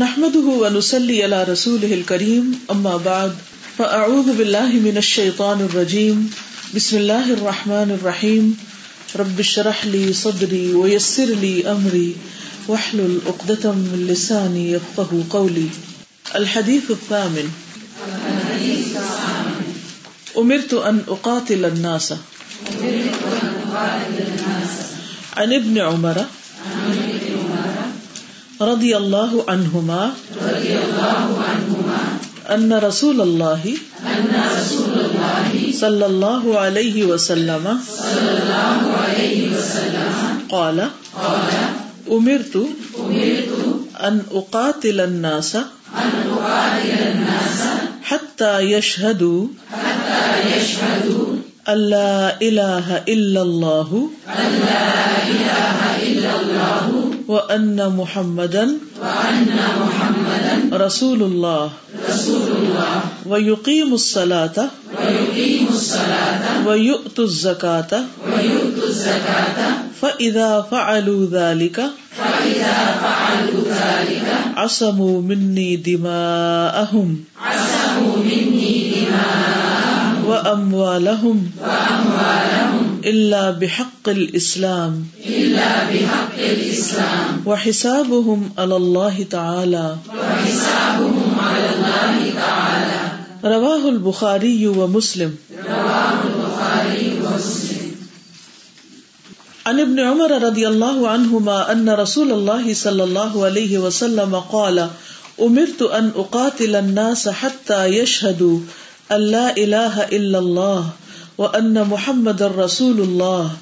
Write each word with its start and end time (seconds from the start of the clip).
نحمده 0.00 0.48
ونسلي 0.62 1.24
على 1.24 1.44
رسوله 1.44 1.94
الكريم، 1.94 2.60
أما 2.70 2.96
بعد، 2.96 3.32
فأعوذ 3.78 4.36
بالله 4.36 4.68
من 4.86 4.96
الشيطان 4.96 5.60
الرجيم. 5.60 6.34
بسم 6.74 6.96
الله 6.96 7.32
الرحمن 7.32 7.94
الرحيم. 7.96 8.58
رب 9.16 9.40
اشرح 9.40 9.86
لي 9.86 10.12
صدري 10.12 10.74
ويسر 10.74 11.24
لي 11.24 11.64
أمري، 11.72 12.16
واحلل 12.68 13.18
عقدة 13.26 13.72
من 13.72 14.06
لساني 14.10 14.72
يفقه 14.72 15.24
قولي. 15.30 15.68
الحديث 16.36 16.90
الثامن. 16.90 17.48
أمرت 20.38 20.74
أن 20.74 21.00
أقاتل 21.08 21.64
الناس. 21.64 22.12
عن 25.36 25.52
ابن 25.52 25.78
عمر 25.78 26.26
رضی 28.60 28.92
اللہ 28.94 29.32
عنہما 29.46 30.04
ان 32.48 32.72
رسول 32.82 33.20
اللہ 33.20 33.64
صلی 35.74 36.02
اللہ 36.04 36.46
علیہ 36.58 37.04
وسلم 37.06 37.66
قال 40.48 40.80
امرت 42.10 42.56
ان 44.00 44.18
اقاتل 44.32 45.00
الناس 45.00 45.54
حتى 48.04 48.52
يشهدوا 48.62 49.46
اللہ 51.68 52.42
الہ 52.42 52.98
الا 53.06 53.40
اللہ 57.28 57.80
وان 57.80 57.80
محمدا 57.94 58.64
رسول 60.84 61.22
اللہ 61.22 61.66
و 63.28 63.38
یقیم 63.38 63.94
ويقيم 64.96 65.66
الصلاة 65.68 66.66
ويؤتوا 66.66 67.24
الزكاة 67.24 68.04
فإذا 70.00 70.66
فعلوا 70.70 71.26
ذلك 71.30 71.80
عصموا 74.56 75.22
مني 75.22 75.76
دماءهم 75.76 77.24
وأموالهم 80.26 81.50
إلا 83.06 83.50
بحق 83.50 84.08
الإسلام. 84.08 84.92
وحسابهم 87.46 88.40
على 88.58 88.76
الله 88.76 89.26
تعالى. 89.30 89.96
رواه 93.44 93.88
البخاري 93.88 94.66
ومسلم. 94.66 95.30
عن 99.66 99.80
ابن 99.80 100.00
عمر 100.00 100.42
رضي 100.42 100.68
الله 100.68 101.08
عنهما 101.08 101.72
أن 101.72 101.88
رسول 101.88 102.32
الله 102.32 102.74
صلى 102.74 103.04
الله 103.04 103.44
عليه 103.44 103.78
وسلم 103.78 104.36
قال 104.36 104.78
امرت 105.40 105.82
ان 105.82 106.10
اقاتل 106.16 106.76
الناس 106.76 107.28
حتى 107.40 107.86
يشهدوا 107.86 108.60
اللہ 109.08 109.50
الہ 109.56 109.98
الا 110.10 110.38
اللہ 111.38 111.78
وان 111.78 111.88
محمد 111.88 112.40
رسول 112.40 113.00
اللہ 113.00 113.54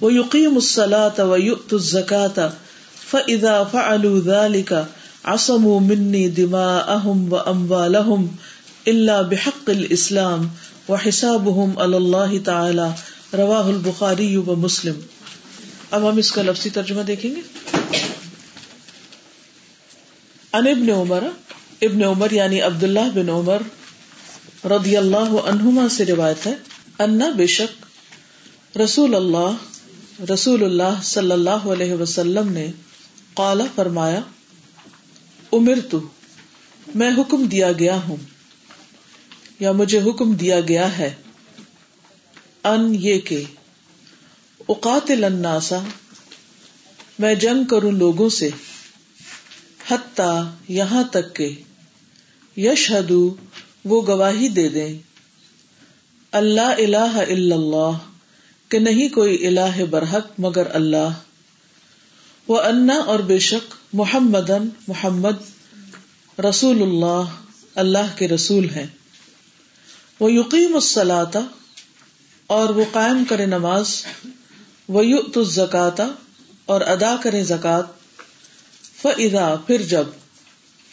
و 0.00 0.10
یقیم 0.10 0.22
ويقيم 0.22 0.56
الصلاة 0.56 1.24
ويؤتوا 1.24 1.78
الزكاة 1.78 2.48
فإذا 3.10 3.64
فعلوا 3.64 4.20
ذلك 4.20 4.72
عصموا 5.24 5.80
مني 5.80 6.28
دماءهم 6.28 7.32
وأموالهم 7.32 8.26
إلا 8.86 9.22
بحق 9.22 9.70
الإسلام 9.70 10.46
وحسابهم 10.88 11.78
على 11.78 11.96
الله 11.96 12.38
تعالى 12.38 12.88
رواہ 13.36 13.66
البخاری 13.66 14.36
و 14.36 14.56
مسلم 14.56 15.00
اب 15.90 16.10
ہم 16.10 16.16
اس 16.16 16.32
کا 16.32 16.42
لفظی 16.42 16.70
ترجمہ 16.70 17.02
دیکھیں 17.02 17.30
گے۔ 17.34 17.40
ان 20.52 20.66
ابن 20.66 20.90
عمر 20.90 21.24
ابن 21.82 22.02
عمر 22.02 22.30
یعنی 22.30 22.60
عبداللہ 22.60 23.08
بن 23.14 23.28
عمر 23.28 23.62
رضی 24.66 24.96
اللہ 24.96 25.40
عنہما 25.46 25.88
سے 25.88 26.04
روایت 26.04 26.46
ہے۔ 26.46 26.71
انا 26.98 27.28
بے 27.30 27.46
شک 27.46 28.76
رسول 28.76 29.14
اللہ 29.14 30.22
رسول 30.32 30.64
اللہ 30.64 31.00
صلی 31.02 31.32
اللہ 31.32 31.66
علیہ 31.68 31.92
وسلم 31.92 32.52
نے 32.52 32.70
قالا 33.34 33.64
فرمایا 33.74 34.20
امر 35.52 35.78
تو 35.90 36.00
میں 36.94 37.10
حکم 37.18 37.44
دیا 37.44 37.72
گیا 37.72 37.96
ہوں، 38.08 38.16
یا 39.60 39.72
مجھے 39.72 40.00
حکم 40.00 40.32
دیا 40.34 40.60
گیا 40.60 40.98
ہے 40.98 41.14
ان 42.64 42.94
یہ 42.94 43.18
کہ، 43.18 43.42
اقاتل 44.68 45.24
الناسا 45.24 45.78
میں 47.18 47.34
جنگ 47.34 47.64
کروں 47.64 47.92
لوگوں 47.92 48.28
سے، 48.28 48.48
حتی 49.88 50.30
یہاں 50.68 51.02
تک 51.04 51.34
کہ 51.36 51.48
یشہدو 52.56 53.34
وہ 53.84 54.02
گواہی 54.06 54.48
دے 54.48 54.68
دیں۔ 54.68 54.92
اللہ 56.32 56.60
الہ 56.60 56.96
الا 56.96 57.56
اللہ، 57.56 57.90
کہ 58.68 58.78
نہیں 58.78 59.08
کوئی 59.08 59.46
الہ 59.46 59.84
برحق 59.84 60.26
مگر 60.38 60.74
اللہ۔ 60.74 61.08
وہ 62.48 62.60
انا 62.60 62.94
اور 62.94 63.18
بے 63.18 63.38
شک 63.38 63.74
محمد 63.92 64.50
محمد 64.88 66.40
رسول 66.40 66.82
اللہ 66.82 67.22
اللہ 67.74 68.18
کے 68.18 68.28
رسول 68.28 68.70
ہیں۔ 68.70 68.86
وہ 70.20 70.32
یقین 70.32 70.74
السلاتا 70.74 71.40
اور 72.46 72.68
وہ 72.68 72.84
قائم 72.92 73.24
کرے 73.28 73.46
نماز۔ 73.46 74.06
وہ 74.88 75.06
یوت 75.06 75.38
الزکاتا 75.38 76.08
اور 76.64 76.80
ادا 76.80 77.16
کرے 77.22 77.44
زکات 77.44 77.86
فضا 79.02 79.54
پھر 79.66 79.82
جب 79.82 80.04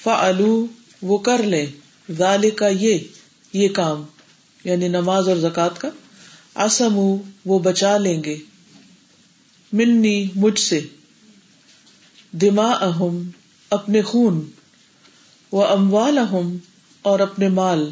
فعلو 0.04 0.68
وہ 1.02 1.18
کر 1.18 1.44
لیں۔ 1.44 1.66
ذالک 2.12 2.58
کا 2.58 2.68
یہ 2.68 2.98
یہ 3.54 3.70
کام۔ 3.70 4.06
یعنی 4.64 4.88
نماز 4.88 5.30
اور 5.30 5.38
زکوٰۃ 5.38 5.80
کا 5.80 5.90
آسم 6.54 7.16
وہ 7.46 7.60
بچا 7.60 7.98
لیں 7.98 8.24
گے۔ 8.24 8.38
منی 9.74 10.28
مجھ 10.36 10.60
سے۔ 10.60 10.86
دما 12.32 12.72
اہم 12.72 13.30
اپنے 13.70 14.02
خون۔ 14.02 14.50
وہ 15.52 15.66
اموال 15.66 16.18
اہم 16.18 16.58
اور 17.02 17.20
اپنے 17.20 17.48
مال۔ 17.48 17.92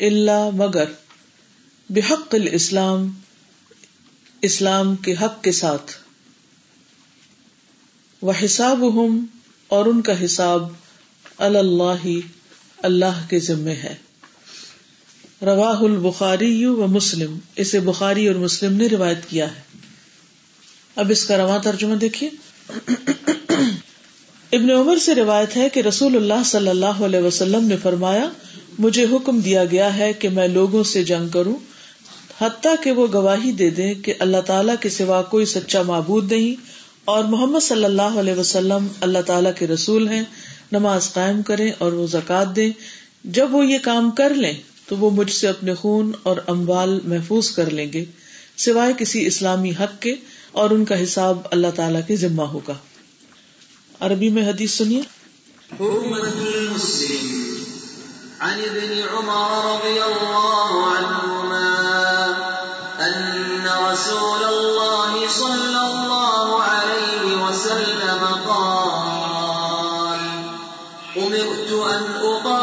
اللہ 0.00 0.50
مگر، 0.52 0.84
بحق 1.90 2.34
الاسلام، 2.34 3.12
اسلام 4.42 4.96
کے 4.96 5.12
حق 5.12 5.44
کے 5.44 5.52
ساتھ۔ 5.52 5.92
وہ 8.22 8.32
حساب 8.44 8.84
اور 9.68 9.86
ان 9.86 10.02
کا 10.02 10.24
حساب 10.24 10.68
اللہ 11.38 12.08
اللہ 12.78 13.26
کے 13.28 13.38
ذمے 13.38 13.72
ہے۔ 13.72 13.94
رواہ 15.42 15.80
البخاری 15.80 16.66
و 16.66 16.86
مسلم۔ 16.86 17.38
اسے 17.56 17.80
بخاری 17.80 18.28
اور 18.28 18.34
مسلم 18.34 18.76
نے 18.76 18.86
روایت 18.86 19.26
کیا 19.28 19.56
ہے۔ 19.56 19.60
اب 20.96 21.10
اس 21.10 21.24
کا 21.24 21.36
رواں 21.36 21.58
ترجمہ 21.58 21.94
دیکھیے۔ 21.94 22.30
ابن 24.52 24.70
عمر 24.70 24.96
سے 24.96 25.14
روایت 25.14 25.56
ہے 25.56 25.68
کہ 25.68 25.80
رسول 25.80 26.16
اللہ 26.16 26.42
صلی 26.44 26.68
اللہ 26.68 26.86
علیہ 26.86 27.20
وسلم 27.20 27.66
نے 27.66 27.76
فرمایا، 27.76 28.28
مجھے 28.78 29.06
حکم 29.12 29.40
دیا 29.40 29.64
گیا 29.64 29.96
ہے 29.96 30.12
کہ 30.12 30.28
میں 30.28 30.48
لوگوں 30.48 30.84
سے 30.84 31.04
جنگ 31.04 31.28
کروں، 31.28 31.56
حتیٰ 32.40 32.74
کہ 32.82 32.92
وہ 32.92 33.06
گواہی 33.12 33.52
دے 33.52 33.70
دیں 33.70 33.94
کہ 33.94 34.14
اللہ 34.18 34.40
تعالیٰ 34.46 34.74
کے 34.80 34.88
سوا 34.88 35.22
کوئی 35.22 35.46
سچا 35.46 35.82
معبود 35.82 36.32
نہیں 36.32 36.66
اور 37.04 37.24
محمد 37.24 37.60
صلی 37.62 37.84
اللہ 37.84 38.02
علیہ 38.02 38.34
وسلم 38.34 38.86
اللہ 39.00 39.18
تعالیٰ 39.26 39.52
کے 39.58 39.66
رسول 39.66 40.08
ہیں، 40.08 40.22
نماز 40.72 41.12
قائم 41.12 41.42
کریں 41.42 41.72
اور 41.78 41.92
وہ 41.92 42.06
زکات 42.06 42.56
دیں۔ 42.56 42.70
جب 43.24 43.54
وہ 43.54 43.66
یہ 43.66 43.78
کام 43.82 44.10
کر 44.10 44.34
لیں 44.34 44.54
تو 44.88 44.96
وہ 44.96 45.10
مجھ 45.10 45.32
سے 45.32 45.48
اپنے 45.48 45.74
خون 45.74 46.12
اور 46.22 46.36
اموال 46.46 47.00
محفوظ 47.04 47.50
کر 47.50 47.70
لیں 47.70 47.92
گے، 47.92 48.04
سوائے 48.56 48.92
کسی 48.98 49.26
اسلامی 49.26 49.70
حق 49.70 50.02
کے 50.02 50.14
اور 50.52 50.70
ان 50.70 50.84
کا 50.84 51.02
حساب 51.02 51.38
اللہ 51.50 51.66
تعالی 51.76 51.98
کے 52.06 52.16
ذمہ 52.16 52.42
ہوگا۔ 52.42 52.74
عربی 54.00 54.30
میں 54.30 54.48
حدیث 54.48 54.74
سنیے۔ 54.74 55.00
عن 58.40 58.58
ابن 58.58 59.00
عمر 59.14 59.70
رضي 59.72 60.00
الله 60.00 60.78
عنهما 60.96 61.66
أن 63.00 63.66
رسول 63.66 64.44
الله 64.44 65.26
صلى 65.40 65.80
الله 65.90 66.62
عليه 66.62 67.44
وسلم 67.44 68.26
قال 68.48 68.96
أمرت 71.16 71.72
أن 71.72 72.06
أقاتل 72.16 72.55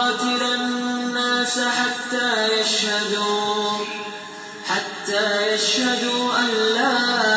الناس 1.58 1.76
حتى 1.78 2.60
يشهدوا 2.60 3.86
حتى 4.70 5.54
يشهدوا 5.54 6.40
أن 6.40 6.48
لا 6.76 7.33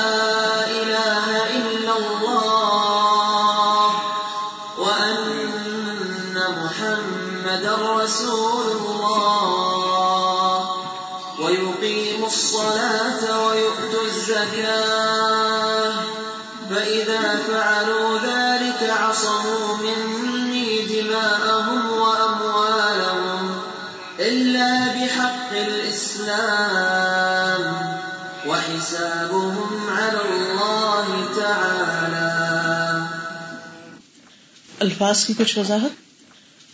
الفاظ 34.87 35.25
کی 35.25 35.35
کچھ 35.39 35.59
وضاحت؟ 35.59 35.91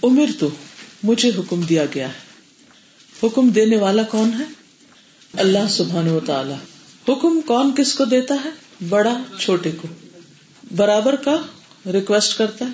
امر 0.02 0.24
تو 0.38 0.48
مجھے 1.02 1.30
حکم 1.38 1.60
دیا 1.60 1.84
گیا 1.94 2.08
ہے۔ 2.08 2.32
حکم 3.22 3.48
دینے 3.48 3.76
والا 3.76 4.02
کون 4.02 4.30
ہے؟ 4.38 4.44
اللہ 5.32 5.68
سبحان 5.70 6.08
و 6.08 6.20
تعالی 6.20 6.54
حکم 7.08 7.40
کون 7.40 7.74
کس 7.76 7.94
کو 7.94 8.04
دیتا 8.04 8.34
ہے؟ 8.44 8.50
بڑا 8.88 9.22
چھوٹے 9.38 9.70
کو۔ 9.70 9.88
برابر 10.76 11.16
کا 11.16 11.42
ریکویسٹ 11.92 12.38
کرتا 12.38 12.64
ہے 12.64 12.70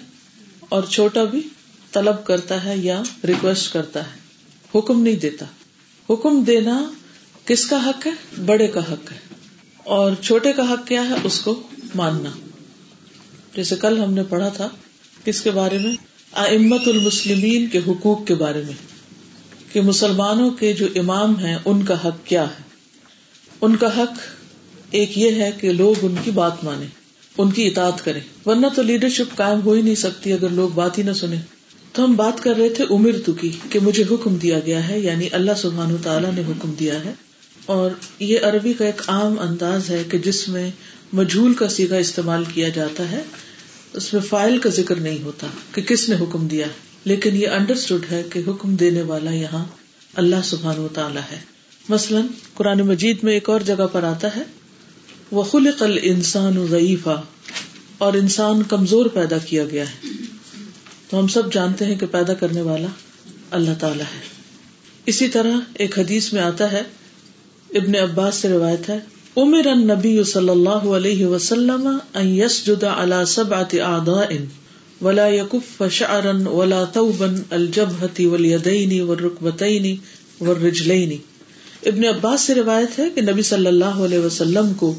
اور 0.68 0.82
چھوٹا 0.82 1.24
بھی 1.24 1.48
طلب 1.92 2.24
کرتا 2.24 2.64
ہے 2.64 2.76
یا 2.76 3.02
ریکویسٹ 3.26 3.72
کرتا 3.72 4.06
ہے۔ 4.06 4.18
حکم 4.78 5.02
نہیں 5.02 5.16
دیتا۔ 5.16 5.46
حکم 6.10 6.42
دینا 6.42 6.90
کس 7.44 7.66
کا 7.66 7.86
حق 7.86 8.06
ہے؟ 8.06 8.42
بڑے 8.44 8.68
کا 8.68 8.80
حق 8.92 9.12
ہے۔ 9.12 9.18
اور 9.78 10.12
چھوٹے 10.22 10.52
کا 10.52 10.62
حق 10.72 10.86
کیا 10.86 11.02
ہے؟ 11.08 11.14
اس 11.24 11.40
کو 11.40 11.62
ماننا۔ 11.94 12.30
جیسے 13.54 13.76
کل 13.76 14.02
ہم 14.02 14.14
نے 14.14 14.22
پڑھا 14.22 14.48
تھا 14.48 14.68
کس 15.24 15.40
کے 15.40 15.50
بارے 15.50 15.78
میں؟ 15.78 15.94
امت 16.32 16.88
المسلمین 16.88 17.66
کے 17.66 17.80
حقوق 17.86 18.26
کے 18.26 18.34
بارے 18.34 18.62
میں۔ 18.66 18.98
کہ 19.72 19.80
مسلمانوں 19.80 20.50
کے 20.50 20.72
جو 20.72 20.86
امام 20.94 21.38
ہیں، 21.38 21.58
ان 21.64 21.84
کا 21.84 21.94
حق 22.04 22.26
کیا 22.26 22.42
ہے؟ 22.42 22.68
ان 23.60 23.76
کا 23.76 23.86
حق 23.86 24.12
ایک 24.90 25.18
یہ 25.18 25.30
ہے 25.30 25.50
کہ 25.60 25.72
لوگ 25.72 25.94
ان 26.02 26.14
کی 26.24 26.30
بات 26.30 26.64
مانے 26.64 26.86
ان 27.38 27.50
کی 27.50 27.66
اطاعت 27.66 28.04
کرے 28.04 28.20
ورنہ 28.46 28.66
تو 28.76 28.82
لیڈرشپ 28.82 29.36
قائم 29.36 29.60
ہو 29.64 29.72
ہی 29.72 29.82
نہیں 29.82 29.94
سکتی 29.94 30.32
اگر 30.32 30.48
لوگ 30.48 30.68
بات 30.68 30.98
ہی 30.98 31.02
نہ 31.02 31.12
سنیں۔ 31.12 31.42
تو 31.92 32.04
ہم 32.04 32.16
بات 32.16 32.42
کر 32.42 32.56
رہے 32.56 32.68
تھے 32.68 32.84
امر 32.90 33.10
تو 33.26 33.32
کی، 33.32 33.50
کہ 33.70 33.78
مجھے 33.80 34.04
حکم 34.10 34.36
دیا 34.36 34.60
گیا 34.66 34.88
ہے 34.88 35.00
یعنی 35.00 35.28
اللہ 35.32 35.52
سبحان 35.56 35.96
تعالیٰ 36.02 36.32
نے 36.32 36.40
حکم 36.48 36.72
دیا 36.80 37.04
ہے۔ 37.04 37.12
اور 37.66 37.90
یہ 38.18 38.38
عربی 38.42 38.72
کا 38.72 38.84
ایک 38.86 39.02
عام 39.08 39.38
انداز 39.38 39.90
ہے 39.90 40.02
کہ 40.10 40.18
جس 40.18 40.48
میں 40.48 40.70
مجھول 41.12 41.54
کا 41.54 41.68
سیگا 41.68 41.96
استعمال 41.96 42.44
کیا 42.54 42.68
جاتا 42.68 43.10
ہے۔ 43.10 43.22
اس 43.92 44.14
میں 44.14 44.22
فائل 44.22 44.58
کا 44.58 44.70
ذکر 44.70 44.94
نہیں 44.94 45.22
ہوتا 45.22 45.46
کہ 45.72 45.82
کس 45.82 46.08
نے 46.08 46.16
حکم 46.16 46.46
دیا، 46.46 46.66
لیکن 47.04 47.36
یہ 47.36 47.48
انڈرسٹوڈ 47.48 48.06
ہے 48.10 48.22
کہ 48.32 48.40
حکم 48.46 48.76
دینے 48.76 49.02
والا 49.02 49.30
یہاں 49.30 49.64
اللہ 50.14 50.36
سبحان 50.44 50.78
و 50.78 50.88
تعالیٰ 50.88 51.22
ہے۔ 51.32 51.38
مثلاً، 51.88 52.26
قرآن 52.54 52.78
مجید 52.78 53.18
میں 53.22 53.32
ایک 53.32 53.50
اور 53.50 53.60
جگہ 53.60 53.86
پر 53.92 54.02
آتا 54.02 54.36
ہے 54.36 54.42
وہ 55.30 55.42
خلق 55.42 55.82
انسان 56.02 56.66
ضعیفہ 56.66 57.22
اور 57.98 58.12
انسان 58.12 58.62
کمزور 58.62 59.06
پیدا 59.06 59.38
کیا 59.38 59.64
گیا 59.64 59.84
ہے۔ 59.90 60.08
تو 61.10 61.18
ہم 61.18 61.28
سب 61.28 61.52
جانتے 61.52 61.84
ہیں 61.84 61.96
کہ 61.96 62.06
پیدا 62.06 62.34
کرنے 62.34 62.60
والا 62.60 62.86
اللہ 63.50 63.70
تعالی 63.80 64.00
ہے۔ 64.00 64.20
اسی 65.06 65.28
طرح 65.28 65.52
ایک 65.74 65.98
حدیث 65.98 66.32
میں 66.32 66.42
آتا 66.42 66.72
ہے، 66.72 66.82
ابن 67.70 67.94
عباس 67.94 68.34
سے 68.34 68.48
روایت 68.48 68.88
ہے 68.88 68.98
امر 69.40 69.66
النبی 69.66 70.24
صلی 70.24 70.48
اللہ 70.48 70.86
علیہ 70.98 71.26
وسلم 71.26 71.98
ان 72.14 72.28
يسجد 72.28 72.84
على 72.84 73.16
سبعة 73.26 73.68
اعضاء 73.72 74.28
ولا 75.02 75.28
يكف 75.28 75.82
شعرا 75.90 76.48
ولا 76.48 76.84
ثوبا 76.94 77.26
الجبهة 77.50 78.26
واليدين 78.30 79.00
والركبتين 79.00 79.96
والرجلين 80.40 81.16
ابن 81.86 82.04
عباس 82.04 82.40
سے 82.40 82.54
روایت 82.54 82.98
ہے 82.98 83.08
کہ 83.14 83.20
نبی 83.20 83.42
صلی 83.42 83.66
اللہ 83.66 84.00
علیہ 84.00 84.18
وسلم 84.18 84.72
کو 84.74 84.94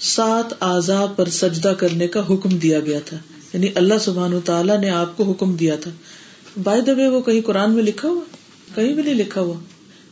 سات 0.00 0.54
اعضاء 0.60 1.06
پر 1.16 1.28
سجدہ 1.28 1.68
کرنے 1.68 2.06
کا 2.06 2.20
حکم 2.20 2.48
دیا 2.48 2.80
گیا 2.80 2.98
تھا۔ 3.04 3.16
یعنی 3.52 3.68
اللہ 3.74 3.94
سبحانہ 4.00 4.36
تعالیٰ 4.44 4.80
نے 4.80 4.90
آپ 4.90 5.16
کو 5.16 5.24
حکم 5.24 5.56
دیا 5.56 5.76
تھا۔ 5.76 5.90
بائی 6.62 6.80
دا 6.80 6.92
وے 6.92 7.08
وہ 7.08 7.20
کہیں 7.20 7.40
قرآن 7.40 7.72
میں 7.72 7.82
لکھا 7.82 8.08
ہوا؟ 8.08 8.24
کہیں 8.74 8.94
بھی 8.94 9.02
نہیں 9.02 9.14
لکھا 9.14 9.40
ہوا۔ 9.40 9.54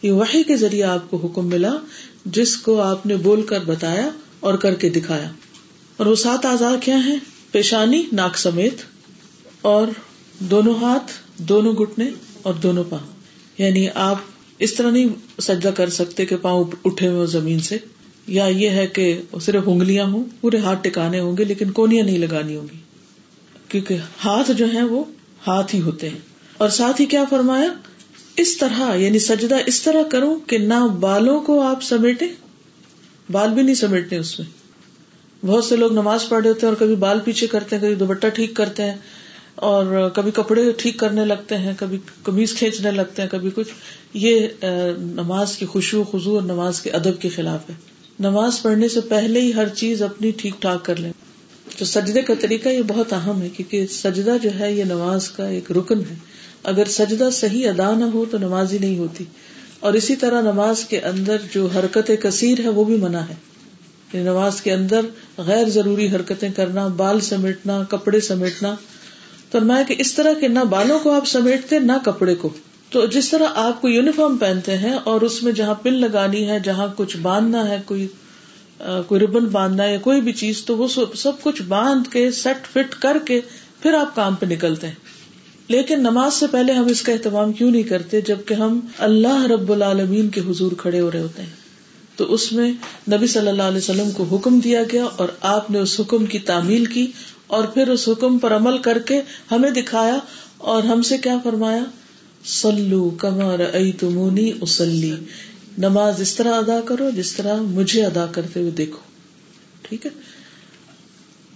یہ 0.03 0.13
وحی 0.13 0.43
کے 0.43 0.57
ذریعے 0.57 0.83
آپ 0.83 1.11
کو 1.11 1.17
حکم 1.17 1.49
ملا، 1.49 1.77
جس 2.25 2.57
کو 2.57 2.83
آپ 2.83 3.07
نے 3.07 3.17
بول 3.17 3.43
کر 3.43 3.61
بتایا 3.61 4.11
اور 4.41 4.55
کر 4.55 4.75
کے 4.75 4.89
دکھایا۔ 4.89 5.31
اور 5.97 6.07
وہ 6.07 6.15
سات 6.15 6.47
آزاد 6.47 6.85
کیا 6.85 7.07
ہیں؟ 7.07 7.17
پیشانی، 7.51 8.05
ناک 8.13 8.39
سمیت، 8.39 8.75
اور 9.61 9.87
دونوں 10.39 10.75
ہاتھ، 10.75 11.13
دونوں 11.37 11.73
گٹنے 11.73 12.11
اور 12.43 12.55
دونوں 12.55 12.85
پاؤں۔ 12.89 13.07
یعنی 13.59 13.87
آپ 13.95 14.17
اس 14.59 14.75
طرح 14.75 14.91
نہیں 14.91 15.41
سجا 15.41 15.71
کر 15.71 15.89
سکتے 15.89 16.27
کہ 16.27 16.37
پاؤں 16.37 16.65
اٹھے 16.85 17.09
ہوئے 17.09 17.27
زمین 17.27 17.61
سے۔ 17.61 17.79
یا 18.27 18.45
یہ 18.45 18.69
ہے 18.69 18.87
کہ 18.87 19.21
صرف 19.43 19.63
انگلیاں 19.67 20.05
ہوں، 20.05 20.25
پورے 20.41 20.59
ہاتھ 20.59 20.79
ٹکانے 20.83 21.21
ہوں 21.21 21.37
گے، 21.37 21.45
لیکن 21.45 21.71
کونیاں 21.71 22.05
نہیں 22.05 22.19
لگانی 22.19 22.57
ہوں 22.57 22.67
گی۔ 22.73 22.79
کیونکہ 23.69 23.97
ہاتھ 24.25 24.51
جو 24.53 24.67
ہیں 24.67 24.83
وہ 24.83 25.05
ہاتھ 25.47 25.75
ہی 25.75 25.81
ہوتے 25.81 26.09
ہیں۔ 26.09 26.19
اور 26.59 26.69
ساتھ 26.69 27.01
ہی 27.01 27.07
کیا 27.07 27.25
فرمایا؟ 27.31 27.69
اس 28.39 28.57
طرح 28.57 28.95
یعنی 28.95 29.19
سجدہ 29.19 29.57
اس 29.67 29.83
طرح 29.83 30.03
کروں 30.03 30.39
کہ 30.47 30.59
نہ 30.59 30.87
بالوں 31.01 31.41
کو 31.41 31.61
آپ 31.63 31.83
سمیٹے 31.83 32.27
بال 33.33 33.51
بھی 33.51 33.63
نہیں 33.63 33.75
سمیٹنے 33.75 34.19
اس 34.19 34.39
میں۔ 34.39 34.47
بہت 35.47 35.65
سے 35.65 35.77
لوگ 35.77 35.93
نماز 35.93 36.29
پڑھ 36.29 36.47
رہے 36.47 36.67
اور 36.67 36.75
کبھی 36.75 36.95
بال 36.97 37.21
پیچھے 37.21 37.47
کرتے 37.47 37.77
ہیں، 37.77 37.83
کبھی 37.83 37.95
دوپٹہ 37.95 38.27
ٹھیک 38.27 38.55
کرتے 38.55 38.83
ہیں، 38.83 38.97
اور 39.55 40.09
کبھی 40.15 40.31
کپڑے 40.31 40.71
ٹھیک 40.73 40.97
کرنے 40.99 41.25
لگتے 41.25 41.57
ہیں، 41.59 41.73
کبھی 41.79 41.99
کمیز 42.23 42.55
کھینچنے 42.55 42.91
لگتے 42.91 43.23
ہیں، 43.23 43.29
کبھی 43.29 43.51
کچھ۔ 43.55 43.73
یہ 44.15 44.47
نماز 44.99 45.57
کی 45.57 45.67
خوشبو 45.67 46.05
خزو 46.05 46.35
اور 46.35 46.43
نماز 46.43 46.81
کے 46.81 46.91
ادب 46.91 47.21
کے 47.21 47.29
خلاف 47.29 47.71
ہے۔ 47.71 47.75
نماز 48.21 48.63
پڑھنے 48.63 48.89
سے 48.89 49.01
پہلے 49.01 49.41
ہی 49.41 49.55
ہر 49.55 49.69
چیز 49.69 50.03
اپنی 50.03 50.31
ٹھیک 50.31 50.61
ٹھاک 50.61 50.85
کر 50.85 50.97
لیں۔ 50.97 51.13
تو 51.79 51.85
سجدے 51.85 52.23
کا 52.23 52.35
طریقہ 52.41 52.69
یہ 52.69 52.83
بہت 52.87 53.13
اہم 53.13 53.43
ہے، 53.43 53.49
کیونکہ 53.49 53.87
سجدہ 53.87 54.37
جو 54.43 54.51
ہے 54.59 54.73
یہ 54.73 54.85
نماز 54.85 55.31
کا 55.31 55.47
ایک 55.49 55.71
رکن 55.73 56.01
ہے۔ 56.11 56.15
اگر 56.63 56.85
سجدہ 56.85 57.29
صحیح 57.33 57.69
ادا 57.69 57.95
نہ 57.95 58.05
ہو 58.05 58.25
تو 58.31 58.39
نماز 58.39 58.73
ہی 58.73 58.79
نہیں 58.79 58.99
ہوتی۔ 58.99 59.25
اور 59.81 59.93
اسی 59.93 60.17
طرح 60.17 60.41
نماز 60.41 60.85
کے 60.85 61.01
اندر 61.01 61.37
جو 61.55 61.67
حرکت 61.67 62.11
کثیر 62.23 62.61
ہے 62.61 62.69
وہ 62.69 62.85
بھی 62.85 62.97
منع 62.97 63.19
ہے۔ 63.19 63.35
یعنی 64.13 64.27
نماز 64.27 64.61
کے 64.61 64.73
اندر 64.73 65.01
غیر 65.37 65.69
ضروری 65.69 66.09
حرکتیں 66.09 66.51
کرنا، 66.57 66.87
بال 66.87 67.21
سمیٹنا، 67.21 67.83
کپڑے 67.89 68.21
سمیٹنا۔ 68.21 68.75
تو 69.51 69.61
میں 69.61 69.85
کہ 69.85 69.95
اس 69.99 70.15
طرح 70.15 70.33
کے 70.41 70.49
نہ 70.49 70.59
بالوں 70.59 70.99
کو 70.99 71.11
آپ 71.11 71.27
سمیٹتے، 71.27 71.79
نہ 71.79 71.93
کپڑے 72.05 72.35
کو۔ 72.35 72.49
تو 72.91 73.07
جس 73.07 73.31
طرح 73.31 73.47
آپ 73.55 73.81
کو 73.81 73.89
یونیفارم 73.89 74.37
پہنتے 74.37 74.79
ہیں 74.79 74.93
اور 74.93 75.21
اس 75.21 75.43
میں 75.43 75.53
جہاں 75.53 75.75
پن 75.75 75.95
لگانی 75.95 76.49
ہے، 76.49 76.61
جہاں 76.61 76.89
کچھ 76.97 77.17
باندھنا 77.17 77.69
ہے، 77.69 77.77
کوئی 77.85 78.07
کوئی 79.07 79.21
ریبن 79.21 79.45
باندھنا 79.45 79.85
ہے 79.85 79.93
یا 79.93 79.99
کوئی 79.99 80.21
بھی 80.21 80.33
چیز، 80.33 80.65
تو 80.65 80.77
وہ 80.77 80.89
سب 81.17 81.43
کچھ 81.43 81.63
باندھ 81.63 82.09
کے 82.09 82.31
سیٹ 82.31 82.67
فٹ 82.67 83.03
کر 83.03 83.17
کے 83.25 83.41
پھر 83.83 83.95
آپ 83.95 84.17
کام 84.17 84.35
پہ 84.35 84.47
نکلتے 84.47 84.87
ہیں۔ 84.87 84.95
لیکن 85.69 86.01
نماز 86.01 86.35
سے 86.35 86.47
پہلے 86.51 86.73
ہم 86.73 86.87
اس 86.87 87.03
کا 87.03 87.13
اہتمام 87.13 87.53
کیوں 87.53 87.71
نہیں 87.71 87.83
کرتے 87.83 88.21
جبکہ 88.21 88.55
ہم 88.55 88.81
اللہ 88.99 89.47
رب 89.47 89.73
العالمین 89.73 90.29
کے 90.29 90.41
حضور 90.41 90.73
کھڑے 90.79 91.01
ہو 91.01 91.11
رہے 91.13 91.21
ہوتے 91.21 91.43
ہیں؟ 91.43 91.51
تو 92.17 92.33
اس 92.33 92.53
میں 92.53 92.73
نبی 93.13 93.27
صلی 93.27 93.49
اللہ 93.49 93.63
علیہ 93.63 93.79
وسلم 93.79 94.11
کو 94.11 94.25
حکم 94.25 94.61
دیا 94.61 94.83
گیا 94.93 95.05
اور 95.05 95.29
آپ 95.41 95.71
نے 95.71 95.79
اس 95.79 96.01
حکم 96.01 96.27
کی 96.27 96.39
تعمیل 96.39 96.87
کی 96.87 97.07
اور 97.47 97.65
پھر 97.65 97.89
اس 97.89 98.09
حکم 98.09 98.39
پر 98.39 98.57
عمل 98.57 98.79
کر 98.79 98.99
کے 98.99 99.23
ہمیں 99.51 99.71
دکھایا 99.71 100.19
اور 100.59 100.83
ہم 100.83 101.03
سے 101.03 101.19
کیا 101.19 101.39
فرمایا؟ 101.45 101.85
سلو 102.45 103.11
کمر 103.11 103.61
ائی 103.73 103.93
تمونی 103.93 104.53
اسلی 104.61 105.15
نماز 105.79 106.21
اس 106.21 106.35
طرح 106.35 106.55
ادا 106.55 106.81
کرو 106.81 107.11
جس 107.11 107.33
طرح 107.33 107.57
مجھے 107.63 108.05
ادا 108.05 108.27
کرتے 108.27 108.61
ہوئے 108.61 108.71
دیکھو۔ 108.71 108.99
ٹھیک 109.83 110.07
ہے؟ 110.07 110.11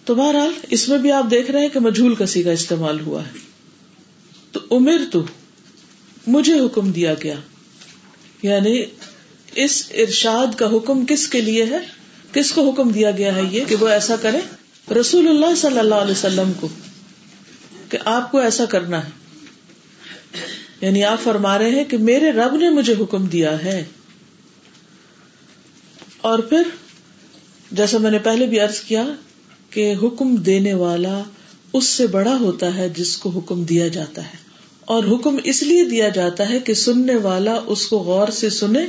تو 0.04 0.14
بہرحال 0.14 0.52
اس 0.70 0.88
میں 0.88 0.98
بھی 0.98 1.12
آپ 1.12 1.24
دیکھ 1.30 1.50
رہے 1.50 1.60
ہیں 1.60 1.68
کہ 1.68 1.80
مجھول 1.80 2.14
کسی 2.14 2.42
کا 2.42 2.52
استعمال 2.52 3.00
ہوا 3.00 3.22
ہے۔ 3.22 3.51
تو 4.52 4.60
امر 4.70 5.00
تو 5.12 5.24
مجھے 6.26 6.60
حکم 6.60 6.90
دیا 6.90 7.14
گیا۔ 7.14 7.34
یعنی 8.42 8.84
اس 9.54 9.86
ارشاد 9.94 10.58
کا 10.58 10.66
حکم 10.66 11.06
کس 11.06 11.28
کے 11.28 11.40
لیے 11.40 11.64
ہے؟ 11.64 11.78
کس 12.32 12.52
کو 12.52 12.70
حکم 12.70 12.90
دیا 12.90 13.10
گیا 13.10 13.34
ہے 13.34 13.42
یہ 13.50 13.64
کہ 13.64 13.76
وہ 13.76 13.88
ایسا 13.88 14.16
کرے؟ 14.16 14.40
رسول 14.94 15.28
اللہ 15.28 15.54
صلی 15.54 15.78
اللہ 15.78 15.94
علیہ 15.94 16.12
وسلم 16.12 16.52
کو 16.60 16.68
کہ 17.88 17.98
آپ 18.04 18.30
کو 18.30 18.38
ایسا 18.38 18.64
کرنا 18.64 19.04
ہے۔ 19.04 19.10
یعنی 20.80 21.04
آپ 21.04 21.22
فرما 21.22 21.58
رہے 21.58 21.70
ہیں 21.70 21.84
کہ 21.84 21.96
میرے 21.96 22.30
رب 22.30 22.56
نے 22.56 22.70
مجھے 22.70 22.94
حکم 23.00 23.26
دیا 23.26 23.64
ہے۔ 23.64 23.84
اور 26.20 26.38
پھر 26.38 26.62
جیسا 27.72 27.98
میں 27.98 28.10
نے 28.10 28.18
پہلے 28.18 28.46
بھی 28.46 28.60
ارض 28.60 28.80
کیا 28.80 29.04
کہ 29.70 29.94
حکم 30.02 30.36
دینے 30.36 30.74
والا 30.74 31.22
اس 31.72 31.84
سے 31.84 32.06
بڑا 32.06 32.36
ہوتا 32.36 32.74
ہے 32.74 32.88
جس 32.88 33.16
کو 33.16 33.30
حکم 33.30 33.64
دیا 33.64 33.88
جاتا 33.88 34.22
ہے۔ 34.24 34.36
اور 34.80 35.04
حکم 35.04 35.36
اس 35.44 35.62
لیے 35.62 35.84
دیا 35.84 36.08
جاتا 36.08 36.48
ہے 36.48 36.58
کہ 36.58 36.74
سننے 36.74 37.16
والا 37.16 37.60
اس 37.66 37.86
کو 37.86 37.98
غور 37.98 38.28
سے 38.28 38.50
سنے، 38.50 38.86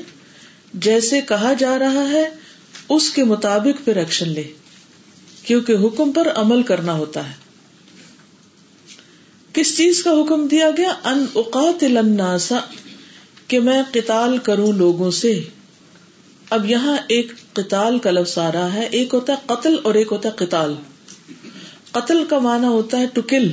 جیسے 0.74 1.22
کہا 1.22 1.54
جا 1.54 1.80
رہا 1.80 2.10
ہے، 2.10 2.30
اس 2.90 3.10
کے 3.10 3.24
مطابق 3.24 3.86
پھر 3.86 3.96
ایکشن 3.96 4.30
لے۔ 4.30 4.44
کیونکہ 5.44 5.76
حکم 5.84 6.12
پر 6.12 6.28
عمل 6.36 6.64
کرنا 6.64 6.94
ہوتا 6.94 7.30
ہے۔ 7.30 7.34
کس 9.54 9.78
چیز 9.78 10.04
کا 10.04 10.12
حکم 10.12 10.48
دیا 10.48 10.70
گیا؟ 10.78 10.94
ان 11.04 11.26
اقاتل 11.36 11.98
الناس، 11.98 12.54
کہ 13.48 13.60
میں 13.60 13.84
قتال 13.92 14.38
کروں 14.38 14.72
لوگوں 14.74 15.12
سے۔ 15.12 15.44
اب 16.50 16.70
یہاں 16.70 16.98
ایک 17.08 17.32
قتال 17.54 18.00
کا 18.00 18.12
لفظ 18.12 18.38
آ 18.38 18.52
رہا 18.52 18.74
ہے، 18.74 18.88
ایک 18.92 19.14
ہوتا 19.14 19.34
ہے 19.34 19.38
قتل 19.46 19.76
اور 19.84 19.96
ایک 19.96 20.08
ہوتا 20.12 20.30
ہے 20.30 20.46
قتال۔ 20.46 20.76
قتل 21.94 22.26
کا 22.30 22.40
معنی 22.40 22.66
ہوتا 22.66 23.00
ہے 23.00 23.06
ٹو 23.14 23.22
کل 23.22 23.52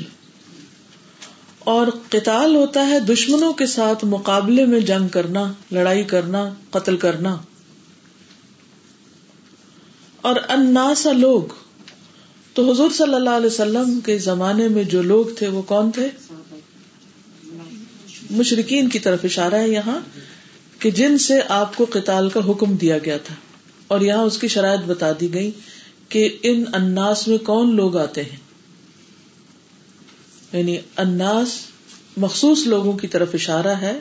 اور 1.59 1.87
قتال 2.09 2.56
ہوتا 2.56 2.87
ہے 2.87 3.00
دشمنوں 3.00 3.52
کے 3.52 3.66
ساتھ 3.66 4.04
مقابلے 4.04 4.66
میں 4.66 4.80
جنگ 4.80 5.09
کرنا، 5.09 5.52
لڑائی 5.73 6.04
کرنا، 6.04 6.54
قتل 6.70 6.97
کرنا۔ 6.97 7.37
اور 10.20 10.37
اناسا 10.49 11.12
لوگ، 11.12 11.42
تو 12.54 12.70
حضور 12.70 12.90
صلی 12.90 13.14
اللہ 13.14 13.30
علیہ 13.30 13.47
وسلم 13.47 14.00
کے 14.00 14.18
زمانے 14.18 14.68
میں 14.68 14.85
جو 14.85 15.02
لوگ 15.02 15.25
تھے 15.38 15.49
وہ 15.49 15.62
کون 15.62 15.90
تھے؟ 15.90 16.09
مشرقین 18.30 18.88
کی 18.88 18.99
طرف 18.99 19.18
اشارہ 19.25 19.54
ہے 19.54 19.68
یہاں 19.68 20.00
کہ 20.78 20.90
جن 20.90 21.18
سے 21.18 21.40
آپ 21.49 21.76
کو 21.76 21.87
قتال 21.90 22.28
کا 22.28 22.40
حکم 22.50 22.76
دیا 22.76 22.99
گیا 22.99 23.16
تھا 23.16 23.35
اور 23.88 24.00
یہاں 24.00 24.23
اس 24.23 24.38
کی 24.38 24.49
شرائط 24.49 24.80
بتا 24.80 25.06
دی 25.20 25.35
گئی 25.35 25.50
کہ 26.11 26.37
ان 26.43 26.64
اناس 26.73 27.29
میں 27.29 27.38
کون 27.38 27.76
لوگ 27.76 27.97
آتے 27.97 28.23
ہیں؟ 28.23 28.37
یعنی 30.52 30.79
اناس 30.97 31.49
مخصوص 32.17 32.67
لوگوں 32.67 32.93
کی 32.93 33.07
طرف 33.07 33.29
اشارہ 33.35 33.75
ہے۔ 33.81 33.99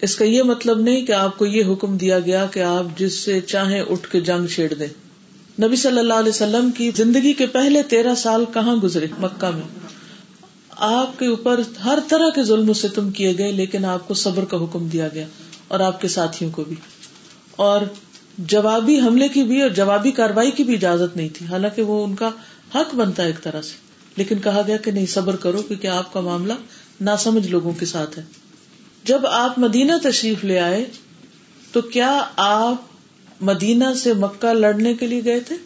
اس 0.00 0.16
کا 0.16 0.24
یہ 0.24 0.42
مطلب 0.42 0.80
نہیں 0.80 1.06
کہ 1.06 1.12
آپ 1.12 1.38
کو 1.38 1.46
یہ 1.46 1.72
حکم 1.72 1.96
دیا 1.96 2.20
گیا 2.20 2.46
کہ 2.46 2.60
آپ 2.60 2.98
جس 2.98 3.14
سے 3.14 3.40
چاہیں 3.40 3.80
اٹھ 3.80 4.10
کے 4.10 4.20
جنگ 4.20 4.46
چھیڑ 4.46 4.74
دیں۔ 4.74 4.86
نبی 5.62 5.76
صلی 5.76 5.98
اللہ 5.98 6.14
علیہ 6.14 6.28
وسلم 6.28 6.70
کی 6.70 6.90
زندگی 6.96 7.32
کے 7.32 7.46
پہلے 7.46 7.82
تیرہ 7.82 8.14
سال 8.14 8.44
کہاں 8.54 8.76
گزرے؟ 8.76 9.06
مکہ 9.18 9.50
میں۔ 9.50 9.78
آپ 10.70 11.18
کے 11.18 11.26
اوپر 11.26 11.60
ہر 11.84 11.98
طرح 12.08 12.30
کے 12.30 12.42
ظلم 12.42 12.70
و 12.70 12.72
ستم 12.72 13.10
کیے 13.10 13.38
گئے، 13.38 13.52
لیکن 13.52 13.84
آپ 13.84 14.08
کو 14.08 14.14
صبر 14.14 14.44
کا 14.44 14.56
حکم 14.56 14.88
دیا 14.88 15.08
گیا 15.08 15.26
اور 15.68 15.80
آپ 15.80 16.00
کے 16.00 16.08
ساتھیوں 16.08 16.50
کو 16.50 16.64
بھی۔ 16.64 16.76
اور 17.50 17.80
جوابی 18.38 19.00
حملے 19.00 19.28
کی 19.28 19.42
بھی 19.42 19.62
اور 19.62 19.70
جوابی 19.70 20.10
کاروائی 20.10 20.50
کی 20.50 20.64
بھی 20.64 20.74
اجازت 20.74 21.16
نہیں 21.16 21.28
تھی۔ 21.34 21.46
حالانکہ 21.46 21.82
وہ 21.82 22.04
ان 22.04 22.14
کا 22.14 22.30
حق 22.74 22.94
بنتا 22.94 23.22
ہے 23.22 23.28
ایک 23.28 23.42
طرح 23.42 23.62
سے۔ 23.62 23.74
لیکن 24.16 24.38
کہا 24.38 24.62
گیا 24.66 24.76
کہ 24.76 24.90
نہیں، 24.90 25.06
صبر 25.06 25.36
کرو 25.36 25.62
کیونکہ 25.62 25.86
آپ 25.86 26.12
کا 26.12 26.20
معاملہ 26.20 26.52
نہ 27.00 27.10
سمجھ 27.18 27.48
لوگوں 27.48 27.72
کے 27.72 27.86
ساتھ 27.86 28.18
ہے۔ 28.18 28.24
جب 29.04 29.26
آپ 29.26 29.58
مدینہ 29.58 29.92
تشریف 30.02 30.44
لے 30.44 30.60
آئے، 30.60 30.84
تو 31.72 31.80
کیا 31.80 32.24
آپ 32.36 32.74
مدینہ 33.40 33.84
سے 33.96 34.12
مکہ 34.12 34.52
لڑنے 34.52 34.94
کے 34.94 35.06
لیے 35.06 35.24
گئے 35.24 35.40
تھے؟ 35.40 35.56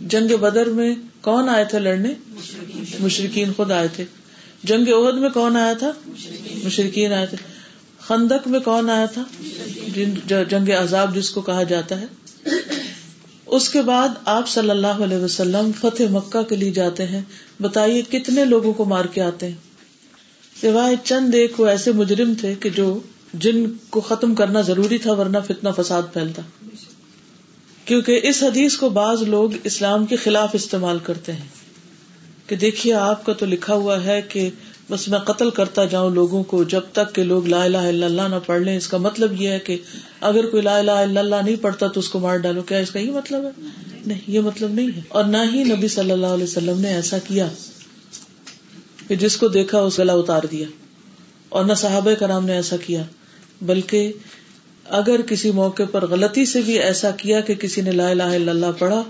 جنگ 0.00 0.36
بدر 0.36 0.66
میں 0.66 0.94
کون 1.20 1.48
آئے 1.48 1.64
تھے 1.64 1.78
لڑنے؟ 1.78 2.14
مشرقین 3.00 3.52
خود 3.56 3.70
آئے 3.70 3.88
تھے۔ 3.88 4.04
جنگ 4.64 4.88
عہد 4.88 5.14
میں 5.14 5.30
کون 5.30 5.56
آیا 5.56 5.72
تھا؟ 5.72 5.92
مشرقین 6.64 7.12
آئے 7.12 7.26
تھے۔ 7.26 7.36
خندق 8.10 8.48
میں 8.48 8.60
کون 8.60 8.90
آیا 8.90 9.06
تھا؟ 9.06 9.24
جنگ 10.48 10.70
عذاب 10.78 11.14
جس 11.14 11.30
کو 11.30 11.40
کہا 11.40 11.62
جاتا 11.62 12.00
ہے۔ 12.00 12.06
اس 13.46 13.68
کے 13.68 13.82
بعد 13.82 14.08
آپ 14.24 14.48
صلی 14.48 14.70
اللہ 14.70 14.86
علیہ 14.86 15.16
وسلم 15.16 15.70
فتح 15.80 16.02
مکہ 16.10 16.42
کے 16.42 16.56
لیے 16.56 16.70
جاتے 16.70 17.06
ہیں۔ 17.06 17.22
بتائیے 17.60 18.02
کتنے 18.02 18.44
لوگوں 18.44 18.72
کو 18.72 18.84
مار 18.84 19.04
کے 19.04 19.22
آتے 19.22 19.46
ہیں؟ 19.48 19.54
روایت 20.62 20.98
چند 21.04 21.34
ایک 21.34 21.60
وہ 21.60 21.66
ایسے 21.66 21.92
مجرم 21.92 22.34
تھے 22.40 22.54
کہ 22.54 22.70
جو 22.70 23.00
جن 23.34 23.64
کو 23.90 24.00
ختم 24.00 24.34
کرنا 24.34 24.60
ضروری 24.60 24.98
تھا 24.98 25.12
ورنہ 25.12 25.38
فتنا 25.48 25.70
فساد 25.70 26.02
پھیلتا۔ 26.12 26.42
کیونکہ 27.84 28.20
اس 28.22 28.42
حدیث 28.42 28.76
کو 28.76 28.88
بعض 28.88 29.22
لوگ 29.22 29.50
اسلام 29.64 30.06
کے 30.06 30.16
خلاف 30.16 30.50
استعمال 30.52 30.98
کرتے 31.02 31.32
ہیں۔ 31.32 31.48
کہ 32.46 32.56
دیکھیے 32.56 32.94
آپ 32.94 33.24
کا 33.24 33.32
تو 33.32 33.46
لکھا 33.46 33.74
ہوا 33.74 34.04
ہے 34.04 34.22
کہ 34.22 34.50
بس 34.90 35.08
میں 35.08 35.18
قتل 35.18 35.50
کرتا 35.50 35.84
جاؤں 35.84 36.10
لوگوں 36.10 36.42
کو، 36.42 36.64
جب 36.64 36.80
تک 36.92 37.14
کہ 37.14 37.24
لوگ 37.24 37.46
لا 37.46 37.64
الہ 37.64 37.76
الا 37.76 38.06
اللہ 38.06 38.22
نہ 38.22 38.34
پڑھ 38.46 38.62
لیں، 38.62 38.76
اس 38.76 38.88
کا 38.88 38.96
مطلب 38.96 39.42
یہ 39.42 39.48
ہے 39.48 39.58
کہ 39.58 39.78
اگر 40.20 40.46
کوئی 40.46 40.62
لا 40.62 40.78
الہ 40.78 40.90
الا 40.90 41.20
اللہ 41.20 41.36
نہیں 41.44 41.56
پڑھتا 41.56 41.86
تو 41.86 42.00
اس 42.00 42.08
کو 42.08 42.18
مار 42.18 42.36
ڈالو۔ 42.36 42.62
کیا 42.62 42.78
اس 42.78 42.90
کا 42.90 42.98
یہ 42.98 43.12
مطلب 43.12 43.44
ہے؟ 43.44 43.50
نہیں، 44.06 44.20
یہ 44.26 44.40
مطلب 44.40 44.70
نہیں 44.70 44.88
ہے۔ 44.96 45.00
اور 45.08 45.24
نہ 45.24 45.36
ہی 45.52 45.64
نبی 45.64 45.88
صلی 45.88 46.10
اللہ 46.10 46.26
علیہ 46.26 46.44
وسلم 46.44 46.80
نے 46.80 46.88
ایسا 46.88 47.18
کیا 47.18 47.48
کہ 49.08 49.16
جس 49.16 49.36
کو 49.36 49.48
دیکھا، 49.48 49.78
اس 49.78 49.98
گلا 49.98 50.12
اتار 50.12 50.42
دیا۔ 50.50 50.66
اور 51.48 51.64
نہ 51.64 51.74
صحابہ 51.74 52.14
کرام 52.14 52.46
نے 52.46 52.52
ایسا 52.52 52.76
کیا، 52.76 53.02
بلکہ 53.62 54.12
اگر 54.84 55.22
کسی 55.22 55.50
موقع 55.50 55.82
پر 55.92 56.06
غلطی 56.06 56.46
سے 56.46 56.60
بھی 56.60 56.78
ایسا 56.78 57.10
کیا 57.10 57.40
کہ 57.40 57.54
کسی 57.54 57.80
نے 57.80 57.90
لا 57.90 58.08
الہ 58.08 58.22
الا 58.22 58.52
اللہ 58.52 58.72
پڑھا 58.78 59.02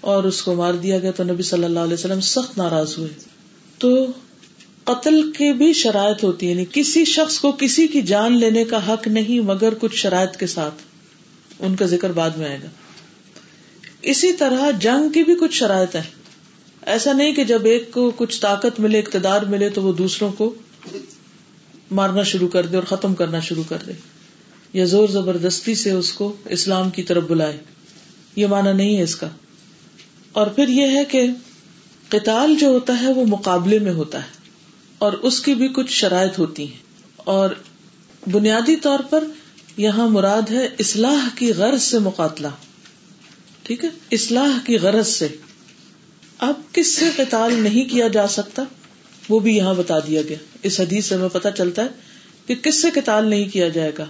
اور 0.00 0.24
اس 0.24 0.42
کو 0.42 0.54
مار 0.54 0.74
دیا 0.74 0.98
گیا 0.98 1.10
تو 1.10 1.24
نبی 1.24 1.42
صلی 1.42 1.64
اللہ 1.64 1.80
علیہ 1.80 1.94
وسلم 1.94 2.20
سخت 2.20 2.58
ناراض 2.58 2.98
ہوئے۔ 2.98 3.08
تو 3.78 4.06
قتل 4.84 5.32
کی 5.32 5.52
بھی 5.52 5.72
شرائط 5.72 6.24
ہوتی 6.24 6.46
ہے 6.46 6.50
یعنی 6.50 6.64
کسی 6.72 7.04
شخص 7.04 7.38
کو 7.38 7.52
کسی 7.52 7.86
کی 7.86 8.02
جان 8.02 8.38
لینے 8.38 8.64
کا 8.64 8.92
حق 8.92 9.08
نہیں، 9.08 9.40
مگر 9.40 9.74
کچھ 9.80 9.96
شرائط 9.96 10.36
کے 10.36 10.46
ساتھ۔ 10.46 10.74
ان 11.58 11.76
کا 11.76 11.86
ذکر 11.86 12.12
بعد 12.12 12.30
میں 12.30 12.46
آئے 12.46 12.58
گا۔ 12.62 12.68
اسی 14.02 14.32
طرح 14.32 14.70
جنگ 14.70 15.08
کی 15.08 15.22
بھی 15.22 15.34
کچھ 15.40 15.54
شرائط 15.54 15.96
ہے 15.96 16.02
ایسا 16.82 17.12
نہیں 17.12 17.34
کہ 17.34 17.44
جب 17.44 17.64
ایک 17.64 17.90
کو 17.92 18.12
کچھ 18.16 18.40
طاقت 18.40 18.80
ملے، 18.80 18.98
اقتدار 18.98 19.42
ملے، 19.42 19.68
تو 19.68 19.82
وہ 19.82 19.92
دوسروں 19.92 20.32
کو 20.32 20.54
مارنا 21.90 22.22
شروع 22.22 22.48
کر 22.48 22.66
دے 22.66 22.76
اور 22.76 22.84
ختم 22.84 23.14
کرنا 23.14 23.40
شروع 23.40 23.62
کر 23.68 23.78
دے۔ 23.86 23.92
یا 24.72 24.84
زور 24.84 25.08
زبردستی 25.08 25.74
سے 25.74 25.90
اس 25.90 26.12
کو 26.12 26.36
اسلام 26.44 26.90
کی 26.90 27.02
طرف 27.02 27.22
بلائے۔ 27.22 27.56
یہ 28.36 28.46
مانا 28.46 28.72
نہیں 28.72 28.96
ہے 28.96 29.02
اس 29.02 29.16
کا۔ 29.16 29.28
اور 30.32 30.46
پھر 30.46 30.68
یہ 30.68 30.86
ہے 30.86 31.04
کہ 31.04 31.26
قتال 32.08 32.56
جو 32.56 32.66
ہوتا 32.68 33.00
ہے، 33.00 33.12
وہ 33.12 33.24
مقابلے 33.26 33.78
میں 33.78 33.92
ہوتا 33.92 34.18
ہے۔ 34.18 34.39
اور 35.00 35.12
اس 35.12 35.40
کی 35.40 35.54
بھی 35.54 35.68
کچھ 35.68 35.92
شرائط 35.92 36.38
ہوتی 36.38 36.68
ہیں۔ 36.68 36.78
اور 37.16 37.50
بنیادی 38.30 38.76
طور 38.76 39.00
پر 39.10 39.24
یہاں 39.76 40.08
مراد 40.08 40.50
ہے 40.50 40.68
اصلاح 40.78 41.28
کی 41.34 41.52
غرض 41.52 41.82
سے 41.82 41.98
مقاتلہ۔ 41.98 42.48
ٹھیک 43.62 43.84
ہے؟ 43.84 43.88
اصلاح 44.12 44.58
کی 44.66 44.78
غرض 44.78 45.08
سے۔ 45.08 45.28
اب 46.38 46.54
کس 46.72 46.94
سے 46.94 47.04
قتال 47.16 47.54
نہیں 47.54 47.84
کیا 47.84 48.08
جا 48.08 48.28
سکتا؟ 48.28 48.64
وہ 49.28 49.38
بھی 49.38 49.56
یہاں 49.56 49.74
بتا 49.74 49.98
دیا 49.98 50.22
گیا۔ 50.22 50.36
اس 50.62 50.80
حدیث 50.80 51.06
سے 51.06 51.14
ہمیں 51.14 51.28
پتا 51.28 51.50
چلتا 51.50 51.82
ہے 51.82 51.88
کہ 52.46 52.54
کس 52.54 52.82
سے 52.82 52.90
قتال 52.90 53.28
نہیں 53.28 53.48
کیا 53.48 53.68
جائے 53.68 53.92
گا 53.98 54.06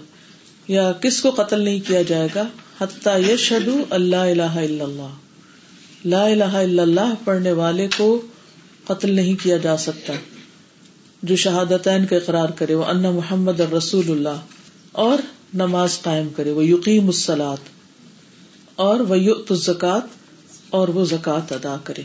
یا 0.68 0.92
کس 0.92 1.20
کو 1.22 1.30
قتل 1.30 1.60
نہیں 1.60 1.80
کیا 1.80 2.02
جائے 2.02 2.28
گا۔ 2.34 2.44
حتیٰ 2.80 3.30
یشہدو 3.30 3.84
اللہ 3.90 4.16
الہ 4.16 4.42
الا 4.42 4.84
اللہ۔ 4.84 5.14
لا 6.04 6.24
الہ 6.24 6.44
الا 6.44 6.82
اللہ 6.82 7.14
پڑھنے 7.24 7.52
والے 7.52 7.88
کو 7.96 8.26
قتل 8.84 9.10
نہیں 9.14 9.34
کیا 9.42 9.56
جا 9.56 9.76
سکتا۔ 9.76 10.12
جو 11.22 11.36
شہادتین 11.36 12.06
کا 12.06 12.16
اقرار 12.16 12.48
کرے، 12.48 12.74
وہ 12.74 12.84
ان 12.84 13.02
محمد 13.02 13.60
رسول 13.60 14.10
اللہ، 14.10 14.40
اور 14.92 15.18
نماز 15.54 16.02
قائم 16.02 16.28
کرے، 16.28 16.50
وہ 16.50 16.64
یقین 16.64 17.06
مسلات 17.06 17.58
اور 18.74 19.00
وہ 19.00 19.54
زکات 19.54 20.02
اور 20.70 20.88
وہ 20.88 21.04
زکات 21.04 21.52
ادا 21.52 21.76
کرے۔ 21.84 22.02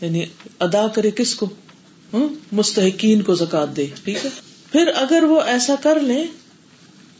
یعنی 0.00 0.24
ادا 0.60 0.88
کرے 0.88 1.10
کس 1.10 1.34
کو؟ 1.34 1.50
مستحقین 2.52 3.22
کو 3.22 3.34
زکات 3.34 3.76
دے، 3.76 3.86
ٹھیک 4.04 4.24
ہے؟ 4.24 4.30
پھر 4.72 4.90
اگر 4.96 5.22
وہ 5.22 5.40
ایسا 5.40 5.74
کر 5.82 6.00
لیں، 6.00 6.24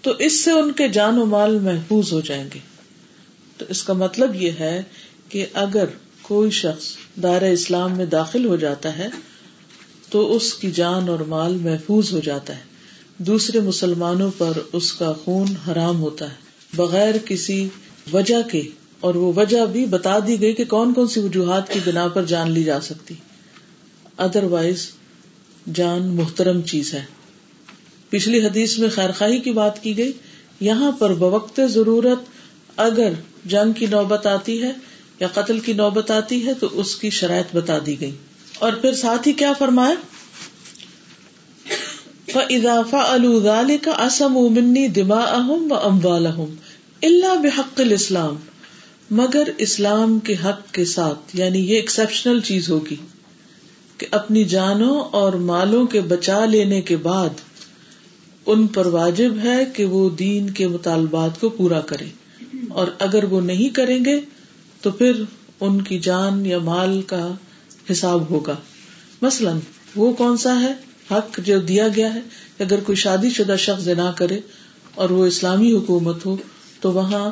تو 0.03 0.13
اس 0.19 0.45
سے 0.45 0.51
ان 0.51 0.73
کے 0.73 0.89
جان 0.89 1.19
و 1.19 1.27
مال 1.27 1.59
محفوظ 1.59 2.13
ہو 2.13 2.21
جائیں 2.21 2.49
گے۔ 2.55 2.59
تو 3.59 3.65
اس 3.69 3.83
کا 3.83 3.93
مطلب 3.93 4.43
یہ 4.43 4.51
ہے 4.61 4.83
کہ 5.29 5.47
اگر 5.53 5.85
کوئی 6.23 6.51
شخص 6.51 6.85
دائرہ 7.23 7.45
اسلام 7.45 7.97
میں 7.97 8.07
داخل 8.07 8.45
ہو 8.45 8.57
جاتا 8.57 8.99
ہے 8.99 9.09
تو 10.13 10.37
اس 10.37 10.55
کی 10.55 10.71
جان 10.71 11.09
اور 11.09 11.19
مال 11.19 11.57
محفوظ 11.57 12.13
ہو 12.13 12.21
جاتا 12.21 12.57
ہے۔ 12.57 12.61
دوسرے 13.19 13.61
مسلمانوں 13.61 14.31
پر 14.39 14.53
اس 14.73 14.93
کا 14.93 15.13
خون 15.13 15.47
حرام 15.69 16.01
ہوتا 16.01 16.31
ہے۔ 16.31 16.35
بغیر 16.77 17.15
کسی 17.25 17.69
وجہ 18.13 18.49
کے، 18.53 18.63
اور 19.01 19.15
وہ 19.15 19.33
وجہ 19.37 19.67
بھی 19.67 19.87
بتا 19.87 20.19
دی 20.27 20.41
گئی 20.41 20.53
کہ 20.53 20.65
کون 20.65 20.95
کون 20.95 21.07
سی 21.07 21.21
وجوہات 21.21 21.73
کی 21.73 21.81
بنا 21.85 22.09
پر 22.09 22.25
جان 22.25 22.51
لی 22.51 22.65
جا 22.65 22.81
سکتی۔ 22.81 23.15
ادر 24.19 24.43
وائز 24.43 24.91
جان 25.75 26.03
محترم 26.03 26.63
چیز 26.63 26.95
ہے۔ 26.95 27.05
پچھلی 28.09 28.47
حدیث 28.47 28.79
میں 28.79 28.89
خیر 28.89 29.13
خواہی 29.19 29.39
کی 29.39 29.53
بات 29.53 29.83
کی 29.83 29.97
گئی۔ 29.97 30.13
یہاں 30.61 30.93
پر 30.93 31.15
بوقت 31.15 31.61
ضرورت 31.71 32.19
اگر 32.77 33.13
جنگ 33.45 33.73
کی 33.73 33.87
نوبت 33.87 34.27
آتی 34.27 34.63
ہے 34.63 34.73
یا 35.21 35.29
قتل 35.29 35.61
کی 35.61 35.73
نوبت 35.73 36.11
آتی 36.11 36.47
ہے 36.47 36.55
تو 36.55 36.69
اس 36.73 36.97
کی 36.97 37.11
شرائط 37.11 37.57
بتا 37.57 37.79
دی 37.87 38.01
گئی۔ 38.01 38.13
اور 38.63 38.73
پھر 38.73 38.95
ساتھ 38.95 39.29
ہی 39.29 39.33
کیا 39.33 39.53
فرمایا؟ 39.59 39.95
اضافہ 42.51 42.97
الودال 42.97 43.77
کا 43.83 43.91
اسم 43.91 44.37
امنی 44.37 44.89
دما 44.89 45.21
اہم 45.21 45.67
و 45.71 45.75
اموال 45.75 46.27
اللہ 46.27 47.35
بحق 47.43 47.81
الاسلام 47.81 48.37
مگر 49.11 49.49
اسلام 49.59 50.19
کے 50.19 50.35
حق 50.45 50.73
کے 50.73 50.85
ساتھ 50.85 51.37
یعنی 51.37 51.59
یہ 51.59 51.77
ایکسپشنل 51.77 52.41
چیز 52.41 52.71
ہوگی 52.71 52.97
کہ 53.99 54.07
اپنی 54.11 54.45
جانوں 54.45 55.01
اور 55.01 55.33
مالوں 55.33 55.87
کے 55.87 56.01
بچا 56.01 56.45
لینے 56.45 56.81
کے 56.81 56.97
بعد 56.97 57.41
ان 58.47 58.67
پر 58.67 58.87
واجب 58.87 59.35
ہے 59.45 59.65
کہ 59.65 59.85
وہ 59.85 60.11
دین 60.11 60.51
کے 60.51 60.69
مطالبات 60.69 61.41
کو 61.41 61.49
پورا 61.49 61.81
کرے 61.81 62.07
اور 62.69 62.87
اگر 62.99 63.25
وہ 63.25 63.41
نہیں 63.41 63.69
کریں 63.69 64.05
گے 64.05 64.21
تو 64.83 64.91
پھر 64.91 65.23
ان 65.61 65.83
کی 65.83 65.99
جان 65.99 66.47
یا 66.47 66.59
مال 66.59 67.03
کا 67.03 67.35
حساب 67.91 68.31
ہوگا۔ 68.31 68.57
مثلاً 69.23 69.57
وہ 69.97 70.13
کون 70.13 70.37
سا 70.37 70.61
ہے؟ 70.61 70.73
حق 71.11 71.41
جو 71.45 71.59
دیا 71.59 71.89
گیا 71.97 72.15
ہے۔ 72.15 72.21
اگر 72.59 72.81
کوئی 72.81 72.97
شادی 72.97 73.31
شدہ 73.31 73.57
شخص 73.59 73.87
نہ 73.87 74.11
کرے 74.17 74.41
اور 74.95 75.11
وہ 75.11 75.27
اسلامی 75.27 75.73
حکومت 75.73 76.27
ہو، 76.27 76.37
تو 76.81 76.93
وہاں 76.93 77.31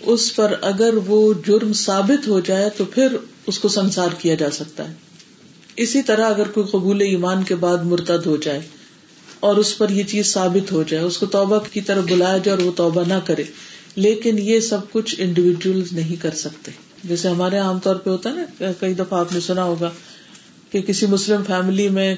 اس 0.00 0.36
پر 0.36 0.54
اگر 0.62 0.94
وہ 1.06 1.34
جرم 1.46 1.72
ثابت 1.72 2.28
ہو 2.28 2.40
جائے، 2.40 2.70
تو 2.76 2.84
پھر 2.84 3.16
اس 3.46 3.58
کو 3.58 3.68
سنسار 3.68 4.08
کیا 4.18 4.34
جا 4.34 4.50
سکتا 4.50 4.88
ہے۔ 4.88 4.94
اسی 5.76 6.02
طرح 6.02 6.26
اگر 6.26 6.48
کوئی 6.48 6.66
قبول 6.70 7.00
ایمان 7.00 7.42
کے 7.42 7.54
بعد 7.54 7.78
مرتد 7.78 8.26
ہو 8.26 8.36
جائے 8.36 8.60
اور 9.40 9.56
اس 9.56 9.78
پر 9.78 9.90
یہ 9.90 10.02
چیز 10.02 10.32
ثابت 10.32 10.72
ہو 10.72 10.82
جائے، 10.82 11.04
اس 11.04 11.18
کو 11.18 11.26
توبہ 11.26 11.58
کی 11.72 11.80
طرف 11.80 12.04
بلایا 12.04 12.38
جائے 12.38 12.58
اور 12.58 12.66
وہ 12.66 12.72
توبہ 12.76 13.04
نہ 13.08 13.18
کرے، 13.26 13.44
لیکن 13.96 14.38
یہ 14.38 14.60
سب 14.60 14.78
کچھ 14.92 15.14
انڈیویجل 15.18 15.82
نہیں 15.92 16.22
کر 16.22 16.30
سکتے۔ 16.30 16.70
جیسے 17.04 17.28
ہمارے 17.28 17.58
عام 17.58 17.78
طور 17.78 17.96
پہ 17.96 18.10
ہوتا 18.10 18.30
ہے 18.30 18.34
نا، 18.34 18.70
کئی 18.80 18.94
دفعہ 18.94 19.18
آپ 19.20 19.32
نے 19.32 19.40
سنا 19.40 19.64
ہوگا 19.64 19.90
کہ 20.70 20.80
کسی 20.80 21.06
مسلم 21.06 21.42
فیملی 21.46 21.88
میں 21.88 22.14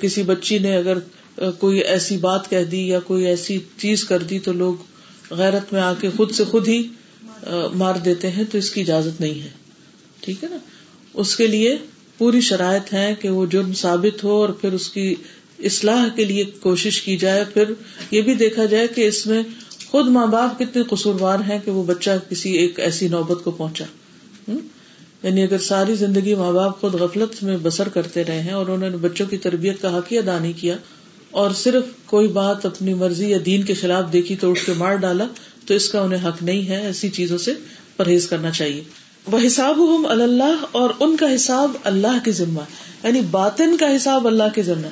کسی 0.00 0.22
بچی 0.22 0.58
نے 0.58 0.76
اگر 0.76 0.98
کوئی 1.58 1.78
ایسی 1.78 2.16
بات 2.16 2.48
کہہ 2.50 2.64
دی 2.64 2.86
یا 2.88 3.00
کوئی 3.00 3.26
ایسی 3.26 3.58
چیز 3.76 4.04
کر 4.04 4.22
دی 4.22 4.38
تو 4.38 4.52
لوگ 4.52 4.74
غیرت 5.30 5.72
میں 5.72 5.80
آ 5.80 5.92
کے 5.94 6.08
خود 6.16 6.30
سے 6.32 6.44
خود 6.44 6.68
ہی 6.68 6.82
مار 7.74 7.94
دیتے 7.94 8.30
ہیں، 8.30 8.44
تو 8.52 8.58
اس 8.58 8.70
کی 8.70 8.80
اجازت 8.80 9.20
نہیں 9.20 9.42
ہے۔ 9.42 9.48
ٹھیک 10.20 10.44
ہے 10.44 10.48
نا؟ 10.48 10.56
اس 11.14 11.36
کے 11.36 11.46
لیے 11.46 11.76
پوری 12.18 12.40
شرائط 12.40 12.92
ہے 12.92 13.14
کہ 13.20 13.28
وہ 13.28 13.46
جرم 13.46 13.72
ثابت 13.72 14.24
ہو 14.24 14.40
اور 14.40 14.48
پھر 14.48 14.72
اس 14.72 14.88
کی 14.88 15.14
اصلاح 15.58 16.08
کے 16.16 16.24
لیے 16.24 16.44
کوشش 16.60 17.00
کی 17.02 17.16
جائے۔ 17.16 17.44
پھر 17.54 17.72
یہ 18.10 18.22
بھی 18.22 18.34
دیکھا 18.34 18.64
جائے 18.64 18.86
کہ 18.86 19.06
اس 19.08 19.26
میں 19.26 19.42
خود 19.86 20.08
ماں 20.08 20.26
باپ 20.26 20.58
کتنے 20.58 20.82
قصوروار 20.82 21.38
ہیں 21.48 21.58
کہ 21.64 21.70
وہ 21.70 21.82
بچہ 21.84 22.10
کسی 22.30 22.52
ایک 22.52 22.80
ایسی 22.80 23.08
نوبت 23.08 23.44
کو 23.44 23.50
پہنچا۔ 23.50 23.84
یعنی 25.22 25.42
اگر 25.42 25.58
ساری 25.58 25.94
زندگی 25.94 26.34
ماں 26.34 26.52
باپ 26.52 26.80
خود 26.80 26.94
غفلت 26.94 27.42
میں 27.42 27.56
بسر 27.62 27.88
کرتے 27.88 28.24
رہے 28.24 28.40
ہیں 28.40 28.52
اور 28.52 28.66
انہوں 28.66 28.90
نے 28.90 28.96
بچوں 28.96 29.26
کی 29.26 29.36
تربیت 29.36 29.82
کا 29.82 29.98
حق 29.98 30.12
ہی 30.12 30.18
ادا 30.18 30.38
نہیں 30.38 30.52
کیا 30.56 30.76
اور 31.30 31.50
صرف 31.50 31.84
کوئی 32.06 32.28
بات 32.28 32.66
اپنی 32.66 32.94
مرضی 32.94 33.30
یا 33.30 33.38
دین 33.46 33.62
کے 33.62 33.74
خلاف 33.74 34.12
دیکھی 34.12 34.36
تو 34.36 34.50
اٹھ 34.50 34.66
کے 34.66 34.72
مار 34.72 34.94
ڈالا، 34.94 35.24
تو 35.66 35.74
اس 35.74 35.88
کا 35.88 36.00
انہیں 36.00 36.28
حق 36.28 36.42
نہیں 36.42 36.68
ہے۔ 36.68 36.80
ایسی 36.80 37.08
چیزوں 37.08 37.38
سے 37.38 37.54
پرہیز 37.96 38.28
کرنا 38.28 38.50
چاہیے۔ 38.50 38.84
وہ 39.26 39.38
حساب 39.46 39.80
اللہ 40.08 40.64
اور 40.72 40.90
ان 41.00 41.16
کا 41.16 41.34
حساب 41.34 41.72
اللہ 41.84 42.24
کے 42.24 42.32
ذمہ۔ 42.32 42.60
یعنی 43.04 43.20
باطن 43.20 43.76
کا 43.76 43.96
حساب 43.96 44.26
اللہ 44.26 44.42
کے 44.54 44.62
ذمہ۔ 44.62 44.86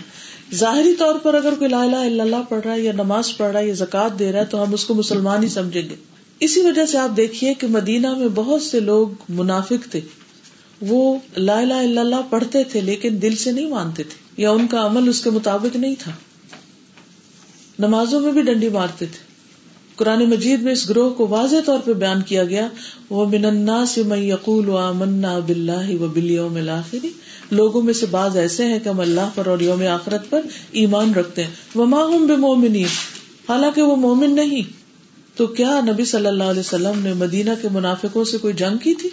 ظاہری 0.55 0.95
طور 0.95 1.15
پر 1.15 1.35
اگر 1.35 1.53
کوئی 1.59 1.71
لا 1.71 1.83
الہ 1.83 1.97
الا 1.97 2.23
اللہ 2.23 2.43
پڑھ 2.49 2.61
رہا 2.65 2.75
ہے 2.75 2.81
یا 2.81 2.93
نماز 2.93 3.37
پڑھ 3.37 3.53
رہا 3.53 3.61
ہے 3.61 3.69
یا 3.69 3.75
زکات 3.75 4.19
دے 4.19 4.33
رہا 4.33 4.41
ہے 4.41 4.45
تو 4.45 4.63
ہم 4.63 4.75
اس 4.75 4.85
کو 4.85 4.95
مسلمان 4.95 5.43
ہی 5.43 5.49
سمجھیں 5.49 5.89
گے۔ 5.91 5.95
اسی 6.41 6.61
وجہ 6.61 6.87
سے 6.87 6.99
آپ 6.99 7.17
دیکھیے 7.17 7.55
کہ 7.55 7.67
مدینہ 7.67 8.15
میں 8.15 8.29
بہت 8.35 8.63
سے 8.63 8.81
لوگ 8.81 9.09
منافق 9.29 9.91
تھے۔ 9.91 10.01
وہ 10.81 11.19
لا 11.37 11.59
الہ 11.59 11.75
الا 11.75 12.01
اللہ 12.01 12.17
پڑھتے 12.31 12.65
تھے 12.65 12.81
لیکن 12.81 13.23
دل 13.23 13.37
سے 13.37 13.53
نہیں 13.53 13.67
مانتے 13.67 14.03
تھے 14.03 14.43
یا 14.43 14.51
ان 14.51 14.67
کا 14.67 14.87
عمل 14.87 15.09
اس 15.09 15.21
کے 15.21 15.31
مطابق 15.31 15.77
نہیں 15.77 15.95
تھا۔ 15.99 16.13
نمازوں 17.79 18.21
میں 18.21 18.33
بھی 18.33 18.43
ڈنڈی 18.43 18.69
مارتے 18.69 19.07
تھے۔ 19.07 19.35
قرآن 19.97 20.25
مجید 20.31 20.63
میں 20.63 20.73
اس 20.73 20.91
گروہ 20.91 21.11
کو 21.11 21.27
واضح 21.27 21.57
طور 21.67 21.79
پہ 21.85 21.93
بیان 21.93 22.23
کیا 22.23 22.45
گیا، 22.45 22.69
وہ 23.11 23.27
مننا 23.27 23.87
سے 23.87 24.03
یقول 24.17 24.69
و 24.69 24.93
منا 24.95 25.37
و 25.37 26.09
بلیوم 26.09 26.57
الآخری 26.57 27.11
لوگوں 27.51 27.83
میں 27.83 27.95
سے 27.95 28.07
بعض 28.07 28.37
ایسے 28.37 28.65
ہیں 28.65 28.79
کہ 28.79 28.89
ہم 28.89 29.01
اللہ 29.01 29.29
پر 29.35 29.47
اور 29.47 29.59
یوم 29.61 29.83
آخرت 29.91 30.31
پر 30.31 30.41
ایمان 30.71 31.15
رکھتے 31.15 31.45
ہیں۔ 31.45 31.51
وہ 31.75 31.87
ماں 31.87 32.07
بے 32.07 32.37
مومنی 32.37 32.85
حالانکہ 33.49 33.83
وہ 33.83 33.97
مومن 33.97 34.35
نہیں۔ 34.35 34.84
تو 35.37 35.47
کیا 35.47 35.81
نبی 35.93 36.05
صلی 36.05 36.27
اللہ 36.27 36.45
علیہ 36.45 36.61
وسلم 36.61 36.99
نے 37.03 37.13
مدینہ 37.13 37.51
کے 37.63 37.69
منافقوں 37.73 38.25
سے 38.25 38.39
کوئی 38.39 38.55
جنگ 38.55 38.77
کی 38.77 38.95
تھی؟ 38.95 39.09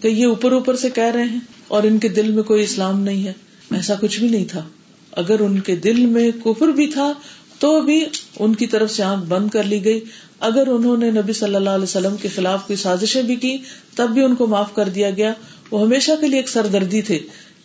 کہ 0.00 0.08
یہ 0.08 0.26
اوپر 0.26 0.52
اوپر 0.52 0.76
سے 0.76 0.90
کہہ 0.90 1.04
رہے 1.04 1.24
ہیں 1.24 1.38
اور 1.68 1.82
ان 1.82 1.98
کے 1.98 2.08
دل 2.08 2.30
میں 2.30 2.42
کوئی 2.42 2.62
اسلام 2.64 3.00
نہیں 3.00 3.24
ہے؟ 3.24 3.32
ایسا 3.70 3.94
کچھ 4.00 4.20
بھی 4.20 4.28
نہیں 4.28 4.44
تھا۔ 4.44 4.68
اگر 5.12 5.40
ان 5.40 5.60
کے 5.60 5.76
دل 5.76 6.06
میں 6.06 6.30
کفر 6.44 6.68
بھی 6.68 6.86
تھا، 6.86 7.12
تو 7.58 7.80
بھی 7.80 8.04
ان 8.38 8.54
کی 8.54 8.66
طرف 8.66 8.90
سے 8.90 9.02
آنکھ 9.02 9.26
بند 9.26 9.48
کر 9.48 9.62
لی 9.62 9.84
گئی۔ 9.84 10.00
اگر 10.40 10.66
انہوں 10.66 10.96
نے 10.96 11.10
نبی 11.10 11.32
صلی 11.32 11.54
اللہ 11.54 11.70
علیہ 11.70 11.84
وسلم 11.84 12.16
کے 12.16 12.28
خلاف 12.28 12.66
کوئی 12.66 12.76
سازشیں 12.76 13.22
بھی 13.22 13.36
کی، 13.36 13.58
تب 13.96 14.10
بھی 14.10 14.24
ان 14.24 14.34
کو 14.34 14.46
معاف 14.46 14.74
کر 14.74 14.88
دیا 14.88 15.10
گیا۔ 15.10 15.32
وہ 15.70 15.82
ہمیشہ 15.82 16.12
کے 16.20 16.28
لیے 16.28 16.38
ایک 16.38 16.48
سردردی 16.48 17.02
تھے، 17.02 17.18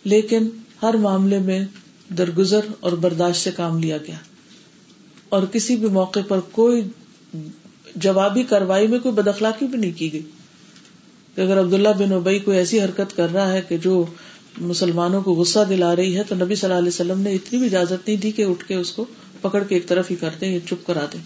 لیکن 0.04 0.48
ہر 0.82 0.94
معاملے 0.94 1.38
میں 1.38 1.64
درگزر 2.18 2.60
اور 2.80 2.92
برداشت 2.92 3.44
سے 3.44 3.50
کام 3.56 3.78
لیا 3.78 3.96
گیا۔ 3.96 4.16
اور 5.28 5.42
کسی 5.42 5.76
بھی 5.76 5.88
موقع 5.88 6.20
پر 6.28 6.40
کوئی 6.40 6.82
جوابی 7.96 8.42
کاروائی 8.42 8.86
میں 8.86 8.98
کوئی 8.98 9.14
بدخلاقی 9.14 9.66
بھی 9.66 9.78
نہیں 9.78 9.98
کی 9.98 10.12
گئی۔ 10.12 10.22
کہ 11.34 11.40
اگر 11.40 11.60
عبداللہ 11.60 11.88
بن 11.88 12.12
اوبئی 12.12 12.38
کوئی 12.38 12.58
ایسی 12.58 12.80
حرکت 12.80 13.16
کر 13.16 13.32
رہا 13.32 13.52
ہے 13.52 13.62
کہ 13.68 13.76
جو 13.76 14.06
مسلمانوں 14.60 15.22
کو 15.22 15.34
غصہ 15.34 15.58
دلا 15.68 15.96
رہی 15.96 16.16
ہے، 16.16 16.22
تو 16.28 16.34
نبی 16.34 16.54
صلی 16.54 16.70
اللہ 16.70 16.78
علیہ 16.78 16.88
وسلم 16.88 17.20
نے 17.20 17.32
اتنی 17.32 17.58
بھی 17.58 17.66
اجازت 17.66 18.08
نہیں 18.08 18.16
دی 18.16 18.30
کہ 18.30 18.42
اٹھ 18.42 18.64
کے 18.64 18.74
اس 18.74 18.92
کو 18.92 19.04
پکڑ 19.40 19.62
کے 19.64 19.74
ایک 19.74 19.86
طرف 19.86 20.10
ہی 20.10 20.16
کرتے 20.16 20.46
یا 20.46 20.58
چپ 20.60 20.86
کرا 20.86 21.04
دیں۔ 21.12 21.20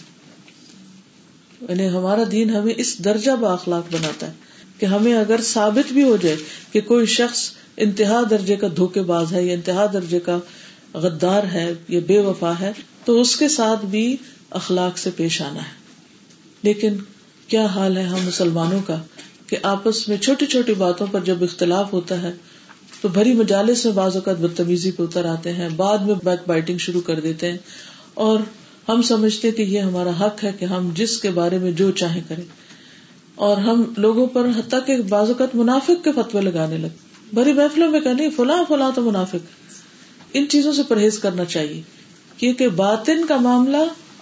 یعنی 1.69 1.89
ہمارا 1.89 2.23
دین 2.33 2.51
ہمیں 2.51 2.75
اس 2.77 2.99
درجہ 2.99 3.31
باخلاق 3.33 3.95
بناتا 3.95 4.27
ہے 4.27 4.33
کہ 4.79 4.87
ہمیں 4.87 5.15
اگر 5.15 5.41
ثابت 5.43 5.93
بھی 5.93 6.03
ہو 6.03 6.17
جائے 6.17 6.37
کہ 6.73 6.81
کوئی 6.81 7.07
شخص 7.07 7.51
انتہا 7.77 8.23
درجے 8.31 8.57
کا 8.57 8.67
دھوکے 8.77 9.03
باز 9.03 9.33
ہے 9.33 9.45
یا 9.45 9.53
انتہا 9.53 9.87
درجے 9.93 10.21
کا 10.21 10.39
غدار 10.95 11.43
ہے 11.43 11.73
یا 11.89 12.01
بے 12.07 12.19
وفا 12.19 12.53
ہے، 12.61 12.73
تو 13.05 13.21
اس 13.21 13.37
کے 13.37 13.49
ساتھ 13.49 13.85
بھی 13.85 14.17
اخلاق 14.51 14.99
سے 14.99 15.11
پیش 15.17 15.43
آنا 15.43 15.61
ہے۔ 15.61 15.82
لیکن 16.63 16.97
کیا 17.49 17.67
حال 17.67 17.97
ہے 17.97 18.03
ہم 18.03 18.19
مسلمانوں 18.25 18.81
کا 18.87 18.97
کہ 19.47 19.57
آپس 19.63 20.09
میں 20.09 20.17
چھوٹی 20.17 20.47
چھوٹی 20.47 20.75
باتوں 20.75 21.07
پر 21.11 21.21
جب 21.21 21.43
اختلاف 21.43 21.93
ہوتا 21.93 22.23
ہے 22.23 22.33
تو 23.01 23.09
بھری 23.09 23.35
مجالس 23.35 23.85
میں 23.85 23.93
بعض 23.93 24.17
اوقات 24.17 24.37
بدتمیزی 24.37 24.91
پہ 24.91 25.03
اتر 25.03 25.25
آتے 25.25 25.53
ہیں، 25.53 25.69
بعد 25.69 25.99
میں 25.99 26.15
بیک 26.25 26.41
بائٹنگ 26.47 26.79
شروع 26.79 27.01
کر 27.01 27.21
دیتے 27.21 27.51
ہیں 27.51 27.59
اور 28.15 28.41
ہم 28.89 29.03
سمجھتے 29.03 29.51
کہ 29.51 29.63
یہ 29.63 29.81
ہمارا 29.81 30.27
حق 30.27 30.45
ہے 30.45 30.53
کہ 30.59 30.65
ہم 30.65 30.91
جس 30.95 31.19
کے 31.19 31.31
بارے 31.31 31.59
میں 31.59 31.73
جو 31.73 31.91
چاہیں 31.91 32.23
کریں۔ 32.29 32.45
اور 33.35 33.57
ہم 33.57 33.83
لوگوں 33.97 34.27
پر 34.27 34.47
حتیٰ 34.59 34.79
کہ 34.87 34.97
بعض 34.97 35.29
اوقات 35.29 35.55
منافق 35.55 36.05
کے 36.05 36.13
فتوے 36.13 36.41
لگانے 36.41 36.77
لگے 36.77 37.13
بڑی 37.35 37.53
محفلوں 37.53 37.91
میں 37.91 38.01
کہنے 38.01 38.31
فلاں 38.31 38.65
فلاں 38.69 38.91
تو 38.95 39.03
منافق۔ 39.03 39.47
ان 40.33 40.49
چیزوں 40.49 40.73
سے 40.73 40.83
پرہیز 40.83 41.19
کرنا 41.19 41.45
چاہیے۔ 41.45 41.83
کیونکہ 42.37 42.69
باطن 42.69 43.27
کا 43.27 43.37
معاملہ 43.37 43.77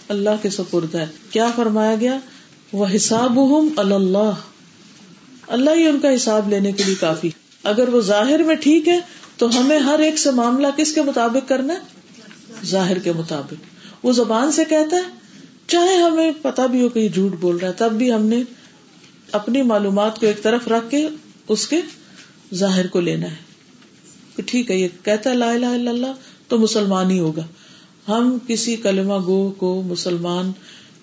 اللہ 0.09 0.31
کے 0.43 0.51
سپرد 0.51 0.95
ہے۔ 0.95 1.07
کیا 1.31 1.49
فرمایا 1.57 1.97
گیا؟ 2.01 2.19
وہ 2.73 2.87
حساب 2.97 3.39
اللہ 3.77 4.31
اللہ 5.47 5.71
ہی 5.77 5.87
ان 5.87 6.01
کا 6.01 6.15
حساب 6.15 6.49
لینے 6.49 6.73
کے 6.73 6.85
لیے 6.85 6.95
کافی۔ 6.95 7.31
اگر 7.65 7.89
وہ 7.89 8.01
ظاہر 8.01 8.43
میں 8.43 8.55
ٹھیک 8.55 8.89
ہے، 8.89 8.99
تو 9.37 9.61
ہمیں 9.61 9.79
ہر 9.79 9.99
ایک 9.99 10.19
سے 10.19 10.31
معاملہ 10.31 10.67
کس 10.77 10.93
کے 10.93 11.03
مطابق 11.03 11.49
کرنا 11.49 11.75
ہے؟ 11.75 11.79
ظاہر 12.67 12.99
کے 12.99 13.13
مطابق۔ 13.13 13.55
وہ 14.03 14.13
زبان 14.13 14.53
سے 14.53 14.65
کہتا 14.65 14.97
ہے، 14.97 15.03
چاہے 15.67 15.97
ہمیں 15.97 16.33
پتا 16.43 16.67
بھی 16.67 16.83
ہو 16.83 16.89
کہ 16.89 16.99
یہ 16.99 17.09
جھوٹ 17.09 17.33
بول 17.41 17.57
رہا 17.57 17.69
ہے، 17.69 17.73
تب 17.73 17.93
بھی 17.93 18.13
ہم 18.13 18.27
نے 18.27 18.43
اپنی 19.33 19.63
معلومات 19.63 20.21
کو 20.21 20.27
ایک 20.27 20.43
طرف 20.43 20.69
رکھ 20.69 20.91
کے 20.91 21.09
اس 21.49 21.69
کے 21.69 21.81
ظاہر 22.55 22.87
کو 22.87 23.01
لینا 23.01 23.31
ہے۔ 23.31 23.37
کہ 24.37 24.43
ٹھیک 24.47 24.71
ہے، 24.71 24.77
یہ 24.77 24.89
کہتا 25.03 25.31
ہے 25.31 25.35
لا 25.35 25.51
الہ 25.51 25.67
الا 25.67 25.91
اللہ، 25.91 26.13
تو 26.49 26.59
مسلمان 26.59 27.11
ہی 27.11 27.19
ہوگا۔ 27.19 27.47
ہم 28.09 28.39
کسی 28.47 28.77
کلمہ 28.77 29.15
گو 29.27 29.51
کو 29.51 29.83
مسلمان 29.87 30.53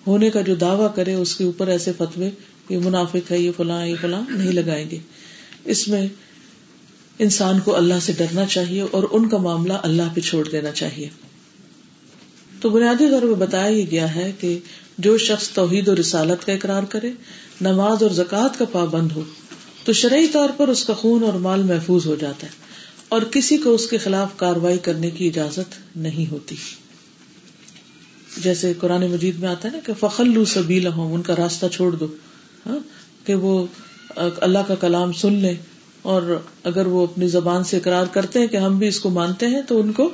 ہونے 0.08 0.30
کا 0.30 0.40
جو 0.40 0.54
دعوی 0.54 0.86
کرے 0.94 1.14
اس 1.14 1.36
کے 1.36 1.44
اوپر 1.44 1.66
ایسے 1.66 1.92
فتوے 1.98 2.30
یہ 2.68 2.78
منافق 2.78 3.30
ہے، 3.30 3.38
یہ 3.38 3.50
فلاں 3.56 3.86
یہ 3.86 3.94
فلاں 4.00 4.22
نہیں 4.28 4.52
لگائیں 4.52 4.90
گے۔ 4.90 4.98
اس 5.64 5.88
میں 5.88 6.06
انسان 7.18 7.60
کو 7.60 7.76
اللہ 7.76 7.94
سے 8.02 8.12
ڈرنا 8.12 8.46
چاہیے 8.46 8.80
اور 8.80 9.04
ان 9.10 9.28
کا 9.28 9.36
معاملہ 9.36 9.72
اللہ 9.72 10.02
پہ 10.14 10.20
چھوڑ 10.20 10.48
دینا 10.48 10.70
چاہیے۔ 10.70 11.08
تو 12.60 12.70
بنیادی 12.70 13.04
طور 13.10 13.22
پہ 13.22 13.34
بتایا 13.34 13.66
یہ 13.66 13.84
گیا 13.90 14.14
ہے 14.14 14.32
کہ 14.40 14.58
جو 14.98 15.18
شخص 15.18 15.50
توحید 15.50 15.88
اور 15.88 15.96
رسالت 15.96 16.46
کا 16.46 16.52
اقرار 16.52 16.82
کرے، 16.82 17.10
نماز 17.60 18.02
اور 18.02 18.10
زکوٰۃ 18.10 18.58
کا 18.58 18.64
پابند 18.72 19.12
ہو، 19.12 19.22
تو 19.84 19.92
شرعی 19.92 20.26
طور 20.28 20.48
پر 20.56 20.68
اس 20.68 20.84
کا 20.84 20.94
خون 20.94 21.22
اور 21.22 21.32
مال 21.32 21.62
محفوظ 21.62 22.06
ہو 22.06 22.14
جاتا 22.14 22.46
ہے 22.46 22.52
اور 23.08 23.22
کسی 23.22 23.56
کو 23.56 23.74
اس 23.74 23.86
کے 23.86 23.98
خلاف 23.98 24.28
کاروائی 24.36 24.78
کرنے 24.78 25.10
کی 25.10 25.28
اجازت 25.28 25.96
نہیں 25.96 26.30
ہوتی۔ 26.30 26.56
جیسے 28.36 28.72
قرآن 28.80 29.06
مجید 29.10 29.38
میں 29.38 29.48
آتا 29.48 29.68
ہے 29.68 29.72
نا 29.72 29.78
کہ 29.86 29.92
فخلو 30.00 30.44
سبیل 30.44 30.86
ہوں 30.86 31.14
ان 31.14 31.22
کا 31.22 31.36
راستہ 31.36 31.66
چھوڑ 31.66 31.92
دو 31.92 32.06
ہاں 32.66 32.78
کہ 33.26 33.34
وہ 33.34 33.66
اللہ 34.16 34.58
کا 34.66 34.74
کلام 34.74 35.12
سن 35.12 35.32
لیں۔ 35.32 35.54
اور 36.02 36.40
اگر 36.64 36.86
وہ 36.86 37.02
اپنی 37.02 37.28
زبان 37.28 37.64
سے 37.64 37.76
اقرار 37.76 38.06
کرتے 38.12 38.38
ہیں 38.38 38.46
کہ 38.46 38.56
ہم 38.56 38.78
بھی 38.78 38.88
اس 38.88 39.00
کو 39.00 39.10
مانتے 39.10 39.46
ہیں، 39.46 39.62
تو 39.68 39.80
ان 39.80 39.92
کو 39.92 40.10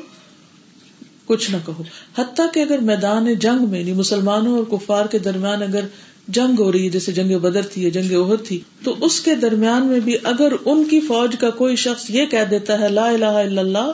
کچھ 1.24 1.50
نہ 1.50 1.56
کہو۔ 1.66 1.82
حتیٰ 2.18 2.46
کہ 2.54 2.60
اگر 2.60 2.78
میدان 2.78 3.34
جنگ 3.34 3.70
میں 3.70 3.80
یعنی 3.80 3.92
مسلمانوں 3.92 4.58
اور 4.58 4.64
کفار 4.64 5.06
کے 5.06 5.18
درمیان 5.18 5.62
اگر 5.62 5.80
جنگ 6.28 6.60
ہو 6.60 6.72
رہی 6.72 6.84
ہے، 6.84 6.90
جیسے 6.90 7.12
جنگ 7.12 7.38
بدر 7.38 7.62
تھی 7.62 7.82
یا 7.82 7.88
جنگ 7.88 8.16
عہد 8.16 8.46
تھی، 8.46 8.60
تو 8.84 8.96
اس 9.00 9.20
کے 9.20 9.34
درمیان 9.34 9.86
میں 9.86 10.00
بھی 10.00 10.16
اگر 10.22 10.52
ان 10.64 10.84
کی 10.84 11.00
فوج 11.00 11.36
کا 11.40 11.50
کوئی 11.50 11.76
شخص 11.76 12.10
یہ 12.10 12.26
کہہ 12.26 12.44
دیتا 12.50 12.80
ہے 12.80 12.88
لا 12.88 13.08
الہ 13.08 13.24
الا 13.24 13.60
اللہ، 13.60 13.92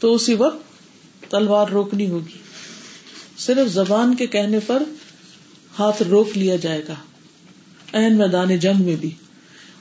تو 0.00 0.14
اسی 0.14 0.34
وقت 0.34 0.58
تلوار 1.30 1.66
روکنی 1.68 2.10
ہوگی۔ 2.10 2.47
صرف 3.38 3.72
زبان 3.72 4.14
کے 4.14 4.26
کہنے 4.26 4.58
پر 4.66 4.82
ہاتھ 5.78 6.02
روک 6.02 6.38
لیا 6.38 6.56
جائے 6.56 6.82
گا 6.88 6.94
این 7.92 8.16
میدان 8.18 8.56
جنگ 8.56 8.82
میں 8.82 8.96
بھی۔ 8.96 9.10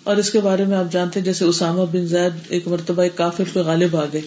اور 0.03 0.17
اس 0.17 0.31
کے 0.31 0.39
بارے 0.39 0.65
میں 0.65 0.77
آپ 0.77 0.91
جانتے 0.91 1.21
جیسے 1.21 1.45
اسامہ 1.45 1.81
بن 1.91 2.07
زید 2.07 2.33
ایک 2.49 2.67
مرتبہ 2.67 3.01
ایک 3.01 3.17
کافر 3.17 3.43
پہ 3.53 3.59
غالب 3.59 3.95
آ 3.95 4.05
گئے۔ 4.13 4.21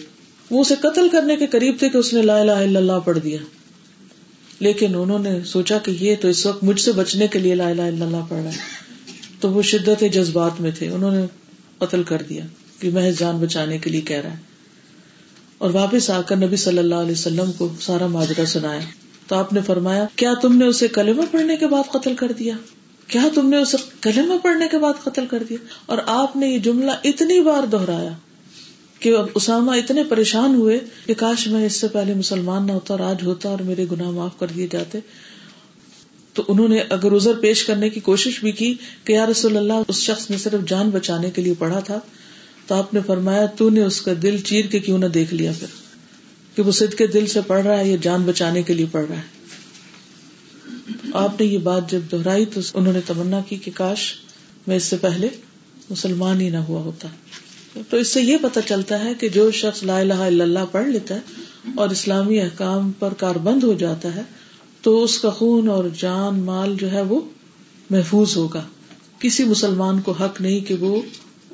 وہ 0.51 0.61
اسے 0.61 0.75
قتل 0.81 1.09
کرنے 1.09 1.35
کے 1.35 1.47
قریب 1.47 1.75
تھے 1.79 1.89
کہ 1.89 1.97
اس 1.97 2.13
نے 2.13 2.21
لا 2.21 2.39
الہ 2.39 2.51
الا 2.51 2.79
اللہ 2.79 2.99
پڑھ 3.05 3.19
دیا۔ 3.19 3.37
لیکن 4.59 4.95
انہوں 4.95 5.19
نے 5.19 5.43
سوچا 5.43 5.77
کہ 5.77 5.91
یہ 5.99 6.15
تو 6.21 6.27
اس 6.27 6.45
وقت 6.45 6.63
مجھ 6.63 6.81
سے 6.81 6.91
بچنے 6.91 7.27
کے 7.27 7.39
لیے 7.39 7.55
لا 7.55 7.69
الہ 7.69 7.81
الا 7.81 8.05
اللہ 8.05 8.25
پڑھ 8.29 8.43
رہا 8.43 8.51
ہے۔ 8.51 8.57
تو 9.39 9.51
وہ 9.51 9.61
شدت 9.61 10.03
جذبات 10.11 10.61
میں 10.61 10.71
تھے۔ 10.71 10.89
انہوں 10.89 11.11
نے 11.11 11.25
قتل 11.77 12.03
کر 12.03 12.21
دیا 12.29 12.45
کہ 12.79 12.89
محض 12.89 13.19
جان 13.19 13.37
بچانے 13.37 13.77
کے 13.77 13.89
لیے 13.89 14.01
کہہ 14.01 14.17
رہا 14.17 14.31
ہے۔ 14.31 14.37
اور 15.57 15.69
واپس 15.69 16.09
آ 16.09 16.21
کر 16.21 16.35
نبی 16.35 16.55
صلی 16.55 16.77
اللہ 16.77 16.95
علیہ 16.95 17.11
وسلم 17.11 17.51
کو 17.51 17.73
سارا 17.81 18.07
ماجرا 18.07 18.45
سنایا۔ 18.45 18.81
تو 19.31 19.37
آپ 19.37 19.53
نے 19.53 19.61
فرمایا، 19.61 20.05
کیا 20.15 20.33
تم 20.41 20.57
نے 20.57 20.65
اسے 20.65 20.87
کلمہ 20.87 21.21
پڑھنے 21.31 21.57
کے 21.57 21.67
بعد 21.67 21.91
قتل 21.91 22.15
کر 22.15 22.31
دیا؟ 22.31 22.53
کیا 23.07 23.21
تم 23.35 23.49
نے 23.49 23.57
اسے 23.57 23.77
کلمہ 24.01 24.33
پڑھنے 24.43 24.67
کے 24.71 24.77
بعد 24.77 24.93
قتل 25.03 25.25
کر 25.25 25.43
دیا؟ 25.49 25.57
اور 25.85 25.97
آپ 26.05 26.35
نے 26.35 26.47
یہ 26.47 26.59
جملہ 26.59 26.91
اتنی 27.03 27.39
بار 27.39 27.65
دہرایا 27.65 28.11
کہ 28.99 29.15
اسامہ 29.35 29.71
اتنے 29.71 30.03
پریشان 30.03 30.55
ہوئے 30.55 30.79
کہ 31.05 31.13
کاش 31.13 31.47
میں 31.47 31.65
اس 31.65 31.73
سے 31.73 31.87
پہلے 31.87 32.13
مسلمان 32.13 32.67
نہ 32.67 32.71
ہوتا 32.71 32.93
اور 32.93 32.99
آج 32.99 33.23
ہوتا 33.23 33.49
اور 33.49 33.59
میرے 33.59 33.85
گناہ 33.91 34.09
معاف 34.09 34.39
کر 34.39 34.47
دیے 34.47 34.67
جاتے۔ 34.71 34.99
تو 36.33 36.43
انہوں 36.47 36.67
نے 36.67 36.79
اگر 36.79 37.11
ازر 37.11 37.33
پیش 37.33 37.63
کرنے 37.63 37.89
کی 37.89 37.99
کوشش 37.99 38.39
بھی 38.39 38.51
کی 38.51 38.75
کہ 39.03 39.13
یا 39.13 39.25
رسول 39.25 39.57
اللہ، 39.57 39.73
اس 39.87 39.95
شخص 39.95 40.29
نے 40.29 40.37
صرف 40.37 40.69
جان 40.69 40.89
بچانے 40.89 41.29
کے 41.31 41.41
لیے 41.41 41.53
پڑھا 41.59 41.79
تھا، 41.79 41.99
تو 42.67 42.75
آپ 42.75 42.93
نے 42.93 42.99
فرمایا، 43.05 43.45
تو 43.45 43.69
نے 43.69 43.81
اس 43.81 44.01
کا 44.01 44.11
دل 44.21 44.37
چیر 44.37 44.65
کے 44.65 44.79
کیوں 44.79 44.97
نہ 44.97 45.05
دیکھ 45.05 45.33
لیا 45.33 45.51
پھر؟ 45.59 45.67
کہ 46.55 46.61
وہ 46.61 46.71
سد 46.71 46.97
کے 46.97 47.07
دل 47.07 47.27
سے 47.27 47.39
پڑھ 47.47 47.65
رہا 47.65 47.79
ہے 47.79 47.89
یا 47.89 47.95
جان 48.01 48.23
بچانے 48.23 48.63
کے 48.63 48.73
لیے 48.73 48.85
پڑھ 48.91 49.05
رہا 49.09 49.17
ہے؟ 49.17 49.41
آپ 51.13 51.39
نے 51.39 51.45
یہ 51.45 51.57
بات 51.57 51.91
جب 51.91 51.99
دہرائی 52.11 52.45
تو 52.45 52.61
انہوں 52.73 52.93
نے 52.93 52.99
تمنا 53.05 53.39
کی 53.49 53.55
کہ 53.55 53.71
کاش 53.75 54.13
میں 54.67 54.75
اس 54.75 54.83
سے 54.83 54.97
پہلے 54.97 55.27
مسلمان 55.89 56.41
ہی 56.41 56.49
نہ 56.49 56.57
ہوا 56.57 56.81
ہوتا۔ 56.81 57.07
تو 57.89 57.97
اس 57.97 58.07
سے 58.07 58.21
یہ 58.21 58.37
پتا 58.41 58.61
چلتا 58.61 59.03
ہے 59.03 59.13
کہ 59.13 59.29
جو 59.29 59.51
شخص 59.51 59.83
لا 59.83 59.99
الہ 59.99 60.13
الا 60.13 60.43
اللہ 60.43 60.59
پڑھ 60.71 60.87
لیتا 60.87 61.15
ہے 61.15 61.19
اور 61.75 61.89
اسلامی 61.89 62.41
احکام 62.41 62.91
پر 62.99 63.13
کار 63.13 63.35
بند 63.35 63.63
ہو 63.63 63.73
جاتا 63.73 64.15
ہے 64.15 64.21
تو 64.81 65.03
اس 65.03 65.19
کا 65.19 65.29
خون 65.29 65.69
اور 65.69 65.83
جان 65.97 66.39
مال 66.39 66.75
جو 66.79 66.91
ہے 66.91 67.01
وہ 67.01 67.21
محفوظ 67.89 68.37
ہوگا۔ 68.37 68.63
کسی 69.19 69.43
مسلمان 69.43 70.01
کو 70.01 70.11
حق 70.11 70.41
نہیں 70.41 70.59
کہ 70.59 70.73
وہ 70.73 71.01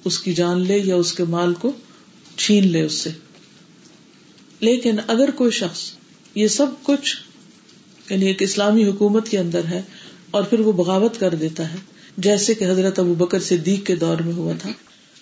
اس 0.06 0.20
کی 0.20 0.34
جان 0.34 0.62
لے 0.62 0.78
یا 0.78 0.96
اس 0.96 1.14
کے 1.14 1.24
مال 1.24 1.54
کو 1.54 1.72
چھین 2.36 2.68
لے 2.68 2.82
اس 2.82 2.94
سے۔ 2.94 3.10
لیکن 4.60 4.96
اگر 5.08 5.32
کوئی 5.32 5.52
شخص 5.52 5.80
یہ 6.36 6.48
سب 6.48 6.67
کچھ 6.84 7.15
یعنی 8.10 8.26
ایک 8.26 8.41
اسلامی 8.41 8.86
حکومت 8.86 9.30
کے 9.30 9.38
اندر 9.39 9.65
ہے 9.65 9.82
اور 10.32 10.43
پھر 10.43 10.60
وہ 10.60 10.72
بغاوت 10.72 11.20
کر 11.20 11.36
دیتا 11.36 11.72
ہے، 11.72 11.78
جیسے 12.17 12.54
کہ 12.54 12.65
حضرت 12.65 13.00
ابو 13.00 13.13
بکر 13.13 13.39
صدیق 13.39 13.86
کے 13.86 13.96
دور 13.96 14.17
میں 14.17 14.34
ہوا 14.34 14.54
تھا، 14.60 14.70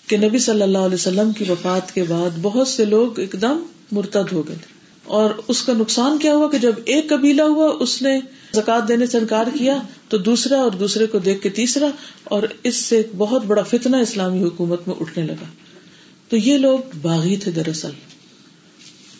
کہ 0.06 0.16
نبی 0.16 0.38
صلی 0.38 0.62
اللہ 0.62 0.78
علیہ 0.78 0.94
وسلم 0.94 1.32
کی 1.32 1.44
وفات 1.48 1.94
کے 1.94 2.02
بعد 2.02 2.38
بہت 2.42 2.68
سے 2.68 2.84
لوگ 2.84 3.20
ایک 3.20 3.34
دم 3.40 3.62
مرتد 3.92 4.32
ہو 4.32 4.48
گئے۔ 4.48 4.56
تھے 4.56 4.74
اور 5.04 5.30
اس 5.48 5.62
کا 5.62 5.72
نقصان 5.72 6.18
کیا 6.18 6.34
ہوا 6.34 6.50
کہ 6.50 6.58
جب 6.58 6.72
ایک 6.84 7.08
قبیلہ 7.08 7.42
ہوا، 7.42 7.76
اس 7.80 8.02
نے 8.02 8.20
زکات 8.54 8.88
دینے 8.88 9.06
سے 9.06 9.18
انکار 9.18 9.46
کیا، 9.58 9.78
تو 10.08 10.18
دوسرا 10.18 10.56
اور 10.56 10.70
دوسرے 10.70 11.06
کو 11.06 11.18
دیکھ 11.18 11.42
کے 11.42 11.48
تیسرا، 11.48 11.86
اور 12.24 12.42
اس 12.62 12.76
سے 12.76 12.96
ایک 12.96 13.08
بہت 13.16 13.44
بڑا 13.44 13.62
فتنا 13.62 13.98
اسلامی 13.98 14.42
حکومت 14.44 14.88
میں 14.88 14.96
اٹھنے 15.00 15.26
لگا۔ 15.26 15.44
تو 16.28 16.36
یہ 16.36 16.58
لوگ 16.58 16.78
باغی 17.02 17.36
تھے 17.36 17.50
دراصل۔ 17.50 17.90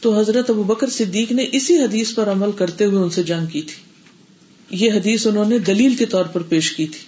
تو 0.06 0.18
حضرت 0.18 0.50
ابو 0.50 0.62
بکر 0.62 0.90
صدیق 0.90 1.32
نے 1.32 1.46
اسی 1.52 1.76
حدیث 1.76 2.14
پر 2.14 2.30
عمل 2.30 2.52
کرتے 2.52 2.84
ہوئے 2.84 3.02
ان 3.02 3.10
سے 3.10 3.22
جنگ 3.22 3.46
کی 3.46 3.62
تھی۔ 3.62 3.82
یہ 4.70 4.92
حدیث 4.92 5.26
انہوں 5.26 5.44
نے 5.44 5.58
دلیل 5.58 5.94
کے 5.94 6.06
طور 6.06 6.24
پر 6.24 6.42
پیش 6.42 6.72
کی 6.72 6.86
تھی۔ 6.86 6.98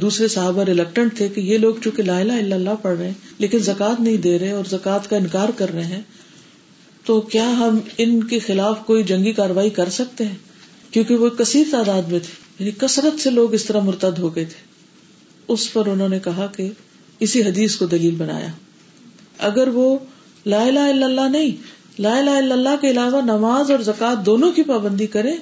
دوسرے 0.00 0.28
صحابہ 0.28 0.62
ریلیکٹنٹ 0.62 1.16
تھے 1.16 1.28
کہ 1.28 1.40
یہ 1.40 1.58
لوگ 1.58 1.74
چونکہ 1.84 2.02
لا 2.02 2.18
الہ 2.18 2.32
الا 2.32 2.56
اللہ 2.56 2.70
پڑھ 2.82 2.98
رہے 2.98 3.06
ہیں، 3.06 3.14
لیکن 3.38 3.58
زکات 3.58 4.00
نہیں 4.00 4.16
دے 4.16 4.38
رہے 4.38 4.50
اور 4.50 4.64
زکات 4.64 5.10
کا 5.10 5.16
انکار 5.16 5.48
کر 5.56 5.72
رہے 5.72 5.84
ہیں، 5.84 6.02
تو 7.04 7.20
کیا 7.20 7.50
ہم 7.50 7.78
ان 7.98 8.24
کے 8.24 8.38
خلاف 8.38 8.86
کوئی 8.86 9.02
جنگی 9.02 9.32
کاروائی 9.32 9.70
کر 9.70 9.88
سکتے 9.88 10.24
ہیں؟ 10.24 10.36
کیونکہ 10.90 11.16
وہ 11.16 11.28
کثیر 11.28 11.64
تعداد 11.70 12.02
میں 12.02 12.18
تھے 12.18 12.34
یعنی 12.58 12.70
کثرت 12.78 13.20
سے 13.20 13.30
لوگ 13.30 13.54
اس 13.54 13.64
طرح 13.64 13.80
مرتد 13.80 14.18
ہو 14.18 14.36
گئے 14.36 14.44
تھے۔ 14.44 14.62
اس 15.48 15.72
پر 15.72 15.86
انہوں 15.86 16.08
نے 16.08 16.18
کہا 16.18 16.46
کہ 16.46 16.70
اسی 17.20 17.42
حدیث 17.42 17.76
کو 17.76 17.86
دلیل 17.86 18.14
بنایا۔ 18.14 18.48
اگر 19.38 19.68
وہ 19.68 19.98
لا 20.46 20.62
الہ 20.62 20.78
الا 20.78 21.06
اللہ 21.06 21.28
نہیں 21.30 21.73
لا 21.98 22.16
الہ 22.16 22.30
الا 22.30 22.54
اللہ 22.54 22.76
کے 22.80 22.90
علاوہ 22.90 23.20
نماز 23.20 23.70
اور 23.70 23.78
زکات 23.78 24.26
دونوں 24.26 24.52
کی 24.52 24.62
پابندی 24.62 25.06
کرے 25.06 25.32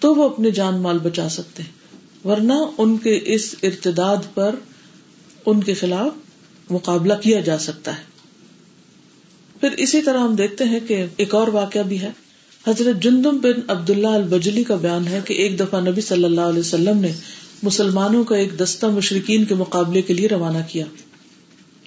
تو 0.00 0.14
وہ 0.14 0.24
اپنے 0.24 0.50
جان 0.50 0.80
مال 0.80 0.98
بچا 0.98 1.28
سکتے 1.28 1.62
ہیں۔ 1.62 1.80
ورنہ 2.26 2.52
ان 2.78 2.98
کے 2.98 3.20
اس 3.24 3.54
ارتداد 3.62 4.16
پر 4.34 4.54
ان 5.46 5.62
کے 5.62 5.74
خلاف 5.74 6.12
مقابلہ 6.70 7.14
کیا 7.14 7.40
جا 7.40 7.58
سکتا 7.58 7.98
ہے۔ 7.98 8.02
پھر 9.60 9.70
اسی 9.72 10.02
طرح 10.02 10.18
ہم 10.18 10.34
دیکھتے 10.34 10.64
ہیں 10.64 10.80
کہ 10.88 11.06
ایک 11.16 11.34
اور 11.34 11.48
واقعہ 11.48 11.82
بھی 11.82 12.00
ہے۔ 12.00 12.10
حضرت 12.66 13.02
جندم 13.02 13.38
بن 13.38 13.60
عبد 13.68 13.90
اللہ 13.90 14.06
البجلی 14.06 14.64
کا 14.64 14.76
بیان 14.76 15.08
ہے 15.08 15.20
کہ 15.24 15.32
ایک 15.34 15.60
دفعہ 15.60 15.80
نبی 15.80 16.00
صلی 16.00 16.24
اللہ 16.24 16.40
علیہ 16.40 16.60
وسلم 16.60 16.98
نے 16.98 17.12
مسلمانوں 17.62 18.24
کا 18.24 18.36
ایک 18.36 18.58
دستہ 18.58 18.86
مشرقین 18.86 19.44
کے 19.44 19.54
مقابلے 19.54 20.02
کے 20.02 20.14
لیے 20.14 20.28
روانہ 20.28 20.58
کیا۔ 20.68 20.84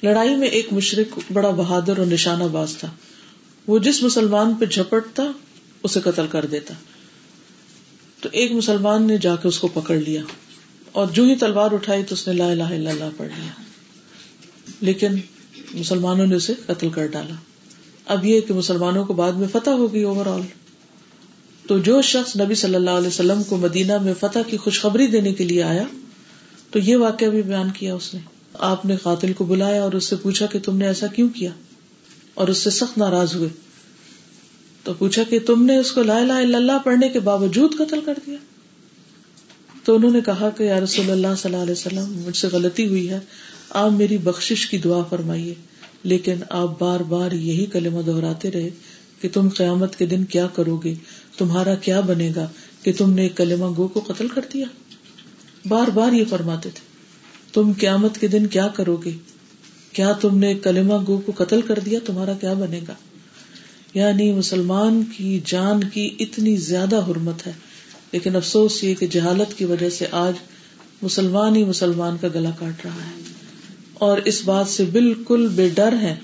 لڑائی 0.04 0.36
میں 0.36 0.48
ایک 0.48 0.74
مشرق 0.74 1.20
بڑا 1.34 1.50
بہادر 1.50 1.98
اور 1.98 2.06
نشانہ 2.06 2.44
باز 2.44 2.78
تھا۔ 2.78 2.88
وہ 3.68 3.80
جس 3.80 4.04
مسلمان 4.04 4.54
پہ 4.54 4.66
جھپٹتا، 4.66 5.24
اسے 5.84 6.00
قتل 6.00 6.26
کر 6.28 6.46
دیتا۔ 6.46 6.74
تو 8.22 8.30
ایک 8.32 8.52
مسلمان 8.52 9.08
نے 9.08 9.18
جا 9.18 9.36
کے 9.36 9.48
اس 9.48 9.60
کو 9.60 9.68
پکڑ 9.68 9.96
لیا۔ 9.96 10.22
اور 10.92 11.08
جو 11.08 11.24
ہی 11.24 11.36
تلوار 11.36 11.72
اٹھائی 11.72 12.04
تو 12.04 12.14
اس 12.14 12.28
نے 12.28 12.34
لا 12.34 12.52
الہ 12.52 12.64
الا 12.64 12.90
اللہ 12.90 13.10
پڑھ 13.18 13.28
لیا۔ 13.28 13.64
لیکن 14.82 15.08
مسلمانوں 15.74 16.28
نے 16.28 16.36
اسے 16.36 16.54
قتل 16.66 16.90
کر 16.90 17.08
ڈالا۔ 17.08 17.36
اب 18.06 18.26
یہ 18.26 18.42
کہ 18.42 18.54
مسلمانوں 18.54 19.06
کو 19.06 19.14
بعد 19.14 19.32
میں 19.32 19.48
فتح 19.52 19.70
ہوگی 19.70 20.04
اوور 20.04 20.26
آل 20.26 20.42
تو 21.68 21.80
جو 21.80 22.02
شخص 22.02 22.36
نبی 22.36 22.56
صلی 22.56 22.76
اللہ 22.76 22.90
علیہ 22.90 23.08
وسلم 23.08 23.44
کو 23.44 23.58
مدینہ 23.58 23.98
میں 23.98 24.14
فتح 24.20 24.40
کی 24.48 24.58
خوشخبری 24.58 25.08
دینے 25.08 25.34
کے 25.34 25.44
لیے 25.44 25.64
آیا، 25.64 25.84
تو 26.72 26.80
یہ 26.80 26.98
واقعہ 26.98 27.28
بھی 27.28 27.42
بیان 27.42 27.70
کیا 27.72 27.96
اس 27.96 28.14
نے۔ 28.14 28.20
آپ 28.54 28.86
نے 28.86 28.96
قاتل 28.96 29.34
کو 29.34 29.46
بلایا 29.46 29.84
اور 29.84 29.92
اس 29.92 30.06
سے 30.06 30.16
پوچھا 30.16 30.46
کہ 30.46 30.60
تم 30.60 30.78
نے 30.78 30.88
ایسا 30.88 31.08
کیوں 31.08 31.30
کیا؟ 31.30 31.50
اور 32.34 32.48
اس 32.48 32.58
سے 32.58 32.70
سخت 32.70 32.98
ناراض 32.98 33.36
ہوئے۔ 33.36 33.50
تو 34.84 34.94
پوچھا 34.94 35.24
کہ 35.24 35.40
تم 35.40 35.66
نے 35.66 35.78
اس 35.78 35.92
کو 35.92 36.02
لا 36.02 36.18
الہ 36.18 36.34
الا 36.34 36.58
اللہ 36.58 36.78
پڑھنے 36.84 37.10
کے 37.10 37.20
باوجود 37.20 37.76
قتل 37.78 38.00
کر 38.06 38.14
دیا؟ 38.26 38.38
تو 39.84 39.96
انہوں 39.96 40.12
نے 40.12 40.22
کہا 40.22 40.50
کہ 40.50 40.64
یا 40.64 40.80
رسول 40.80 41.12
اللہ 41.12 41.28
صلی 41.38 41.52
اللہ 41.52 41.64
علیہ 41.64 41.72
وسلم، 41.72 42.24
مجھ 42.28 42.38
سے 42.38 42.48
غلطی 42.48 42.88
ہوئی 42.88 43.10
ہے۔ 43.10 43.20
آپ 43.70 43.92
میری 43.92 44.18
بخش 44.18 44.68
کی 44.70 44.78
دعا 44.78 45.04
فرمائیے، 45.04 45.54
لیکن 46.04 46.36
آپ 46.50 46.80
بار 46.80 47.00
بار 47.00 47.32
یہی 47.32 47.66
کلمہ 47.66 48.02
دہراتے 48.02 48.52
رہے 48.52 48.70
کہ 49.22 49.30
تم 49.34 49.50
قیامت 49.50 49.96
کے 49.96 50.06
دن 50.06 50.24
کیا 50.24 50.48
کرو 50.48 50.78
گے؟ 50.78 50.94
تمہارا 51.38 51.76
کیا 51.76 52.00
بنے 52.00 52.32
گا 52.36 52.48
کہ 52.84 52.94
تم 52.98 53.14
نے 53.14 53.30
کلمہ 53.30 53.66
گو 53.78 53.88
کو 53.88 54.00
قتل 54.00 54.28
کر 54.28 54.42
دیا؟ 54.54 54.66
بار 55.66 55.88
بار 55.88 56.12
یہ 56.12 56.24
فرماتے 56.30 56.70
تھے۔ 56.70 56.94
تم 57.54 57.72
قیامت 57.80 58.18
کے 58.18 58.28
دن 58.28 58.48
کیا 58.48 58.68
کرو 58.68 58.96
گے؟ 58.96 59.12
کیا 59.94 60.12
تم 60.12 60.38
نے 60.38 60.54
کلمہ 60.54 60.94
گو 61.08 61.22
کو 61.26 61.32
قتل 61.38 61.62
کر 61.62 61.80
دیا؟ 61.80 62.00
تمہارا 62.06 62.34
کیا 62.34 62.54
بنے 62.54 62.80
گا؟ 62.88 62.94
یعنی 63.94 64.32
مسلمان 64.32 65.04
کی 65.18 65.40
جان 65.46 65.80
کی 65.84 66.16
اتنی 66.20 66.56
زیادہ 66.56 66.96
حرمت 67.08 67.48
ہے۔ 67.48 67.52
لیکن 68.12 68.36
افسوس 68.36 68.84
یہ 68.84 68.94
کہ 68.94 69.08
جہالت 69.08 69.58
کی 69.58 69.66
وجہ 69.66 69.90
سے 69.90 70.06
آج 70.12 70.34
مسلمان 71.02 71.56
ہی 71.56 71.64
مسلمان 71.64 72.18
کا 72.22 72.28
گلا 72.36 72.50
کاٹ 72.60 72.86
رہا 72.86 72.96
ہے۔ 72.96 73.22
اور 73.94 74.18
اس 74.18 74.42
بات 74.46 74.68
سے 74.68 74.86
بالکل 74.86 75.48
بے 75.56 75.70
ڈر 75.70 75.94
ہے 76.02 76.16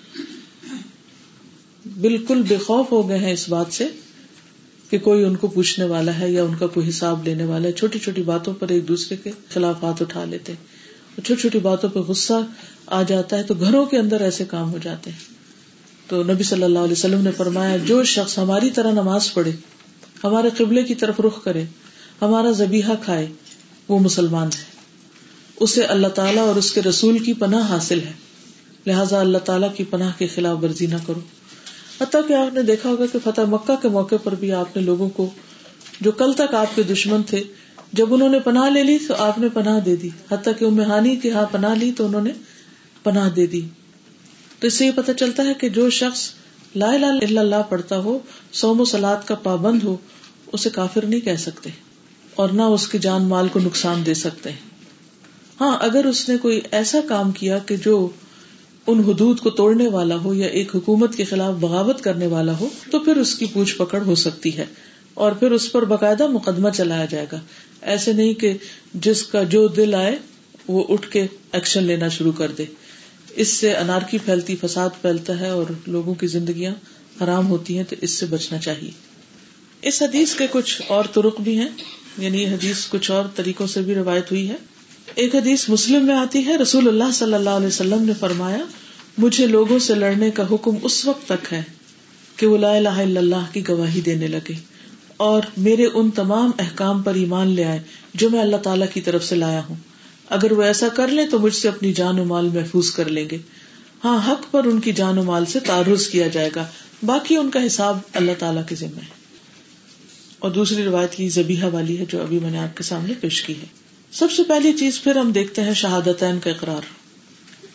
بالکل 2.02 2.42
بے 2.48 2.58
خوف 2.58 2.92
ہو 2.92 3.10
گئے 3.10 3.18
ہیں 3.18 3.34
اس 3.34 3.50
بات 3.50 3.74
سے 3.74 3.88
کہ 4.90 4.98
کوئی 4.98 5.24
ان 5.24 5.36
کو 5.36 5.48
پوچھنے 5.48 5.86
والا 5.86 6.20
ہے 6.20 6.32
یا 6.32 6.44
ان 6.44 6.56
کا 6.60 6.68
کوئی 6.68 6.90
حساب 6.90 7.24
لینے 7.24 7.44
والا 7.44 7.68
ہے۔ 7.68 7.72
چھوٹی 7.72 8.00
چھوٹی 8.00 8.22
باتوں 8.22 8.54
پر 8.54 8.70
ایک 8.70 8.88
دوسرے 8.88 9.18
کے 9.18 9.32
خلاف 9.50 9.84
ہاتھ 9.84 10.02
اٹھا 10.02 10.26
لیتے۔ 10.26 10.54
چھوٹی 11.22 11.42
چھوٹی 11.42 11.60
باتوں 11.60 11.90
پہ 11.90 12.00
غصہ 12.00 12.34
آ 12.88 13.04
جاتا 13.04 13.38
ہے 13.38 13.44
تو 13.44 13.54
گھروں 13.54 13.86
کے 13.86 13.98
اندر 13.98 14.22
ایسے 14.22 14.46
کام 14.46 14.72
ہو 14.72 14.78
جاتے 14.84 15.10
ہیں۔ 15.10 15.40
تو 16.08 16.24
نبی 16.24 16.44
صلی 16.44 16.64
اللہ 16.64 16.80
علیہ 16.80 16.92
وسلم 16.92 17.22
نے 17.22 17.32
فرمایا، 17.32 17.78
جو 17.78 18.04
شخص 18.04 18.38
ہماری 18.38 18.70
طرح 18.70 18.92
نماز 18.92 19.34
پڑھے، 19.34 19.52
ہمارے 20.24 20.50
قبلے 20.58 20.84
کی 20.84 20.96
طرف 20.96 21.20
رخ 21.20 21.44
کرے، 21.44 21.64
ہمارا 22.22 22.52
زبیحہ 22.52 22.94
کھائے، 23.04 23.28
وہ 23.88 24.00
مسلمان 24.00 24.48
ہے۔ 24.48 24.64
اسے 25.60 25.84
اللہ 25.84 26.08
تعالیٰ 26.08 26.48
اور 26.48 26.56
اس 26.56 26.72
کے 26.72 26.82
رسول 26.82 27.20
کی 27.20 27.34
پناہ 27.34 27.70
حاصل 27.70 28.00
ہے۔ 28.00 28.14
لہٰذا 28.86 29.20
اللہ 29.20 29.38
تعالیٰ 29.38 29.76
کی 29.76 29.84
پناہ 29.84 30.12
کے 30.18 30.28
خلاف 30.28 30.64
ورزی 30.64 30.86
نہ 30.86 30.96
کرو۔ 31.08 31.20
حتیٰ 32.02 32.28
کہ 32.28 32.34
آپ 32.34 32.54
نے 32.54 32.62
دیکھا 32.62 32.90
ہوگا 32.90 33.06
کہ 33.06 33.20
فتح 33.24 33.42
مکہ 33.42 33.76
کے 33.82 33.90
موقع 33.90 34.16
پر 34.24 34.36
بھی 34.36 34.52
آپ 34.52 34.78
نے 34.78 34.82
لوگوں 34.82 35.10
کو، 35.10 35.30
جو 36.02 36.12
کل 36.12 36.34
تک 36.34 36.56
آپ 36.56 36.76
کے 36.76 36.84
دشمن 36.84 37.24
تھے 37.24 37.44
جب 37.94 38.14
انہوں 38.14 38.30
نے 38.30 38.40
پناہ 38.40 38.70
لے 38.70 38.84
لی 38.84 38.98
تو 39.08 39.14
آپ 39.18 39.40
نے 39.40 39.48
پناہ 39.54 39.80
دے 39.80 39.96
دی۔ 39.96 40.10
حتیٰ 40.32 40.54
کہ 40.60 40.66
امہانی 40.66 41.16
کے 41.16 41.32
ہاں 41.32 41.46
پناہ 41.52 41.76
لی 41.76 41.92
تو 41.92 42.06
انہوں 42.06 42.22
نے 42.22 42.32
پناہ 43.04 43.30
دے 43.30 43.48
دی۔ 43.48 43.62
تو 44.60 44.68
اس 44.68 44.74
سے 44.74 44.86
یہ 44.86 44.92
پتا 44.96 45.14
چلتا 45.14 45.44
ہے 45.44 45.54
کہ 45.54 45.70
جو 45.70 45.90
شخص 45.90 46.30
لا 46.76 46.90
الہ 46.90 47.06
الا 47.06 47.42
اللہ 47.42 47.62
پڑھتا 47.70 47.98
ہو 47.98 48.20
سوم 48.52 48.82
و 48.82 48.86
سلاد 48.86 49.28
کا 49.28 49.36
پابند 49.36 49.84
ہو، 49.84 49.98
اسے 50.52 50.70
کافر 50.70 51.06
نہیں 51.06 51.20
کہہ 51.20 51.36
سکتے 51.36 51.70
اور 52.36 52.50
نہ 52.50 52.62
اس 52.62 52.88
کے 52.88 52.98
جان 52.98 53.24
مال 53.24 53.48
کو 53.48 53.60
نقصان 53.60 54.06
دے 54.06 54.14
سکتے۔ 54.14 54.50
ہاں 55.62 55.78
اگر 55.82 56.06
اس 56.06 56.30
نے 56.30 56.38
کوئی 56.38 56.62
ایسا 56.72 56.98
کام 57.08 57.32
کیا 57.32 57.60
کہ 57.60 57.76
جو 57.78 58.10
ان 58.88 59.00
حدود 59.00 59.40
کو 59.40 59.50
توڑنے 59.50 59.88
والا 59.88 60.16
ہو 60.16 60.34
یا 60.34 60.48
ایک 60.48 60.76
حکومت 60.76 61.16
کے 61.16 61.24
خلاف 61.24 61.56
بغاوت 61.56 62.02
کرنے 62.02 62.28
والا 62.28 62.60
ہو، 62.60 62.70
تو 62.92 63.00
پھر 63.00 63.16
اس 63.16 63.36
کی 63.36 63.46
پوچھ 63.46 63.76
پکڑ 63.78 64.02
ہو 64.02 64.16
سکتی 64.16 64.58
ہے 64.58 64.66
اور 65.14 65.32
پھر 65.32 65.52
اس 65.52 65.72
پر 65.72 65.82
باقاعدہ 65.82 66.28
مقدمہ 66.28 66.70
چلایا 66.70 67.06
جائے 67.06 67.26
گا۔ 67.32 67.40
ایسے 67.82 68.14
نہیں 68.14 68.34
کہ 68.34 68.54
جس 68.94 69.24
کا 69.24 69.44
جو 69.44 69.68
دل 69.68 69.96
آئے 69.96 70.18
وہ 70.68 70.84
اٹھ 70.90 71.10
کے 71.10 71.28
ایکشن 71.52 71.84
لینا 71.84 72.08
شروع 72.08 72.32
کر 72.32 72.52
دے۔ 72.52 72.66
اس 73.36 73.48
سے 73.48 73.74
انارکی 73.74 74.18
پھیلتی، 74.18 74.56
فساد 74.56 74.90
پھیلتا 75.02 75.40
ہے 75.40 75.50
اور 75.50 75.66
لوگوں 75.88 76.14
کی 76.14 76.28
زندگیاں 76.28 76.74
حرام 77.24 77.48
ہوتی 77.48 77.78
ہیں 77.78 77.84
تو 77.84 77.96
اس 78.02 78.12
سے 78.12 78.26
بچنا 78.26 78.58
چاہیے۔ 78.58 78.92
اس 79.82 80.02
حدیث 80.02 80.36
کے 80.36 80.48
کچھ 80.52 80.82
اور 80.88 81.06
ترک 81.06 81.42
بھی 81.42 81.58
ہیں 81.58 81.70
یعنی 82.18 82.42
یہ 82.42 82.48
حدیث 82.48 82.88
کچھ 82.90 83.12
اور 83.12 83.26
طریقوں 83.36 83.68
سے 83.68 83.82
بھی 83.82 83.96
روایت 83.96 84.32
ہوئی 84.32 84.50
ہے۔ 84.50 84.56
ایک 85.16 85.36
حدیث 85.36 85.70
مسلم 85.70 86.06
میں 86.06 86.16
آتی 86.16 86.46
ہے، 86.46 86.58
رسول 86.58 86.88
اللہ 86.88 87.12
صلی 87.14 87.34
اللہ 87.34 87.50
علیہ 87.50 87.68
وسلم 87.68 88.04
نے 88.04 88.14
فرمایا، 88.20 88.66
مجھے 89.18 89.48
لوگوں 89.48 89.80
سے 89.80 89.96
لڑنے 89.96 90.32
کا 90.32 90.44
حکم 90.52 90.72
اس 90.84 91.06
وقت 91.06 91.28
تک 91.28 91.54
ہے 91.54 91.64
کہ 92.36 92.48
وہ 92.48 92.58
لا 92.58 92.76
الہ 92.76 92.90
الا 92.90 93.20
اللہ 93.20 93.54
کی 93.54 93.68
گواہی 93.68 94.02
دینے 94.02 94.28
لگے۔ 94.28 94.69
اور 95.20 95.42
میرے 95.58 95.86
ان 95.94 96.12
تمام 96.12 96.52
احکام 96.60 97.02
پر 97.02 97.14
ایمان 97.14 97.48
لے 97.48 97.66
آئے 97.66 97.80
جو 98.14 98.30
میں 98.30 98.42
اللہ 98.42 98.58
تعالی 98.58 98.86
کی 98.94 99.02
طرف 99.02 99.24
سے 99.24 99.36
لایا 99.36 99.62
ہوں۔ 99.70 99.76
اگر 100.30 100.52
وہ 100.52 100.64
ایسا 100.64 100.88
کر 100.88 101.08
لیں 101.08 101.28
تو 101.28 101.40
مجھ 101.40 101.56
سے 101.56 101.68
اپنی 101.68 101.94
جان 101.94 102.20
و 102.20 102.26
مال 102.26 102.50
محفوظ 102.54 102.92
کر 102.92 103.10
لیں 103.10 103.30
گے۔ 103.30 103.38
ہاں 104.04 104.32
حق 104.32 104.52
پر 104.52 104.64
ان 104.64 104.80
کی 104.80 104.94
جان 104.94 105.18
و 105.18 105.24
مال 105.24 105.46
سے 105.46 105.60
تعرض 105.60 106.08
کیا 106.08 106.28
جائے 106.28 106.50
گا۔ 106.56 106.66
باقی 107.06 107.38
ان 107.38 107.50
کا 107.50 107.66
حساب 107.66 107.98
اللہ 108.14 108.32
تعالیٰ 108.40 108.62
کے 108.70 108.76
ذمہ 108.76 108.96
ہے۔ 108.96 109.20
اور 110.40 110.52
دوسری 110.52 110.84
روایت 110.84 111.16
کی 111.16 111.30
زبیحہ 111.30 111.66
والی 111.74 111.98
ہے 111.98 112.06
جو 112.06 112.22
ابھی 112.22 112.40
میں 112.40 112.52
نے 112.52 112.60
آپ 112.60 112.78
کے 112.78 112.84
سامنے 112.84 113.14
پیش 113.14 113.42
کی 113.42 113.54
ہے۔ 113.54 113.66
سب 114.12 114.32
سے 114.32 114.44
پہلی 114.44 114.74
چیز 114.74 115.04
پھر 115.04 115.16
ہم 115.16 115.32
دیکھتے 115.32 115.62
ہیں 115.62 115.74
شہادتین 115.74 116.40
کا 116.40 116.50
اقرار۔ 116.50 116.82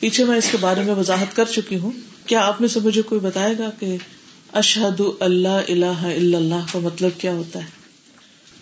پیچھے 0.01 0.25
میں 0.25 0.39
اس 0.39 0.47
کے 0.51 0.57
بارے 0.61 0.83
میں 0.83 0.95
وضاحت 0.95 1.37
کر 1.37 1.45
چکی 1.45 1.79
ہوں۔ 1.79 1.91
کیا 2.27 2.47
آپ 2.47 2.61
میں 2.61 2.69
سے 2.69 2.81
مجھے 2.81 3.03
کوئی 3.03 3.21
بتائے 3.21 3.55
گا 3.59 3.71
کہ 3.79 3.97
اشہد 4.55 5.01
اللہ 5.21 5.61
اللہ 5.69 6.03
اللہ 6.03 6.67
کا 6.73 6.79
مطلب 6.79 7.11
کیا 7.19 7.35
ہوتا 7.35 7.59
ہے؟ 7.59 7.65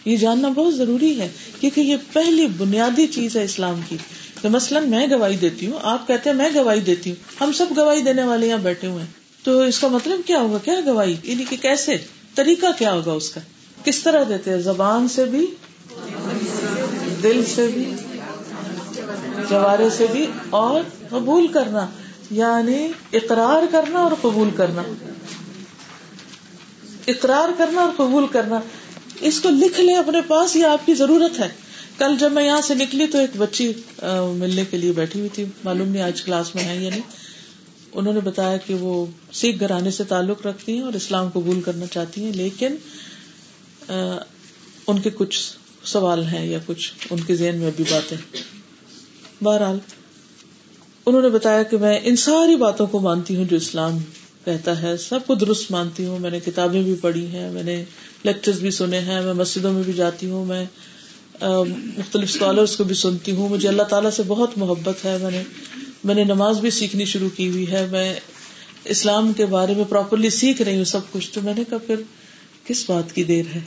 یہ 0.05 0.16
جاننا 0.16 0.48
بہت 0.48 0.76
ضروری 0.76 1.20
ہے 1.20 1.28
کیونکہ 1.61 1.81
یہ 1.81 1.96
پہلی 2.12 2.46
بنیادی 2.46 3.07
چیز 3.07 3.37
ہے 3.37 3.44
اسلام 3.44 3.81
کی۔ 3.88 3.96
مثلاً 4.44 4.88
میں 4.88 5.07
گواہی 5.11 5.37
دیتی 5.37 5.66
ہوں، 5.66 5.78
آپ 5.83 6.09
کہتے 6.09 6.31
ہیں 6.31 6.37
میں 6.37 6.50
گواہی 6.55 6.81
دیتی 6.81 7.11
ہوں، 7.11 7.44
ہم 7.44 7.52
سب 7.52 7.66
گواہی 7.76 8.02
دینے 8.02 8.22
والے 8.22 8.48
یہاں 8.48 8.59
بیٹھے 8.59 8.88
ہوئے 8.88 9.05
ہیں۔ 9.05 9.11
تو 9.44 9.61
اس 9.61 9.78
کا 9.78 9.88
مطلب 9.88 10.20
کیا 10.26 10.38
ہوگا؟ 10.38 10.59
کیا 10.59 10.74
گواہی؟ 10.87 11.16
یعنی 11.22 11.44
کہ 11.50 11.57
کیسے؟ 11.57 11.96
طریقہ 12.35 12.66
کیا 12.78 12.92
ہوگا 12.92 13.12
اس 13.12 13.31
کا؟ 13.31 13.40
کس 13.85 13.98
طرح 14.02 14.24
دیتے 14.28 14.50
ہیں؟ 14.50 14.59
زبان 14.59 15.09
سے 15.09 15.24
بھی، 15.24 15.46
دل 17.22 17.44
سے 17.55 17.66
بھی، 17.74 17.94
جوارے 19.50 19.88
سے 19.96 20.07
بھی، 20.12 20.26
اور 20.50 20.81
قبول 21.11 21.46
کرنا 21.46 21.87
یعنی 22.31 22.88
اقرار 23.12 23.62
کرنا 23.70 23.98
اور 23.98 24.12
قبول 24.20 24.50
کرنا۔ 24.57 24.83
اقرار 27.07 27.49
کرنا 27.59 27.81
اور 27.81 27.93
قبول 27.97 28.27
کرنا۔ 28.33 28.61
اس 29.21 29.41
کو 29.41 29.51
لکھ 29.51 29.81
لیں 29.81 29.97
اپنے 29.97 30.21
پاس، 30.27 30.57
یہ 30.57 30.67
آپ 30.67 30.87
کی 30.87 30.95
ضرورت 30.95 31.38
ہے۔ 31.41 31.49
کل 31.99 32.17
جب 32.19 32.33
میں 32.33 32.45
یہاں 32.45 32.61
سے 32.61 32.75
نکلی 32.75 33.07
تو 33.07 33.19
ایک 33.19 33.37
بچی 33.37 33.73
ملنے 34.37 34.65
کے 34.71 34.77
لیے 34.77 34.93
بیٹھی 34.93 35.21
ہوئی 35.21 35.31
تھی۔ 35.33 35.45
معلوم 35.65 35.88
نہیں 35.88 36.03
آج 36.03 36.23
کلاس 36.23 36.55
میں 36.55 36.65
ہے 36.65 36.77
یا 36.77 36.91
نہیں۔ 36.91 37.01
انہوں 37.93 38.15
نے 38.15 38.21
بتایا 38.21 38.57
کہ 38.57 38.75
وہ 38.75 39.07
سکھ 39.33 39.61
گھرانے 39.61 39.91
سے 39.91 40.05
تعلق 40.05 40.47
رکھتی 40.47 40.75
ہیں 40.75 40.83
اور 40.83 40.93
اسلام 40.93 41.29
قبول 41.29 41.61
کرنا 41.61 41.87
چاہتی 41.87 42.25
ہیں، 42.25 42.33
لیکن 42.33 42.77
ان 44.87 45.01
کے 45.01 45.11
کچھ 45.11 45.38
سوال 45.85 46.25
ہیں 46.27 46.47
یا 46.47 46.59
کچھ 46.67 46.93
ان 47.11 47.21
کے 47.21 47.35
ذہن 47.35 47.59
میں 47.59 47.71
بھی 47.77 47.85
باتیں۔ 47.91 48.17
بہرحال، 49.45 49.79
انہوں 51.07 51.23
نے 51.23 51.29
بتایا 51.29 51.62
کہ 51.62 51.77
میں 51.77 51.99
ان 52.05 52.17
ساری 52.17 52.57
باتوں 52.57 52.87
کو 52.87 53.01
مانتی 53.01 53.37
ہوں 53.37 53.45
جو 53.45 53.57
اسلام 53.57 53.99
کہتا 54.44 54.83
ہے، 54.83 54.96
سب 54.96 55.26
کو 55.26 55.35
درست 55.35 55.70
مانتی 55.70 56.07
ہوں، 56.07 56.18
میں 56.18 56.31
نے 56.31 56.40
کتابیں 56.40 56.83
بھی 56.83 56.94
پڑھی 56.94 57.26
ہیں، 57.26 57.50
میں 57.50 57.62
نے 57.62 57.85
لیکچر 58.22 58.52
بھی 58.52 58.70
سنے 58.70 58.98
ہیں، 58.98 59.22
میں 59.22 59.35
مسجدوں 59.35 59.72
میں 59.72 59.83
بھی 59.83 59.92
جاتی 59.92 60.31
ہوں، 60.31 60.44
میں 60.44 60.64
مختلف 61.98 62.28
اسکالرس 62.35 62.76
کو 62.76 62.85
بھی 62.85 62.94
سنتی 62.94 63.33
ہوں۔ 63.33 63.48
مجھے 63.48 63.68
اللہ 63.68 63.83
تعالیٰ 63.83 64.11
سے 64.11 64.22
بہت 64.26 64.59
محبت 64.59 65.05
ہے، 65.05 65.18
میں 65.22 65.31
نے 65.31 65.42
میں 66.05 66.14
نے 66.14 66.24
نماز 66.24 66.59
بھی 66.59 66.70
سیکھنی 66.70 67.05
شروع 67.05 67.28
کی 67.37 67.48
ہوئی 67.48 67.70
ہے، 67.70 67.87
میں 67.90 68.14
اسلام 68.85 69.33
کے 69.33 69.46
بارے 69.46 69.74
میں 69.74 69.85
پراپرلی 69.88 70.31
سیکھ 70.31 70.62
رہی 70.62 70.76
ہوں 70.76 70.85
سب 70.85 71.00
کچھ۔ 71.12 71.31
تو 71.33 71.40
میں 71.40 71.55
نے 71.57 71.64
کہا، 71.68 71.78
پھر 71.78 71.96
کس 72.64 72.90
بات 72.90 73.12
کی 73.12 73.24
دیر 73.24 73.44
ہے؟ 73.55 73.61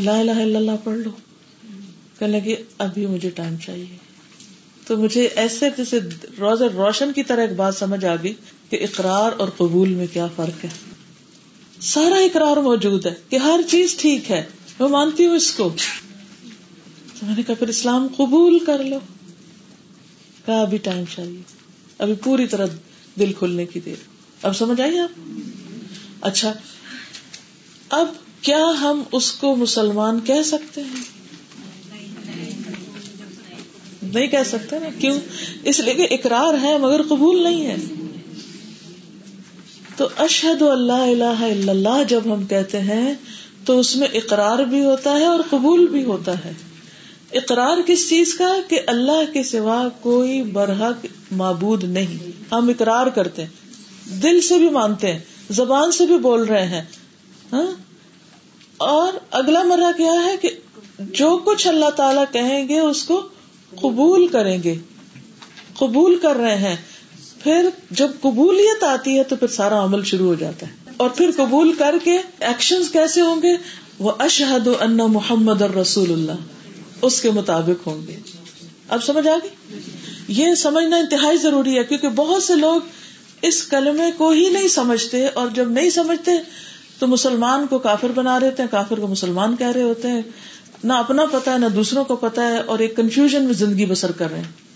لا 0.00 0.18
الہ 0.18 0.30
الا 0.30 0.58
اللہ 0.58 0.70
پڑھ 0.84 0.98
لو۔ 0.98 1.10
کہنے 2.18 2.40
لگی، 2.40 2.54
ابھی 2.78 3.06
مجھے 3.06 3.30
ٹائم 3.30 3.56
چاہیے۔ 3.56 3.96
تو 4.86 4.96
مجھے 4.96 5.28
ایسے 5.34 5.66
جیسے 5.76 5.98
روز 6.38 6.62
روشن 6.62 7.12
کی 7.12 7.22
طرح 7.22 7.40
ایک 7.40 7.52
بات 7.52 7.74
سمجھ 7.76 8.04
آ 8.04 8.14
گئی۔ 8.22 8.34
کہ 8.70 8.78
اقرار 8.80 9.32
اور 9.38 9.48
قبول 9.48 9.88
میں 9.88 10.06
کیا 10.12 10.26
فرق 10.36 10.64
ہے؟ 10.64 10.70
سارا 11.80 12.14
اقرار 12.14 12.56
موجود 12.56 13.06
ہے 13.06 13.14
کہ 13.28 13.36
ہر 13.36 13.60
چیز 13.70 13.96
ٹھیک 13.96 14.30
ہے، 14.30 14.44
میں 14.80 14.88
مانتی 14.88 15.26
ہوں 15.26 15.36
اس 15.36 15.52
کو۔ 15.52 15.74
تو 17.20 17.26
میں 17.26 17.36
نے 17.36 17.42
کہا، 17.42 17.54
پھر 17.54 17.68
اسلام 17.68 18.06
قبول 18.16 18.58
کر 18.58 18.84
لو۔ 18.84 18.98
کہا، 20.46 20.60
ابھی 20.60 20.78
ٹائم 20.78 21.04
چاہیے۔ 21.14 21.42
ابھی 21.98 22.14
پوری 22.14 22.46
طرح 22.46 22.66
دل 23.18 23.32
کھلنے 23.32 23.66
کی 23.66 23.80
دیر۔ 23.80 23.94
اب 24.42 24.56
سمجھ 24.56 24.80
آئیے 24.80 25.00
آپ؟ 25.00 25.20
اچھا 26.20 26.52
اب 27.88 28.08
کیا 28.40 28.64
ہم 28.80 29.02
اس 29.12 29.32
کو 29.32 29.56
مسلمان 29.56 30.20
کہہ 30.20 30.42
سکتے 30.44 30.80
ہیں؟ 30.80 31.02
نہیں 34.02 34.26
کہہ 34.26 34.44
سکتے 34.46 34.78
نا، 34.78 34.88
کیوں؟ 34.98 35.20
اس 35.64 35.80
لیے 35.80 35.94
کہ 35.94 36.06
اقرار 36.10 36.62
ہے 36.62 36.78
مگر 36.78 37.02
قبول 37.02 37.42
نہیں 37.42 37.66
ہے۔ 37.66 37.76
تو 39.98 40.08
اشہد 40.18 40.62
اللہ 40.62 40.92
الہ 40.92 41.24
الا 41.24 41.70
اللہ 41.70 42.02
جب 42.08 42.20
ہم 42.26 42.44
کہتے 42.44 42.80
ہیں، 42.80 43.14
تو 43.64 43.78
اس 43.78 43.96
میں 43.96 44.08
اقرار 44.14 44.58
بھی 44.58 44.84
ہوتا 44.84 45.18
ہے 45.18 45.24
اور 45.24 45.40
قبول 45.50 45.86
بھی 45.86 46.04
ہوتا 46.04 46.32
ہے۔ 46.44 46.52
اقرار 47.32 47.76
کس 47.86 48.08
چیز 48.08 48.34
کا؟ 48.34 48.54
کہ 48.68 48.80
اللہ 48.86 49.32
کے 49.32 49.42
سوا 49.42 49.88
کوئی 50.00 50.42
برحق 50.42 51.06
معبود 51.30 51.84
نہیں۔ 51.84 52.30
ہم 52.54 52.68
اقرار 52.68 53.06
کرتے 53.06 53.44
ہیں۔ 53.44 53.50
دل 54.22 54.40
سے 54.40 54.58
بھی 54.58 54.68
مانتے 54.68 55.12
ہیں۔ 55.12 55.18
زبان 55.50 55.92
سے 55.92 56.06
بھی 56.06 56.18
بول 56.18 56.42
رہے 56.42 56.66
ہیں۔ 56.66 56.84
ہاں؟ 57.52 57.72
اور 58.76 59.12
اگلا 59.30 59.62
مرحلہ 59.62 59.96
کیا 59.96 60.12
ہے 60.24 60.36
کہ 60.36 60.50
جو 60.98 61.38
کچھ 61.44 61.66
اللہ 61.66 61.90
تعالی 61.90 62.20
کہیں 62.32 62.68
گے، 62.68 62.78
اس 62.78 63.04
کو 63.04 63.28
قبول 63.74 64.26
کریں 64.26 64.62
گے۔ 64.62 64.74
قبول 65.76 66.18
کر 66.18 66.36
رہے 66.36 66.56
ہیں۔ 66.56 66.76
پھر 67.48 67.68
جب 67.90 68.08
قبولیت 68.20 68.84
آتی 68.84 69.18
ہے 69.18 69.24
تو 69.24 69.36
پھر 69.36 69.48
سارا 69.48 69.84
عمل 69.84 70.04
شروع 70.04 70.26
ہو 70.26 70.34
جاتا 70.34 70.66
ہے۔ 70.66 70.90
اور 70.96 71.10
پھر 71.10 71.30
قبول 71.36 71.72
کر 71.72 71.94
کے 72.04 72.18
ایکشن 72.40 72.82
کیسے 72.92 73.20
ہوں 73.20 73.42
گے؟ 73.42 73.56
وہ 73.98 74.12
اشہد 74.18 74.68
ان 74.80 74.96
محمد 74.96 75.62
اور 75.62 75.70
رسول 75.70 76.12
اللہ 76.12 76.32
اس 77.02 77.20
کے 77.20 77.30
مطابق 77.30 77.86
ہوں 77.86 78.06
گے۔ 78.06 78.16
اب 78.88 79.04
سمجھ 79.04 79.28
آ 79.28 79.36
گئی؟ 79.42 79.78
یہ 80.28 80.54
سمجھنا 80.54 80.96
انتہائی 80.96 81.38
ضروری 81.38 81.78
ہے، 81.78 81.84
کیونکہ 81.84 82.08
بہت 82.08 82.42
سے 82.42 82.54
لوگ 82.54 82.80
اس 83.42 83.64
کلمے 83.64 84.10
کو 84.16 84.30
ہی 84.30 84.48
نہیں 84.48 84.68
سمجھتے، 84.68 85.26
اور 85.26 85.48
جب 85.54 85.70
نہیں 85.70 85.90
سمجھتے 85.90 86.30
تو 86.98 87.06
مسلمان 87.06 87.66
کو 87.66 87.78
کافر 87.78 88.08
بنا 88.14 88.40
رہے 88.40 88.46
ہوتے 88.46 88.62
ہیں، 88.62 88.70
کافر 88.70 88.98
کو 88.98 89.06
مسلمان 89.06 89.56
کہہ 89.56 89.72
رہے 89.74 89.82
ہوتے 89.82 90.08
ہیں۔ 90.08 90.22
نہ 90.84 90.92
اپنا 90.92 91.24
پتا 91.24 91.52
ہے، 91.52 91.58
نہ 91.58 91.66
دوسروں 91.66 92.04
کو 92.04 92.16
پتا 92.16 92.48
ہے، 92.48 92.58
اور 92.58 92.78
ایک 92.78 92.96
کنفیوژن 92.96 93.42
میں 93.42 93.54
زندگی 93.54 93.86
بسر 93.86 94.12
کر 94.12 94.30
رہے 94.30 94.38
ہیں۔ 94.38 94.67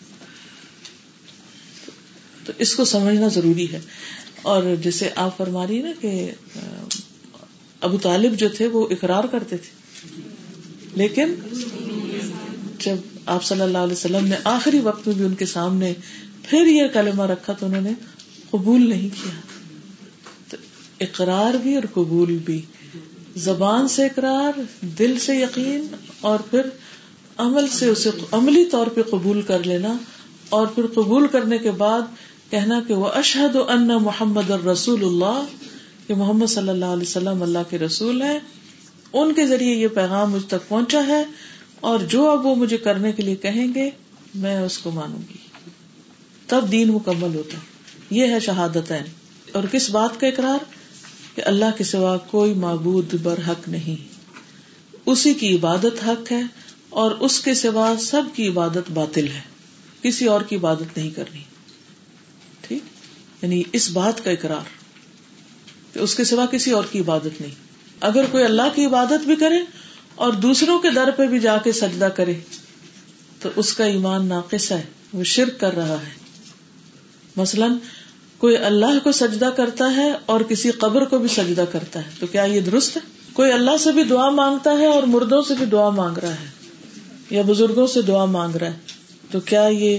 تو 2.44 2.52
اس 2.58 2.74
کو 2.74 2.84
سمجھنا 2.84 3.28
ضروری 3.28 3.72
ہے۔ 3.72 3.80
اور 4.42 4.62
جیسے 4.82 5.10
آپ 5.16 5.36
فرما 5.36 5.66
رہی 5.66 5.82
نا 5.82 5.90
کہ 6.00 6.30
ابو 7.80 7.98
طالب 7.98 8.36
جو 8.36 8.48
تھے 8.48 8.66
وہ 8.66 8.86
اقرار 8.90 9.24
کرتے 9.24 9.56
تھے۔ 9.56 9.70
لیکن 10.94 11.34
جب 12.78 12.96
آپ 13.26 13.44
صلی 13.44 13.60
اللہ 13.60 13.78
علیہ 13.78 13.92
وسلم 13.92 14.26
نے 14.26 14.36
آخری 14.44 14.80
وقت 14.80 15.06
میں 15.06 15.16
بھی 15.16 15.24
ان 15.24 15.34
کے 15.34 15.46
سامنے 15.46 15.92
پھر 16.42 16.66
یہ 16.66 16.82
کلمہ 16.92 17.22
رکھا 17.22 17.52
تو 17.52 17.66
انہوں 17.66 17.82
نے 17.82 17.92
قبول 18.50 18.88
نہیں 18.88 19.08
کیا۔ 19.08 19.52
اقرار 21.00 21.54
بھی 21.54 21.74
اور 21.74 21.82
قبول 21.92 22.38
بھی۔ 22.38 22.60
زبان 23.36 23.88
سے 23.88 24.04
اقرار، 24.04 24.60
دل 24.98 25.18
سے 25.18 25.36
یقین 25.36 25.86
اور 26.20 26.38
پھر 26.38 26.60
عمل 27.36 27.68
سے 27.68 27.88
اسے 27.88 28.10
عملی 28.32 28.64
طور 28.64 28.86
پہ 28.86 29.02
قبول 29.02 29.42
کر 29.42 29.62
لینا 29.62 29.96
اور 30.48 30.66
پھر 30.66 30.86
قبول 30.86 31.26
کرنے 31.26 31.58
کے 31.58 31.70
بعد 31.70 32.00
کہنا 32.52 32.80
کہ 32.88 32.94
وہ 32.94 33.06
اشہد 33.06 33.56
ان 33.68 33.88
محمد 33.88 34.50
الرسول 34.50 35.04
اللہ، 35.04 35.44
کہ 36.06 36.14
محمد 36.14 36.46
صلی 36.46 36.68
اللہ 36.68 36.84
علیہ 36.84 37.02
وسلم 37.02 37.42
اللہ 37.42 37.58
کے 37.70 37.78
رسول 37.78 38.22
ہیں۔ 38.22 38.38
ان 39.12 39.34
کے 39.34 39.46
ذریعے 39.46 39.74
یہ 39.74 39.88
پیغام 39.88 40.32
مجھ 40.32 40.46
تک 40.46 40.68
پہنچا 40.68 41.06
ہے 41.06 41.24
اور 41.80 41.98
جو 41.98 42.30
اب 42.30 42.46
وہ 42.46 42.54
مجھے 42.54 42.76
کرنے 42.76 43.12
کے 43.12 43.22
لیے 43.22 43.36
کہیں 43.36 43.74
گے، 43.74 43.90
میں 44.34 44.58
اس 44.58 44.78
کو 44.78 44.90
مانوں 44.90 45.18
گی۔ 45.18 45.36
تب 46.46 46.72
دین 46.72 46.88
مکمل 46.88 47.34
ہوتا 47.34 47.58
ہے۔ 47.58 47.62
یہ 48.10 48.26
ہے 48.26 48.40
شہادت 48.40 48.92
اور 49.52 49.64
کس 49.72 49.90
بات 49.90 50.20
کا 50.20 50.26
اقرار؟ 50.26 50.64
کہ 51.34 51.42
اللہ 51.44 51.64
کے 51.78 51.84
سوا 51.84 52.16
کوئی 52.16 52.54
معبود 52.54 53.14
بر 53.22 53.38
حق 53.48 53.68
نہیں۔ 53.68 54.08
اسی 55.06 55.34
کی 55.34 55.56
عبادت 55.56 56.08
حق 56.08 56.32
ہے 56.32 56.42
اور 56.88 57.10
اس 57.10 57.40
کے 57.40 57.54
سوا 57.54 57.94
سب 58.00 58.22
کی 58.34 58.48
عبادت 58.48 58.90
باطل 58.90 59.26
ہے۔ 59.28 59.40
کسی 60.02 60.24
اور 60.24 60.40
کی 60.40 60.56
عبادت 60.56 60.96
نہیں 60.96 61.10
کرنی۔ 61.10 61.51
یعنی 63.42 63.62
اس 63.72 63.90
بات 63.90 64.24
کا 64.24 64.30
اقرار 64.30 64.82
کہ 65.92 65.98
اس 65.98 66.14
کے 66.14 66.24
سوا 66.24 66.46
کسی 66.46 66.70
اور 66.70 66.84
کی 66.92 67.00
عبادت 67.00 67.40
نہیں۔ 67.40 67.50
اگر 68.00 68.24
کوئی 68.30 68.44
اللہ 68.44 68.62
کی 68.74 68.84
عبادت 68.84 69.26
بھی 69.26 69.36
کرے 69.36 69.56
اور 70.14 70.32
دوسروں 70.32 70.78
کے 70.78 70.90
در 70.90 71.10
پہ 71.10 71.26
بھی 71.26 71.38
جا 71.38 71.56
کے 71.56 71.72
سجدہ 71.72 72.04
کرے، 72.04 72.34
تو 73.40 73.48
اس 73.56 73.74
کا 73.74 73.84
ایمان 73.84 74.26
ناقص 74.26 74.72
ہے، 74.72 74.82
وہ 75.12 75.24
شرک 75.24 75.60
کر 75.60 75.74
رہا 75.74 75.96
ہے۔ 75.96 76.10
مثلاً، 77.36 77.72
کوئی 78.38 78.56
اللہ 78.56 78.98
کو 79.02 79.12
سجدہ 79.12 79.50
کرتا 79.56 79.96
ہے 79.96 80.12
اور 80.26 80.40
کسی 80.40 80.70
قبر 80.70 81.04
کو 81.04 81.18
بھی 81.18 81.28
سجدہ 81.28 81.64
کرتا 81.72 82.06
ہے، 82.06 82.10
تو 82.20 82.26
کیا 82.26 82.42
یہ 82.42 82.60
درست 82.60 82.96
ہے؟ 82.96 83.02
کوئی 83.32 83.52
اللہ 83.52 83.76
سے 83.80 83.92
بھی 83.92 84.04
دعا 84.04 84.30
مانگتا 84.30 84.70
ہے 84.72 84.86
اور 84.86 85.02
مردوں 85.02 85.42
سے 85.42 85.54
بھی 85.58 85.66
دعا 85.66 85.90
مانگ 85.90 86.18
رہا 86.18 86.34
ہے، 86.34 86.46
یا 87.30 87.42
بزرگوں 87.46 87.86
سے 87.86 88.02
دعا 88.02 88.24
مانگ 88.24 88.56
رہا 88.56 88.66
ہے، 88.66 88.78
تو 89.30 89.40
کیا 89.40 89.66
یہ 89.66 89.98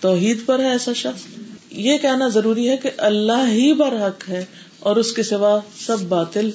توحید 0.00 0.46
پر 0.46 0.58
ہے 0.58 0.68
ایسا 0.68 0.92
شخص؟ 0.92 1.45
یہ 1.76 1.98
کہنا 1.98 2.28
ضروری 2.28 2.70
ہے 2.70 2.76
کہ 2.76 2.90
اللہ 2.96 3.48
ہی 3.48 3.72
برحق 3.72 4.28
ہے 4.28 4.44
اور 4.78 4.96
اس 4.96 5.12
کے 5.12 5.22
سوا 5.22 5.60
سب 5.86 6.00
باطل 6.00 6.50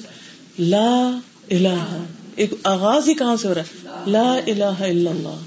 لا 0.58 1.10
الہ 1.50 2.04
ایک 2.36 2.54
آغاز 2.62 3.08
ہی 3.08 3.14
کہاں 3.14 3.36
سے 3.36 3.48
ہو 3.48 3.54
رہا 3.54 3.60
ہے؟ 3.60 3.88
لا 4.06 4.34
الہ 4.34 4.64
الا 4.64 5.10
اللہ۔ 5.10 5.38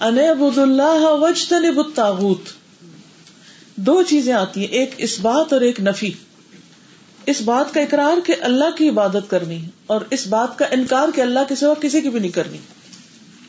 ان 0.00 0.18
اللہ 0.56 0.98
وجتنب 1.02 1.78
الطاغوت۔ 1.78 2.40
دو 3.76 4.02
چیزیں 4.02 4.32
آتی 4.32 4.60
ہیں، 4.60 4.68
ایک 4.68 4.90
اس 4.98 5.20
بات 5.20 5.52
اور 5.52 5.60
ایک 5.60 5.80
نفی۔ 5.80 6.12
اس 7.26 7.40
بات 7.40 7.74
کا 7.74 7.80
اقرار 7.80 8.26
کہ 8.26 8.34
اللہ 8.40 8.76
کی 8.78 8.88
عبادت 8.88 9.30
کرنی 9.30 9.62
اور 9.86 10.00
اس 10.10 10.26
بات 10.26 10.58
کا 10.58 10.64
انکار 10.70 11.08
کہ 11.14 11.20
اللہ 11.20 11.38
کے 11.48 11.54
سوا 11.54 11.74
کسی 11.74 12.00
کی 12.00 12.08
بھی 12.08 12.20
نہیں 12.20 12.30
کرنی۔ 12.30 12.58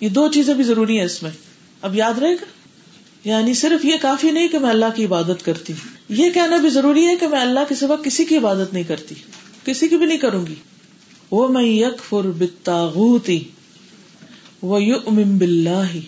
یہ 0.02 0.10
دو 0.10 0.28
چیزیں 0.28 0.54
بھی 0.54 0.64
ضروری 0.64 0.98
ہیں 0.98 1.06
اس 1.06 1.24
میں۔ 1.24 1.32
اب 1.82 1.96
یاد 1.96 2.18
رہے 2.18 2.34
گا؟ 2.34 2.46
یعنی 3.24 3.54
صرف 3.54 3.86
یہ 3.86 3.94
کافی 4.02 4.32
نہیں 4.32 4.48
کہ 4.48 4.60
میں 4.60 4.70
اللہ 4.70 4.86
کی 4.96 5.06
عبادت 5.06 5.46
کرتی 5.46 5.74
ہوں۔ 5.74 5.88
یہ 6.10 6.32
کہنا 6.32 6.58
بھی 6.58 6.70
ضروری 6.70 7.08
ہے 7.08 7.16
کہ 7.16 7.28
میں 7.28 7.40
اللہ 7.40 7.60
کے 7.70 7.76
سوا 7.76 7.96
کسی 7.96 8.26
کی 8.26 8.38
عبادت 8.38 8.74
نہیں 8.74 8.84
کرتی۔ 8.84 9.16
کسی 9.64 9.88
کی 9.88 9.98
بھی 9.98 10.06
نہیں 10.06 10.18
کروں 10.18 10.48
گی۔ 10.48 10.56
وہ 11.32 11.48
میں 11.48 11.64
یک 11.64 12.10
فر 12.10 12.32
بتاغوتی 12.38 13.44
وہ 14.62 14.84
یو 14.84 14.96
ام 15.08 15.38
بلّہ 15.38 16.00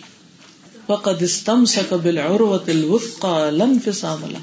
الوثقى 0.88 3.50
لا 3.50 3.64
انفصام 3.64 4.20
لها 4.20 4.38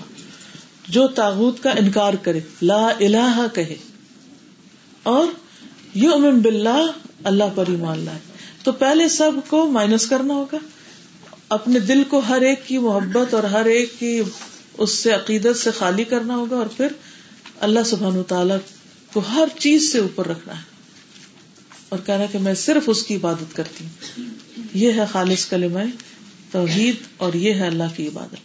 جو 0.89 1.07
تاغوت 1.07 1.63
کا 1.63 1.69
انکار 1.69 2.13
کرے، 2.13 2.39
لا 2.61 2.87
الہ 2.87 3.45
کہے۔ 3.53 3.75
اور 5.03 5.27
یؤمن 5.93 6.39
باللہ، 6.39 6.91
اللہ 7.23 7.43
پر 7.55 7.63
ایمان 7.67 7.99
لائے۔ 7.99 8.19
تو 8.63 8.71
پہلے 8.71 9.09
سب 9.09 9.31
کو 9.47 9.67
مائنس 9.67 10.05
کرنا 10.05 10.33
ہوگا۔ 10.33 10.57
اپنے 11.51 11.79
دل 11.79 12.03
کو 12.03 12.19
ہر 12.19 12.41
ایک 12.41 12.67
کی 12.67 12.77
محبت 12.77 13.33
اور 13.33 13.43
ہر 13.43 13.65
ایک 13.65 13.99
کی 13.99 14.21
اس 14.77 14.91
سے 14.91 15.11
عقیدت 15.11 15.57
سے 15.57 15.71
خالی 15.71 16.03
کرنا 16.03 16.35
ہوگا 16.35 16.55
اور 16.55 16.65
پھر 16.65 16.87
اللہ 17.59 17.79
سبحان 17.85 18.23
تعالی 18.27 18.53
کو 19.13 19.19
ہر 19.19 19.59
چیز 19.59 19.91
سے 19.91 19.99
اوپر 19.99 20.27
رکھنا 20.27 20.57
ہے۔ 20.57 20.63
اور 21.89 21.99
کہنا 22.05 22.25
کہ 22.25 22.37
میں 22.37 22.53
صرف 22.53 22.83
اس 22.87 23.03
کی 23.03 23.15
عبادت 23.15 23.55
کرتی 23.55 23.85
ہوں۔ 23.85 24.23
یہ 24.73 24.91
ہے 24.91 25.05
خالص 25.11 25.45
کلمہ 25.45 25.79
توحید 26.51 26.95
اور 27.17 27.33
یہ 27.33 27.53
ہے 27.53 27.67
اللہ 27.67 27.83
کی 27.95 28.07
عبادت۔ 28.07 28.35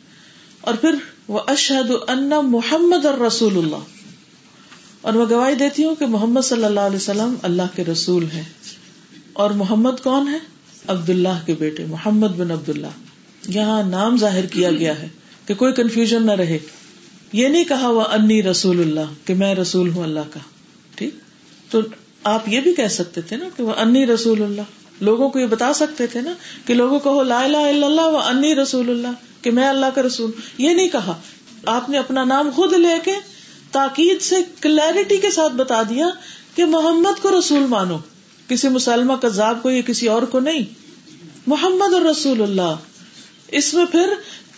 اور 0.61 0.75
پھر 0.75 0.95
وہ 1.29 1.41
اشہد 1.47 1.91
ان 2.09 2.31
محمد 2.43 3.05
اور 3.05 3.19
رسول 3.19 3.59
اللہ۔ 3.59 3.85
اور 5.01 5.13
میں 5.13 5.27
گواہی 5.31 5.55
دیتی 5.55 5.85
ہوں 5.85 5.95
کہ 5.95 6.07
محمد 6.07 6.41
صلی 6.41 6.65
اللہ 6.65 6.81
علیہ 6.81 6.97
وسلم 6.97 7.35
اللہ 7.43 7.63
کے 7.75 7.85
رسول 7.85 8.27
ہے 8.31 8.45
اور 9.33 9.51
محمد 9.51 10.03
کون 10.03 10.29
ہے؟ 10.29 10.39
عبد 10.89 11.11
اللہ 11.11 11.47
کے 11.47 11.55
بیٹے، 11.59 11.85
محمد 11.85 12.29
بن 12.29 12.51
عبد 12.51 12.69
اللہ 12.69 12.87
یہاں 13.49 13.83
نام 13.83 14.17
ظاہر 14.17 14.47
کیا 14.47 14.71
گیا 14.71 15.03
ہے 15.03 15.09
کہ 15.47 15.55
کوئی 15.55 15.73
کنفیوژن 15.73 16.27
نہ 16.27 16.33
رہے۔ 16.33 16.59
یہ 17.33 17.49
نہیں 17.49 17.65
کہا 17.65 17.89
وہ 17.89 18.01
انی 18.01 18.43
رسول 18.43 18.81
اللہ 18.81 19.27
کہ 19.27 19.35
میں 19.35 19.55
رسول 19.55 19.91
ہوں 19.91 20.03
اللہ 20.03 20.21
کا، 20.31 20.41
ٹھیک؟ 20.95 21.15
تو 21.71 21.81
آپ 22.25 22.49
یہ 22.49 22.61
بھی 22.61 22.75
کہہ 22.75 22.89
سکتے 22.89 23.21
تھے 23.21 23.37
نا 23.37 23.45
کہ 23.57 23.63
وہ 23.63 23.73
انی 23.77 24.07
رسول 24.07 24.43
اللہ۔ 24.43 24.63
لوگوں 25.01 25.29
کو 25.29 25.39
یہ 25.39 25.47
بتا 25.47 25.73
سکتے 25.73 26.07
تھے 26.07 26.21
نا 26.21 26.33
کہ 26.67 26.75
لوگوں 26.75 26.99
کو 26.99 27.23
لا 27.23 27.41
الہ 27.41 27.57
الا 27.57 27.87
اللہ 27.87 28.01
و 28.01 28.17
انی 28.17 28.55
رسول 28.55 28.91
اللہ 28.91 29.09
کہ 29.43 29.51
میں 29.51 29.69
اللہ 29.69 29.87
کا 29.95 30.03
رسول۔ 30.03 30.31
یہ 30.59 30.71
نہیں 30.71 30.89
کہا۔ 30.89 31.21
آپ 31.67 31.91
نے 31.91 31.99
اپنا 31.99 32.25
نام 32.25 32.51
خود 32.55 32.73
لے 32.73 32.99
کے 33.05 33.13
تاکید 33.73 34.23
سے 34.23 34.37
کلیرٹی 34.61 35.17
کے 35.17 35.31
ساتھ 35.31 35.53
بتا 35.53 35.83
دیا 35.83 36.09
کہ 36.55 36.65
محمد 36.65 37.23
کو 37.23 37.39
رسول 37.39 37.67
مانو۔ 37.67 37.97
کسی 38.49 38.69
مسلمہ 38.69 39.13
کذاب 39.13 39.63
کو 39.63 39.71
یا 39.71 39.81
کسی 39.81 40.09
اور 40.09 40.23
کو 40.23 40.41
نہیں۔ 40.41 40.65
محمد 41.47 41.95
اور 41.95 42.03
رسول 42.03 42.43
اللہ۔ 42.43 42.77
اس 43.49 43.75
میں 43.75 43.85
پھر 43.85 44.13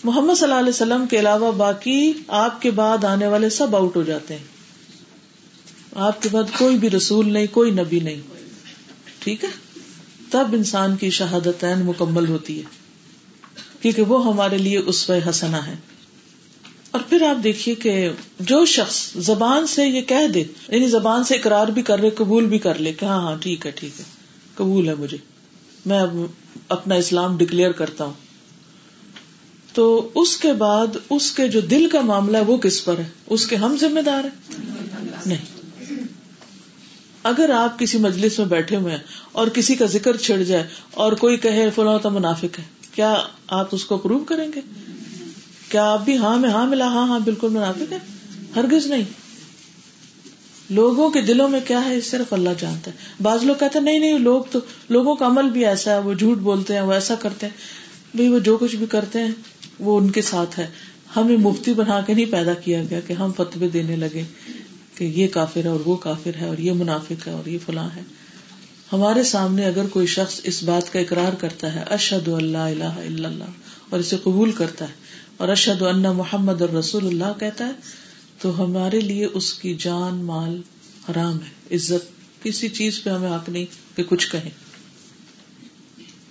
محمد 0.05 0.35
صلی 0.35 0.45
اللہ 0.45 0.59
علیہ 0.59 0.69
وسلم 0.69 1.07
کے 1.07 1.19
علاوہ 1.19 1.53
باقی 1.53 2.13
آپ 2.29 2.63
کے 2.63 2.71
بعد 2.71 3.05
آنے 3.05 3.27
والے 3.27 3.51
سب 3.51 3.77
آؤٹ 3.77 3.97
ہو 3.97 4.03
جاتے 4.03 4.37
ہیں۔ 4.37 4.45
آپ 5.95 6.23
کے 6.23 6.29
بعد 6.33 6.59
کوئی 6.59 6.77
بھی 6.77 6.91
رسول 6.91 7.33
نہیں، 7.33 7.47
کوئی 7.53 7.71
نبی 7.71 8.01
نہیں۔ 8.01 8.21
ٹھیک 9.19 9.45
ہے؟ 9.45 9.49
تب 10.31 10.47
انسان 10.53 10.97
کی 10.97 11.11
شہادت 11.11 11.65
مکمل 11.65 12.29
ہوتی 12.29 12.59
ہے۔ 12.59 12.65
کیونکہ 13.81 14.03
وہ 14.03 14.27
ہمارے 14.27 14.59
لیے 14.59 14.79
اس 14.79 15.11
حسنا 15.29 15.67
ہے۔ 15.67 15.77
اور 16.91 17.01
پھر 17.09 17.23
آپ 17.23 17.43
دیکھیے 17.45 17.75
کہ 17.75 18.09
جو 18.41 18.65
شخص 18.65 19.13
زبان 19.17 19.67
سے 19.67 19.87
یہ 19.87 20.03
کہہ 20.03 20.27
دے 20.35 20.45
یعنی 20.69 20.89
زبان 20.89 21.25
سے 21.25 21.35
اقرار 21.35 21.67
بھی 21.67 21.83
کر 21.83 21.99
لے، 21.99 22.11
قبول 22.11 22.47
بھی 22.47 22.59
کر 22.59 22.79
لے 22.79 22.93
کہ 22.93 23.05
ہاں 23.05 23.21
ہاں 23.23 23.37
ٹھیک 23.37 23.67
ہے 23.67 23.71
ٹھیک 23.71 24.01
ہے، 24.01 24.05
قبول 24.55 24.89
ہے 24.89 24.95
مجھے، 24.95 25.17
میں 25.87 26.01
اب 26.01 26.17
اپنا 26.69 26.95
اسلام 26.95 27.37
ڈکلیئر 27.37 27.73
کرتا 27.73 28.05
ہوں۔ 28.05 28.13
تو 29.75 30.09
اس 30.15 30.37
کے 30.37 30.53
بعد 30.53 30.97
اس 31.11 31.31
کے 31.33 31.49
جو 31.49 31.61
دل 31.61 31.89
کا 31.89 32.01
معاملہ 32.01 32.37
ہے 32.37 32.43
وہ 32.43 32.57
کس 32.57 32.85
پر 32.85 32.99
ہے؟ 32.99 33.09
اس 33.27 33.47
کے 33.47 33.57
ہم 33.57 33.77
ذمہ 33.81 34.01
دار 34.01 34.25
ہے 34.25 34.57
نہیں۔ 35.27 35.45
اگر 37.23 37.51
آپ 37.51 37.79
کسی 37.79 37.99
مجلس 37.99 38.39
میں 38.39 38.47
بیٹھے 38.47 38.77
ہوئے 38.77 38.93
ہیں 38.93 39.03
اور 39.33 39.49
کسی 39.49 39.75
کا 39.75 39.87
ذکر 39.87 40.17
چھڑ 40.17 40.43
جائے 40.43 40.67
اور 40.91 41.13
کوئی 41.13 41.37
کہے 41.37 41.69
فلاں 41.75 41.99
تو 41.99 42.11
منافق 42.11 42.59
ہے، 42.59 42.65
کیا 42.95 43.15
آپ 43.49 43.69
اس 43.73 43.85
کو 43.85 43.95
اپروو 43.95 44.25
کریں 44.25 44.49
گے؟ 44.55 44.61
کیا 45.69 45.93
آپ 45.93 46.05
بھی 46.05 46.17
ہاں 46.17 46.37
میں 46.37 46.51
ہاں 46.51 46.67
ملا؟ 46.67 46.87
ہاں 46.87 47.09
ہاں 47.09 47.21
بالکل 47.21 47.49
منافق 47.49 47.93
ہے 47.93 47.99
ہرگز 48.57 48.87
نہیں۔ 48.87 49.03
لوگوں 50.71 51.11
کے 51.11 51.21
دلوں 51.21 51.49
میں 51.49 51.61
کیا 51.67 51.85
ہے؟ 51.85 52.01
صرف 52.01 52.33
اللہ 52.33 52.51
جانتا 52.59 52.91
ہے۔ 52.91 52.97
بعض 53.23 53.45
لوگ 53.45 53.55
کہتے 53.61 53.79
ہیں، 53.79 53.85
نہیں 53.85 53.99
نہیں، 53.99 54.19
لوگ 54.19 54.43
تو، 54.51 54.59
لوگوں 54.89 55.15
کا 55.15 55.27
عمل 55.27 55.51
بھی 55.51 55.67
ایسا 55.67 55.93
ہے، 55.93 55.99
وہ 55.99 56.15
جھوٹ 56.15 56.39
بولتے 56.39 56.75
ہیں، 56.75 56.81
وہ 56.81 56.93
ایسا 56.93 57.15
کرتے 57.15 57.47
ہیں۔ 57.47 57.53
بھائی 58.15 58.29
وہ 58.29 58.39
جو 58.39 58.57
کچھ 58.57 58.77
بھی 58.77 58.87
کرتے 58.87 59.19
ہیں، 59.19 59.31
وہ 59.79 59.99
ان 59.99 60.11
کے 60.11 60.23
ساتھ 60.23 60.59
ہے۔ 60.59 60.67
ہمیں 61.17 61.37
مفتی 61.37 61.75
بنا 61.75 62.01
کے 62.01 62.15
نہیں 62.15 62.33
پیدا 62.33 62.55
کیا 62.55 62.83
گیا 62.91 63.01
کہ 63.01 63.13
ہم 63.13 63.33
فتوی 63.37 63.69
دینے 63.69 63.97
لگے 63.97 64.23
کہ 64.95 65.05
یہ 65.05 65.29
کافر 65.29 65.65
ہے 65.65 65.69
اور 65.69 65.81
وہ 65.85 65.97
کافر 65.97 66.31
ہے 66.41 66.47
اور 66.47 66.59
یہ 66.59 66.73
منافق 66.73 67.27
ہے 67.27 67.33
اور 67.33 67.49
یہ 67.49 67.59
فلاں 67.67 67.89
ہے۔ 67.97 68.03
ہمارے 68.93 69.23
سامنے 69.23 69.65
اگر 69.65 69.87
کوئی 69.87 70.07
شخص 70.07 70.41
اس 70.45 70.63
بات 70.63 70.93
کا 70.93 70.99
اقرار 70.99 71.33
کرتا 71.33 71.75
ہے 71.75 71.83
اشد 71.91 72.29
اللہ 72.29 72.59
اللہ 72.59 73.25
اللہ 73.25 73.45
اور 73.91 74.01
اسے 74.01 74.17
قبول 74.23 74.53
کرتا 74.53 74.85
ہے 74.85 75.08
اور 75.39 75.49
اشد 75.49 75.83
اللہ 75.83 76.13
محمد 76.13 76.61
اور 76.61 76.71
رسول 76.71 77.07
اللہ 77.07 77.39
کہتا 77.41 77.67
ہے، 77.67 77.71
تو 78.39 78.65
ہمارے 78.65 79.01
لیے 79.01 79.25
اس 79.25 79.55
کی 79.55 79.75
جان، 79.75 80.15
مال 80.15 80.63
حرام 81.09 81.39
ہے، 81.43 81.75
عزت، 81.75 82.07
کسی 82.43 82.69
چیز 82.69 83.03
پہ 83.03 83.11
ہمیں 83.11 83.37
حق 83.37 83.49
نہیں 83.49 83.97
کہ 83.97 84.03
کچھ 84.03 84.31
کہیں۔ 84.31 84.51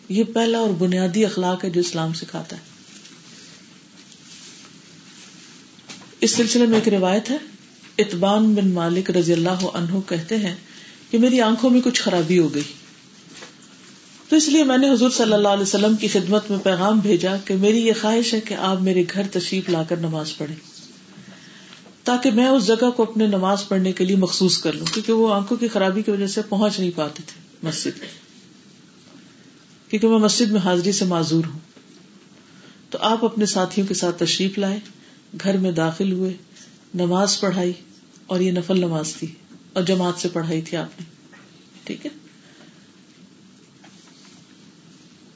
یہ 0.09 0.23
پہلا 0.23 0.57
اور 0.57 0.69
بنیادی 0.69 1.25
اخلاق 1.25 1.63
ہے 1.63 1.69
جو 1.69 1.79
اسلام 1.79 2.13
سکھاتا 2.13 2.55
ہے۔ 2.55 2.61
اس 6.21 6.31
سلسلے 6.31 6.65
میں 6.65 6.79
ایک 6.79 6.93
روایت 6.93 7.29
ہے، 7.29 7.37
اتبان 7.97 8.53
بن 8.53 8.71
مالک 8.71 9.11
رضی 9.11 9.33
اللہ 9.33 9.65
عنہ 9.73 9.99
کہتے 10.07 10.37
ہیں 10.37 10.55
کہ 11.11 11.17
میری 11.17 11.41
آنکھوں 11.41 11.69
میں 11.69 11.81
کچھ 11.81 12.01
خرابی 12.01 12.39
ہو 12.39 12.53
گئی۔ 12.53 12.63
تو 14.29 14.35
اس 14.35 14.49
لیے 14.49 14.63
میں 14.63 14.77
نے 14.77 14.91
حضور 14.91 15.09
صلی 15.09 15.33
اللہ 15.33 15.47
علیہ 15.47 15.61
وسلم 15.61 15.95
کی 15.95 16.07
خدمت 16.07 16.51
میں 16.51 16.57
پیغام 16.59 16.99
بھیجا 16.99 17.37
کہ 17.37 17.55
میری 17.55 17.87
یہ 17.87 17.93
خواہش 18.01 18.33
ہے 18.33 18.41
کہ 18.41 18.53
آپ 18.53 18.81
میرے 18.81 19.03
گھر 19.13 19.27
تشریف 19.31 19.69
لا 19.69 19.83
کر 19.83 19.97
نماز 19.97 20.37
پڑھے 20.37 20.55
تاکہ 22.03 22.31
میں 22.31 22.47
اس 22.47 22.67
جگہ 22.67 22.89
کو 22.89 23.03
اپنے 23.03 23.27
نماز 23.27 23.67
پڑھنے 23.67 23.91
کے 23.91 24.05
لیے 24.05 24.15
مخصوص 24.15 24.57
کر 24.57 24.73
لوں، 24.73 24.85
کیونکہ 24.93 25.13
وہ 25.13 25.33
آنکھوں 25.33 25.57
کی 25.57 25.67
خرابی 25.67 26.01
کی 26.01 26.11
وجہ 26.11 26.27
سے 26.27 26.41
پہنچ 26.49 26.79
نہیں 26.79 26.91
پاتے 26.95 27.23
تھے 27.25 27.67
مسجد 27.67 27.99
کیونکہ 29.89 30.07
میں 30.07 30.19
مسجد 30.19 30.51
میں 30.51 30.61
حاضری 30.61 30.91
سے 30.91 31.05
معذور 31.05 31.43
ہوں۔ 31.45 31.59
تو 32.89 32.97
آپ 33.01 33.25
اپنے 33.25 33.45
ساتھیوں 33.45 33.87
کے 33.87 33.93
ساتھ 33.93 34.23
تشریف 34.23 34.57
لائے، 34.57 34.79
گھر 35.43 35.57
میں 35.57 35.71
داخل 35.71 36.11
ہوئے، 36.11 36.33
نماز 36.95 37.39
پڑھائی 37.39 37.73
اور 38.27 38.39
یہ 38.39 38.51
نفل 38.51 38.77
نماز 38.77 39.13
تھی 39.13 39.27
اور 39.73 39.83
جماعت 39.83 40.21
سے 40.21 40.29
پڑھائی 40.29 40.61
تھی 40.61 40.77
آپ 40.77 40.99
نے۔ 40.99 41.05
ٹھیک 41.83 42.05
ہے؟ 42.05 42.26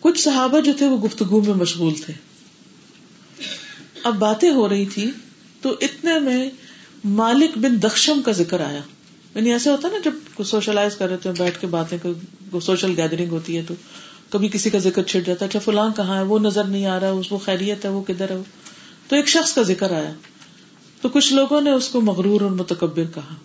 کچھ 0.02 0.22
صحابہ 0.22 0.60
جو 0.60 0.72
تھے 0.78 0.86
وہ 0.86 0.98
گفتگو 0.98 1.42
میں 1.42 1.54
مشغول 1.54 1.94
تھے۔ 1.96 2.14
اب 4.04 4.16
باتیں 4.16 4.52
ہو 4.52 4.70
رہی 4.70 4.86
تھی 4.86 5.12
تو 5.62 5.76
اتنے 5.82 6.20
میں 6.20 6.50
مالک 7.04 7.58
بن 7.58 7.82
دخشم 7.84 8.22
کا 8.22 8.32
ذکر 8.32 8.60
آیا۔ 8.60 8.82
یعنی 9.36 9.52
ایسے 9.52 9.70
ہوتا 9.70 9.88
نا 9.88 9.98
جب 10.04 10.44
سوشلائز 10.44 10.96
کر 10.96 11.08
رہے 11.08 11.18
تھے 11.18 11.32
بیٹھ 11.38 11.62
کے 11.62 11.68
باتیں 11.68 11.98
سوشل 12.60 13.00
گیدرنگ 13.02 13.30
ہوتی 13.30 13.58
ہے 13.58 13.64
تو 13.68 13.74
کبھی 14.30 14.48
کسی 14.48 14.70
کا 14.70 14.78
ذکر 14.78 15.04
چھٹ 15.04 15.28
جاتا 15.28 15.46
ہے 15.46 15.50
اچھا 15.50 15.60
فلاں 15.60 15.90
کہاں 15.96 16.18
ہے؟ 16.18 16.22
وہ 16.22 16.40
نظر 16.40 16.64
نہیں 16.64 16.86
آ 16.86 17.00
رہا 17.00 17.08
ہے 17.08 17.20
وہ 17.30 17.38
خیریت 17.38 17.86
ہے، 17.86 17.90
وہ 17.90 18.04
کدھر 18.08 18.30
ہے؟ 18.30 18.38
تو 19.08 19.16
ایک 19.16 19.28
شخص 19.28 19.54
کا 19.54 19.62
ذکر 19.62 19.92
آیا۔ 19.92 20.14
تو 21.02 21.10
کچھ 21.10 21.34
لوگوں 21.34 21.62
نے 21.62 21.72
اس 21.72 21.88
کو 21.88 22.02
مغرور 22.02 22.42
اور 22.42 22.52
متکبر 22.52 23.04
کہا 23.04 23.36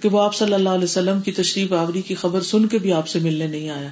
کہ 0.00 0.08
وہ 0.08 0.22
آپ 0.22 0.34
صلی 0.34 0.54
اللہ 0.54 0.68
علیہ 0.68 0.84
وسلم 0.84 1.20
کی 1.20 1.32
تشریف 1.32 1.72
آوری 1.72 2.02
کی 2.02 2.14
خبر 2.14 2.40
سن 2.40 2.66
کے 2.66 2.78
بھی 2.78 2.92
آپ 2.92 3.08
سے 3.08 3.18
ملنے 3.18 3.46
نہیں 3.46 3.70
آیا۔ 3.70 3.88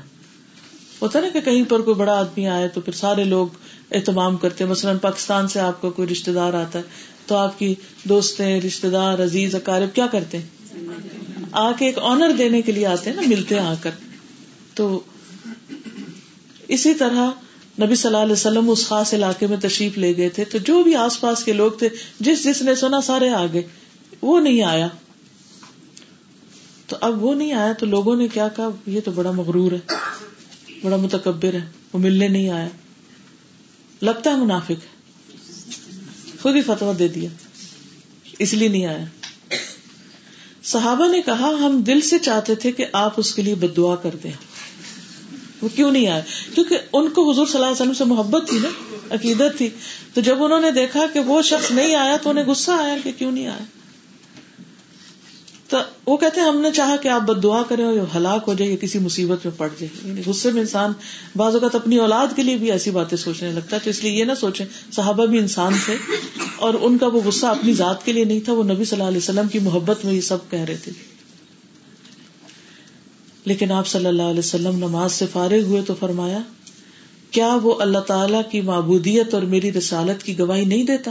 ہوتا 1.03 1.21
نا 1.21 1.29
کہ 1.33 1.41
کہیں 1.41 1.65
پر 1.65 1.81
کوئی 1.81 1.95
بڑا 1.95 2.13
آدمی 2.13 2.49
آئے 2.49 2.69
تو 2.69 2.81
پھر 2.81 2.93
سارے 2.93 3.25
لوگ 3.25 3.47
اہتمام 3.93 4.37
کرتے 4.37 4.65
مثلاً 4.65 4.99
پاکستان 4.99 5.49
سے 5.49 5.61
آپ 5.61 5.83
کا 5.83 5.91
کوئی 5.91 6.09
رشتے 6.09 6.33
دار 6.33 6.55
آتا 6.55 6.79
ہے 6.79 6.85
تو 7.27 7.37
آپ 7.37 7.59
کی 7.59 7.75
دوستیں 8.05 8.61
رشتے 8.61 8.91
دار، 8.91 9.23
عزیز 9.23 9.55
اکارب 9.55 9.95
کیا 9.95 10.07
کرتے 10.07 10.39
ہیں؟ 10.39 10.47
آ 11.53 11.73
کے 11.73 11.87
ایک 11.87 11.99
آنر 11.99 12.31
دینے 12.39 12.63
کے 12.63 12.73
لیے 12.73 12.87
آتے 12.87 13.11
ہیں 13.11 13.17
نا، 13.17 13.23
ملتے 13.27 13.55
ہیں 13.55 13.67
آ 13.67 13.75
کر۔ 13.83 13.91
تو 14.75 15.01
اسی 16.69 16.95
طرح 16.95 17.31
نبی 17.81 17.95
صلی 17.95 18.09
اللہ 18.09 18.23
علیہ 18.23 18.33
وسلم 18.33 18.71
اس 18.71 18.87
خاص 18.87 19.15
علاقے 19.15 19.47
میں 19.47 19.57
تشریف 19.57 19.99
لے 19.99 20.17
گئے 20.17 20.29
تھے۔ 20.29 20.45
تو 20.45 20.59
جو 20.59 20.83
بھی 20.83 20.95
آس 20.95 21.21
پاس 21.21 21.45
کے 21.45 21.53
لوگ 21.53 21.73
تھے، 21.73 21.89
جس 22.21 22.45
جس 22.45 22.63
نے 22.63 22.75
سنا، 22.75 23.01
سارے 23.01 23.31
آگے 23.31 23.63
وہ 24.23 24.41
نہیں 24.41 24.63
آیا۔ 24.63 24.89
تو 26.87 26.97
اب 27.01 27.25
وہ 27.25 27.35
نہیں 27.35 27.53
آیا 27.53 27.73
تو 27.73 27.87
لوگوں 27.87 28.17
نے 28.17 28.29
کیا 28.29 28.49
کہا؟ 28.49 28.69
یہ 28.87 29.01
تو 29.05 29.11
بڑا 29.11 29.31
مغرور 29.31 29.73
ہے۔ 29.73 29.79
بڑا 30.85 30.97
متکبر 30.97 31.55
ہے، 31.55 31.71
وہ 31.93 31.99
ملنے 31.99 32.29
نہیں 32.29 32.51
آیا۔ 32.51 32.69
لگتا 34.03 34.31
ہے 34.31 34.37
منافق 34.37 34.73
خود 36.43 36.57
ہی 36.57 36.63
فتوا 36.63 36.93
دے 36.99 37.09
دیا۔ 37.09 37.29
اس 38.39 38.55
لیے 38.55 38.69
نہیں 38.69 38.87
آیا۔ 38.87 39.05
صحابہ 40.63 41.09
نے 41.09 41.23
کہا، 41.23 41.51
ہم 41.61 41.81
دل 41.81 42.01
سے 42.01 42.19
چاہتے 42.19 42.55
تھے 42.55 42.73
کہ 42.73 42.85
آپ 42.93 43.15
اس 43.17 43.35
کے 43.35 43.43
لیے 43.43 43.55
بد 43.55 43.77
دعا 43.77 43.97
کر 43.97 44.11
دیں۔ 44.23 44.33
وہ 45.63 45.69
کیوں 45.75 45.91
نہیں 45.91 46.09
آئے؟ 46.09 46.23
کیونکہ 46.55 46.79
ان 46.93 47.11
کو 47.11 47.31
حضور 47.31 47.47
صلی 47.47 47.55
اللہ 47.55 47.67
علیہ 47.67 47.83
وسلم 47.83 47.95
سے 47.95 48.05
محبت 48.05 48.49
تھی 48.49 48.59
نا، 48.59 48.69
عقیدت 49.11 49.59
تھی۔ 49.59 49.71
تو 50.15 50.21
جب 50.21 50.45
انہوں 50.45 50.61
نے 50.61 50.71
دیکھا 50.71 51.07
کہ 51.13 51.21
وہ 51.21 51.43
شخص 51.43 51.71
نہیں 51.71 51.95
آیا 51.95 52.17
تو 52.17 52.31
انہیں 52.31 52.45
غصہ 52.45 52.71
آیا 52.71 52.97
کہ 53.05 53.13
کیوں 53.19 53.33
نہیں 53.33 53.47
آیا 53.47 53.65
تو 55.73 55.79
وہ 56.07 56.17
کہتے 56.17 56.41
ہیں 56.41 56.49
ہم 56.49 56.61
نے 56.61 56.69
چاہا 56.71 56.97
کہ 56.97 57.09
آپ 57.09 57.21
بد 57.21 57.43
دعا 57.43 57.63
کریں 57.63 57.85
اور 57.85 57.97
ہلاک 58.17 58.45
ہو 58.47 58.55
جائے 58.55 58.71
یا 58.71 58.77
کسی 58.77 58.99
مصیبت 58.99 59.47
میں 59.47 59.59
پڑ 59.59 59.69
جائے۔ 59.79 60.09
یعنی 60.09 60.23
غصے 60.27 60.51
میں 60.51 60.61
انسان 60.61 60.93
بعض 61.37 61.55
اوقات 61.55 61.75
اپنی 61.75 61.97
اولاد 61.97 62.27
کے 62.37 62.43
لیے 62.43 62.57
بھی 62.57 62.71
ایسی 62.71 62.91
باتیں 62.91 63.19
سوچنے 63.19 63.53
لگتا 63.53 63.77
ہے۔ 63.77 63.81
تو 63.85 63.91
اس 63.91 64.03
لیے 64.03 64.13
یہ 64.13 64.25
نہ 64.25 64.33
سوچیں، 64.41 64.67
صحابہ 64.93 65.27
بھی 65.27 65.39
انسان 65.39 65.73
تھے 65.85 65.97
اور 66.57 66.75
ان 66.81 66.99
کا 66.99 67.07
وہ 67.07 67.21
غصہ 67.25 67.47
اپنی 67.47 67.73
ذات 67.73 68.05
کے 68.05 68.13
لیے 68.13 68.25
نہیں 68.25 68.41
تھا، 68.41 68.53
وہ 68.53 68.65
نبی 68.65 68.85
صلی 68.85 68.97
اللہ 68.97 69.09
علیہ 69.09 69.19
وسلم 69.19 69.49
کی 69.49 69.59
محبت 69.59 70.05
میں 70.05 70.15
یہ 70.15 70.21
سب 70.21 70.51
کہہ 70.51 70.61
رہے 70.61 70.77
تھے۔ 70.77 70.93
لیکن 73.45 73.73
آپ 73.73 73.87
صلی 73.87 74.07
اللہ 74.07 74.23
علیہ 74.23 74.39
وسلم 74.39 74.77
نماز 74.77 75.13
سے 75.13 75.25
فارغ 75.33 75.61
ہوئے 75.61 75.83
تو 75.83 75.95
فرمایا، 76.01 76.39
کیا 77.31 77.59
وہ 77.63 77.75
اللہ 77.81 77.99
تعالی 77.99 78.39
کی 78.51 78.61
معبودیت 78.61 79.35
اور 79.35 79.43
میری 79.43 79.73
رسالت 79.73 80.23
کی 80.23 80.39
گواہی 80.39 80.65
نہیں 80.65 80.85
دیتا؟ 80.85 81.11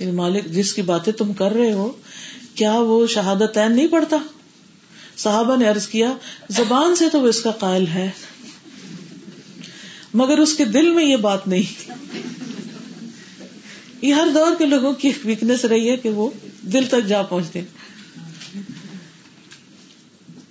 یعنی 0.00 0.12
مالک، 0.12 0.44
جس 0.44 0.72
کی 0.72 0.82
باتیں 0.82 1.12
تم 1.12 1.32
کر 1.32 1.52
رہے 1.52 1.72
ہو 1.72 1.92
کیا 2.58 2.72
وہ 2.72 3.06
شہادت 3.06 3.58
نہیں 3.58 3.86
پڑتا 3.86 4.16
صحابہ 5.16 5.56
نے 5.56 5.68
ارض 5.68 5.86
کیا، 5.86 6.12
زبان 6.48 6.96
سے 6.96 7.08
تو 7.08 7.20
وہ 7.20 7.28
اس 7.28 7.40
کا 7.40 7.50
قائل 7.50 7.86
ہے، 7.86 8.10
مگر 10.14 10.38
اس 10.38 10.56
کے 10.56 10.64
دل 10.64 10.90
میں 10.90 11.04
یہ 11.04 11.16
بات 11.16 11.48
نہیں۔ 11.48 11.90
یہ 14.02 14.14
ہر 14.14 14.28
دور 14.34 14.54
کے 14.58 14.66
لوگوں 14.66 14.92
کی 14.92 15.12
ویکنیس 15.24 15.64
رہی 15.64 15.90
ہے 15.90 15.96
کہ 15.96 16.10
وہ 16.10 16.30
دل 16.62 16.84
تک 16.88 17.06
جا 17.06 17.22
پہنچتے 17.22 17.60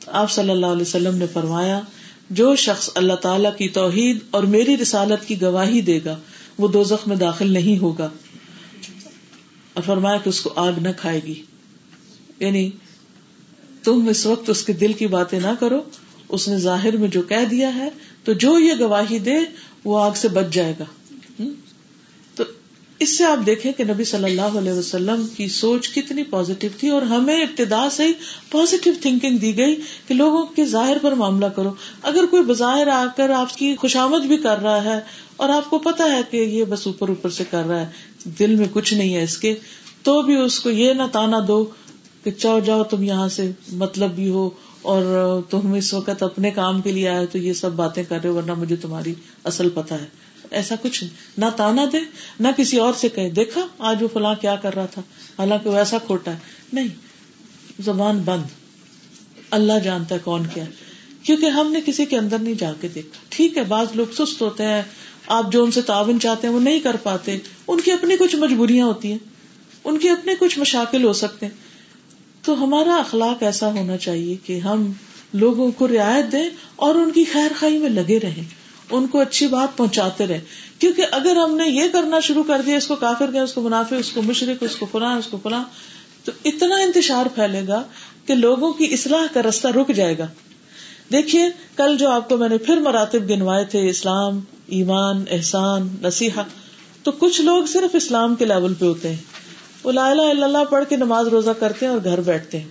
آپ 0.08 0.32
صلی 0.32 0.50
اللہ 0.50 0.66
علیہ 0.66 0.82
وسلم 0.82 1.16
نے 1.16 1.26
فرمایا، 1.34 1.80
جو 2.30 2.56
شخص 2.56 2.90
اللہ 2.96 3.14
تعالی 3.14 3.50
کی 3.58 3.70
توحید 3.70 4.18
اور 4.32 4.44
میری 4.44 4.78
رسالت 4.78 5.28
کی 5.28 5.42
گواہی 5.42 5.82
دے 5.82 6.00
گا، 6.06 6.16
وہ 6.58 6.68
دو 6.68 6.84
میں 7.08 7.16
داخل 7.16 7.52
نہیں 7.52 7.82
ہوگا۔ 7.82 8.10
اور 9.74 9.84
فرمایا 9.84 10.18
کہ 10.18 10.30
اس 10.30 10.42
کو 10.42 10.54
آگ 10.56 10.74
نہ 10.82 10.90
کھائے 10.98 11.20
گی۔ 11.24 11.44
یعنی 12.40 12.70
تم 13.84 14.08
اس 14.08 14.26
وقت 14.26 14.50
اس 14.50 14.64
کے 14.64 14.74
دل 14.74 14.94
کی 14.94 15.08
باتیں 15.08 15.40
نہ 15.40 15.54
کرو، 15.60 15.82
اس 16.30 16.48
نے 16.48 16.58
ظاہر 16.58 16.98
میں 16.98 17.08
جو 17.08 17.22
کہہ 17.22 17.46
دیا 17.52 17.76
ہے، 17.76 17.90
تو 18.24 18.34
جو 18.34 18.60
یہ 18.60 18.74
گواہی 18.80 19.20
دے، 19.20 19.36
وہ 19.84 20.00
آگ 20.00 20.12
سے 20.16 20.28
بچ 20.28 20.54
جائے 20.54 20.74
گا۔ 20.80 20.84
تو 22.36 22.44
اس 23.00 23.18
سے 23.18 23.24
آپ 23.24 23.46
دیکھیں 23.46 23.72
کہ 23.74 23.84
نبی 23.84 24.04
صلی 24.04 24.24
اللہ 24.24 24.58
علیہ 24.58 24.72
وسلم 24.72 25.26
کی 25.36 25.48
سوچ 25.48 25.90
کتنی 25.90 26.24
پازیٹو 26.24 26.68
تھی 26.80 26.90
اور 26.90 27.02
ہمیں 27.02 27.42
ابتدا 27.42 27.90
سے 27.90 28.08
ہی 28.08 28.14
پازیٹو 28.52 28.92
تھنکنگ 29.02 29.38
دی 29.38 29.58
گئی 29.58 29.76
کہ 30.08 30.14
لوگوں 30.14 30.46
کے 30.46 30.66
ظاہر 30.66 30.98
پر 31.02 31.12
معاملہ 31.12 31.46
کرو۔ 31.46 31.74
اگر 32.02 32.26
کوئی 32.26 32.44
بظاہر 32.44 32.88
آ 32.88 33.06
کر 33.16 33.30
آپ 33.30 33.58
کی 33.58 33.76
خوشامد 33.76 34.26
بھی 34.26 34.38
کر 34.38 34.60
رہا 34.60 34.84
ہے 34.84 35.00
اور 35.36 35.50
آپ 35.50 35.70
کو 35.70 35.80
پتا 35.80 36.04
ہے 36.04 36.22
کہ 36.32 36.38
یہ 36.38 36.64
بس 36.64 36.88
اوپر 36.88 37.10
اوپر 37.10 37.30
سے 37.30 37.44
کر 37.52 37.64
رہا 37.64 37.80
ہے، 37.80 37.86
دل 38.40 38.56
میں 38.56 38.68
کچھ 38.74 38.94
نہیں 38.94 39.16
ہے 39.16 39.24
اس 39.24 39.38
کے، 39.38 39.56
تو 40.04 40.22
بھی 40.22 40.36
اس 40.36 40.60
کو 40.60 40.70
یہ 40.70 40.94
نہ 40.94 41.04
تانا 41.12 41.38
دو 41.48 41.66
کہ 42.24 42.32
چاؤ 42.32 42.60
جاؤ 42.60 42.84
تم 42.84 43.04
یہاں 43.04 43.30
سے 43.30 43.52
مطلب 43.72 44.12
بھی 44.12 44.30
ہو 44.30 44.50
اور 44.82 45.04
تم 45.50 45.74
اس 45.74 45.94
وقت 45.94 46.24
اپنے 46.24 46.52
کام 46.52 46.82
کے 46.82 46.92
لیے 46.92 47.10
آئے 47.10 47.26
تو 47.26 47.38
یہ 47.38 47.54
سب 47.54 47.72
باتیں 47.72 48.04
کر 48.10 48.20
رہے 48.24 48.30
ہو، 48.30 48.36
ورنہ 48.36 48.54
مجھے 48.54 48.76
تمہاری 48.76 49.14
اصل 49.44 49.70
پتا 49.70 50.02
ہے۔ 50.02 50.06
ایسا 50.52 50.76
کچھ 50.82 51.04
نہ 51.38 51.46
تانا 51.56 51.86
دے، 51.94 51.98
نہ 52.40 52.48
کسی 52.58 52.78
اور 52.78 52.94
سے 52.94 53.10
کہے، 53.10 53.30
دیکھا 53.30 53.68
آج 53.80 54.04
وہ 54.04 54.08
فلاں 54.14 54.36
کیا 54.42 54.56
کر 54.56 54.76
رہا 54.76 54.86
تھا۔ 54.86 55.02
حالانکہ 55.40 55.70
وہ 55.70 55.78
ایسا 55.78 55.98
کھوٹا 55.98 56.32
ہے۔ 56.32 56.38
نہیں، 56.74 56.88
زبان 57.80 58.22
بند۔ 58.26 58.44
اللہ 59.52 59.74
جانتا 59.84 60.16
ہے 60.16 60.20
کون 60.24 60.44
کیا 60.54 60.64
کیونکہ 61.24 61.46
ہم 61.46 61.72
نے 61.72 61.80
کسی 61.86 62.06
کے 62.06 62.18
اندر 62.18 62.40
نہیں 62.40 62.54
جا 62.54 62.74
کے 62.82 62.88
دیکھا۔ 62.88 63.20
ٹھیک 63.30 63.58
ہے، 63.58 63.64
بعض 63.64 63.88
لوگ 63.94 64.06
سست 64.14 64.42
ہوتے 64.42 64.66
ہیں۔ 64.66 64.82
آپ 65.28 65.52
جو 65.52 65.64
ان 65.64 65.72
سے 65.72 65.82
تعاون 65.82 66.20
چاہتے 66.20 66.48
ہیں، 66.48 66.54
وہ 66.54 66.60
نہیں 66.60 66.80
کر 66.80 66.96
پاتے۔ 67.04 67.38
ان 67.68 67.82
کی 67.82 67.92
اپنی 67.92 68.18
کچھ 68.20 68.36
مجبوریاں 68.36 68.86
ہوتی 68.86 69.12
ہیں۔ 69.12 69.18
ان 69.84 70.00
کے 70.00 70.10
اپنے 70.10 70.34
کچھ 70.40 70.60
مشاکل 70.60 71.04
ہو 71.04 71.14
سکتے 71.14 71.46
ہیں۔ 71.46 71.54
تو 72.48 72.64
ہمارا 72.64 72.96
اخلاق 72.96 73.44
ایسا 73.44 73.68
ہونا 73.74 73.98
چاہیے 73.98 74.36
کہ 74.46 74.60
ہم 74.60 74.92
لوگوں 75.34 75.72
کو 75.72 75.88
رعایت 75.88 76.32
دیں 76.32 76.50
اور 76.76 76.96
ان 76.96 77.12
کی 77.12 77.24
خیر 77.24 77.52
خائی 77.60 77.78
میں 77.78 77.90
لگے 77.90 78.20
رہیں، 78.20 78.44
ان 78.92 79.08
کو 79.08 79.20
اچھی 79.20 79.48
بات 79.48 79.78
پہنچاتے 79.78 80.28
رہے 80.28 80.40
کیونکہ 80.80 81.06
اگر 81.12 81.36
ہم 81.36 81.56
نے 81.56 81.68
یہ 81.68 81.84
کرنا 81.94 82.20
شروع 82.20 82.44
کر 82.44 82.62
دیا، 82.66 82.78
اس 82.78 82.88
کو 82.88 82.96
کافر 82.96 83.32
گیا 83.34 83.44
اس 83.44 83.54
کو 83.54 83.62
منافع، 83.62 83.96
اس 83.96 84.10
کو 84.10 84.22
مشرق 84.22 84.64
اس 84.64 84.76
کو 84.76 84.86
فلاں، 84.92 85.18
اس 85.18 85.28
کو 85.28 85.38
فلاں، 85.44 85.64
تو 86.24 86.32
اتنا 86.46 86.76
انتشار 86.76 87.26
پھیلے 87.36 87.62
گا 87.68 87.84
کہ 88.26 88.36
لوگوں 88.36 88.74
کی 88.74 88.88
اصلاح 88.92 89.34
کا 89.34 89.42
رستہ 89.42 89.68
رک 89.68 89.92
جائے 89.96 90.18
گا۔ 90.18 90.28
دیکھیے، 91.12 91.50
کل 91.76 91.98
جو 91.98 92.10
آپ 92.10 92.30
کو 92.30 92.38
میں 92.38 92.50
نے 92.50 92.58
پھر 92.58 92.78
مراتب 92.78 93.30
گنوائے 93.30 93.66
تھے، 93.66 93.90
اسلام، 93.90 94.40
ایمان، 94.68 95.24
احسان 95.32 95.88
نصیحا 96.02 96.44
تو 97.04 97.12
کچھ 97.12 97.42
لوگ 97.42 97.66
صرف 97.66 97.96
اسلام 97.96 98.36
کے 98.36 98.46
لیول 98.46 98.74
پہ 98.74 98.86
ہوتے 98.86 99.10
ہیں۔ 99.10 99.37
الا 99.84 100.06
اللہ 100.06 100.64
پڑھ 100.70 100.86
کے 100.90 100.96
نماز 100.96 101.28
روزہ 101.28 101.52
کرتے 101.60 101.86
ہیں 101.86 101.94
اور 101.94 102.02
گھر 102.04 102.22
بیٹھتے 102.22 102.60
ہیں۔ 102.60 102.68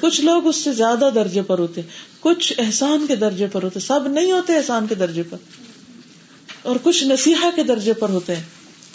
کچھ 0.00 0.20
لوگ 0.20 0.46
اس 0.46 0.56
سے 0.56 0.72
زیادہ 0.72 1.08
درجے 1.14 1.42
پر 1.42 1.58
ہوتے 1.58 1.80
کچھ 2.20 2.52
احسان 2.58 3.06
کے 3.06 3.16
درجے 3.16 3.46
پر 3.46 3.62
ہوتے 3.62 3.80
سب 3.80 4.08
نہیں 4.08 4.32
ہوتے 4.32 4.56
احسان 4.56 4.86
کے 4.86 4.94
درجے 4.94 5.22
پر۔ 5.22 5.36
اور 6.62 6.76
کچھ 6.82 7.04
نصیحا 7.04 7.50
کے 7.56 7.62
درجے 7.62 7.92
پر 7.92 8.08
ہوتے 8.08 8.36
ہیں۔ 8.36 8.42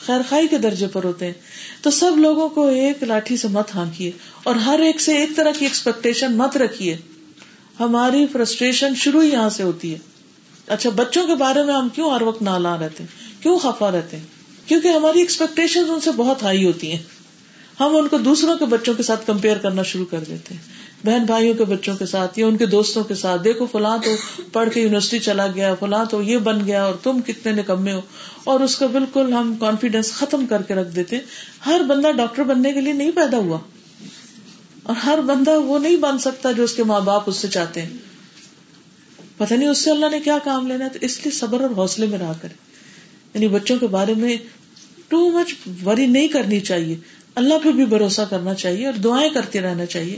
خیر 0.05 0.21
خائی 0.29 0.47
کے 0.47 0.57
درجے 0.57 0.87
پر 0.87 1.03
ہوتے 1.03 1.25
ہیں۔ 1.25 1.33
تو 1.81 1.89
سب 1.89 2.11
لوگوں 2.17 2.49
کو 2.49 2.67
ایک 2.67 3.03
لاٹھی 3.03 3.37
سے 3.37 3.47
مت 3.47 3.75
ہانکیے 3.75 4.11
اور 4.43 4.55
ہر 4.55 4.79
ایک 4.79 5.01
سے 5.01 5.17
ایک 5.17 5.29
طرح 5.35 5.51
کی 5.59 5.65
ایکسپیکٹیشن 5.65 6.37
مت 6.37 6.57
رکھیے۔ 6.57 6.97
ہماری 7.79 8.25
فرسٹریشن 8.27 8.95
شروع 8.95 9.23
یہاں 9.23 9.49
سے 9.49 9.63
ہوتی 9.63 9.93
ہے۔ 9.93 9.99
اچھا 10.67 10.89
بچوں 10.89 11.27
کے 11.27 11.35
بارے 11.35 11.63
میں 11.63 11.73
ہم 11.73 11.89
کیوں 11.89 12.11
ہر 12.11 12.21
وقت 12.21 12.41
نالا 12.41 12.77
رہتے 12.77 13.03
ہیں؟ 13.03 13.43
کیوں 13.43 13.59
خفا 13.59 13.91
رہتے 13.91 14.17
ہیں؟ 14.17 14.38
کیونکہ 14.69 14.87
ہماری 14.87 15.19
ایکسپیکٹیشن 15.19 15.83
ان 15.87 15.99
سے 15.99 16.11
بہت 16.11 16.43
ہائی 16.43 16.65
ہوتی 16.65 16.91
ہیں۔ 16.91 17.03
ہم 17.79 17.95
ان 17.95 18.07
کو 18.07 18.17
دوسروں 18.17 18.57
کے 18.57 18.65
بچوں 18.65 18.93
کے 18.93 19.03
ساتھ 19.03 19.27
کمپیئر 19.27 19.57
کرنا 19.57 19.83
شروع 19.83 20.05
کر 20.05 20.19
دیتے 20.19 20.55
ہیں۔ 20.55 20.61
بہن 21.05 21.25
بھائیوں 21.25 21.53
کے 21.53 21.63
بچوں 21.63 21.95
کے 21.95 22.05
ساتھ 22.05 22.39
یا 22.39 22.47
ان 22.47 22.57
کے 22.57 22.65
دوستوں 22.65 23.03
کے 23.03 23.15
ساتھ، 23.15 23.43
دیکھو 23.43 23.65
فلاں 23.65 23.97
تو 23.97 24.15
پڑھ 24.53 24.69
کے 24.73 24.81
یونیورسٹی 24.81 25.19
چلا 25.19 25.47
گیا، 25.47 25.75
فلاں 25.75 26.05
تو 26.05 26.21
یہ 26.21 26.37
بن 26.37 26.65
گیا 26.65 26.83
اور 26.83 26.93
تم 27.03 27.21
کتنے 27.21 27.51
نکمے 27.51 27.93
ہو۔ 27.93 28.01
اور 28.43 28.59
اس 28.59 28.75
کا 28.75 28.85
بالکل 28.85 29.33
ہم 29.33 29.55
کانفیڈینس 29.59 30.11
ختم 30.11 30.45
کر 30.45 30.61
کے 30.61 30.73
رکھ 30.73 30.95
دیتے 30.95 31.19
ہر 31.65 31.81
بندہ 31.87 32.11
ڈاکٹر 32.11 32.43
بننے 32.43 32.73
کے 32.73 32.81
لیے 32.81 32.93
نہیں 32.93 33.11
پیدا 33.11 33.37
ہوا۔ 33.37 33.59
اور 34.83 34.95
ہر 34.95 35.19
بندہ 35.21 35.51
وہ 35.51 35.79
نہیں 35.79 35.97
بن 35.97 36.19
سکتا 36.19 36.51
جو 36.51 36.63
اس 36.63 36.73
کے 36.73 36.83
ماں 36.83 36.99
باپ 36.99 37.23
اس 37.25 37.35
سے 37.35 37.47
چاہتے 37.47 37.81
ہیں۔ 37.81 37.89
پتہ 39.37 39.53
نہیں 39.53 39.69
اس 39.69 39.77
سے 39.77 39.91
اللہ 39.91 40.05
نے 40.11 40.19
کیا 40.19 40.37
کام 40.43 40.67
لینا 40.67 40.85
ہے؟ 40.85 40.89
تو 40.89 40.99
اس 41.01 41.17
لیے 41.17 41.31
صبر 41.31 41.61
اور 41.61 41.69
حوصلے 41.69 42.05
میں 42.05 42.19
رہا 42.19 42.33
کرے 42.41 42.69
یعنی 43.33 43.47
بچوں 43.47 43.77
کے 43.79 43.87
بارے 43.87 44.13
میں 44.13 44.37
ٹو 45.09 45.31
مچ 45.31 45.53
وری 45.85 46.05
نہیں 46.05 46.27
کرنی 46.27 46.59
چاہیے۔ 46.59 46.97
اللہ 47.35 47.53
پہ 47.63 47.71
بھی 47.71 47.85
بھروسہ 47.85 48.21
کرنا 48.29 48.53
چاہیے 48.53 48.85
اور 48.85 48.93
دعائیں 48.93 49.29
کرتے 49.29 49.61
رہنا 49.61 49.85
چاہیے 49.85 50.17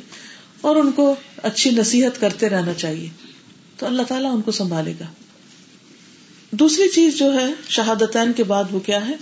اور 0.61 0.75
ان 0.75 0.91
کو 0.91 1.15
اچھی 1.43 1.71
نصیحت 1.71 2.21
کرتے 2.21 2.49
رہنا 2.49 2.73
چاہیے۔ 2.73 3.09
تو 3.77 3.85
اللہ 3.85 4.01
تعالیٰ 4.01 4.35
ان 4.35 4.41
کو 4.41 4.51
سنبھالے 4.51 4.93
گا۔ 4.99 5.05
دوسری 6.51 6.89
چیز 6.89 7.17
جو 7.17 7.33
ہے، 7.33 7.45
شہادتین 7.69 8.33
کے 8.33 8.43
بعد 8.43 8.63
وہ 8.71 8.79
کیا 8.79 9.07
ہے؟ 9.07 9.13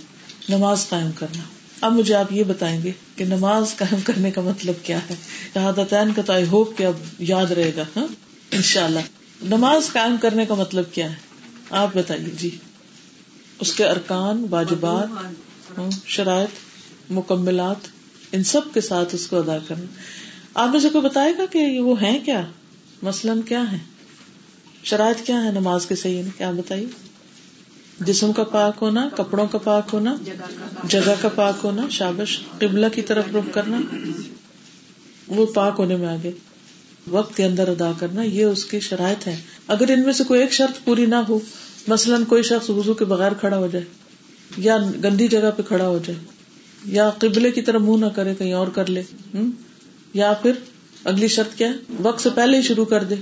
نماز 0.48 0.88
قائم 0.88 1.10
کرنا۔ 1.18 1.42
اب 1.80 1.92
مجھے 1.92 2.14
آپ 2.14 2.32
یہ 2.32 2.44
بتائیں 2.44 2.82
گے 2.82 2.92
کہ 3.16 3.24
نماز 3.24 3.76
قائم 3.76 4.00
کرنے 4.04 4.30
کا 4.30 4.40
مطلب 4.40 4.74
کیا 4.82 4.98
ہے۔ 5.10 5.14
شہادتین 5.54 6.12
کا 6.12 6.22
تو 6.22 6.32
آئی 6.32 6.44
ہوپ 6.46 6.78
کہ 6.78 6.84
اب 6.84 6.94
یاد 7.18 7.46
رہے 7.46 7.72
گا 7.76 7.84
ہاں؟ 7.96 8.06
ان 8.50 8.62
شاء 8.62 8.84
اللہ 8.84 8.98
نماز 9.42 9.92
قائم 9.92 10.16
کرنے 10.16 10.46
کا 10.46 10.54
مطلب 10.54 10.84
کیا 10.92 11.10
ہے؟ 11.10 11.16
آپ 11.70 11.96
بتائیے 11.96 12.30
جی۔ 12.38 12.56
اس 13.60 13.72
کے 13.72 13.84
ارکان، 13.84 14.46
واجبات۔ 14.50 15.06
شرائط، 16.06 16.48
مکملات، 17.10 17.88
ان 18.32 18.44
سب 18.44 18.60
کے 18.74 18.80
ساتھ 18.80 19.14
اس 19.14 19.26
کو 19.26 19.38
ادا 19.38 19.58
کرنا۔ 19.68 19.84
آپ 20.54 20.70
میں 20.70 20.80
سے 20.80 20.88
کوئی 20.88 21.04
بتائے 21.04 21.32
گا 21.38 21.44
کہ 21.50 21.80
وہ 21.80 22.02
ہیں 22.02 22.18
کیا؟ 22.24 22.46
مثلاً 23.02 23.40
کیا 23.40 23.72
ہے 23.72 23.78
شرائط 24.84 25.26
کیا 25.26 25.44
ہے 25.44 25.50
نماز 25.50 25.86
کے 25.86 25.94
صحیح 25.94 26.22
کیا 26.38 26.50
بتائیے؟ 26.50 26.86
جسم 28.00 28.32
کا 28.32 28.44
پاک 28.44 28.74
ہونا، 28.82 29.08
کپڑوں 29.16 29.46
کا 29.46 29.58
پاک 29.58 29.90
ہونا، 29.92 30.16
جگہ 30.84 31.14
کا 31.20 31.28
پاک 31.28 31.54
ہونا، 31.64 31.86
شابش، 31.90 32.40
قبلہ 32.58 32.86
کی 32.94 33.02
طرف 33.02 33.24
رخ 33.34 33.54
کرنا، 33.54 33.80
وہ 35.28 35.46
پاک 35.46 35.74
ہونے 35.78 35.96
میں 35.96 36.08
آگے، 36.08 36.30
وقت 37.06 37.36
کے 37.36 37.44
اندر 37.44 37.68
ادا 37.68 37.92
کرنا، 37.98 38.22
یہ 38.22 38.44
اس 38.44 38.64
کی 38.64 38.80
شرائط 38.80 39.26
ہے 39.26 39.36
اگر 39.66 39.90
ان 39.90 40.02
میں 40.02 40.12
سے 40.12 40.24
کوئی 40.24 40.40
ایک 40.40 40.52
شرط 40.52 40.84
پوری 40.84 41.06
نہ 41.06 41.14
ہو، 41.14 41.38
مثلاً 41.88 42.24
کوئی 42.24 42.42
شخص 42.42 42.70
وضو 42.70 42.94
کے 42.94 43.04
بغیر 43.04 43.34
کھڑا 43.34 43.56
ہو 43.56 43.66
جائے 43.66 43.84
یا 44.56 44.78
گندی 45.04 45.28
جگہ 45.28 45.50
پہ 45.56 45.62
کھڑا 45.62 45.88
ہو 45.88 45.98
جائے 46.06 46.18
یا 46.84 47.10
قبلے 47.10 47.50
کی 47.50 47.62
طرف 47.62 47.80
منہ 47.80 48.04
نہ 48.04 48.10
کرے 48.10 48.34
کہیں 48.34 48.52
اور 48.52 48.68
کر 48.68 48.86
لے 48.86 49.02
یا 50.14 50.32
پھر 50.32 50.52
اگلی 51.04 51.28
شرط 51.28 51.58
کیا 51.58 51.68
ہے؟ 51.68 51.72
وقت 52.02 52.20
سے 52.20 52.30
پہلے 52.30 52.56
ہی 52.56 52.62
شروع 52.62 52.84
کر 52.84 53.04
دے۔ 53.04 53.14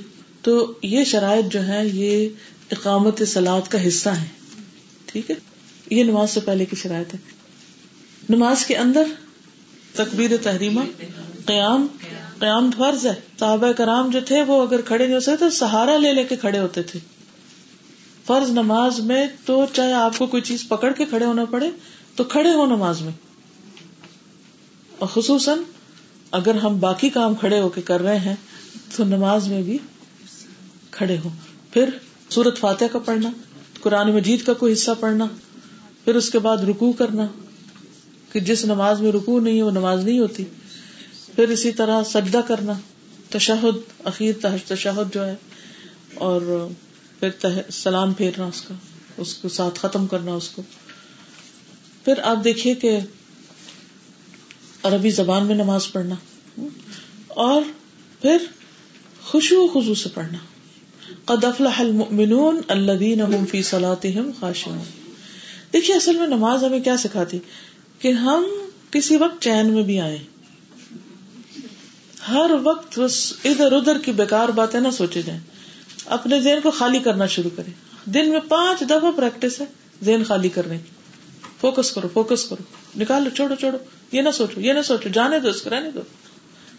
تو 0.43 0.73
یہ 0.83 1.05
شرائط 1.05 1.53
جو 1.53 1.67
ہے 1.67 1.87
یہ 1.87 2.29
اقامت 2.71 3.23
سلاد 3.29 3.69
کا 3.69 3.89
حصہ 3.89 4.09
ہے 4.09 4.27
ٹھیک 5.07 5.31
ہے؟ 5.31 5.37
یہ 5.91 6.05
نماز 6.05 6.31
سے 6.31 6.41
پہلے 6.41 6.65
کی 6.65 6.77
شرائط 6.77 7.15
ہے 7.15 7.19
نماز 8.31 8.67
کے 8.67 8.77
اندر 8.77 9.03
تقبیر 9.93 10.31
تحریمہ، 10.43 10.81
قیام 11.47 11.87
قیام 12.39 12.71
فرض 12.79 13.07
ہے۔ 13.07 13.15
صحابہ 13.39 13.73
کرام 13.73 14.11
جو 14.11 14.21
تھے، 14.27 14.43
وہ 14.43 14.63
اگر 14.63 14.81
کھڑے 14.81 15.05
نہیں 15.05 15.15
ہو 15.15 15.21
سکتے 15.21 15.37
تو 15.37 15.51
سہارا 15.51 15.97
لے 15.97 16.13
لے 16.13 16.25
کے 16.25 16.37
کھڑے 16.37 16.59
ہوتے 16.59 16.83
تھے۔ 16.83 17.01
فرض 18.29 18.51
نماز 18.51 19.01
میں 19.01 19.27
تو 19.45 19.67
چاہے 19.73 19.93
آپ 19.93 20.19
کو 20.19 20.27
کوئی 20.27 20.43
چیز 20.43 20.69
پکڑ 20.69 20.93
کے 20.93 21.05
کھڑے 21.05 21.25
ہونا 21.25 21.45
پڑے، 21.45 21.71
تو 22.17 22.25
کھڑے 22.25 22.51
ہو 22.51 22.67
نماز 22.67 23.01
میں۔ 23.03 23.13
اور 24.99 25.09
خصوصاً 25.09 25.59
اگر 26.31 26.55
ہم 26.55 26.81
باقی 26.81 27.11
کام 27.11 27.35
کھڑے 27.35 27.61
ہو 27.61 27.69
کے 27.69 27.83
کر 27.83 28.01
رہے 28.01 28.19
ہیں، 28.19 28.35
تو 28.97 29.05
نماز 29.05 29.49
میں 29.49 29.63
بھی 29.63 29.79
کھڑے 30.91 31.17
ہو۔ 31.25 31.29
پھر 31.73 31.89
سورت 32.31 32.59
فاتح 32.59 32.85
کا 32.93 32.99
پڑھنا، 32.99 33.31
قرآن 33.81 34.13
مجید 34.13 34.45
کا 34.45 34.53
کوئی 34.55 34.73
حصہ 34.73 34.91
پڑھنا، 35.01 35.27
پھر 36.05 36.15
اس 36.15 36.31
کے 36.31 36.39
بعد 36.39 36.57
رکو 36.57 36.93
کرنا، 36.93 37.27
کہ 38.33 38.41
جس 38.41 38.65
نماز 38.65 39.01
میں 39.01 39.13
رکو 39.13 39.41
نہیں، 39.41 39.63
وہ 39.63 39.71
نماز 39.71 40.05
نہیں 40.05 40.19
ہوتی۔ 40.19 40.45
پھر 41.35 41.49
اسی 41.49 41.73
طرح 41.73 42.03
سجدہ 42.03 42.41
کرنا، 42.49 42.73
تشہد، 43.31 44.05
اخیر 44.05 44.35
تشہد 44.69 45.15
جو 45.15 45.27
ہے، 45.27 45.35
اور 46.15 46.69
پھر 47.21 47.49
سلام 47.71 48.13
پھیرنا 48.13 48.45
اس 48.45 48.61
کا، 48.61 48.75
اس 49.17 49.35
کو 49.35 49.49
ساتھ 49.49 49.79
ختم 49.79 50.07
کرنا 50.07 50.33
اس 50.33 50.49
کو۔ 50.49 50.63
پھر 52.05 52.15
آپ 52.23 52.45
دیکھیے 52.45 52.75
کہ 52.75 52.99
عربی 54.83 55.11
زبان 55.11 55.47
میں 55.47 55.55
نماز 55.55 55.93
پڑھنا، 55.93 56.15
اور 57.29 57.63
پھر 58.23 58.37
خوشو 59.23 59.69
خزو 59.69 59.95
سے 59.95 60.09
پڑھنا۔ 60.15 60.39
قد 61.25 61.45
افلح 61.45 61.81
المؤمنون 61.81 62.61
الذين 62.69 63.21
هم 63.21 63.47
في 63.47 63.63
صلاتهم 63.63 64.31
خاشعون۔ 64.41 64.79
دیکھیے، 65.73 65.97
اصل 65.97 66.17
میں 66.17 66.27
نماز 66.27 66.65
ہمیں 66.65 66.81
کیا 66.81 66.97
سکھاتی؟ 66.97 67.39
کہ 67.99 68.13
ہم 68.13 68.47
کسی 68.91 69.17
وقت 69.17 69.43
چین 69.43 69.73
میں 69.73 69.83
بھی 69.83 70.01
آئے 70.01 70.19
ہر 72.29 72.51
وقت 72.63 73.01
ادھر 73.45 73.73
ادھر 73.73 73.99
کی 73.99 74.13
بیکار 74.13 74.49
باتیں 74.49 74.81
نہ 74.81 74.89
سوچے 74.91 75.23
جائیں۔ 75.23 75.41
اپنے 76.09 76.41
ذہن 76.41 76.59
کو 76.63 76.71
خالی 76.71 76.99
کرنا 76.99 77.27
شروع 77.27 77.51
کرے 77.57 77.71
دن 78.11 78.29
میں 78.29 78.41
پانچ 78.49 78.81
دفعہ 78.81 79.11
پریکٹس 79.17 79.61
ہے، 79.61 79.67
ذہن 80.05 80.25
خالی 80.25 80.49
کرنے 80.49 80.79
کی 80.79 80.91
فوکس 81.61 81.91
کرو 81.91 82.09
فوکس 82.13 82.45
کرو۔ 82.45 82.63
نکالو، 83.03 83.31
چھوڑو 83.31 83.55
چھوڑو۔ 83.55 83.79
یہ 84.13 84.23
نہ 84.23 84.29
سوچو، 84.35 84.61
یہ 84.61 84.73
نہ 84.73 84.83
سوچو۔ 84.83 85.09
جانے 85.09 85.39
دو 85.39 85.49
اس 85.49 85.63
کو، 85.63 85.71
رہنے 85.71 85.91
دو۔ 85.91 86.01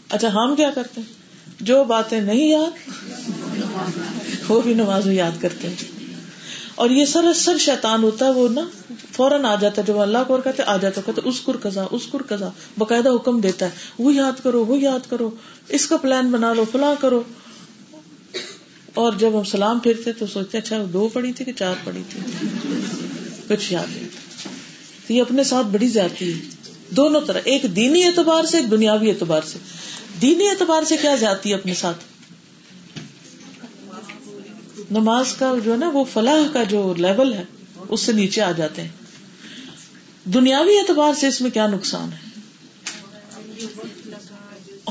اچھا 0.10 0.28
ہم 0.34 0.56
کیا 0.56 0.70
کرتے 0.76 1.02
ہیں؟ 1.02 1.14
جو 1.60 1.84
باتیں 1.84 2.22
نہیں 2.22 2.50
یاد، 2.50 2.90
وہ 4.50 4.62
بھی 4.62 4.74
نماز 4.74 5.06
میں 5.06 5.16
یاد 5.16 5.42
کرتے 5.42 5.70
ہیں۔ 5.70 5.76
اور 6.76 6.90
یہ 6.90 7.06
سر 7.06 7.58
شیطان 7.60 8.04
ہوتا 8.04 8.26
ہے، 8.26 8.32
وہ 8.32 8.48
نا 8.50 8.62
فوراً 9.12 9.46
آ 9.46 9.56
جاتا 9.56 9.82
ہے۔ 9.82 9.88
جب 9.88 10.00
اللہ 10.00 10.18
کو 10.28 10.34
اور 10.34 10.42
کہتے 10.42 10.64
آ 10.64 10.78
جاتا 10.78 11.02
کہتے 11.06 11.22
اسکر 11.26 11.58
کزا 11.64 11.86
اسکر 11.92 12.22
کزا 12.22 12.50
باقاعدہ 12.78 13.10
حکم 13.10 13.42
دیتا 13.42 13.66
ہے۔ 13.66 13.72
وہ 14.00 14.14
یاد 14.14 14.44
کرو، 14.44 14.66
وہ 14.66 14.80
یاد 14.80 15.10
کرو۔ 15.10 15.30
اس 15.70 15.88
کا 15.88 15.98
پلان 15.98 16.32
بنا 16.32 16.54
لو، 16.54 16.66
فلاں 16.72 16.96
کرو۔ 17.02 17.24
اور 19.00 19.14
جب 19.14 19.40
ہم 19.40 19.44
سلام 19.44 19.80
پھرتے 19.80 20.14
تو 20.14 20.28
سوچتے 20.28 20.58
اچھا 20.58 20.78
دو 20.94 21.10
پڑی 21.14 21.34
تھی 21.34 21.46
کہ 21.46 21.54
چار 21.54 21.76
پڑی 21.84 22.02
تھی؟ 22.10 22.48
کچھ 23.48 23.74
یاد 23.74 23.96
نہیں۔ 23.96 24.08
تو 25.08 25.14
یہ 25.14 25.22
اپنے 25.22 25.44
ساتھ 25.44 25.68
بڑی 25.68 25.88
زیادتی 25.88 26.34
ہے۔ 26.34 26.40
دونوں 26.90 27.22
طرح، 27.22 27.40
ایک 27.44 27.64
دینی 27.76 28.04
اعتبار 28.04 28.44
سے، 28.44 28.58
ایک 28.58 28.72
دنیاوی 28.72 29.10
اعتبار 29.10 29.42
سے۔ 29.42 29.60
دینی 30.22 30.50
اعتبار 30.50 30.84
سے 30.84 30.98
کیا 30.98 31.16
جاتی 31.16 31.50
ہے 31.50 31.56
اپنے 31.56 31.74
ساتھ؟ 31.74 31.98
نماز 34.92 35.34
کا 35.34 35.54
جو 35.66 35.72
ہے 35.72 35.78
نا، 35.78 35.90
وہ 35.90 36.04
فلاح 36.14 36.54
کا 36.54 36.64
جو 36.64 36.94
لیول 36.98 37.34
ہے، 37.34 37.44
اس 37.90 38.02
سے 38.02 38.12
نیچے 38.12 38.42
آ 38.42 38.52
جاتے 38.52 38.82
ہیں۔ 38.82 38.90
دنیاوی 40.26 40.78
اعتبار 40.78 41.14
سے 41.14 41.28
اس 41.28 41.42
میں 41.42 41.52
کیا 41.52 41.68
نقصان 41.68 42.10
ہے؟ 42.14 42.29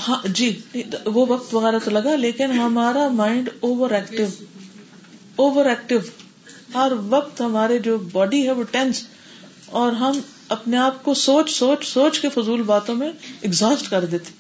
ہاں 0.09 0.29
جی 0.29 0.61
وہ 1.05 1.27
وقت 1.29 1.55
وغیرہ 1.55 1.79
تو 1.85 1.91
لگا، 1.91 2.17
لیکن 2.17 2.53
ہمارا 2.53 3.09
mind 3.09 3.49
over 3.61 3.91
active 3.91 4.27
over 5.37 5.67
active 5.67 5.99
ہر 6.75 6.93
وقت 7.09 7.41
ہمارے 7.41 7.79
جو 7.79 7.99
باڈی 8.13 8.47
ہے 8.47 8.53
وہ 8.53 8.63
ٹینس 8.63 9.03
اور 9.67 9.93
ہم 9.93 10.13
اپنے 10.49 10.77
آپ 10.77 11.05
کو 11.05 11.15
سوچ 11.15 11.51
سوچ 11.51 11.87
سوچ 11.87 12.19
کے 12.19 12.29
فضول 12.29 12.63
باتوں 12.63 12.95
میں 12.95 13.11
ایگزاسٹ 13.41 13.91
کر 13.91 14.05
دیتے۔ 14.05 14.31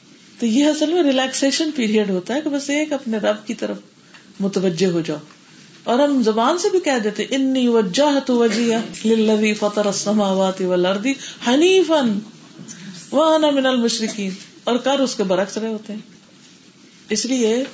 تو 0.40 0.46
یہ 0.46 0.66
اصل 0.66 0.92
میں 0.92 1.02
ریلیکسن 1.02 1.70
پیریڈ 1.76 2.10
ہوتا 2.10 2.34
ہے 2.34 2.40
کہ 2.40 2.50
بس 2.50 2.70
ایک 2.70 2.92
اپنے 2.92 3.18
رب 3.18 3.46
کی 3.46 3.54
طرف 3.54 3.76
متوجہ 4.40 4.86
ہو 4.86 5.00
جاؤ۔ 5.00 5.18
اور 5.84 5.98
ہم 5.98 6.22
زبان 6.22 6.58
سے 6.58 6.68
بھی 6.70 6.80
کہہ 6.80 6.98
دیتے 7.04 7.24
انی 7.30 7.68
وجہ 7.68 8.18
تو 8.26 8.38
وجیہ 8.38 9.54
فطر 9.54 9.86
السماوات 9.86 10.60
والارض 10.60 11.06
حنیفا 11.48 12.00
وانا 13.12 13.50
من 13.50 13.66
المشرکین۔ 13.66 14.30
اور 14.68 14.76
کر 14.76 14.98
اس 14.98 15.14
کے 15.14 15.22
برعکس 15.22 15.56
رہے 15.56 15.68
ہوتے 15.68 15.92
ہیں۔ 15.92 16.00
اس 17.10 17.26
لیے 17.26 17.64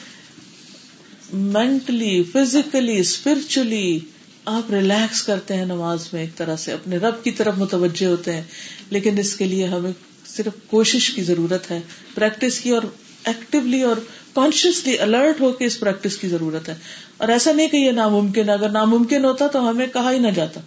مینٹلی 1.32 2.22
فزیکلی 2.22 2.98
اسپرچلی 2.98 3.98
آپ 4.44 4.70
ریلیکس 4.70 5.22
کرتے 5.22 5.54
ہیں 5.54 5.64
نماز 5.64 6.08
میں 6.12 6.20
ایک 6.20 6.36
طرح 6.36 6.56
سے، 6.56 6.72
اپنے 6.72 6.96
رب 6.96 7.24
کی 7.24 7.30
طرف 7.30 7.54
متوجہ 7.58 8.06
ہوتے 8.06 8.32
ہیں۔ 8.32 8.42
لیکن 8.90 9.18
اس 9.18 9.36
کے 9.36 9.44
لیے 9.44 9.66
ہمیں 9.66 9.92
صرف 10.26 10.52
کوشش 10.66 11.10
کی 11.10 11.22
ضرورت 11.22 11.70
ہے 11.70 11.80
پریکٹس 12.14 12.60
کی 12.60 12.70
اور 12.70 12.82
ایکٹیولی 13.24 13.82
اور 13.82 13.96
کانشیسلی 14.34 14.98
الرٹ 14.98 15.40
ہو 15.40 15.52
کے 15.52 15.64
اس 15.64 15.80
پریکٹس 15.80 16.16
کی 16.16 16.28
ضرورت 16.28 16.68
ہے۔ 16.68 16.74
اور 17.16 17.28
ایسا 17.28 17.52
نہیں 17.52 17.68
کہ 17.68 17.76
یہ 17.76 17.90
ناممکن 17.90 18.48
ہے۔ 18.48 18.54
اگر 18.54 18.68
ناممکن 18.68 19.24
ہوتا 19.24 19.46
تو 19.46 19.70
ہمیں 19.70 19.86
کہا 19.86 20.12
ہی 20.12 20.18
نہ 20.18 20.28
جاتا۔ 20.28 20.60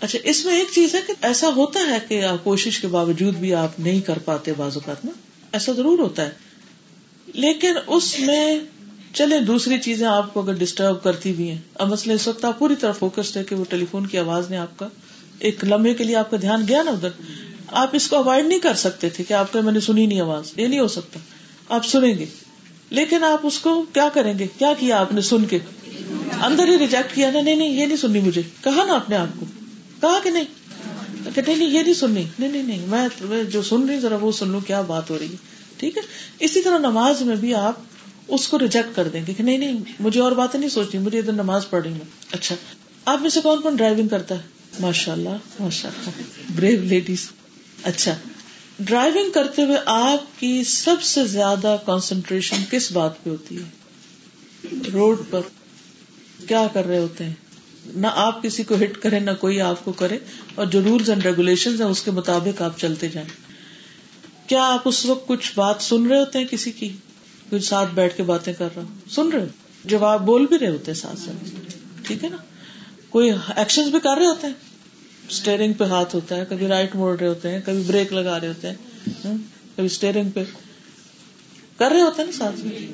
اچھا 0.00 0.18
اس 0.24 0.44
میں 0.44 0.58
ایک 0.58 0.68
چیز 0.74 0.94
ہے 0.94 1.00
کہ 1.06 1.12
ایسا 1.22 1.48
ہوتا 1.48 1.80
ہے 1.80 1.98
کہ 2.08 2.22
کوشش 2.42 2.80
کے 2.80 2.86
باوجود 2.86 3.36
بھی 3.36 3.54
آپ 3.54 3.80
نہیں 3.80 4.00
کر 4.00 4.18
پاتے 4.18 4.52
بعض 4.56 4.74
اوقات 4.74 5.04
میں 5.04 5.12
ایسا 5.52 5.72
ضرور 5.72 5.98
ہوتا 5.98 6.26
ہے۔ 6.26 6.30
لیکن 7.34 7.74
اس 7.86 8.20
میں 8.20 8.60
چلے 9.14 9.40
دوسری 9.40 9.78
چیزیں 9.78 10.06
آپ 10.06 10.34
کو 10.34 10.40
اگر 10.40 10.52
ڈسٹرب 10.52 11.02
کرتی 11.02 11.32
بھی 11.32 11.50
ہیں، 11.50 11.58
اب 11.74 11.88
مسئلہ 11.88 12.14
اس 12.14 12.28
وقت 12.28 12.44
آپ 12.44 12.58
پوری 12.58 12.74
طرح 12.76 12.92
فوکسڈ 12.92 13.36
ہے 13.36 13.44
کہ 13.44 13.54
وہ 13.54 13.64
ٹیلی 13.68 13.86
فون 13.90 14.06
کی 14.06 14.18
آواز 14.18 14.50
نے 14.50 14.56
آپ 14.56 14.78
کا 14.78 14.88
ایک 15.38 15.64
لمحے 15.64 15.94
کے 15.94 16.04
لیے 16.04 16.16
آپ 16.16 16.30
کا 16.30 16.36
دھیان 16.40 16.64
گیا 16.68 16.82
نا 16.82 16.90
ادھر۔ 16.90 17.08
آپ 17.66 17.88
اس 17.92 18.08
کو 18.08 18.16
اوائڈ 18.16 18.46
نہیں 18.46 18.58
کر 18.58 18.74
سکتے 18.74 19.08
تھے 19.08 19.24
کہ 19.24 19.34
آپ 19.34 19.52
کو 19.52 19.62
میں 19.62 19.72
نے 19.72 19.80
سنی 19.80 20.06
نہیں 20.06 20.20
آواز، 20.20 20.52
یہ 20.56 20.66
نہیں 20.66 20.80
ہو 20.80 20.88
سکتا۔ 20.88 21.20
آپ 21.68 21.86
سنیں 21.86 22.18
گے۔ 22.18 22.26
لیکن 22.90 23.24
آپ 23.24 23.40
اس 23.42 23.58
کو 23.58 23.84
کیا 23.92 24.08
کریں 24.14 24.38
گے؟ 24.38 24.46
کیا 24.58 24.72
کیا 24.78 25.00
آپ 25.00 25.12
نے 25.12 25.20
سن 25.20 25.44
کے؟ 25.44 25.58
اندر 26.40 26.68
ہی 26.68 26.78
ریجیکٹ 26.78 27.14
کیا 27.14 27.30
نا 27.30 27.40
نہیں 27.40 27.56
نہیں، 27.56 27.70
یہ 27.70 27.86
نہیں 27.86 27.96
سننی 27.96 28.20
مجھے۔ 28.20 28.42
کہا 28.64 28.84
نا 28.84 28.92
اپنے 28.92 29.16
آپ 29.16 29.40
کو۔ 29.40 29.46
کہا 30.00 30.18
کہ 30.22 30.30
نہیں؟ 30.30 30.44
کہ 31.34 31.42
نہیں، 31.46 31.70
یہ 31.70 31.82
نہیں 31.82 31.94
سننی۔ 31.94 32.24
نہیں 32.38 32.52
نہیں 32.52 32.62
نہیں، 32.62 32.86
میں 32.86 33.44
جو 33.44 33.62
سن 33.62 33.88
رہی 33.88 34.00
ذرا 34.00 34.16
وہ 34.16 34.32
سن 34.32 34.48
لوں 34.48 34.60
کیا 34.60 34.80
بات 34.80 35.10
ہو 35.10 35.18
رہی 35.18 35.30
ہے۔ 35.30 35.36
ٹھیک 35.76 35.96
ہے؟ 35.96 36.02
اسی 36.38 36.62
طرح 36.62 36.78
نماز 36.78 37.22
میں 37.22 37.36
بھی 37.36 37.54
آپ 37.54 37.74
اس 38.28 38.48
کو 38.48 38.58
ریجیکٹ 38.58 38.96
کر 38.96 39.08
دیں 39.08 39.22
گے 39.26 39.34
کہ 39.34 39.42
نہیں 39.42 39.58
نہیں، 39.58 39.80
مجھے 40.00 40.20
اور 40.20 40.32
باتیں 40.32 40.60
نہیں 40.60 40.70
سوچنی، 40.70 41.00
مجھے 41.00 41.18
ادھر 41.18 41.32
نماز 41.32 41.70
پڑھ 41.70 41.82
رہی 41.82 41.92
ہوں۔ 41.92 42.04
اچھا۔ 42.32 42.56
آپ 43.04 43.20
میں 43.20 43.30
سے 43.30 43.40
کون 43.40 43.60
کون 43.60 43.76
ڈرائیونگ 43.76 44.08
کرتا 44.08 44.34
ہے؟ 44.34 44.42
ماشاء 44.80 45.12
اللہ 45.12 45.28
ماشاء 45.60 45.88
اللہ 45.88 46.10
بریو 46.56 46.80
لیڈیز 46.82 47.30
اچھا۔ 47.82 48.14
ڈرائیونگ 48.78 49.30
کرتے 49.30 49.62
ہوئے 49.62 49.76
آپ 49.86 50.40
کی 50.40 50.64
سب 50.64 51.02
سے 51.02 51.26
زیادہ 51.26 51.76
کانسنٹریشن 51.86 52.56
کس 52.70 52.92
بات 52.92 53.24
پہ 53.24 53.30
ہوتی 53.30 53.58
ہے؟ 53.62 53.68
روڈ 54.92 55.20
پر۔ 55.30 55.40
کیا 56.48 56.66
کر 56.72 56.86
رہے 56.86 56.98
ہوتے 56.98 57.24
ہیں؟ 57.24 57.34
نہ 57.94 58.06
آپ 58.14 58.42
کسی 58.42 58.62
کو 58.62 58.74
ہٹ 58.74 58.98
کرے 58.98 59.18
نہ 59.18 59.30
کوئی 59.40 59.60
آپ 59.60 59.84
کو 59.84 59.92
کرے۔ 59.92 60.18
اور 60.54 60.66
جو 60.66 60.82
رولس 60.82 61.08
اینڈ 61.08 61.26
ریگولیشن 61.26 61.82
اس 61.82 62.02
کے 62.02 62.10
مطابق 62.10 62.62
آپ 62.62 62.78
چلتے 62.78 63.08
جائیں۔ 63.08 63.28
کیا 64.48 64.64
آپ 64.64 64.82
اس 64.84 65.06
وقت 65.06 65.28
کچھ 65.28 65.52
بات 65.54 65.76
سن 65.80 66.06
رہے 66.06 66.20
ہوتے 66.20 66.38
ہیں 66.38 66.46
کسی 66.46 66.72
کی؟ 66.72 66.96
کچھ 67.50 67.64
ساتھ 67.64 67.94
بیٹھ 67.94 68.16
کے 68.16 68.22
باتیں 68.22 68.52
کر 68.52 68.68
رہا 68.76 68.82
ہوں۔ 68.82 69.10
سن 69.10 69.28
رہے 69.28 69.44
جب 69.84 70.04
آپ 70.04 70.20
بول 70.20 70.46
بھی 70.46 70.58
رہے 70.58 70.68
ہوتے 70.68 70.94
ساتھ 70.94 71.20
ساتھ۔ 71.20 71.50
ٹھیک 72.02 72.24
ہے 72.24 72.28
نا؟ 72.28 72.36
کوئی 73.10 73.30
ایکشن 73.56 73.90
بھی 73.90 74.00
کر 74.00 74.16
رہے 74.18 74.26
ہوتے 74.26 74.46
ہیں؟ 74.46 74.54
اسٹیئرنگ 75.28 75.72
پہ 75.72 75.84
ہاتھ 75.84 76.14
ہوتا 76.14 76.36
ہے، 76.36 76.44
کبھی 76.48 76.66
رائٹ 76.66 76.96
موڑ 76.96 77.18
رہے 77.18 77.26
ہوتے 77.26 77.50
ہیں، 77.50 77.60
کبھی 77.64 77.82
بریک 77.86 78.12
لگا 78.12 78.40
رہے 78.40 78.48
ہوتے 78.48 78.68
ہیں۔ 78.68 78.74
کبھی 79.76 79.86
اسٹیئرنگ 79.86 80.30
پہ۔ 80.30 80.44
کر 81.78 81.90
رہے 81.90 82.00
ہوتے 82.00 82.22
ہیں 82.22 82.30
نا 82.30 82.38
ساتھ 82.38 82.60
میں 82.60 82.92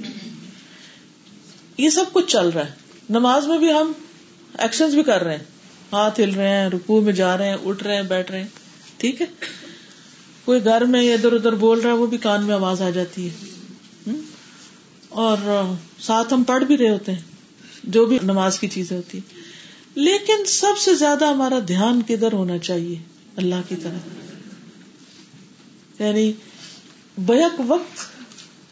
یہ 1.78 1.90
سب 1.90 2.04
کچھ 2.12 2.26
چل 2.26 2.48
رہا 2.48 2.66
ہے۔ 2.66 2.72
نماز 3.10 3.46
میں 3.46 3.58
بھی 3.58 3.72
ہم 3.72 3.92
ایکشن 4.58 4.90
بھی 4.90 5.02
کر 5.02 5.24
رہے 5.24 5.36
ہیں۔ 5.36 5.44
ہاتھ 5.92 6.20
ہل 6.20 6.34
رہے 6.34 6.48
ہیں 6.48 6.68
رکو 6.68 7.00
میں 7.00 7.12
جا 7.12 7.38
رہے 7.38 7.48
ہیں، 7.48 7.56
اٹھ 7.64 7.82
رہے 7.82 7.94
ہیں، 7.94 8.02
بیٹھ 8.02 8.30
رہے 8.30 8.40
ہیں۔ 8.40 8.48
ٹھیک 8.96 9.20
ہے؟ 9.20 9.26
کوئی 10.44 10.64
گھر 10.64 10.84
میں 10.84 11.14
ادھر 11.14 11.32
ادھر 11.32 11.52
بول 11.52 11.80
رہا 11.80 11.90
ہے، 11.90 11.96
وہ 11.96 12.06
بھی 12.06 12.18
کان 12.18 12.44
میں 12.44 12.54
آواز 12.54 12.82
آ 12.82 12.90
جاتی 12.90 13.28
ہے۔ 13.28 13.46
اور 15.08 15.38
ساتھ 16.00 16.34
ہم 16.34 16.42
پڑھ 16.42 16.64
بھی 16.64 16.76
رہے 16.76 16.90
ہوتے 16.90 17.12
ہیں، 17.12 17.20
جو 17.84 18.04
بھی 18.04 18.18
نماز 18.22 18.58
کی 18.58 18.68
چیزیں 18.68 18.96
ہوتی 18.96 19.20
لیکن 19.94 20.44
سب 20.44 20.78
سے 20.78 20.94
زیادہ 20.94 21.24
ہمارا 21.24 21.58
دھیان 21.68 22.02
کدھر 22.02 22.32
ہونا 22.32 22.58
چاہیے؟ 22.58 22.98
اللہ 23.36 23.54
کی 23.68 23.76
طرف۔ 23.82 24.08
یعنی 26.00 26.32
بیک 27.18 27.60
وقت 27.66 27.98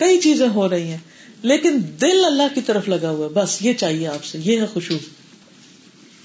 کئی 0.00 0.20
چیزیں 0.20 0.48
ہو 0.48 0.68
رہی 0.68 0.88
ہیں، 0.88 0.98
لیکن 1.42 1.78
دل 2.00 2.24
اللہ 2.24 2.54
کی 2.54 2.60
طرف 2.60 2.88
لگا 2.88 3.10
ہوا 3.10 3.26
ہے۔ 3.26 3.32
بس 3.32 3.62
یہ 3.62 3.72
چاہیے 3.72 4.06
آپ 4.06 4.24
سے، 4.24 4.38
یہ 4.38 4.60
ہے 4.60 4.66
خوشبو 4.66 4.98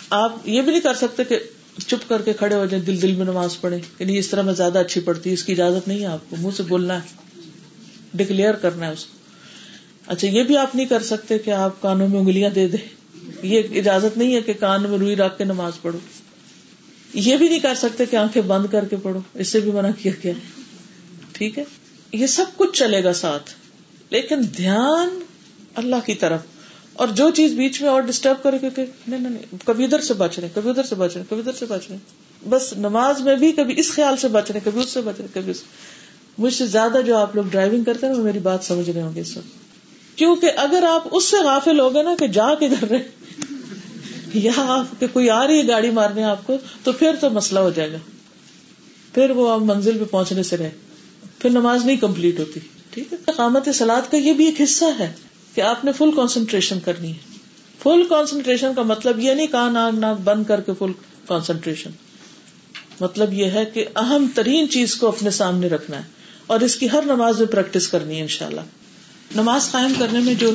آپ 0.10 0.36
یہ 0.46 0.62
بھی 0.62 0.72
نہیں 0.72 0.82
کر 0.82 0.94
سکتے 0.94 1.24
کہ 1.24 1.40
چپ 1.88 2.10
کر 2.10 2.22
کے 2.22 2.34
کھڑے 2.34 2.56
ہو 2.56 2.66
جائیں، 2.66 2.86
دل 2.86 3.02
دل 3.02 3.12
میں 3.12 3.26
نماز 3.26 3.62
پڑھے 3.62 3.80
کہ 3.98 4.06
نہیں، 4.06 4.18
اس 4.18 4.28
طرح 4.28 4.42
میں 4.42 4.54
زیادہ 4.54 4.80
اچھی 4.80 5.02
پڑھتی 5.02 5.34
اس 5.34 5.44
کی 5.44 5.52
اجازت 5.52 5.88
نہیں 5.88 6.00
ہے 6.00 6.06
آپ 6.06 6.30
کو، 6.30 6.36
منہ 6.40 6.50
سے 6.58 6.64
بولنا 6.64 6.96
ہے 6.96 7.08
ڈکلیئر 8.14 8.54
کرنا 8.54 8.88
ہے 8.88 8.92
اس 8.92 9.06
کو۔ 9.06 9.18
اچھا 10.08 10.28
یہ 10.28 10.44
بھی 10.44 10.58
آپ 10.58 10.76
نہیں 10.76 10.86
کر 10.86 11.04
سکتے 11.04 11.38
کہ 11.38 11.52
آپ 11.52 11.82
کانوں 11.82 12.08
میں 12.08 12.20
انگلیاں 12.20 12.50
دے 12.50 12.68
دیں۔ 12.68 12.90
یہ 13.44 13.62
اجازت 13.76 14.18
نہیں 14.18 14.36
ہے 14.36 14.42
کہ 14.42 14.54
کان 14.54 14.84
میں 14.90 14.98
روئی 14.98 15.16
رکھ 15.16 15.38
کے 15.38 15.44
نماز 15.44 15.74
پڑھو۔ 15.82 16.00
یہ 17.14 17.38
بھی 17.38 17.50
نہیں 17.50 17.60
کر 17.60 17.76
سکتے 17.76 18.06
کہ 18.06 18.16
آنکھیں 18.16 18.42
بند 18.42 18.66
کر 18.72 18.86
کے 18.86 18.96
پڑھو۔ 18.96 19.20
اس 19.34 19.48
سے 19.48 19.60
بھی 19.60 19.72
منع 19.72 19.90
کیا 20.02 20.12
گیا۔ 20.24 20.34
ٹھیک 21.32 21.58
ہے؟ 21.60 21.64
یہ 22.14 22.28
سب 22.28 22.46
کچھ 22.56 22.80
چلے 22.80 23.04
گا 23.04 23.14
ساتھ۔ 23.14 23.52
لیکن 24.10 24.36
دھیان 24.58 25.20
اللہ 25.76 25.96
کی 26.06 26.16
طرف۔ 26.16 26.40
اور 27.00 27.08
جو 27.08 27.30
چیز 27.30 27.52
بیچ 27.52 27.82
میں 27.82 27.90
اور 27.90 28.02
ڈسٹرب 28.02 28.44
کرے 28.44 28.60
کیونکہ 28.60 28.86
نہیں 29.08 29.20
نہیں 29.20 29.56
کبھی 29.66 29.84
ادھر 29.84 30.02
سے 30.02 30.14
بچ 30.14 30.40
رہے، 30.40 30.48
کبھی 30.54 30.70
ادھر 30.70 30.84
سے 30.84 30.96
بچ 30.96 31.14
رہے، 31.16 31.24
کبھی 31.30 31.40
ادھر 31.40 31.52
سے 31.52 31.66
بچ 31.66 31.82
رہے۔ 31.90 31.98
بس 32.50 32.74
نماز 32.78 33.22
میں 33.22 33.36
بھی 33.36 33.52
کبھی 33.52 33.74
اس 33.78 33.92
خیال 33.92 34.18
سے 34.18 34.28
بچ 34.28 34.52
رہے، 34.52 34.60
کبھی 34.64 34.82
اس 34.82 34.90
سے 34.90 35.02
بچ 35.02 35.16
رہے، 35.20 35.28
کبھی 35.34 35.52
اس 35.52 35.62
مجھ 36.38 36.54
سے 36.54 36.66
زیادہ 36.66 36.98
جو 37.06 37.18
آپ 37.18 37.36
لوگ 37.36 37.44
ڈرائیونگ 37.44 37.84
کرتے 37.84 38.08
ہیں 38.08 38.14
وہ 38.14 38.24
میری 38.24 38.40
بات 38.40 38.64
سمجھ 38.64 38.90
رہے 38.90 39.02
ہوں 39.02 39.16
گے 39.16 39.22
اس 39.22 39.38
وقت۔ 39.38 39.48
کیونکہ 40.18 40.52
اگر 40.58 40.84
آپ 40.90 41.08
اس 41.12 41.24
سے 41.24 41.38
غافل 41.44 41.80
ہو 41.80 41.94
گئے 41.94 42.04
نا 42.04 42.16
کہ 42.20 42.28
جا 42.28 42.56
کے 42.56 42.70
کر 42.70 42.90
رہے 42.90 43.04
یا 44.34 44.52
آپ 44.58 45.00
کے 45.00 45.08
کوئی 45.08 45.30
آ 45.30 45.48
رہی 45.48 45.60
ہے 45.60 45.68
گاڑی 45.68 45.90
مارنے 45.90 46.24
آپ 46.24 46.48
کو، 46.48 46.58
تو 46.84 46.92
پھر 46.92 47.16
تو 47.22 47.30
مسئلہ 47.30 47.60
ہو 47.60 47.70
جائے 47.70 47.92
گا۔ 47.92 47.98
پھر 49.14 49.30
وہ 49.30 49.52
آپ 49.52 49.60
منزل 49.60 49.98
پہ 49.98 50.04
پہنچنے 50.04 50.44
سے 50.44 50.58
رہے۔ 50.58 50.70
پھر 51.40 51.50
نماز 51.50 51.86
نہیں 51.86 51.98
کمپلیٹ 51.98 52.40
ہوتی، 52.40 52.60
ٹھیک 52.92 53.14
ہے؟ 53.14 53.18
قامت 53.36 53.70
سلاد 53.74 54.12
کا 54.12 54.18
یہ 54.18 54.34
بھی 54.34 54.46
ایک 54.46 54.62
حصہ 54.62 54.86
ہے۔ 55.00 55.14
کہ 55.56 55.62
آپ 55.62 55.86
نے 55.86 55.92
فل 55.92 56.12
کانسنٹریشن 56.16 56.80
کرنی 56.80 57.12
ہے۔ 57.12 57.18
فل 57.84 58.04
کانسنٹریشن 58.10 58.72
کا 58.76 58.82
مطلب 58.82 59.20
یہ 59.20 59.32
نہیں 59.32 59.48
کان 59.48 59.78
آگ 59.78 59.92
ناک 59.92 60.22
بند 60.22 60.44
کر 60.44 60.62
کے 60.62 60.72
فل 60.80 60.92
کانسنٹریشن 61.28 61.90
مطلب 63.00 63.34
یہ 63.34 63.46
ہے 63.46 63.66
کہ 63.66 63.86
اہم 63.96 64.28
ترین 64.36 64.70
چیز 64.70 64.96
کو 64.96 65.08
اپنے 65.08 65.30
سامنے 65.30 65.68
رکھنا 65.68 65.98
ہے 65.98 66.02
اور 66.48 66.60
اس 66.60 66.76
کی 66.76 66.88
ہر 66.90 67.02
نماز 67.06 67.40
میں 67.40 67.48
پریکٹس 67.48 67.88
کرنی 67.88 68.16
ہے 68.16 68.22
انشاءاللہ۔ 68.22 68.62
نماز 69.36 69.72
قائم 69.72 69.94
کرنے 70.00 70.20
میں 70.20 70.34
جو 70.34 70.54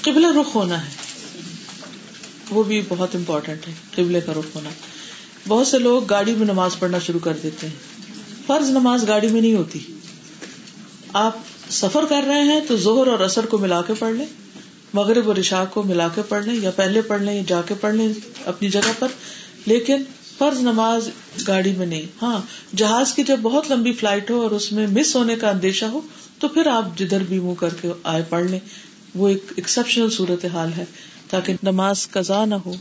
قبل 0.00 0.24
رخ 0.24 0.54
ہونا 0.54 0.84
ہے، 0.84 0.90
وہ 2.50 2.62
بھی 2.62 2.82
بہت 2.88 3.14
امپورٹینٹ 3.14 3.68
ہے 3.68 3.72
قبل 3.94 4.18
کا 4.26 4.32
رخ 4.32 4.56
ہونا۔ 4.56 4.70
بہت 5.48 5.66
سے 5.66 5.78
لوگ 5.78 6.04
گاڑی 6.04 6.34
میں 6.34 6.46
نماز 6.46 6.78
پڑھنا 6.78 6.98
شروع 6.98 7.20
کر 7.20 7.32
دیتے 7.42 7.66
ہیں۔ 7.66 7.74
فرض 8.46 8.70
نماز 8.70 9.08
گاڑی 9.08 9.28
میں 9.28 9.40
نہیں 9.40 9.54
ہوتی۔ 9.54 9.78
آپ 11.12 11.38
سفر 11.70 12.04
کر 12.08 12.22
رہے 12.26 12.42
ہیں 12.42 12.60
تو 12.68 12.76
زہر 12.76 13.06
اور 13.06 13.20
اثر 13.20 13.46
کو 13.46 13.58
ملا 13.58 13.82
کے 13.82 13.92
پڑھ 13.98 14.14
لیں، 14.14 14.26
مغرب 14.94 15.28
اور 15.28 15.36
عشاء 15.36 15.64
کو 15.70 15.82
ملا 15.82 16.08
کے 16.14 16.22
پڑھ 16.28 16.46
لیں، 16.46 16.54
یا 16.54 16.70
پہلے 16.70 17.00
پڑھ 17.00 17.22
لیں 17.22 17.34
یا 17.34 17.42
جا 17.46 17.60
کے 17.62 17.74
پڑھ 17.80 17.94
لیں 17.94 18.08
اپنی 18.44 18.68
جگہ 18.68 18.92
پر۔ 18.98 19.08
لیکن 19.66 20.02
فرض 20.38 20.60
نماز 20.60 21.08
گاڑی 21.48 21.72
میں 21.72 21.86
نہیں۔ 21.86 22.02
ہاں 22.22 22.40
جہاز 22.76 23.14
کی 23.14 23.22
جب 23.22 23.38
بہت 23.42 23.70
لمبی 23.70 23.92
فلائٹ 23.92 24.30
ہو 24.30 24.42
اور 24.42 24.50
اس 24.50 24.72
میں 24.72 24.86
مس 24.86 25.16
ہونے 25.16 25.36
کا 25.36 25.50
اندیشہ 25.50 25.84
ہو، 25.84 26.00
تو 26.38 26.48
پھر 26.48 26.66
آپ 26.66 26.98
جدھر 26.98 27.22
بھی 27.22 27.40
منہ 27.40 27.54
کر 27.54 27.68
کے 27.80 27.88
آئے 28.02 28.22
پڑھ 28.28 28.44
لیں۔ 28.44 28.60
وہ 29.14 29.28
ایک 29.28 29.44
ایکسپشنل 29.56 30.10
صورت 30.10 30.44
حال 30.44 30.70
ہے، 30.76 30.84
تاکہ 31.30 31.52
نماز 31.62 32.10
قزا 32.10 32.44
نہ 32.44 32.54
ہو۔ 32.54 32.74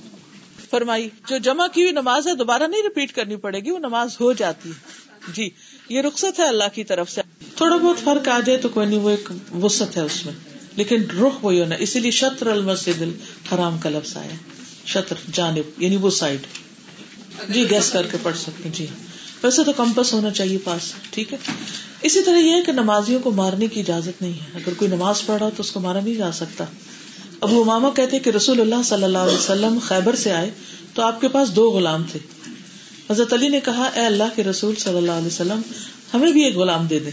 فرمائی، 0.70 1.10
جو 1.30 1.38
جمع 1.38 1.68
کی 1.68 1.82
ہوئی 1.82 1.92
نماز 1.92 2.28
ہے، 2.28 2.36
دوبارہ 2.36 2.64
نہیں 2.64 2.84
ریپیٹ 2.84 3.12
کرنی 3.12 3.36
پڑے 3.36 3.60
گی، 3.60 3.72
وہ 3.72 3.80
نماز 3.80 4.18
ہو 4.20 4.34
جاتی 4.34 4.70
ہے۔ 4.70 5.06
جی 5.34 5.50
یہ 5.90 6.02
رخصت 6.02 6.40
ہے 6.40 6.48
اللہ 6.48 6.64
کی 6.74 6.84
طرف 6.84 7.12
سے۔ 7.12 7.22
تھوڑا 7.56 7.78
بہت 7.78 8.04
فرق 8.04 8.28
آ 8.28 8.40
جائے 8.40 8.60
تو 8.60 8.70
کوئی 8.70 8.88
نہیں، 8.88 9.00
وہ 9.00 9.10
ایک 9.10 9.30
وسط 9.64 9.98
ہے 9.98 10.02
اس 10.02 10.26
میں۔ 10.26 10.34
لیکن 10.76 11.04
رخ 11.20 11.46
وہی 11.46 11.60
ہونا، 11.60 11.76
اسی 11.76 12.00
لیے 12.00 12.12
شطر 12.12 12.48
المسد 12.48 13.02
الحرام 13.02 13.78
کا 13.78 13.90
لفظ 13.90 14.18
آیا۔ 14.18 14.36
شطر، 14.86 15.16
جانب 15.34 15.84
یعنی 15.84 15.96
وہ 15.96 16.10
سائڈ۔ 16.10 16.40
جی 17.50 17.70
گیس 17.70 17.92
کر 17.92 18.08
کے 18.12 18.18
پڑھ 18.24 18.38
سکتے 18.38 18.70
جی 18.74 18.88
ہاں۔ 18.88 19.04
ویسے 19.44 19.64
تو 19.64 19.72
کمپس 19.74 20.14
ہونا 20.14 20.32
چاہیے 20.32 20.58
پاس، 20.58 20.94
ٹھیک 21.12 21.34
ہے۔ 21.34 21.38
اسی 22.02 22.22
طرح 22.22 22.38
یہ 22.38 22.52
ہے 22.52 22.62
کہ 22.62 22.72
نمازیوں 22.72 23.20
کو 23.20 23.32
مارنے 23.32 23.68
کی 23.68 23.80
اجازت 23.80 24.22
نہیں 24.22 24.34
ہے۔ 24.34 24.50
اگر 24.54 24.74
کوئی 24.78 24.92
نماز 24.92 25.26
پڑھ 25.26 25.40
رہا 25.40 25.50
تو 25.50 25.62
اس 25.64 25.72
کو 25.72 25.80
مارا 25.80 26.00
نہیں 26.00 26.16
جا 26.16 26.32
سکتا۔ 26.32 26.64
ابو 27.42 27.62
اماما 27.62 27.90
کہتے 27.90 28.20
کہ 28.20 28.30
رسول 28.30 28.62
اللہ 28.62 28.84
صلی 28.86 29.04
اللہ 29.04 29.18
علیہ 29.18 29.38
وسلم 29.38 29.78
خیبر 29.82 30.16
سے 30.16 30.32
آئے 30.32 30.50
تو 30.94 31.02
آپ 31.02 31.22
کے 31.22 31.28
پاس 31.28 31.56
دو 31.56 31.70
غلام 31.70 32.04
تھے۔ 32.12 32.20
حضرت 33.12 33.34
علی 33.34 33.48
نے 33.48 33.60
کہا، 33.60 33.84
اے 33.84 34.06
اللہ 34.06 34.24
کے 34.36 34.44
رسول 34.44 34.76
صلی 34.76 34.98
اللہ 34.98 35.12
علیہ 35.12 35.28
وسلم، 35.28 35.62
ہمیں 36.14 36.32
بھی 36.32 36.44
ایک 36.44 36.56
غلام 36.56 36.88
دے 36.88 37.00
دے 37.00 37.10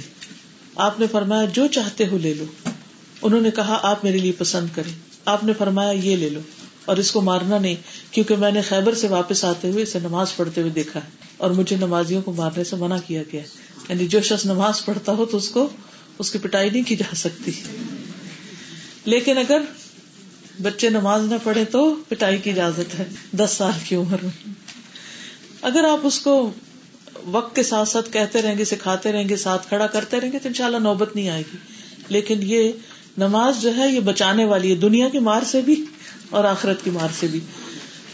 آپ 0.76 1.00
نے 1.00 1.06
فرمایا، 1.06 1.44
جو 1.44 1.66
چاہتے 1.66 2.06
ہو 2.06 2.18
لے 2.18 2.34
لو۔ 2.34 2.44
انہوں 3.22 3.40
نے 3.40 3.50
کہا، 3.50 3.78
آپ 3.82 4.04
میرے 4.04 4.18
لیے 4.18 4.32
پسند 4.32 4.66
کریں۔ 4.74 4.92
آپ 5.24 5.44
نے 5.44 5.52
فرمایا، 5.58 5.90
یہ 5.90 6.16
لے 6.16 6.28
لو۔ 6.28 6.40
اور 6.84 6.96
اس 6.96 7.10
کو 7.10 7.20
مارنا 7.20 7.58
نہیں، 7.58 7.74
کیونکہ 8.10 8.36
میں 8.36 8.50
نے 8.50 8.62
خیبر 8.62 8.94
سے 8.94 9.08
واپس 9.08 9.44
آتے 9.44 9.70
ہوئے 9.70 9.82
اسے 9.82 9.98
نماز 9.98 10.36
پڑھتے 10.36 10.60
ہوئے 10.60 10.72
دیکھا۔ 10.72 11.00
اور 11.36 11.50
مجھے 11.50 11.76
نمازیوں 11.76 12.22
کو 12.22 12.32
مارنے 12.32 12.64
سے 12.64 12.76
منع 12.76 12.96
کیا 13.06 13.22
گیا۔ 13.32 13.42
یعنی 13.88 14.06
جو 14.06 14.20
شخص 14.20 14.46
نماز 14.46 14.84
پڑھتا 14.84 15.12
ہو 15.12 15.24
تو 15.24 15.36
اس 15.36 15.48
کو، 15.48 15.68
اس 16.18 16.30
کی 16.30 16.38
پٹائی 16.38 16.70
نہیں 16.70 16.82
کی 16.82 16.96
جا 16.96 17.14
سکتی۔ 17.14 17.52
لیکن 19.04 19.38
اگر 19.38 19.60
بچے 20.62 20.90
نماز 20.90 21.24
نہ 21.24 21.34
پڑھے 21.42 21.64
تو 21.64 21.96
پٹائی 22.08 22.38
کی 22.38 22.50
اجازت 22.50 22.98
ہے۔ 22.98 23.04
دس 23.32 23.50
سال 23.50 23.72
کی 23.88 23.94
عمر 23.94 24.16
میں۔ 24.22 24.61
اگر 25.62 25.84
آپ 25.84 25.98
اس 26.02 26.18
کو 26.20 26.50
وقت 27.30 27.56
کے 27.56 27.62
ساتھ 27.62 27.88
ساتھ 27.88 28.12
کہتے 28.12 28.42
رہیں 28.42 28.58
گے، 28.58 28.64
سکھاتے 28.64 29.12
رہیں 29.12 29.28
گے، 29.28 29.36
ساتھ 29.36 29.68
کھڑا 29.68 29.86
کرتے 29.86 30.20
رہیں 30.20 30.32
گے، 30.32 30.38
تو 30.38 30.48
ان 30.48 30.54
شاء 30.54 30.66
اللہ 30.66 30.76
نوبت 30.76 31.16
نہیں 31.16 31.28
آئے 31.28 31.42
گی۔ 31.52 31.56
لیکن 32.08 32.38
یہ 32.42 32.72
نماز 33.18 33.62
جو 33.62 33.76
ہے، 33.76 33.92
یہ 33.92 34.00
بچانے 34.00 34.44
والی 34.44 34.70
ہے، 34.70 34.74
دنیا 34.74 35.08
کی 35.08 35.18
مار 35.18 35.42
سے 35.46 35.60
بھی 35.60 35.84
اور 36.30 36.44
آخرت 36.44 36.84
کی 36.84 36.90
مار 36.90 37.08
سے 37.20 37.26
بھی۔ 37.26 37.40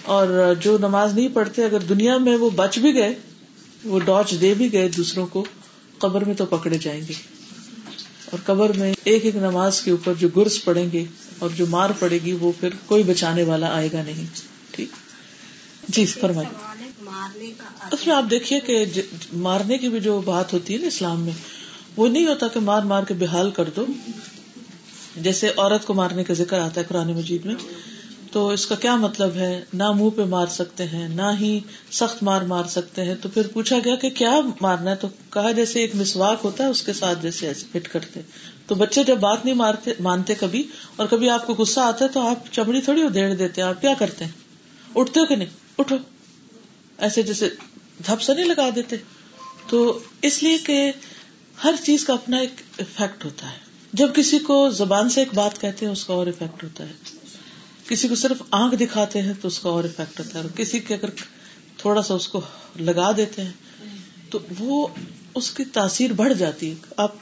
اور 0.02 0.54
جو 0.60 0.78
نماز 0.78 1.14
نہیں 1.14 1.28
پڑھتے، 1.32 1.64
اگر 1.64 1.80
دنیا 1.80 2.18
میں 2.18 2.36
وہ 2.36 2.50
بچ 2.50 2.78
بھی 2.78 2.94
گئے، 2.94 3.14
وہ 3.84 4.00
ڈاچ 4.00 4.34
دے 4.40 4.54
بھی 4.54 4.72
گئے 4.72 4.88
دوسروں 4.88 5.26
کو، 5.26 5.44
قبر 5.98 6.24
میں 6.24 6.34
تو 6.34 6.46
پکڑے 6.46 6.78
جائیں 6.78 7.00
گے۔ 7.08 7.14
اور 8.24 8.38
قبر 8.44 8.72
میں 8.72 8.94
ایک 9.04 9.24
ایک 9.24 9.36
نماز 9.36 9.80
کے 9.80 9.90
اوپر 9.90 10.12
جو 10.18 10.28
گرس 10.28 10.64
پڑیں 10.64 10.88
گے 10.92 11.04
اور 11.38 11.50
جو 11.50 11.66
مار 11.66 11.90
پڑے 11.98 12.18
گی، 12.24 12.32
وہ 12.32 12.52
پھر 12.60 12.68
کوئی 12.86 13.02
بچانے 13.02 13.42
والا 13.42 13.66
آئے 13.66 13.88
گا 13.92 14.02
نہیں۔ 14.02 14.26
ٹھیک؟ 14.70 14.88
جی 15.88 16.06
فرمائیے۔ 16.06 16.67
اس 17.92 18.06
میں 18.06 18.16
آپ 18.16 18.24
دیکھیے 18.30 18.60
کہ 18.60 18.84
مارنے 19.32 19.78
کی 19.78 19.88
بھی 19.88 20.00
جو 20.00 20.20
بات 20.20 20.52
ہوتی 20.52 20.74
ہے 20.74 20.78
نا 20.78 20.86
اسلام 20.86 21.22
میں، 21.22 21.32
وہ 21.96 22.08
نہیں 22.08 22.26
ہوتا 22.26 22.48
کہ 22.48 22.60
مار 22.60 22.82
مار 22.82 23.02
کے 23.02 23.14
بحال 23.14 23.50
کر 23.50 23.70
دو۔ 23.76 23.86
جیسے 25.16 25.52
عورت 25.56 25.86
کو 25.86 25.94
مارنے 25.94 26.24
کا 26.24 26.34
ذکر 26.34 26.58
آتا 26.58 26.80
ہے 26.80 26.86
قرآن 26.88 27.12
مجید 27.12 27.46
میں، 27.46 27.54
تو 28.32 28.48
اس 28.48 28.66
کا 28.66 28.74
کیا 28.74 28.96
مطلب 28.96 29.30
ہے؟ 29.34 29.64
نہ 29.72 29.92
منہ 29.92 30.10
پہ 30.10 30.24
مار 30.24 30.46
سکتے 30.46 30.86
ہیں، 30.86 31.08
نہ 31.08 31.30
ہی 31.40 31.60
سخت 31.90 32.22
مار 32.22 32.42
مار 32.42 32.64
سکتے 32.64 33.04
ہیں۔ 33.04 33.14
تو 33.22 33.28
پھر 33.28 33.46
پوچھا 33.46 33.78
گیا 33.84 33.94
کہ 33.94 34.10
کیا 34.10 34.40
مارنا 34.60 34.90
ہے؟ 34.90 34.96
تو 34.96 35.08
کہا 35.30 35.50
جیسے 35.50 35.80
ایک 35.80 35.96
مسواک 35.96 36.38
ہوتا 36.44 36.64
ہے، 36.64 36.68
اس 36.68 36.82
کے 36.82 36.92
ساتھ 36.92 37.18
جیسے 37.22 37.48
ایسے 37.48 37.66
فٹ 37.72 37.88
کرتے۔ 37.88 38.20
تو 38.66 38.74
بچے 38.74 39.04
جب 39.04 39.18
بات 39.18 39.44
نہیں 39.44 39.54
مارتے، 39.54 39.92
مانتے 40.00 40.34
کبھی، 40.34 40.62
اور 40.96 41.06
کبھی 41.06 41.30
آپ 41.30 41.46
کو 41.46 41.54
غصہ 41.54 41.80
آتا 41.80 42.04
ہے 42.04 42.10
تو 42.10 42.20
آپ 42.20 42.52
چمڑی 42.52 42.80
تھوڑی 42.80 43.02
ادھیڑ 43.02 43.34
دیتے 43.34 43.62
آپ 43.62 43.80
کیا 43.80 43.94
کرتے 43.98 44.24
ہیں؟ 44.24 44.32
اٹھتے 44.96 45.20
ہو 45.20 45.26
کہ 45.26 45.36
نہیں؟ 45.36 45.48
اٹھو۔ 45.78 45.96
ایسے 46.98 47.22
جیسے 47.22 47.48
دھپ 48.06 48.22
سے 48.22 48.34
نہیں 48.34 48.44
لگا 48.44 48.68
دیتے۔ 48.76 48.96
تو 49.68 49.98
اس 50.22 50.42
لیے 50.42 50.58
کہ 50.58 50.92
ہر 51.64 51.74
چیز 51.84 52.04
کا 52.04 52.12
اپنا 52.12 52.36
ایک 52.38 52.50
افیکٹ 52.78 53.24
ہوتا 53.24 53.50
ہے۔ 53.52 53.56
جب 53.92 54.14
کسی 54.14 54.38
کو 54.38 54.70
زبان 54.70 55.10
سے 55.10 55.20
ایک 55.20 55.34
بات 55.34 55.60
کہتے 55.60 55.84
ہیں 55.86 55.92
اس 55.92 56.04
کا 56.04 56.14
اور 56.14 56.26
افیکٹ 56.26 56.64
ہوتا 56.64 56.88
ہے۔ 56.88 56.92
کسی 57.88 58.08
کو 58.08 58.14
صرف 58.14 58.42
آنکھ 58.50 58.74
دکھاتے 58.74 59.22
ہیں 59.22 59.32
تو 59.42 59.48
اس 59.48 59.58
کا 59.58 59.68
اور 59.68 59.84
افیکٹ 59.84 60.20
ہوتا 60.20 60.38
ہے۔ 60.38 60.44
اور 60.44 60.56
کسی 60.56 60.78
کے 60.78 60.94
اگر 60.94 61.08
تھوڑا 61.76 62.02
سا 62.02 62.14
اس 62.14 62.28
کو 62.28 62.40
لگا 62.76 63.12
دیتے 63.16 63.44
ہیں 63.44 63.52
تو 64.30 64.38
وہ 64.58 64.86
اس 65.34 65.50
کی 65.50 65.64
تاثیر 65.64 66.12
بڑھ 66.12 66.34
جاتی 66.34 66.70
ہے۔ 66.70 66.74
آپ 66.96 67.14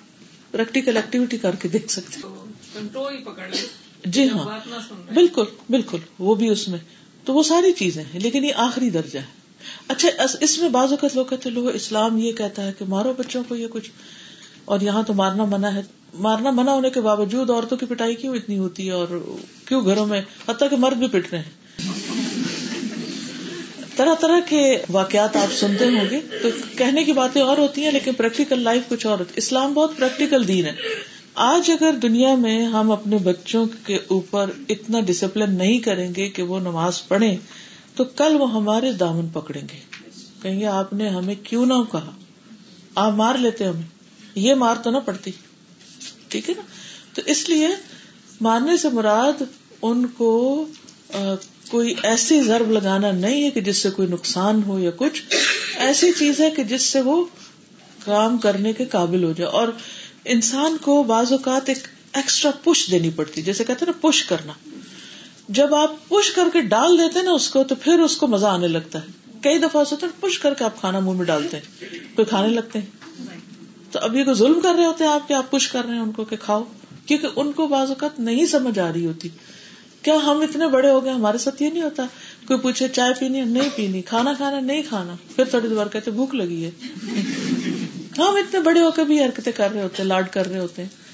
پریکٹیکل 0.51 0.97
ایکٹیویٹی 0.97 1.39
کر 1.39 1.55
کے 1.55 1.69
دیکھ 1.69 1.93
سکتے 1.93 2.21
جی 4.05 4.29
ہاں۔ 4.29 4.45
بالکل 5.15 5.45
بالکل۔ 5.71 5.99
وہ 6.19 6.35
بھی 6.35 6.49
اس 6.49 6.69
میں۔ 6.69 6.79
تو 7.25 7.35
وہ 7.35 7.43
ساری 7.43 7.73
چیزیں 7.73 8.05
ہیں 8.05 8.21
لیکن 8.21 8.45
یہ 8.45 8.53
آخری 8.57 8.91
درجہ 8.91 9.19
ہے۔ 9.19 9.46
اچھا 9.89 10.09
اس 10.41 10.59
میں 10.59 10.69
بعض 10.69 10.91
اوقات 10.91 11.17
لوگ 11.17 11.27
کہتے 11.27 11.51
لوگ 11.51 11.69
اسلام 11.69 12.19
یہ 12.19 12.33
کہتا 12.33 12.65
ہے 12.65 12.73
کہ 12.79 12.85
مارو 12.89 13.13
بچوں 13.19 13.43
کو 13.49 13.57
یہ 13.57 13.67
کچھ۔ 13.71 13.91
اور 14.65 14.81
یہاں 14.81 15.03
تو 15.03 15.15
مارنا 15.15 15.45
منع 15.45 15.69
ہے۔ 15.69 15.83
مارنا 16.15 16.51
منع 16.51 16.71
ہونے 16.71 16.91
کے 16.91 17.01
باوجود 17.01 17.51
عورتوں 17.51 17.79
کی 17.79 17.87
پٹائی 17.87 18.15
کیوں 18.15 18.37
اتنی 18.37 18.59
ہوتی 18.59 18.87
ہے؟ 18.87 18.93
اور 18.93 19.37
کیوں 19.69 19.85
گھروں 19.85 20.07
میں؟ 20.07 20.23
حتیٰ 20.49 20.71
کہ 20.71 20.77
مرد 20.77 20.97
بھی 20.97 21.07
پٹ 21.09 21.33
رہے 21.33 21.39
ہیں۔ 21.39 21.79
طرح 23.97 24.15
طرح 24.15 24.41
کے 24.49 24.79
واقعات 24.91 25.37
آپ 25.37 25.53
سنتے 25.53 25.85
ہوں 25.85 26.11
گے۔ 26.11 26.21
تو 26.43 26.49
کہنے 26.79 27.05
کی 27.05 27.13
باتیں 27.13 27.43
اور 27.43 27.59
ہوتی 27.59 27.83
ہیں، 27.83 27.93
لیکن 27.93 28.13
پریکٹیکل 28.13 28.61
لائف 28.63 28.83
کچھ 28.89 29.07
اور 29.07 29.19
ہوتی 29.19 29.33
اسلام 29.37 29.73
بہت 29.73 29.97
پریکٹیکل 29.97 30.49
دین 30.49 30.67
ہے۔ 30.67 30.73
آج 31.35 31.71
اگر 31.71 31.93
دنیا 31.93 32.35
میں 32.35 32.65
ہم 32.65 32.91
اپنے 32.91 33.19
بچوں 33.19 33.67
کے 33.87 33.99
اوپر 34.09 34.51
اتنا 34.69 35.01
ڈسپلن 35.01 35.55
نہیں 35.55 35.79
کریں 35.79 36.15
گے 36.17 36.29
کہ 36.29 36.43
وہ 36.43 36.61
نماز 36.61 37.09
پڑھے 37.09 37.37
تو 37.97 38.05
کل 38.05 38.37
وہ 38.39 38.53
ہمارے 38.53 38.93
دامن 38.93 39.29
پکڑیں 39.29 39.63
گے۔ 39.63 39.81
کہیں 40.43 40.61
گے، 40.61 40.67
آپ 40.67 40.93
نے 40.93 41.09
ہمیں 41.09 41.35
کیوں 41.43 41.67
نہ 41.67 41.73
کہا؟ 41.93 42.11
آپ 42.95 43.13
مار 43.13 43.35
لیتے 43.35 43.65
ہمیں۔ 43.65 43.83
یہ 44.35 44.55
مار 44.55 44.75
تو 44.83 44.91
نہ 44.91 44.99
پڑتی۔ 44.99 45.31
ٹھیک 46.29 46.51
ہے 46.51 46.55
نا؟ 46.55 46.63
تو 47.15 47.23
اس 47.27 47.49
لیے 47.49 47.69
مارنے 48.41 48.77
سے 48.77 48.89
مراد 48.89 49.43
ان 49.83 50.07
کو 50.07 50.67
کوئی 51.71 51.95
ایسی 52.03 52.43
ضرب 52.43 52.71
لگانا 52.71 53.11
نہیں 53.11 53.45
ہے 53.45 53.51
کہ 53.51 53.61
جس 53.61 53.77
سے 53.77 53.91
کوئی 53.91 54.09
نقصان 54.09 54.63
ہو 54.63 54.79
یا 54.79 54.91
کچھ۔ 54.97 55.23
ایسی 55.77 56.13
چیز 56.19 56.41
ہے 56.41 56.51
کہ 56.51 56.65
جس 56.65 56.83
سے 56.83 57.01
وہ 57.01 57.25
کام 58.05 58.39
کرنے 58.39 58.73
کے 58.73 58.85
قابل 58.85 59.25
ہو 59.25 59.33
جائے۔ 59.33 59.51
اور 59.51 59.69
انسان 60.25 60.77
کو 60.83 61.03
بعض 61.03 61.33
اوقات 61.33 61.69
ایک 61.69 61.79
ایکسٹرا 62.13 62.51
پش 62.65 62.91
دینی 62.91 63.11
پڑتی، 63.11 63.43
جیسے 63.43 63.65
کہتے 63.65 63.87
نا، 63.87 63.93
پش 64.01 64.25
کرنا۔ 64.25 64.53
جب 65.49 65.75
آپ 65.75 66.09
پش 66.09 66.31
کر 66.31 66.43
کے 66.53 66.61
ڈال 66.61 66.99
دیتے 66.99 67.23
نا 67.23 67.31
اس 67.31 67.51
کو 67.51 67.65
تو 67.65 67.75
پھر 67.75 67.99
اس 67.99 68.17
کو 68.17 68.27
مزہ 68.27 68.47
آنے 68.47 68.69
لگتا 68.69 68.99
ہے۔ 69.03 69.07
کئی 69.43 69.59
دفعہ 69.59 69.85
ہوتا 69.91 70.07
ہے 70.07 70.13
پش 70.21 70.39
کر 70.39 70.55
کے 70.55 70.65
آپ 70.65 70.81
کھانا 70.81 70.99
منہ 70.99 71.13
میں 71.13 71.25
ڈالتے 71.25 71.57
ہیں 71.57 71.89
پھر 72.17 72.25
کھانے 72.25 72.49
لگتے 72.49 72.79
ہیں۔ 72.79 72.87
تو 73.93 73.99
اب 73.99 74.17
یہ 74.17 74.25
کو 74.25 74.35
ظلم 74.35 74.61
کر 74.61 74.75
رہے 74.77 74.85
ہوتے 74.85 75.05
ہیں 75.05 75.11
آپ 75.11 75.29
کے 75.29 75.35
آپ 75.35 75.51
پش 75.51 75.69
کر 75.69 75.85
رہے 75.85 75.95
ہیں 75.95 76.01
ان 76.01 76.13
کو 76.13 76.25
کہ 76.25 76.37
کھاؤ، 76.37 76.65
کیونکہ 77.07 77.29
ان 77.37 77.53
کو 77.53 77.67
بعض 77.67 77.89
اوقات 77.89 78.21
نہیں 78.21 78.47
سمجھ 78.47 78.79
آ 78.79 78.93
رہی 78.93 79.07
ہوتی۔ 79.07 79.29
کیا 80.03 80.15
ہم 80.15 80.41
اتنے 80.41 80.69
بڑے 80.69 80.91
ہو 80.91 81.05
گئے، 81.05 81.13
ہمارے 81.13 81.39
ساتھ 81.39 81.63
یہ 81.63 81.71
نہیں 81.71 81.83
ہوتا۔ 81.83 82.07
کوئی 82.47 82.61
پوچھے 82.61 82.89
چائے 82.89 83.13
پینی 83.19 83.41
نہیں 83.41 83.69
پینی۔ 83.77 84.03
کھانا 84.03 84.33
کھانا 84.37 84.61
نہیں 84.61 84.83
کھانا۔ 84.89 85.17
پھر 85.37 85.45
تھوڑی 85.45 85.69
دیر 85.69 85.89
کہتے 85.89 86.11
بھوک 86.11 86.35
لگی 86.35 86.65
ہے۔ 86.65 86.71
ہم 88.19 88.37
اتنے 88.37 88.61
بڑے 88.61 88.81
ہو 88.81 88.91
کے 88.91 89.05
بھی 89.05 89.25
حرکتیں 89.25 89.53
کر 89.53 89.73
رہے 89.73 89.83
ہوتے 89.83 90.05
لاڈ 90.05 90.29
کر 90.31 90.47
رہے 90.47 90.59
ہوتے 90.59 90.83
ہیں۔ 90.83 91.06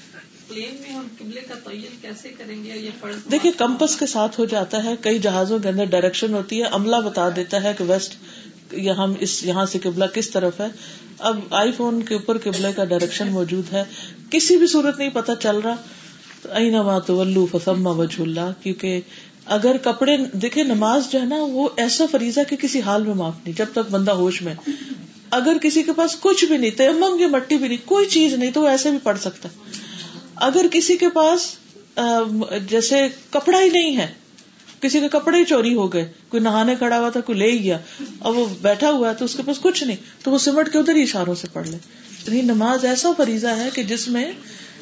دیکھیے 3.31 3.51
کمپس 3.57 3.95
کے 3.95 4.05
ساتھ 4.05 4.39
ہو 4.39 4.45
جاتا 4.45 4.83
ہے 4.83 4.95
کئی 5.01 5.19
جہازوں 5.19 5.59
کے 5.59 5.69
اندر 5.69 5.85
ڈائریکشن 5.85 6.33
ہوتی 6.33 6.59
ہے 6.59 6.67
عملہ 6.71 6.95
بتا 6.95 7.29
دیتا 7.35 7.63
ہے 7.63 7.73
کہ 7.77 7.83
ویسٹ 7.83 8.15
ہم 8.97 9.13
اس 9.19 9.43
یہاں 9.43 9.65
سے 9.65 9.79
قبلہ 9.79 10.05
کس 10.05 10.29
طرف 10.29 10.59
ہے۔ 10.59 10.67
اب 11.19 11.39
آئی 11.51 11.71
فون 11.71 12.03
کے 12.03 12.13
اوپر 12.13 12.37
قبلے 12.37 12.73
کا 12.75 12.85
ڈائریکشن 12.85 13.27
موجود 13.27 13.73
ہے۔ 13.73 13.83
کسی 14.29 14.57
بھی 14.57 14.67
صورت 14.67 14.97
نہیں 14.97 15.09
پتا 15.09 15.35
چل 15.35 15.55
رہا۔ 15.55 15.75
تو 17.07 17.45
فسما 17.45 17.91
وجہ 17.91 18.21
اللہ 18.21 18.51
کیونکہ 18.63 19.01
اگر 19.45 19.77
کپڑے 19.77 20.17
دیکھے 20.17 20.63
نماز 20.63 21.11
جو 21.11 21.19
ہے 21.19 21.25
نا 21.25 21.35
وہ 21.39 21.69
ایسا 21.77 22.05
فریضہ 22.11 22.39
کہ 22.49 22.55
کسی 22.55 22.81
حال 22.81 23.03
میں 23.03 23.15
معاف 23.15 23.33
نہیں 23.45 23.57
جب 23.57 23.65
تک 23.71 23.91
بندہ 23.91 24.11
ہوش 24.11 24.41
میں 24.41 24.55
اگر 25.29 25.57
کسی 25.61 25.83
کے 25.83 25.93
پاس 25.93 26.15
کچھ 26.19 26.45
بھی 26.45 26.57
نہیں 26.57 26.71
تیمم 26.71 27.17
کی 27.17 27.25
مٹی 27.25 27.57
بھی 27.57 27.67
نہیں 27.67 27.77
کوئی 27.85 28.05
چیز 28.05 28.33
نہیں 28.33 28.51
تو 28.51 28.61
وہ 28.61 28.67
ایسے 28.67 28.89
بھی 28.89 28.97
پڑھ 29.03 29.19
سکتا 29.19 29.49
اگر 30.43 30.65
کسی 30.71 30.97
کے 30.97 31.09
پاس 31.09 31.55
جیسے 32.69 33.07
کپڑا 33.29 33.61
ہی 33.61 33.69
نہیں 33.69 33.97
ہے، 33.97 34.13
کسی 34.79 34.99
کے 34.99 35.07
کپڑے 35.09 35.37
ہی 35.37 35.45
چوری 35.45 35.73
ہو 35.73 35.93
گئے، 35.93 36.11
کوئی 36.29 36.43
نہانے 36.43 36.75
کھڑا 36.75 36.99
ہوا 36.99 37.09
تھا، 37.09 37.21
کوئی 37.21 37.37
لے 37.37 37.51
ہی 37.51 37.63
گیا 37.63 37.77
اور 38.19 38.35
وہ 38.35 38.45
بیٹھا 38.61 38.89
ہوا 38.91 39.09
ہے 39.09 39.13
تو 39.13 39.25
اس 39.25 39.35
کے 39.35 39.43
پاس 39.45 39.59
کچھ 39.61 39.83
نہیں، 39.83 39.97
تو 40.23 40.31
وہ 40.31 40.37
سمٹ 40.37 40.71
کے 40.71 40.77
ادھر 40.77 40.95
ہی 40.95 41.03
اشاروں 41.03 41.35
سے 41.35 41.47
پڑھ 41.53 41.67
لے۔ 41.67 41.77
نماز 42.41 42.85
ایسا 42.85 43.11
فریضہ 43.17 43.47
ہے 43.47 43.69
کہ 43.73 43.83
جس 43.83 44.07
میں 44.07 44.31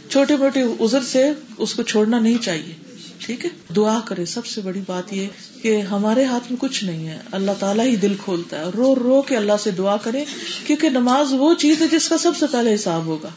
چھوٹے 0.09 0.35
موٹے 0.35 0.61
ازر 0.79 1.01
سے 1.01 1.29
اس 1.57 1.73
کو 1.73 1.83
چھوڑنا 1.83 2.19
نہیں 2.19 2.43
چاہیے۔ 2.43 2.73
ٹھیک 3.19 3.45
ہے؟ 3.45 3.49
دعا 3.75 3.99
کرے، 4.05 4.25
سب 4.25 4.45
سے 4.45 4.61
بڑی 4.61 4.81
بات 4.87 5.13
یہ 5.13 5.27
کہ 5.61 5.81
ہمارے 5.81 6.25
ہاتھ 6.25 6.51
میں 6.51 6.59
کچھ 6.61 6.83
نہیں 6.83 7.07
ہے، 7.07 7.17
اللہ 7.31 7.51
تعالیٰ 7.59 7.85
ہی 7.85 7.95
دل 7.95 8.13
کھولتا 8.23 8.59
ہے۔ 8.59 8.65
رو 8.75 8.95
رو 8.95 9.21
کے 9.21 9.37
اللہ 9.37 9.57
سے 9.63 9.71
دعا 9.71 9.97
کرے، 9.97 10.25
کیونکہ 10.67 10.89
نماز 10.89 11.27
وہ 11.31 11.53
چیز 11.53 11.81
ہے 11.81 11.87
جس 11.87 12.09
کا 12.09 12.17
سب 12.17 12.37
سے 12.39 12.45
پہلے 12.51 12.75
حساب 12.75 13.05
ہوگا۔ 13.05 13.29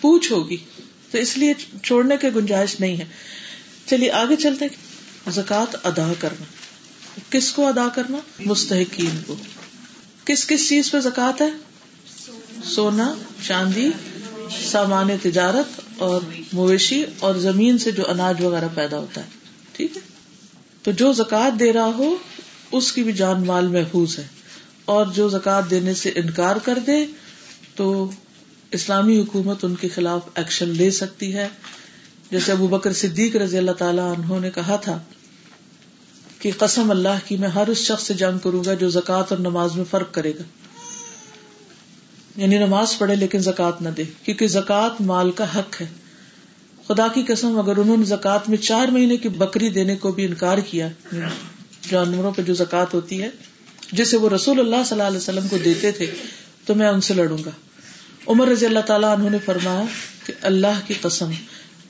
پوچھ 0.00 0.32
ہوگی۔ 0.32 0.56
تو 1.14 1.20
اس 1.20 1.38
لیے 1.38 1.52
چھوڑنے 1.82 2.16
کے 2.20 2.30
گنجائش 2.34 2.80
نہیں 2.80 2.96
ہے۔ 2.96 3.04
چلیے، 3.86 4.10
آگے 4.10 4.36
چلتے 4.36 4.64
زکات 5.30 5.86
ادا 5.86 6.12
کرنا۔ 6.18 6.44
کس 7.30 7.52
کو 7.52 7.66
ادا 7.66 7.88
کرنا؟ 7.94 8.18
مستحقین 8.40 9.22
کو۔ 9.26 9.36
کس 10.24 10.46
کس 10.46 10.68
چیز 10.68 10.90
پہ 10.90 11.00
زکات 11.00 11.40
ہے؟ 11.40 11.48
سونا، 12.64 13.14
چاندی، 13.46 13.90
سامان 14.64 15.08
تجارت 15.22 15.80
اور 15.98 16.20
مویشی 16.52 17.04
اور 17.18 17.34
زمین 17.34 17.78
سے 17.78 17.90
جو 17.90 18.10
اناج 18.10 18.44
وغیرہ 18.44 18.68
پیدا 18.74 18.98
ہوتا 18.98 19.20
ہے۔ 19.20 19.28
ٹھیک 19.72 19.96
ہے؟ 19.96 20.02
تو 20.82 20.92
جو 20.92 21.12
زکات 21.12 21.60
دے 21.60 21.72
رہا 21.72 21.90
ہو، 21.98 22.16
اس 22.72 22.92
کی 22.92 23.02
بھی 23.02 23.12
جان 23.12 23.46
مال 23.46 23.66
محفوظ 23.66 24.18
ہے۔ 24.18 24.26
اور 24.84 25.06
جو 25.06 25.28
زکات 25.28 25.70
دینے 25.70 25.94
سے 25.94 26.12
انکار 26.14 26.56
کر 26.56 26.78
دے، 26.86 27.06
تو 27.74 28.10
اسلامی 28.74 29.20
حکومت 29.20 29.64
ان 29.64 29.74
کے 29.74 29.88
خلاف 29.88 30.20
ایکشن 30.34 30.68
لے 30.68 30.90
سکتی 30.90 31.34
ہے۔ 31.34 31.48
جیسے 32.30 32.52
ابو 32.52 32.66
بکر 32.66 32.92
صدیق 32.92 33.36
رضی 33.36 33.58
اللہ 33.58 33.70
تعالیٰ 33.70 34.14
انہوں 34.18 34.40
نے 34.40 34.50
کہا 34.50 34.76
تھا 34.76 34.98
کہ 36.38 36.50
قسم 36.58 36.90
اللہ 36.90 37.18
کی 37.26 37.36
میں 37.36 37.48
ہر 37.48 37.66
اس 37.66 37.78
شخص 37.78 38.06
سے 38.06 38.14
جنگ 38.14 38.38
کروں 38.38 38.62
گا 38.66 38.74
جو 38.74 38.90
زکات 38.90 39.32
اور 39.32 39.38
نماز 39.38 39.76
میں 39.76 39.84
فرق 39.90 40.14
کرے 40.14 40.30
گا۔ 40.30 40.42
یعنی 42.36 42.58
نماز 42.58 42.98
پڑھے 42.98 43.16
لیکن 43.16 43.38
زکات 43.38 43.82
نہ 43.82 43.88
دے، 43.88 44.02
کیونکہ 44.22 44.46
زکات 44.46 45.00
مال 45.00 45.30
کا 45.30 45.58
حق 45.58 45.80
ہے۔ 45.80 45.86
خدا 46.88 47.08
کی 47.14 47.22
قسم، 47.28 47.58
اگر 47.58 47.76
انہوں 47.76 47.96
نے 47.96 48.04
زکات 48.04 48.48
میں 48.48 48.58
چار 48.58 48.88
مہینے 48.88 49.16
کی 49.16 49.28
بکری 49.28 49.68
دینے 49.68 49.96
کو 49.96 50.12
بھی 50.12 50.24
انکار 50.24 50.58
کیا، 50.58 50.88
جانوروں 51.90 52.30
پہ 52.30 52.42
جو 52.42 52.54
زکات 52.54 52.94
ہوتی 52.94 53.22
ہے 53.22 53.30
جسے 53.92 54.16
وہ 54.16 54.28
رسول 54.28 54.60
اللہ 54.60 54.76
صلی 54.76 54.90
اللہ 54.90 55.02
علیہ 55.02 55.18
وسلم 55.18 55.48
کو 55.48 55.58
دیتے 55.64 55.92
تھے، 55.92 56.06
تو 56.64 56.74
میں 56.74 56.88
ان 56.88 57.00
سے 57.00 57.14
لڑوں 57.14 57.38
گا۔ 57.44 57.50
عمر 58.26 58.48
رضی 58.48 58.66
اللہ 58.66 58.80
تعالیٰ 58.80 59.14
انہوں 59.14 59.30
نے 59.30 59.38
فرمایا 59.44 59.84
کہ 60.26 60.32
اللہ 60.42 60.80
کی 60.86 60.94
قسم، 61.00 61.30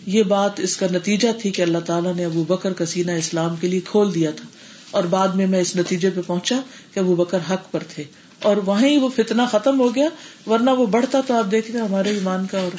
یہ 0.06 0.22
بات 0.22 0.60
اس 0.60 0.76
کا 0.76 0.86
نتیجہ 0.92 1.28
تھی 1.42 1.50
کہ 1.50 1.62
اللہ 1.62 1.78
تعالیٰ 1.78 2.14
نے 2.14 2.24
ابو 2.24 2.44
بکر 2.44 2.72
کا 2.72 2.86
سینہ 2.86 3.12
اسلام 3.12 3.56
کے 3.56 3.68
لیے 3.68 3.80
کھول 3.80 4.14
دیا 4.14 4.30
تھا۔ 4.30 4.44
اور 4.90 5.04
بعد 5.04 5.28
میں 5.28 5.46
میں 5.46 5.60
اس 5.60 5.76
نتیجے 5.76 6.10
پہ 6.10 6.20
پہنچا 6.26 6.60
کہ 6.94 6.98
ابو 6.98 7.14
بکر 7.14 7.38
حق 7.50 7.70
پر 7.70 7.82
تھے۔ 7.88 8.04
اور 8.42 8.56
وہیں 8.56 8.98
وہ 8.98 9.08
فتنا 9.16 9.44
ختم 9.44 9.80
ہو 9.80 9.94
گیا، 9.94 10.08
ورنہ 10.46 10.70
وہ 10.70 10.86
بڑھتا 10.86 11.20
تو 11.26 11.34
آپ 11.34 11.50
دیکھتے 11.50 11.78
ہمارے 11.78 12.10
ایمان 12.10 12.46
کا 12.46 12.58
اور 12.58 12.76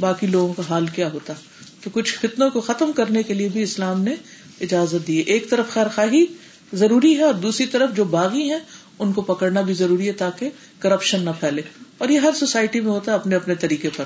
باقی 0.00 0.26
لوگوں 0.26 0.54
کا 0.54 0.62
حال 0.68 0.86
کیا 0.86 1.12
ہوتا۔ 1.12 1.32
تو 1.80 1.90
کچھ 1.92 2.14
فتنوں 2.14 2.50
کو 2.50 2.60
ختم 2.60 2.92
کرنے 2.92 3.22
کے 3.22 3.34
لیے 3.34 3.48
بھی 3.48 3.62
اسلام 3.62 4.00
نے 4.00 4.14
اجازت 4.60 5.06
دی۔ 5.06 5.16
ایک 5.16 5.50
طرف 5.50 5.68
خیر 5.68 5.86
خواہی 5.94 6.24
ضروری 6.72 7.16
ہے 7.16 7.22
اور 7.22 7.34
دوسری 7.34 7.66
طرف 7.66 7.90
جو 7.96 8.04
باغی 8.04 8.50
ہیں 8.50 8.58
ان 8.98 9.12
کو 9.12 9.22
پکڑنا 9.22 9.60
بھی 9.60 9.74
ضروری 9.74 10.06
ہے 10.06 10.12
تاکہ 10.12 10.50
کرپشن 10.78 11.22
نہ 11.22 11.30
پھیلے۔ 11.40 11.62
اور 11.98 12.08
یہ 12.08 12.18
ہر 12.18 12.30
سوسائٹی 12.36 12.80
میں 12.80 12.90
ہوتا 12.90 13.12
ہے 13.12 13.16
اپنے 13.16 13.36
اپنے 13.36 13.54
طریقے 13.54 13.88
پر۔ 13.96 14.04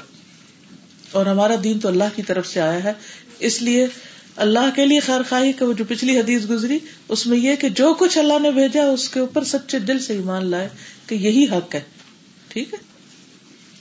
اور 1.13 1.27
ہمارا 1.27 1.55
دین 1.65 1.81
تو 1.81 1.89
اللہ 1.89 2.05
کی 2.17 2.23
طرف 2.23 2.47
سے 2.47 2.61
آیا 2.61 2.85
ہے۔ 2.85 2.93
اس 3.39 3.63
لیے 3.63 3.87
اللہ 4.37 4.71
کے 4.75 4.87
لیے 4.87 5.01
خیر 5.01 5.21
خواہی 5.29 5.53
کا 5.53 5.65
وہ 5.65 5.73
جو 5.73 5.85
پچھلی 5.89 6.19
حدیث 6.19 6.43
گزری، 6.51 6.79
اس 7.09 7.27
میں 7.27 7.39
یہ 7.39 7.57
کہ 7.57 7.69
جو 7.69 7.95
کچھ 7.95 8.19
اللہ 8.19 8.39
نے 8.39 8.51
بھیجا، 8.51 8.85
اس 8.85 9.09
کے 9.09 9.21
اوپر 9.21 9.45
سچے 9.45 9.79
دل 9.79 9.99
سے 9.99 10.13
ایمان 10.13 10.47
لائے 10.47 10.69
کہ 11.07 11.15
یہی 11.15 11.45
حق 11.45 11.75
ہے۔ 11.75 11.81
ٹھیک 12.49 12.75
ہے؟ 12.75 12.79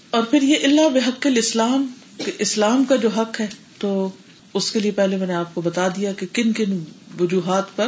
اور 0.10 0.24
پھر 0.24 0.42
یہ 0.42 0.56
اللہ 0.64 0.90
بحق 0.90 1.28
الاسلام، 1.28 1.88
کہ 2.18 2.32
اسلام 2.40 2.84
کا 2.84 2.96
جو 2.96 3.10
حق 3.10 3.42
ہے، 3.42 3.48
تو 3.78 4.10
اس 4.54 4.72
کے 4.72 4.80
لیے 4.80 4.92
پہلے 4.92 5.16
میں 5.16 5.28
نے 5.28 5.34
آپ 5.34 5.56
کو 5.56 5.62
بتا 5.62 5.88
دیا 5.88 6.14
کہ 6.14 6.26
کن 6.34 6.54
کن 6.54 6.84
وجوہات 7.20 7.76
پر 7.76 7.88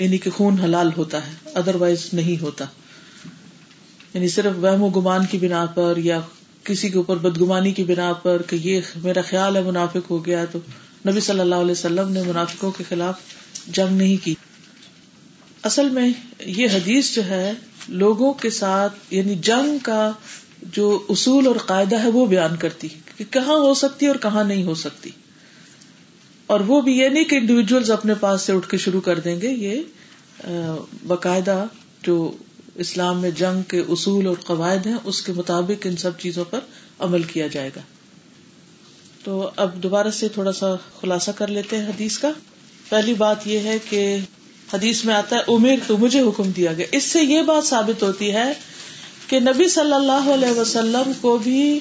یعنی 0.00 0.18
کہ 0.18 0.30
خون 0.30 0.60
حلال 0.60 0.90
ہوتا 0.96 1.26
ہے 1.26 1.32
ادر 1.54 1.74
وائز 1.74 2.08
نہیں 2.12 2.42
ہوتا۔ 2.42 2.64
یعنی 4.14 4.28
صرف 4.28 4.52
وہم 4.56 4.82
و 4.82 4.88
گمان 4.88 5.26
کی 5.26 5.38
بنا 5.38 5.66
پر 5.66 5.94
یا 5.96 6.20
کسی 6.64 6.88
کے 6.88 6.96
اوپر 6.96 7.16
بدگمانی 7.16 7.72
کی 7.72 7.84
بنا 7.84 8.12
پر 8.12 8.42
کہ 8.42 8.56
یہ 8.56 8.80
میرا 8.96 9.20
خیال 9.28 9.56
ہے 9.56 9.62
منافق 9.62 10.10
ہو 10.10 10.26
گیا 10.26 10.44
تو 10.44 10.58
نبی 11.08 11.20
صلی 11.20 11.40
اللہ 11.40 11.54
علیہ 11.54 11.70
وسلم 11.70 12.12
نے 12.12 12.22
منافقوں 12.22 12.70
کے 12.70 12.84
خلاف 12.88 13.14
جنگ 13.66 13.96
نہیں 13.96 14.24
کی۔ 14.24 14.34
اصل 15.62 15.88
میں 15.88 16.10
یہ 16.40 16.68
حدیث 16.74 17.14
جو 17.14 17.24
ہے، 17.24 17.52
لوگوں 17.88 18.32
کے 18.32 18.50
ساتھ 18.50 18.92
یعنی 19.10 19.34
جنگ 19.34 19.78
کا 19.82 20.12
جو 20.62 21.06
اصول 21.08 21.46
اور 21.46 21.56
قاعدہ 21.56 22.02
ہے 22.02 22.08
وہ 22.08 22.26
بیان 22.26 22.56
کرتی 22.56 22.88
کہ 23.16 23.24
کہاں 23.30 23.56
ہو 23.56 23.74
سکتی 23.74 24.06
اور 24.06 24.16
کہاں 24.16 24.44
نہیں 24.44 24.62
ہو 24.62 24.74
سکتی۔ 24.74 25.10
اور 26.50 26.60
وہ 26.60 26.80
بھی 26.80 26.98
یہ 26.98 27.08
نہیں 27.08 27.24
کہ 27.24 27.36
انڈیویجل 27.36 27.92
اپنے 27.92 28.14
پاس 28.14 28.42
سے 28.42 28.52
اٹھ 28.52 28.68
کے 28.68 28.76
شروع 28.76 29.00
کر 29.00 29.18
دیں 29.18 29.40
گے، 29.40 29.48
یہ 29.48 30.46
باقاعدہ 31.06 31.64
جو 32.02 32.32
اسلام 32.74 33.20
میں 33.20 33.30
جنگ 33.30 33.62
کے 33.62 33.80
اصول 33.88 34.26
اور 34.26 34.36
قواعد 34.46 34.86
ہیں، 34.86 34.96
اس 35.04 35.22
کے 35.22 35.32
مطابق 35.32 35.86
ان 35.86 35.96
سب 35.96 36.18
چیزوں 36.18 36.44
پر 36.44 36.58
عمل 36.98 37.22
کیا 37.22 37.46
جائے 37.46 37.70
گا۔ 37.76 37.80
تو 39.24 39.50
اب 39.56 39.82
دوبارہ 39.82 40.10
سے 40.10 40.28
تھوڑا 40.28 40.52
سا 40.52 40.74
خلاصہ 41.00 41.30
کر 41.30 41.48
لیتے 41.48 41.78
ہیں 41.78 41.88
حدیث 41.88 42.18
کا۔ 42.18 42.30
پہلی 42.88 43.14
بات 43.14 43.46
یہ 43.46 43.58
ہے 43.58 43.76
کہ 43.90 44.16
حدیث 44.74 45.04
میں 45.04 45.14
آتا 45.14 45.36
ہے 45.36 45.54
امیر 45.54 45.78
تو 45.86 45.96
مجھے 45.98 46.20
حکم 46.20 46.50
دیا 46.50 46.72
گیا۔ 46.72 46.86
اس 46.92 47.04
سے 47.04 47.22
یہ 47.22 47.42
بات 47.42 47.64
ثابت 47.64 48.02
ہوتی 48.02 48.32
ہے 48.32 48.52
کہ 49.26 49.40
نبی 49.40 49.68
صلی 49.68 49.94
اللہ 49.94 50.30
علیہ 50.34 50.58
وسلم 50.60 51.12
کو 51.20 51.38
بھی 51.38 51.80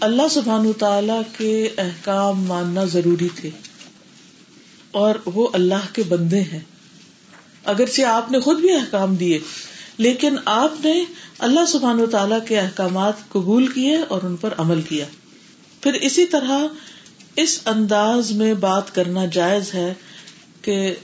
اللہ 0.00 0.28
سبحان 0.30 0.72
تعالی 0.72 1.20
کے 1.38 1.68
احکام 1.78 2.44
ماننا 2.44 2.84
ضروری 2.84 3.28
تھے۔ 3.34 3.50
اور 4.94 5.14
وہ 5.26 5.48
اللہ 5.52 5.86
کے 5.92 6.02
بندے 6.02 6.40
ہیں۔ 6.40 6.60
اگرچہ 7.64 8.02
آپ 8.02 8.30
نے 8.30 8.40
خود 8.40 8.60
بھی 8.60 8.72
احکام 8.72 9.16
دیے، 9.16 9.38
لیکن 9.98 10.36
آپ 10.44 10.84
نے 10.84 11.04
اللہ 11.38 11.64
سبحان 11.68 12.00
و 12.00 12.06
تعالیٰ 12.06 12.38
کے 12.48 12.58
احکامات 12.58 13.12
قبول 13.28 13.66
کیے 13.66 13.96
اور 13.96 14.22
ان 14.22 14.36
پر 14.36 14.54
عمل 14.58 14.82
کیا۔ 14.82 15.04
پھر 15.80 15.92
اسی 15.92 16.26
طرح 16.26 16.58
اس 17.36 17.60
انداز 17.66 18.32
میں 18.32 18.54
بات 18.54 18.94
کرنا 18.94 19.26
جائز 19.26 19.74
ہے 19.74 19.94
کہ 20.62 20.94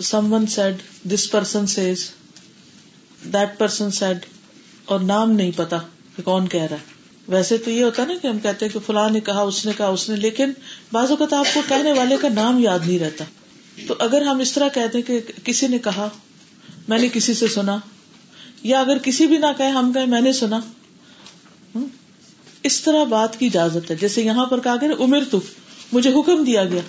someone 0.32 0.46
said 0.46 0.76
this 1.04 1.30
person 1.30 1.66
says 1.66 2.10
that 3.24 3.58
person 3.58 3.90
said 3.90 4.18
اور 4.84 5.00
نام 5.00 5.30
نہیں 5.30 5.50
پتا 5.56 5.78
کہ 6.16 6.22
کون 6.22 6.48
کہہ 6.48 6.62
رہا 6.62 6.76
ہے۔ 6.76 6.91
ویسے 7.32 7.58
تو 7.58 7.70
یہ 7.70 7.84
ہوتا 7.84 8.04
نا 8.04 8.14
کہ 8.22 8.26
ہم 8.26 8.38
کہتے 8.38 8.66
ہیں 8.66 8.72
کہ 8.72 8.78
فلاں 8.86 9.10
نے 9.10 9.20
کہا، 9.20 9.40
اس 9.40 9.66
نے 9.66 9.72
کہا، 9.76 9.86
اس 9.86 10.08
نے، 10.08 10.16
لیکن 10.16 10.52
بعض 10.92 11.10
اوقات 11.10 11.32
آپ 11.32 11.46
کو 11.54 11.62
کہنے 11.68 11.92
والے 11.92 12.16
کا 12.20 12.28
نام 12.28 12.58
یاد 12.58 12.78
نہیں 12.86 12.98
رہتا۔ 12.98 13.24
تو 13.86 13.94
اگر 13.98 14.22
ہم 14.22 14.38
اس 14.38 14.52
طرح 14.52 14.68
کہتے 14.68 14.98
ہیں 14.98 15.06
کہ 15.06 15.20
کسی 15.44 15.66
نے 15.66 15.78
کہا، 15.78 16.08
میں 16.88 16.98
نے 16.98 17.08
کسی 17.12 17.34
سے 17.34 17.48
سنا، 17.48 17.78
یا 18.62 18.80
اگر 18.80 18.98
کسی 18.98 19.26
بھی 19.26 19.36
نہ 19.36 19.46
کہے، 19.58 19.68
ہم 19.68 19.92
کہیں، 19.92 20.06
میں 20.06 20.20
نے 20.20 20.32
سنا۔ 20.32 20.60
اس 22.62 22.80
طرح 22.80 23.04
بات 23.04 23.38
کی 23.38 23.46
اجازت 23.46 23.90
ہے۔ 23.90 23.96
جیسے 23.96 24.22
یہاں 24.22 24.46
پر 24.46 24.60
کہا 24.60 24.76
گیا 24.80 24.88
عمر 24.98 25.22
تو، 25.30 25.40
مجھے 25.92 26.10
حکم 26.10 26.44
دیا 26.44 26.64
گیا۔ 26.64 26.80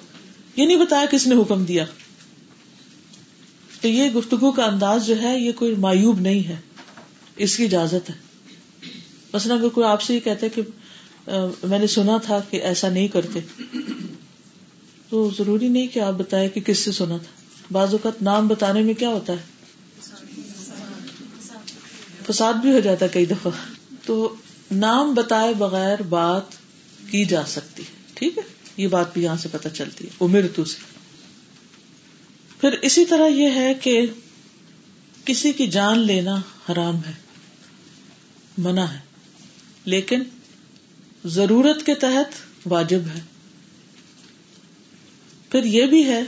یہ 0.55 0.65
نہیں 0.65 0.77
بتایا 0.77 1.05
کس 1.11 1.27
نے 1.27 1.35
حکم 1.41 1.63
دیا۔ 1.63 1.85
تو 3.81 3.87
یہ 3.87 4.09
گفتگو 4.09 4.51
کا 4.51 4.65
انداز 4.65 5.05
جو 5.05 5.21
ہے، 5.21 5.39
یہ 5.39 5.51
کوئی 5.51 5.75
مایوب 5.75 6.19
نہیں 6.19 6.47
ہے۔ 6.47 6.55
اس 7.35 7.57
کی 7.57 7.63
اجازت 7.63 8.09
ہے۔ 8.09 8.32
مثلاً 9.33 9.59
اگر 9.59 9.69
کوئی 9.69 9.87
آپ 9.87 10.01
سے 10.01 10.15
یہ 10.15 10.19
کہتا 10.19 10.45
ہے 10.45 10.49
کہ 10.49 10.61
میں 11.63 11.79
نے 11.79 11.87
سنا 11.87 12.17
تھا 12.17 12.39
کہ 12.49 12.57
ایسا 12.57 12.89
نہیں 12.89 13.07
کرتے، 13.07 13.39
تو 15.09 15.31
ضروری 15.37 15.67
نہیں 15.67 15.87
کہ 15.87 15.99
آپ 15.99 16.13
بتائیں 16.13 16.49
کہ 16.49 16.61
کس 16.61 16.79
سے 16.79 16.91
سنا 16.91 17.17
تھا۔ 17.17 17.31
بعض 17.71 17.91
اوقات 17.91 18.21
نام 18.21 18.47
بتانے 18.47 18.81
میں 18.81 18.93
کیا 18.93 19.09
ہوتا 19.09 19.33
ہے؟ 19.33 19.37
فساد 22.27 22.53
بھی 22.53 22.71
ہو 22.71 22.79
جاتا 22.79 23.05
ہے 23.05 23.09
کئی 23.13 23.25
دفعہ۔ 23.25 23.51
تو 24.05 24.35
نام 24.71 25.13
بتائے 25.13 25.53
بغیر 25.53 26.01
بات 26.01 26.41
کی 27.11 27.25
جا 27.25 27.45
سکتی 27.45 27.83
ہے۔ 27.83 27.97
ٹھیک 28.13 28.37
ہے؟ 28.37 28.43
یہ 28.77 28.87
بات 28.87 29.13
بھی 29.13 29.23
یہاں 29.23 29.37
سے 29.37 29.49
پتہ 29.51 29.67
چلتی 29.73 30.05
ہے۔ 30.05 30.09
امر 30.21 30.41
تو 30.55 30.65
سے۔ 30.65 30.77
پھر 32.61 32.71
اسی 32.71 33.05
طرح 33.05 33.27
یہ 33.27 33.49
ہے 33.55 33.73
کہ 33.73 34.01
کسی 35.25 35.51
کی 35.51 35.67
جان 35.67 35.99
لینا 35.99 36.41
حرام 36.69 36.95
ہے، 36.95 37.11
منع 38.57 38.83
ہے۔ 38.83 39.12
لیکن 39.85 40.23
ضرورت 41.25 41.85
کے 41.85 41.95
تحت 41.95 42.33
واجب 42.65 42.99
ہے۔ 43.15 43.19
پھر 45.51 45.63
یہ 45.63 45.85
بھی 45.85 46.05
ہے 46.05 46.21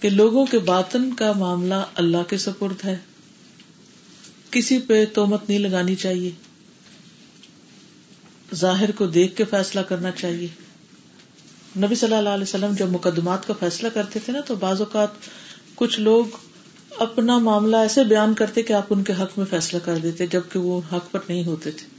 کہ 0.00 0.10
لوگوں 0.10 0.46
کے 0.46 0.58
باطن 0.58 1.14
کا 1.14 1.32
معاملہ 1.32 1.74
اللہ 1.94 2.22
کے 2.28 2.38
سپرد 2.38 2.84
ہے۔ 2.84 2.98
کسی 4.50 4.78
پہ 4.78 5.04
تومت 5.14 5.48
نہیں 5.48 5.58
لگانی 5.58 5.94
چاہیے۔ 5.94 6.30
ظاہر 8.54 8.90
کو 8.92 9.06
دیکھ 9.06 9.36
کے 9.36 9.44
فیصلہ 9.44 9.80
کرنا 9.80 10.10
چاہیے۔ 10.10 10.48
نبی 11.76 11.94
صلی 11.94 12.14
اللہ 12.14 12.28
علیہ 12.28 12.42
وسلم 12.42 12.74
جب 12.74 12.88
مقدمات 12.88 13.46
کا 13.46 13.54
فیصلہ 13.60 13.88
کرتے 13.88 14.18
تھے 14.24 14.32
نا، 14.32 14.40
تو 14.40 14.54
بعض 14.54 14.80
اوقات 14.80 15.08
کچھ 15.74 16.00
لوگ 16.00 16.24
اپنا 16.90 17.38
معاملہ 17.38 17.76
ایسے 17.76 18.04
بیان 18.04 18.34
کرتے 18.34 18.62
کہ 18.62 18.72
آپ 18.72 18.86
ان 18.90 19.04
کے 19.04 19.12
حق 19.12 19.38
میں 19.38 19.46
فیصلہ 19.46 19.78
کر 19.84 19.98
دیتے، 19.98 20.26
جبکہ 20.26 20.58
وہ 20.58 20.80
حق 20.92 21.10
پر 21.10 21.18
نہیں 21.28 21.44
ہوتے 21.44 21.70
تھے۔ 21.70 21.93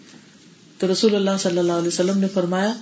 تو 0.78 0.92
رسول 0.92 1.16
اللہ 1.16 1.32
صلی 1.40 1.58
اللہ 1.58 1.72
علیہ 1.72 1.88
وسلم 1.88 2.18
نے 2.18 2.28
فرمایا 2.28 2.74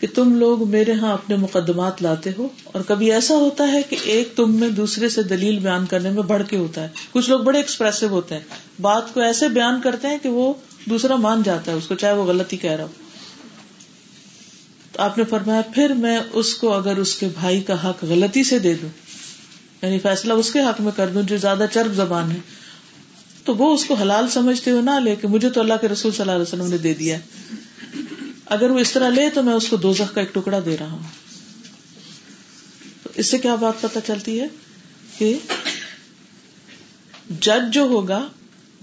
کہ 0.00 0.06
تم 0.14 0.34
لوگ 0.34 0.68
میرے 0.68 0.92
ہاں 0.92 1.12
اپنے 1.12 1.36
مقدمات 1.36 2.02
لاتے 2.02 2.30
ہو 2.38 2.48
اور 2.64 2.80
کبھی 2.80 3.12
ایسا 3.12 3.34
ہوتا 3.34 3.72
ہے 3.72 3.82
کہ 3.82 3.96
ایک 4.02 4.36
تم 4.36 4.54
میں 4.54 4.68
دوسرے 4.68 5.08
سے 5.08 5.22
دلیل 5.22 5.58
بیان 5.58 5.86
کرنے 5.86 6.10
میں 6.10 6.22
بڑھ 6.22 6.42
کے 6.48 6.56
ہوتا 6.56 6.82
ہے۔ 6.82 6.88
کچھ 7.12 7.30
لوگ 7.30 7.40
بڑے 7.40 7.58
ایکسپریسو 7.58 8.06
ہوتے 8.06 8.34
ہیں۔ 8.34 8.42
بات 8.80 9.14
کو 9.14 9.20
ایسے 9.20 9.48
بیان 9.48 9.80
کرتے 9.80 10.08
ہیں 10.08 10.18
کہ 10.22 10.28
وہ 10.28 10.52
دوسرا 10.86 11.16
مان 11.16 11.42
جاتا 11.42 11.72
ہے 11.72 11.76
اس 11.76 11.86
کو، 11.86 11.94
چاہے 11.94 12.12
وہ 12.12 12.24
غلط 12.24 12.52
ہی 12.52 12.58
کہہ 12.58 12.70
رہا 12.70 12.84
ہو۔ 12.84 12.88
تو 14.92 15.02
آپ 15.02 15.18
نے 15.18 15.24
فرمایا، 15.24 15.60
پھر 15.74 15.88
میں 15.88 16.18
اس 16.32 16.54
کو 16.54 16.72
اگر 16.72 16.96
اس 16.96 17.14
کے 17.14 17.28
بھائی 17.40 17.60
کا 17.60 17.90
حق 17.90 18.04
غلطی 18.04 18.44
سے 18.44 18.58
دے 18.58 18.74
دوں 18.74 18.88
یعنی 19.82 19.98
فیصلہ 19.98 20.32
اس 20.32 20.52
کے 20.52 20.60
حق 20.60 20.80
میں 20.80 20.92
کر 20.96 21.06
دوں 21.06 21.22
جو 21.22 21.36
زیادہ 21.36 21.64
چرب 21.72 21.92
زبان 21.92 22.30
ہے 22.30 22.36
تو 23.48 23.56
وہ 23.56 23.74
اس 23.74 23.84
کو 23.84 23.94
حلال 23.94 24.28
سمجھتے 24.28 24.70
ہوئے 24.70 24.82
نہ 24.82 24.98
لے 25.04 25.16
کے 25.16 25.28
مجھے 25.28 25.50
تو 25.50 25.60
اللہ 25.60 25.74
کے 25.80 25.88
رسول 25.88 26.12
صلی 26.12 26.20
اللہ 26.20 26.32
علیہ 26.32 26.42
وسلم 26.42 26.66
نے 26.66 26.78
دے 26.78 26.94
دیا 26.94 27.18
اگر 28.46 28.70
وہ 28.70 28.78
اس 28.78 28.92
طرح 28.92 29.08
لے 29.08 29.30
تو 29.30 29.42
میں 29.42 29.52
اس 29.52 29.68
کو 29.68 29.76
دو 29.76 29.92
کا 29.98 30.20
ایک 30.20 30.34
ٹکڑا 30.34 30.58
دے 30.64 30.76
رہا 30.80 30.90
ہوں۔ 30.90 31.02
تو 33.02 33.10
اس 33.14 33.26
سے 33.26 33.38
کیا 33.38 33.54
بات 33.54 33.80
پتا 33.80 34.00
چلتی 34.00 34.40
ہے 34.40 34.46
کہ 35.18 35.38
جج 37.40 37.74
جو 37.74 37.82
ہوگا 37.82 38.28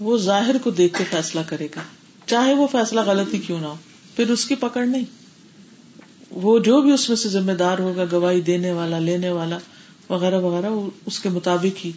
وہ 0.00 0.18
ظاہر 0.18 0.58
کو 0.58 0.70
دیکھ 0.70 0.98
کے 0.98 1.04
فیصلہ 1.10 1.40
کرے 1.46 1.68
گا۔ 1.76 1.80
چاہے 2.26 2.54
وہ 2.54 2.66
فیصلہ 2.72 3.00
غلط 3.00 3.34
ہی 3.34 3.38
کیوں 3.38 3.60
نہ 3.60 3.66
ہو، 3.66 3.76
پھر 4.16 4.30
اس 4.30 4.44
کی 4.44 4.54
پکڑ 4.54 4.86
نہیں۔ 4.86 5.04
وہ 6.30 6.58
جو 6.58 6.80
بھی 6.80 6.92
اس 6.92 7.08
میں 7.08 7.16
سے 7.16 7.28
ذمہ 7.28 7.52
دار 7.52 7.78
ہوگا، 7.78 8.04
گواہی 8.12 8.40
دینے 8.40 8.72
والا، 8.72 8.98
لینے 8.98 9.30
والا، 9.30 9.58
وغیرہ 10.08 10.40
وغیرہ 10.40 10.70
اس 11.06 11.18
کے 11.18 11.28
مطابق 11.28 11.84
ہی 11.84 11.92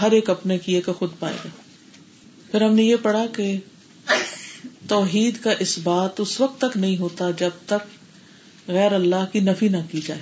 ہر 0.00 0.10
ایک 0.10 0.30
اپنے 0.30 0.58
کیے 0.58 0.80
کا 0.80 0.92
خود 0.92 1.10
پائے 1.18 1.36
گا۔ 1.44 1.69
پھر 2.50 2.62
ہم 2.62 2.74
نے 2.74 2.82
یہ 2.82 2.96
پڑھا 3.02 3.26
کہ 3.36 3.56
توحید 4.88 5.38
کا 5.40 5.50
اس 5.58 5.78
بات 5.82 6.20
اس 6.20 6.40
وقت 6.40 6.60
تک 6.60 6.76
نہیں 6.76 6.96
ہوتا 6.96 7.30
جب 7.30 7.50
تک 7.66 8.00
غیر 8.68 8.92
اللہ 8.92 9.24
کی 9.32 9.40
نفی 9.40 9.68
نہ 9.68 9.76
کی 9.90 10.00
جائے۔ 10.06 10.20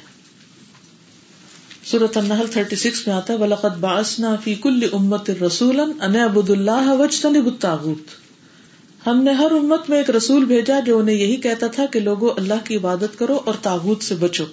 سورت 1.84 2.16
النحل 2.16 2.46
36 2.52 3.06
میں 3.06 3.14
آتا 3.14 3.32
ہے، 3.32 3.38
وَلَقَدْ 3.38 3.78
بَعَثْنَا 3.78 4.36
فِي 4.36 4.54
كُلِّ 4.54 4.86
أُمَّةٍ 4.86 5.42
رَسُولًا 5.42 6.06
أَنِ 6.06 6.16
عَبُدُ 6.16 6.50
اللَّهَ 6.50 6.96
وَاجْتَنِبُ 6.96 7.50
الطَّاغُوتِ۔ 7.50 8.02
ہم 9.06 9.22
نے 9.22 9.32
ہر 9.32 9.50
امت 9.50 9.90
میں 9.90 9.98
ایک 9.98 10.10
رسول 10.10 10.44
بھیجا 10.44 10.80
جو 10.80 10.98
انہیں 10.98 11.16
یہی 11.16 11.36
کہتا 11.36 11.66
تھا 11.66 11.86
کہ 11.86 12.00
لوگوں 12.00 12.30
اللہ 12.36 12.54
کی 12.64 12.76
عبادت 12.76 13.18
کرو 13.18 13.40
اور 13.44 13.54
تاغوت 13.62 14.02
سے 14.02 14.14
بچو۔ 14.14 14.44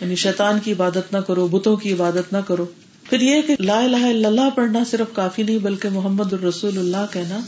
یعنی 0.00 0.14
شیطان 0.14 0.58
کی 0.58 0.72
عبادت 0.72 1.12
نہ 1.12 1.18
کرو، 1.18 1.48
بتوں 1.48 1.76
کی 1.76 1.92
عبادت 1.92 2.32
نہ 2.32 2.38
کرو۔ 2.46 2.66
پھر 3.08 3.20
یہ 3.20 3.42
کہ 3.42 3.56
لا 3.58 3.78
الہ 3.78 3.96
الا 3.96 4.28
اللہ 4.28 4.50
پڑھنا 4.54 4.78
صرف 4.90 5.14
کافی 5.14 5.42
نہیں 5.42 5.58
بلکہ 5.58 5.88
محمد 5.88 6.32
الرسول 6.32 6.78
اللہ 6.78 7.12
کہنا 7.12 7.40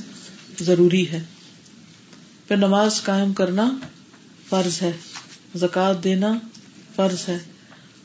ضروری 0.60 1.08
ہے۔ 1.08 1.22
پھر 2.48 2.56
نماز 2.56 3.02
قائم 3.02 3.32
کرنا 3.32 3.78
فرض 4.48 4.82
ہے۔ 4.82 4.92
زکات 5.54 6.04
دینا 6.04 6.38
فرض 6.96 7.28
ہے۔ 7.28 7.38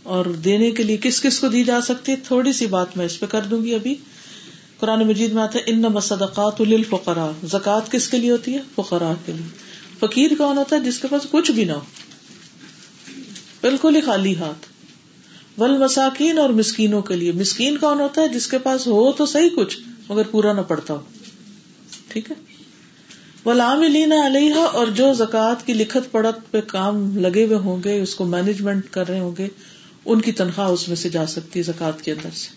اور 0.03 0.25
دینے 0.25 0.71
کے 0.71 0.83
لیے 0.83 0.97
کس 0.97 1.21
کس 1.21 1.39
کو 1.39 1.47
دی 1.47 1.63
جا 1.63 1.81
سکتی 1.81 2.11
ہے؟ 2.11 2.17
تھوڑی 2.27 2.53
سی 2.53 2.65
بات 2.65 2.97
میں 2.97 3.05
اس 3.05 3.19
پہ 3.19 3.25
کر 3.25 3.41
دوں 3.41 3.63
گی 3.63 3.75
ابھی۔ 3.75 3.95
قرآن 4.79 5.07
مجید 5.07 5.31
میں 5.31 5.43
آتا 5.43 5.59
ہے 5.59 5.63
ان 5.67 5.81
مسدقات 5.81 6.61
للفقراء۔ 6.61 7.45
زکات 7.45 7.91
کس 7.91 8.07
کے 8.07 8.17
لیے 8.17 8.31
ہوتی 8.31 8.53
ہے؟ 8.53 8.59
فقراء 8.75 9.13
کے 9.25 9.31
لیے۔ 9.31 9.47
فقیر 9.99 10.31
کون 10.37 10.57
ہوتا 10.57 10.75
ہے؟ 10.75 10.81
جس 10.81 10.99
کے 10.99 11.07
پاس 11.07 11.21
کچھ 11.31 11.51
بھی 11.51 11.63
نہ 11.63 11.71
ہو۔ 11.71 11.81
بالکل 13.61 13.95
ہی 13.95 14.01
خالی 14.01 14.35
ہاتھ۔ 14.35 14.72
ول 15.57 15.77
مساکین 15.77 16.39
اور 16.39 16.49
مسکینوں 16.49 17.01
کے 17.01 17.15
لیے۔ 17.15 17.31
مسکین 17.31 17.77
کون 17.77 17.99
ہوتا 17.99 18.21
ہے؟ 18.21 18.27
جس 18.27 18.47
کے 18.47 18.57
پاس 18.57 18.87
ہو 18.87 19.11
تو 19.11 19.25
صحیح 19.25 19.49
کچھ، 19.55 19.77
مگر 20.09 20.23
پورا 20.31 20.53
نہ 20.53 20.61
پڑتا 20.61 20.93
ہو۔ 20.93 20.99
ٹھیک 22.07 22.31
ہے؟ 22.31 22.35
ولاملین 23.45 24.11
علیہ 24.11 24.53
اور 24.53 24.87
جو 24.87 25.13
زکوٰۃ 25.13 25.65
کی 25.65 25.73
لکھت 25.73 26.11
پڑت 26.11 26.51
پہ 26.51 26.61
کام 26.61 27.17
لگے 27.17 27.45
ہوئے 27.45 27.57
ہوں 27.57 27.77
گے، 27.83 28.01
اس 28.01 28.15
کو 28.15 28.25
مینجمنٹ 28.25 28.89
کر 28.91 29.07
رہے 29.07 29.19
ہوں 29.19 29.35
گے، 29.37 29.47
ان 30.05 30.21
کی 30.21 30.31
تنخواہ 30.31 30.67
اس 30.67 30.87
میں 30.87 30.95
سے 30.95 31.09
جا 31.09 31.25
سکتی 31.25 31.59
ہے 31.59 31.63
زکوٰۃ 31.63 32.03
کے 32.03 32.11
اندر 32.11 32.29
سے۔ 32.33 32.49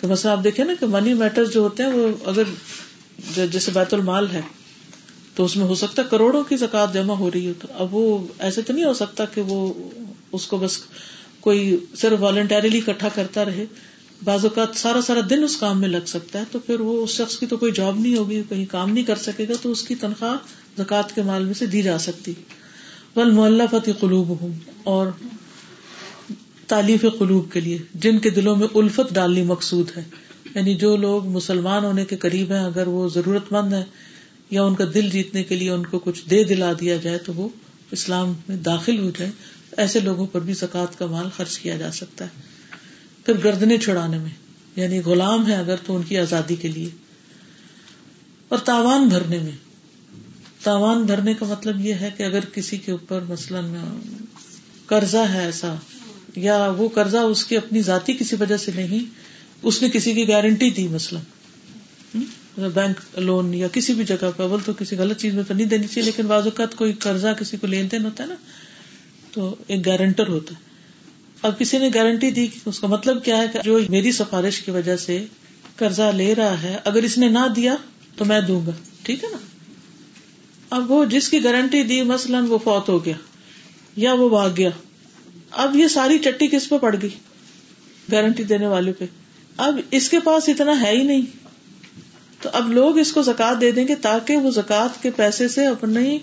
تو 0.00 0.08
مثلا 0.08 0.32
آپ 0.32 0.44
دیکھیں 0.44 0.64
نا 0.64 0.72
کہ 0.80 0.86
منی 0.86 1.14
میٹر 1.14 1.44
جو 1.44 1.60
ہوتے 1.60 1.82
ہیں، 1.82 1.90
وہ 1.90 2.08
اگر 2.24 2.42
جیسے 3.46 3.70
بیت 3.74 3.94
المال 3.94 4.26
ہے، 4.32 4.40
تو 5.34 5.44
اس 5.44 5.56
میں 5.56 5.66
ہو 5.66 5.74
سکتا 5.74 6.02
ہے 6.02 6.06
کروڑوں 6.10 6.44
کی 6.44 6.56
زکات 6.56 6.94
جمع 6.94 7.14
ہو 7.14 7.30
رہی 7.30 7.46
ہو، 7.46 7.52
تو 7.58 7.68
اب 7.74 7.94
وہ 7.94 8.18
ایسے 8.38 8.62
تو 8.62 8.72
نہیں 8.72 8.84
ہو 8.84 8.94
سکتا 8.94 9.24
کہ 9.24 9.40
وہ 9.40 9.72
اس 10.32 10.46
کو 10.46 10.56
بس 10.56 10.78
کوئی 11.40 11.76
صرف 11.96 12.22
والنٹریلی 12.22 12.78
اکٹھا 12.78 13.08
کرتا 13.14 13.44
رہے، 13.44 13.64
بعض 14.24 14.44
اوقات 14.44 14.76
سارا 14.76 15.00
سارا 15.02 15.20
دن 15.30 15.44
اس 15.44 15.56
کام 15.56 15.80
میں 15.80 15.88
لگ 15.88 16.06
سکتا 16.06 16.38
ہے، 16.38 16.44
تو 16.50 16.58
پھر 16.58 16.80
وہ 16.80 17.04
اس 17.04 17.10
شخص 17.10 17.38
کی 17.38 17.46
تو 17.46 17.56
کوئی 17.56 17.72
جاب 17.72 17.98
نہیں 17.98 18.16
ہوگی، 18.16 18.42
کہیں 18.48 18.64
کام 18.70 18.92
نہیں 18.92 19.04
کر 19.04 19.16
سکے 19.16 19.48
گا، 19.48 19.52
تو 19.62 19.70
اس 19.70 19.82
کی 19.82 19.94
تنخواہ 19.94 20.36
زکات 20.78 21.14
کے 21.14 21.22
مال 21.22 21.44
میں 21.44 21.54
سے 21.54 21.66
دی 21.66 21.82
جا 21.82 21.98
سکتی۔ 21.98 22.32
ول 23.16 23.30
محلہ 23.30 23.62
فتح 23.70 23.90
قلوب 24.00 24.28
ہوں 24.28 24.52
اور 24.84 25.06
تعلیف 26.66 27.04
قلوب 27.18 27.52
کے 27.52 27.60
لیے، 27.60 27.78
جن 27.94 28.18
کے 28.18 28.30
دلوں 28.30 28.56
میں 28.56 28.68
الفت 28.74 29.14
ڈالنی 29.14 29.42
مقصود 29.42 29.90
ہے۔ 29.96 30.04
یعنی 30.54 30.74
جو 30.74 30.96
لوگ 30.96 31.26
مسلمان 31.26 31.84
ہونے 31.84 32.04
کے 32.04 32.16
قریب 32.16 32.52
ہیں، 32.52 32.64
اگر 32.64 32.86
وہ 32.86 33.08
ضرورت 33.08 33.52
مند 33.52 33.72
ہے 33.72 33.84
یا 34.50 34.62
ان 34.62 34.74
کا 34.74 34.84
دل 34.94 35.10
جیتنے 35.10 35.42
کے 35.42 35.54
لیے 35.54 35.70
ان 35.70 35.86
کو 35.86 35.98
کچھ 35.98 36.28
دے 36.30 36.44
دلا 36.44 36.72
دیا 36.80 36.96
جائے، 36.96 37.18
تو 37.18 37.32
وہ 37.34 37.48
اسلام 37.90 38.32
میں 38.48 38.56
داخل 38.56 38.98
ہو 38.98 39.10
جائے 39.18 39.30
ایسے 39.78 40.00
لوگوں 40.00 40.26
پر 40.26 40.40
بھی 40.40 40.52
زکوٰۃ 40.52 40.98
کا 40.98 41.06
مال 41.06 41.28
خرچ 41.36 41.58
کیا 41.58 41.76
جا 41.76 41.92
سکتا 41.92 42.24
ہے۔ 42.24 42.40
پھر 43.26 43.34
گردنے 43.44 43.78
چھڑانے 43.78 44.18
میں 44.18 44.30
یعنی 44.76 45.00
غلام 45.00 45.46
ہے 45.46 45.56
اگر 45.56 45.74
تو 45.86 45.96
ان 45.96 46.02
کی 46.02 46.18
آزادی 46.18 46.56
کے 46.56 46.68
لیے۔ 46.68 46.88
اور 48.48 48.58
تاوان 48.58 49.08
بھرنے 49.08 49.38
میں۔ 49.38 49.52
تاوان 50.62 51.02
بھرنے 51.02 51.34
کا 51.34 51.46
مطلب 51.46 51.84
یہ 51.84 51.94
ہے 51.94 52.10
کہ 52.16 52.22
اگر 52.22 52.40
کسی 52.44 52.78
کے 52.78 52.92
اوپر 52.92 53.20
مثلاً 53.20 53.74
قرضہ 54.86 55.32
ہے 55.32 55.40
ایسا، 55.40 55.74
یا 56.36 56.72
وہ 56.76 56.88
قرضہ 56.88 57.16
اس 57.16 57.44
کی 57.44 57.56
اپنی 57.56 57.82
ذاتی 57.82 58.12
کسی 58.12 58.36
وجہ 58.40 58.56
سے 58.56 58.72
نہیں، 58.74 59.04
اس 59.62 59.82
نے 59.82 59.90
کسی 59.90 60.14
کی 60.14 60.28
گارنٹی 60.28 60.70
دی 60.70 60.88
مثلاً۔ 60.88 61.22
بینک 62.74 63.18
لون 63.18 63.54
یا 63.54 63.68
کسی 63.68 63.94
بھی 63.94 64.04
جگہ 64.04 64.30
پہ 64.36 64.42
اول 64.42 64.60
تو 64.64 64.72
کسی 64.72 64.96
غلط 64.96 65.16
چیز 65.16 65.34
میں 65.34 65.42
تو 65.48 65.54
نہیں 65.54 65.66
دینی 65.66 65.86
چاہیے، 65.86 66.02
لیکن 66.02 66.26
بعض 66.26 66.44
اوقات 66.44 66.74
کوئی 66.74 66.92
قرضہ 66.92 67.26
کسی 67.38 67.56
کو 67.56 67.66
لین 67.66 67.88
دین 67.92 68.04
ہوتا 68.04 68.24
ہے 68.24 68.28
نا 68.28 68.34
تو 69.38 69.54
ایک 69.66 69.86
گارنٹر 69.86 70.28
ہوتا 70.28 70.54
ہے۔ 70.54 70.60
اب 71.42 71.58
کسی 71.58 71.78
نے 71.78 71.90
گارنٹی 71.94 72.30
دی 72.30 72.46
اس 72.66 72.80
کا 72.80 72.86
مطلب 72.86 73.24
کیا 73.24 73.38
ہے 73.38 73.46
کہ 73.52 73.58
جو 73.64 73.78
میری 73.88 74.12
سفارش 74.12 74.60
کی 74.60 74.70
وجہ 74.70 74.96
سے 74.96 75.24
قرضہ 75.76 76.02
لے 76.02 76.34
رہا 76.34 76.62
ہے، 76.62 76.76
اگر 76.84 77.02
اس 77.02 77.18
نے 77.18 77.28
نہ 77.28 77.38
دیا 77.56 77.74
تو 78.16 78.24
میں 78.24 78.40
دوں 78.40 78.66
گا۔ 78.66 78.70
ٹھیک 79.02 79.24
ہے 79.24 79.28
نا؟ 79.30 79.36
اب 80.70 80.90
وہ 80.90 81.04
جس 81.04 81.28
کی 81.28 81.44
گارنٹی 81.44 81.82
دی، 81.82 82.02
مثلاً 82.02 82.46
وہ 82.46 82.58
فوت 82.64 82.88
ہو 82.88 83.04
گیا 83.04 83.14
یا 83.96 84.12
وہ 84.12 84.28
بھاگ 84.28 84.50
گیا۔ 84.56 84.70
اب 85.50 85.76
یہ 85.76 85.88
ساری 85.88 86.18
چٹی 86.18 86.46
کس 86.46 86.68
پہ 86.68 86.78
پڑ 86.78 86.96
گئی؟ 87.02 87.10
گارنٹی 88.12 88.44
دینے 88.44 88.66
والے 88.66 88.92
پہ۔ 88.92 89.04
اب 89.56 89.80
اس 89.90 90.08
کے 90.08 90.20
پاس 90.20 90.48
اتنا 90.48 90.80
ہے 90.80 90.90
ہی 90.90 91.02
نہیں۔ 91.02 91.22
تو 92.42 92.50
اب 92.52 92.72
لوگ 92.72 92.98
اس 92.98 93.12
کو 93.12 93.22
زکات 93.22 93.60
دے 93.60 93.70
دیں 93.70 93.88
گے 93.88 93.94
تاکہ 93.94 94.36
وہ 94.36 94.50
زکات 94.50 95.02
کے 95.02 95.10
پیسے 95.10 95.48
سے 95.48 95.66
اپنی 95.66 96.18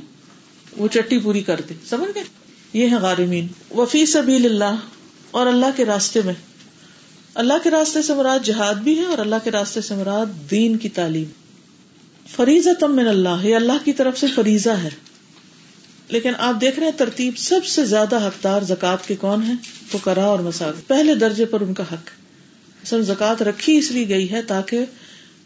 وہ 0.77 0.87
چٹی 0.87 1.19
پوری 1.19 1.41
کر 1.41 1.61
دے۔ 1.69 1.73
سمجھ 1.89 2.11
گئے؟ 2.15 2.44
یہ 2.75 2.89
ہے 2.89 2.95
غارمین۔ 2.95 3.47
وفی 3.71 4.05
سبیل 4.05 4.45
اللہ، 4.45 4.75
اور 5.31 5.47
اللہ 5.47 5.65
کے 5.75 5.85
راستے 5.85 6.19
میں۔ 6.25 6.33
اللہ 7.33 7.53
کے 7.63 7.69
راستے 7.69 8.01
سے 8.01 8.13
مراد 8.13 8.39
جہاد 8.45 8.75
بھی 8.75 8.99
ہے 8.99 9.05
اور 9.05 9.17
اللہ 9.17 9.35
کے 9.43 9.51
راستے 9.51 9.81
سے 9.81 9.95
مراد 9.95 10.51
دین 10.51 10.77
کی 10.77 10.89
تعلیم۔ 10.89 11.25
فریضہ 12.35 12.69
تم 12.79 12.95
من 12.95 13.07
اللہ، 13.07 13.45
یہ 13.45 13.55
اللہ 13.55 13.85
کی 13.85 13.93
طرف 13.93 14.19
سے 14.19 14.27
فریضہ 14.35 14.69
ہے۔ 14.69 14.89
لیکن 16.09 16.31
آپ 16.37 16.61
دیکھ 16.61 16.79
رہے 16.79 16.87
ہیں 16.87 16.99
ترتیب 16.99 17.37
سب 17.37 17.65
سے 17.65 17.85
زیادہ 17.85 18.27
حقدار 18.27 18.61
زکات 18.61 19.07
کے 19.07 19.15
کون 19.15 19.43
ہے 19.43 19.53
وہ 19.93 19.99
کرا 20.03 20.25
اور 20.25 20.39
مساغ 20.39 20.73
پہلے 20.87 21.15
درجے 21.15 21.45
پر 21.45 21.61
ان 21.61 21.73
کا 21.73 21.83
حق۔ 21.91 22.09
سر 22.85 23.01
زکات 23.01 23.41
رکھی 23.41 23.77
اس 23.77 23.91
لیے 23.91 24.09
گئی 24.09 24.31
ہے 24.31 24.41
تاکہ 24.41 24.79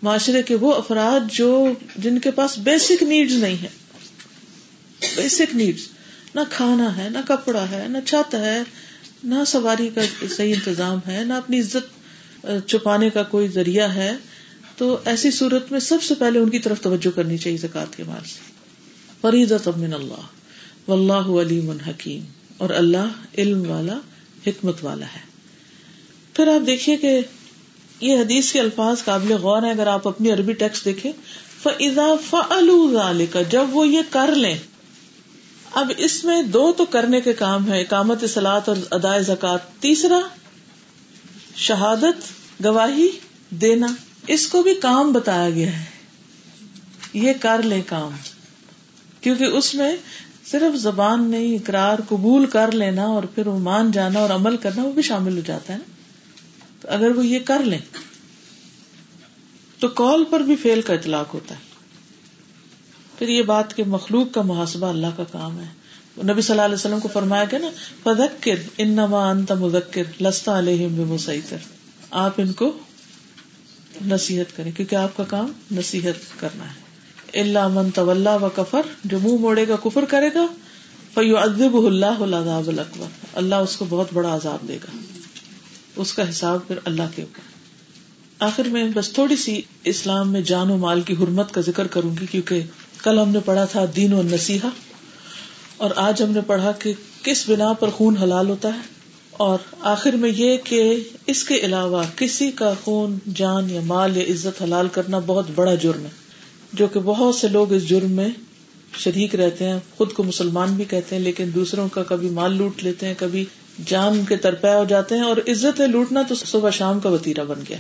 معاشرے 0.02 0.42
کے 0.42 0.56
وہ 0.56 0.74
افراد 0.74 1.32
جو 1.32 1.74
جن 1.98 2.20
کے 2.20 2.32
پاس 2.32 2.58
بیسک 2.58 3.04
نیڈز 3.04 3.34
نہیں 3.34 3.64
ہے 3.64 3.68
بیسک 5.16 5.56
نیڈز 5.56 5.88
نہ 6.36 6.40
کھانا 6.50 6.98
ہے، 6.98 7.10
نہ 7.10 7.18
کپڑا 7.28 7.70
ہے، 7.72 7.88
نہ 7.88 7.98
چھت 8.06 8.36
ہے، 8.36 8.60
نہ 9.24 9.36
سواری 9.48 9.90
کا 9.96 10.02
صحیح 10.30 10.56
انتظام 10.56 11.00
ہے، 11.08 11.24
نہ 11.24 11.34
اپنی 11.34 11.60
عزت 11.60 12.00
چھپانے 12.68 13.10
کا 13.10 13.24
کوئی 13.24 13.48
ذریعہ 13.48 13.96
ہے۔ 13.96 14.18
تو 14.78 14.98
ایسی 15.06 15.32
صورت 15.32 15.72
میں 15.72 15.80
سب 15.80 16.04
سے 16.04 16.16
پہلے 16.16 16.40
ان 16.40 16.50
کی 16.50 16.60
طرف 16.60 16.82
توجہ 16.82 17.16
کرنی 17.16 17.38
چاہیے 17.38 17.58
زکات 17.58 17.96
کے 17.96 18.04
مال 18.04 18.26
سے۔ 18.26 18.52
فریض 19.22 19.52
من 19.78 19.94
اللہ۔ 19.94 20.90
و 20.90 20.94
اللہ 20.94 21.42
علیم 21.42 21.70
الحکیم 21.70 22.26
اور 22.58 22.70
اللہ 22.70 23.08
علم 23.38 23.72
والا، 23.72 23.98
حکمت 24.48 24.84
والا 24.84 25.06
ہے۔ 25.06 25.30
پھر 26.34 26.48
آپ 26.48 26.68
دیکھیے 26.68 26.98
کہ 26.98 27.22
یہ 28.02 28.18
حدیث 28.18 28.52
کے 28.52 28.60
الفاظ 28.60 29.04
قابل 29.04 29.32
غور 29.32 29.64
ہے 29.64 29.72
اگر 29.72 29.88
آپ 29.88 30.08
اپنی 30.08 30.32
عربی 30.32 30.54
ٹیکسٹ 30.54 30.86
دیکھیں 30.86 31.12
فضا 31.64 32.16
فعل 32.30 33.26
کا 33.32 33.42
جب 33.42 33.66
وہ 33.70 33.88
یہ 33.88 34.02
کر 34.10 34.36
لیں 34.36 34.58
اب 35.72 35.92
اس 35.98 36.26
میں 36.26 36.44
دو 36.44 36.74
تو 36.78 36.86
کرنے 36.86 37.22
کے 37.22 37.34
کام 37.34 37.72
ہے 37.72 37.82
اقامت 37.82 38.24
سلاد 38.30 38.62
اور 38.66 38.76
ادائے 38.92 39.24
زکات 39.24 39.60
تیسرا، 39.80 40.20
شہادت، 41.56 42.32
گواہی 42.66 43.10
دینا۔ 43.50 43.88
اس 44.28 44.48
کو 44.48 44.64
بھی 44.64 44.76
کام 44.76 45.12
بتایا 45.12 45.50
گیا 45.50 45.80
ہے۔ 45.80 45.86
یہ 47.14 47.34
کر 47.42 47.64
لیں 47.64 47.82
کام۔ 47.88 48.12
کیونکہ 49.22 49.44
اس 49.44 49.76
میں 49.76 49.96
صرف 50.46 50.78
زبان 50.78 51.32
نہیں، 51.32 51.56
اقرار، 51.56 52.00
قبول 52.10 52.46
کر 52.46 52.72
لینا 52.72 53.04
اور 53.04 53.24
پھر 53.24 53.48
وہ 53.48 53.60
مان 53.60 53.92
جانا 53.92 54.20
اور 54.20 54.30
عمل 54.30 54.58
کرنا، 54.58 54.84
وہ 54.84 54.92
بھی 54.92 55.02
شامل 55.02 55.36
ہو 55.36 55.42
جاتا 55.46 55.74
ہے۔ 55.74 55.78
نا 55.78 55.94
تو 56.82 56.88
اگر 56.92 57.12
وہ 57.16 57.26
یہ 57.26 57.40
کر 57.40 57.64
لیں، 57.64 57.80
تو 59.80 59.88
کال 59.88 60.24
پر 60.24 60.40
بھی 60.40 60.56
فیل 60.56 60.82
کا 60.82 60.94
اطلاق 60.94 61.34
ہوتا 61.34 61.56
ہے۔ 61.56 61.69
پھر 63.20 63.30
یہ 63.30 63.42
بات 63.42 63.76
کہ 63.76 63.84
مخلوق 63.84 64.34
کا 64.34 64.42
محاسبہ 64.42 64.88
اللہ 64.88 65.08
کا 65.18 65.24
کام 65.32 65.60
ہے۔ 65.60 65.80
نبی 66.24 66.42
صلی 66.42 66.54
اللہ 66.54 66.62
علیہ 66.62 66.76
وسلم 66.76 67.00
کو 67.00 67.10
فرمایا 67.14 67.44
گیا 67.44 67.60
نا 67.60 67.70
فدکر 68.04 68.56
انما 68.78 69.30
انت 69.30 69.52
مذکر 69.52 70.04
لستا 70.22 70.60
علیہم 70.60 70.96
بمسیطر۔ 70.96 71.58
آپ 72.10 72.34
ان 72.38 72.54
کو 72.54 72.78
نصیحت 74.06 74.58
کریں، 74.58 74.72
کیونکہ 74.72 74.96
آپ 74.96 75.18
کا 75.18 75.24
کام 75.24 75.52
نصیحت 75.72 76.40
کرنا 76.40 76.64
ہے۔ 76.64 76.90
اللہ 77.40 77.68
من 77.68 77.90
طول 77.90 78.28
و 78.28 78.50
کفر، 78.56 78.82
جو 79.04 79.20
منہ 79.20 79.38
موڑے 79.40 79.68
گا، 79.68 79.76
کفر 79.76 80.06
کرے 80.06 80.30
گا۔ 80.36 80.46
فیو 81.14 81.38
ادب 81.38 81.86
اللہ 81.86 82.06
العذاب 82.06 82.70
الاکبر۔ 82.70 83.06
اللہ 83.34 83.56
اس 83.56 83.76
کو 83.76 83.86
بہت 83.90 84.08
بڑا 84.14 84.36
عذاب 84.36 84.68
دے 84.68 84.76
گا۔ 84.76 84.98
اس 85.96 86.14
کا 86.14 86.30
حساب 86.30 86.68
پھر 86.68 86.76
اللہ 86.86 87.04
کے 87.16 87.22
اوپر۔ 87.22 87.42
آخر 88.44 88.64
میں 88.64 88.90
بس 88.94 89.12
تھوڑی 89.12 89.36
سی 89.36 89.62
اسلام 89.84 90.32
میں 90.32 90.42
جان 90.42 90.72
و 90.72 90.78
مال 90.78 91.02
کی 91.02 91.14
حرمت 91.14 91.54
کا 91.54 91.62
ذکر 91.62 91.88
کروں 91.88 92.16
گی، 92.22 92.26
کیونکہ 92.26 92.62
کل 93.04 93.20
ہم 93.20 93.30
نے 93.30 93.40
پڑھا 93.46 93.66
تھا 93.66 93.86
دین 93.96 94.14
و 94.14 94.22
نصیحا 94.24 94.70
اور 95.78 95.92
آج 95.98 96.22
ہم 96.24 96.32
نے 96.32 96.42
پڑھا 96.48 96.72
کہ 96.80 96.94
کس 97.24 97.48
بنا 97.50 97.72
پر 97.74 97.90
خون 97.90 98.18
حلال 98.18 98.50
ہوتا 98.50 98.70
ہے، 98.76 98.82
اور 99.40 99.58
آخر 99.88 100.16
میں 100.16 100.30
یہ 100.36 100.58
کہ 100.64 100.82
اس 101.28 101.44
کے 101.44 101.60
علاوہ 101.64 102.02
کسی 102.16 102.50
کا 102.52 102.74
خون، 102.84 103.18
جان 103.36 103.70
یا 103.70 103.82
مال 103.86 104.18
یا 104.18 104.24
عزت 104.30 104.62
حلال 104.62 104.88
کرنا 104.92 105.20
بہت 105.26 105.52
بڑا 105.56 105.76
جرم 105.76 106.06
ہے، 106.06 106.10
جو 106.74 106.88
کہ 106.88 107.00
بہت 107.00 107.36
سے 107.36 107.48
لوگ 107.48 107.74
اس 107.74 107.88
جرم 107.90 108.12
میں 108.12 108.30
شریک 108.98 109.36
رہتے 109.36 109.70
ہیں، 109.70 109.80
خود 109.98 110.14
کو 110.14 110.24
مسلمان 110.24 110.74
بھی 110.74 110.86
کہتے 110.86 111.16
ہیں، 111.16 111.24
لیکن 111.24 111.50
دوسروں 111.56 111.88
کا 111.90 112.04
کبھی 112.04 112.30
مال 112.30 112.58
لوٹ 112.58 112.84
لیتے 112.84 113.08
ہیں، 113.08 113.14
کبھی 113.18 113.46
جان 113.86 114.24
کے 114.30 114.36
ترپے 114.38 114.74
ہو 114.74 114.84
جاتے 114.90 115.16
ہیں، 115.16 115.24
اور 115.24 115.38
عزت 115.48 115.82
لوٹنا 115.90 116.22
تو 116.30 116.36
صبح 116.36 116.70
شام 116.70 117.00
کا 117.00 117.10
وتیرا 117.10 117.44
بن 117.44 117.62
گیا، 117.70 117.78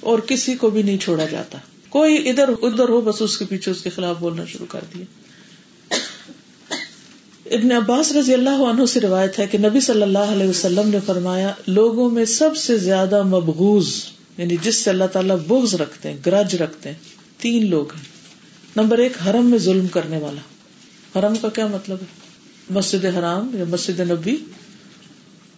اور 0.00 0.18
کسی 0.18 0.54
کو 0.54 0.70
بھی 0.70 0.82
نہیں 0.82 0.98
چھوڑا 0.98 1.24
جاتا۔ 1.24 1.58
کوئی 1.96 2.28
ادھر 2.28 2.48
ادھر 2.62 2.88
ہو، 2.88 3.00
بس 3.00 3.22
اس 3.22 3.38
کے 3.38 3.44
پیچھے 3.44 3.70
اس 3.72 3.82
کے 3.82 3.90
خلاف 3.90 4.16
بولنا 4.20 4.44
شروع 4.44 4.66
کر 4.66 4.80
دیا۔ 4.94 5.04
ابن 7.50 7.72
عباس 7.72 8.12
رضی 8.12 8.34
اللہ 8.34 8.50
عنہ 8.50 8.86
سے 8.86 9.00
روایت 9.00 9.38
ہے 9.38 9.46
کہ 9.46 9.58
نبی 9.58 9.80
صلی 9.80 10.02
اللہ 10.02 10.18
علیہ 10.18 10.48
وسلم 10.48 10.88
نے 10.88 10.98
فرمایا، 11.06 11.52
لوگوں 11.66 12.10
میں 12.10 12.24
سب 12.24 12.56
سے 12.56 12.78
زیادہ 12.78 13.22
مبغوز 13.22 14.04
یعنی 14.38 14.56
جس 14.62 14.74
سے 14.74 14.90
اللہ 14.90 15.04
تعالیٰ 15.04 15.36
بغض 15.46 15.74
رکھتے 15.74 16.10
ہیں، 16.10 16.16
گرج 16.26 16.54
رکھتے 16.54 16.88
ہیں، 16.88 16.96
تین 17.38 17.70
لوگ 17.70 17.92
ہیں۔ 17.92 18.02
نمبر 18.76 18.98
ایک، 18.98 19.12
حرم 19.26 19.50
میں 19.50 19.58
ظلم 19.58 19.86
کرنے 19.86 20.18
والا۔ 20.18 20.40
حرم 21.18 21.36
کا 21.36 21.48
کیا 21.48 21.66
مطلب 21.66 21.96
ہے؟ 22.00 22.06
مسجد 22.70 23.04
حرام 23.04 23.50
یا 23.54 23.64
مسجد 23.68 24.00
نبی 24.00 24.36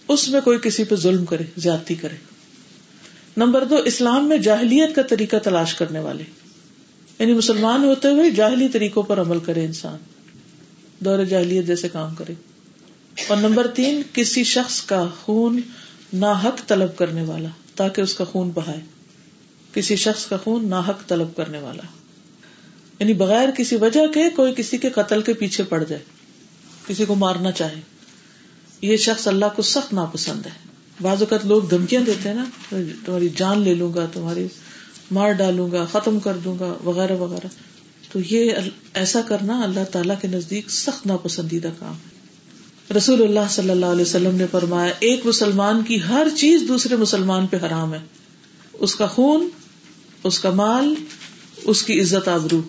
اس 0.09 0.29
میں 0.29 0.41
کوئی 0.41 0.59
کسی 0.63 0.85
پہ 0.85 0.97
ظلم 0.97 1.25
کرے، 1.25 1.45
زیادتی 1.57 1.95
کرے۔ 1.95 2.38
نمبر 3.39 3.65
دو، 3.65 3.77
اسلام 3.77 4.29
میں 4.29 4.39
جاہلیت 4.39 4.95
کا 4.95 5.03
طریقہ 5.03 5.37
تلاش 5.37 5.75
کرنے 5.75 6.01
والے۔ 6.01 6.23
یعنی 7.19 7.33
مسلمان 7.33 7.85
ہوتے 7.85 8.09
ہوئے 8.09 8.31
جاہلی 8.31 8.69
طریقوں 8.69 9.03
پر 9.03 9.21
عمل 9.21 9.39
کرے 9.39 9.65
انسان۔ 9.65 9.97
دور 11.01 11.25
جاہلیت 11.25 11.67
جیسے 11.67 11.89
کام 11.89 12.15
کرے۔ 12.15 12.35
اور 13.29 13.37
نمبر 13.37 13.67
تین، 13.67 14.03
کسی 14.13 14.45
شخص 14.45 14.83
کا 14.83 15.09
خون 15.21 15.61
ناحق 16.13 16.67
طلب 16.67 16.97
کرنے 16.97 17.23
والا، 17.23 17.49
تاکہ 17.75 18.01
اس 18.01 18.15
کا 18.15 18.25
خون 18.25 18.51
بہائے۔ 18.51 18.81
کسی 19.75 19.97
شخص 19.97 20.27
کا 20.27 20.37
خون 20.37 20.69
ناحق 20.69 21.07
طلب 21.07 21.37
کرنے 21.37 21.59
والا۔ 21.59 21.83
یعنی 22.99 23.13
بغیر 23.13 23.51
کسی 23.51 23.77
وجہ 23.77 24.07
کے 24.15 24.31
کوئی 24.31 24.55
کسی 24.57 24.79
کے 24.79 24.91
قتل 24.91 25.23
کے 25.23 25.35
پیچھے 25.35 25.65
پڑ 25.65 25.85
جائے، 25.85 26.03
کسی 26.87 27.05
کو 27.05 27.15
مارنا 27.15 27.53
چاہے۔ 27.53 27.81
یہ 28.83 28.97
شخص 28.97 29.29
اللہ 29.29 29.47
کو 29.57 29.63
سخت 29.63 29.93
ناپسند 29.93 30.47
ہے۔ 30.47 30.68
بعض 31.01 31.21
اوقات 31.21 31.47
لوگ 31.47 31.63
دھمکیاں 31.63 32.03
دیتے 32.03 32.29
ہیں 32.29 32.37
نا، 32.37 32.45
تمہاری 33.05 33.29
جان 33.37 33.61
لے 33.61 33.75
لوں 33.75 33.95
گا، 33.95 34.07
تمہاری 34.13 34.47
مار 35.11 35.33
ڈالوں 35.33 35.73
گا، 35.73 35.87
ختم 35.93 36.21
کر 36.21 36.37
دوں 36.45 36.59
گا، 36.59 36.75
وغیرہ 36.85 37.13
وغیرہ۔ 37.13 37.47
تو 38.13 38.19
یہ 38.31 38.53
ایسا 38.95 39.21
کرنا 39.21 39.63
اللہ 39.63 39.85
تعالی 39.93 40.15
کے 40.21 40.29
نزدیک 40.29 40.71
سخت 40.71 41.07
ناپسندیدہ 41.07 41.71
کام 41.79 41.95
ہے۔ 41.95 42.19
رسول 42.97 43.23
اللہ 43.23 43.49
صلی 43.51 43.71
اللہ 43.71 43.87
علیہ 43.87 44.03
وسلم 44.03 44.35
نے 44.35 44.45
فرمایا، 44.51 44.93
ایک 44.99 45.27
مسلمان 45.27 45.83
کی 45.83 46.03
ہر 46.03 46.27
چیز 46.37 46.63
دوسرے 46.69 46.97
مسلمان 46.97 47.47
پہ 47.47 47.57
حرام 47.57 47.95
ہے۔ 47.95 47.99
اس 48.73 48.95
کا 48.95 49.07
خون، 49.07 49.49
اس 50.25 50.41
کا 50.41 50.51
مال، 50.51 50.95
اس 51.65 51.83
کی 51.83 52.01
عزت 52.01 52.29
آبرو۔ 52.29 52.63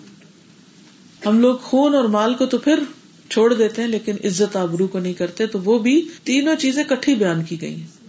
ہم 1.26 1.40
لوگ 1.40 1.56
خون 1.56 1.94
اور 1.94 2.04
مال 2.04 2.34
کو 2.34 2.46
تو 2.46 2.58
پھر 2.58 2.80
چھوڑ 3.28 3.54
دیتے 3.54 3.82
ہیں، 3.82 3.88
لیکن 3.88 4.12
عزت 4.24 4.56
آبرو 4.56 4.86
کو 4.86 4.98
نہیں 4.98 5.12
کرتے، 5.12 5.46
تو 5.46 5.58
وہ 5.64 5.78
بھی 5.78 6.08
تینوں 6.24 6.56
چیزیں 6.56 6.84
کٹھی 6.84 7.14
بیان 7.14 7.44
کی 7.44 7.60
گئی 7.60 7.74
ہیں۔ 7.74 7.99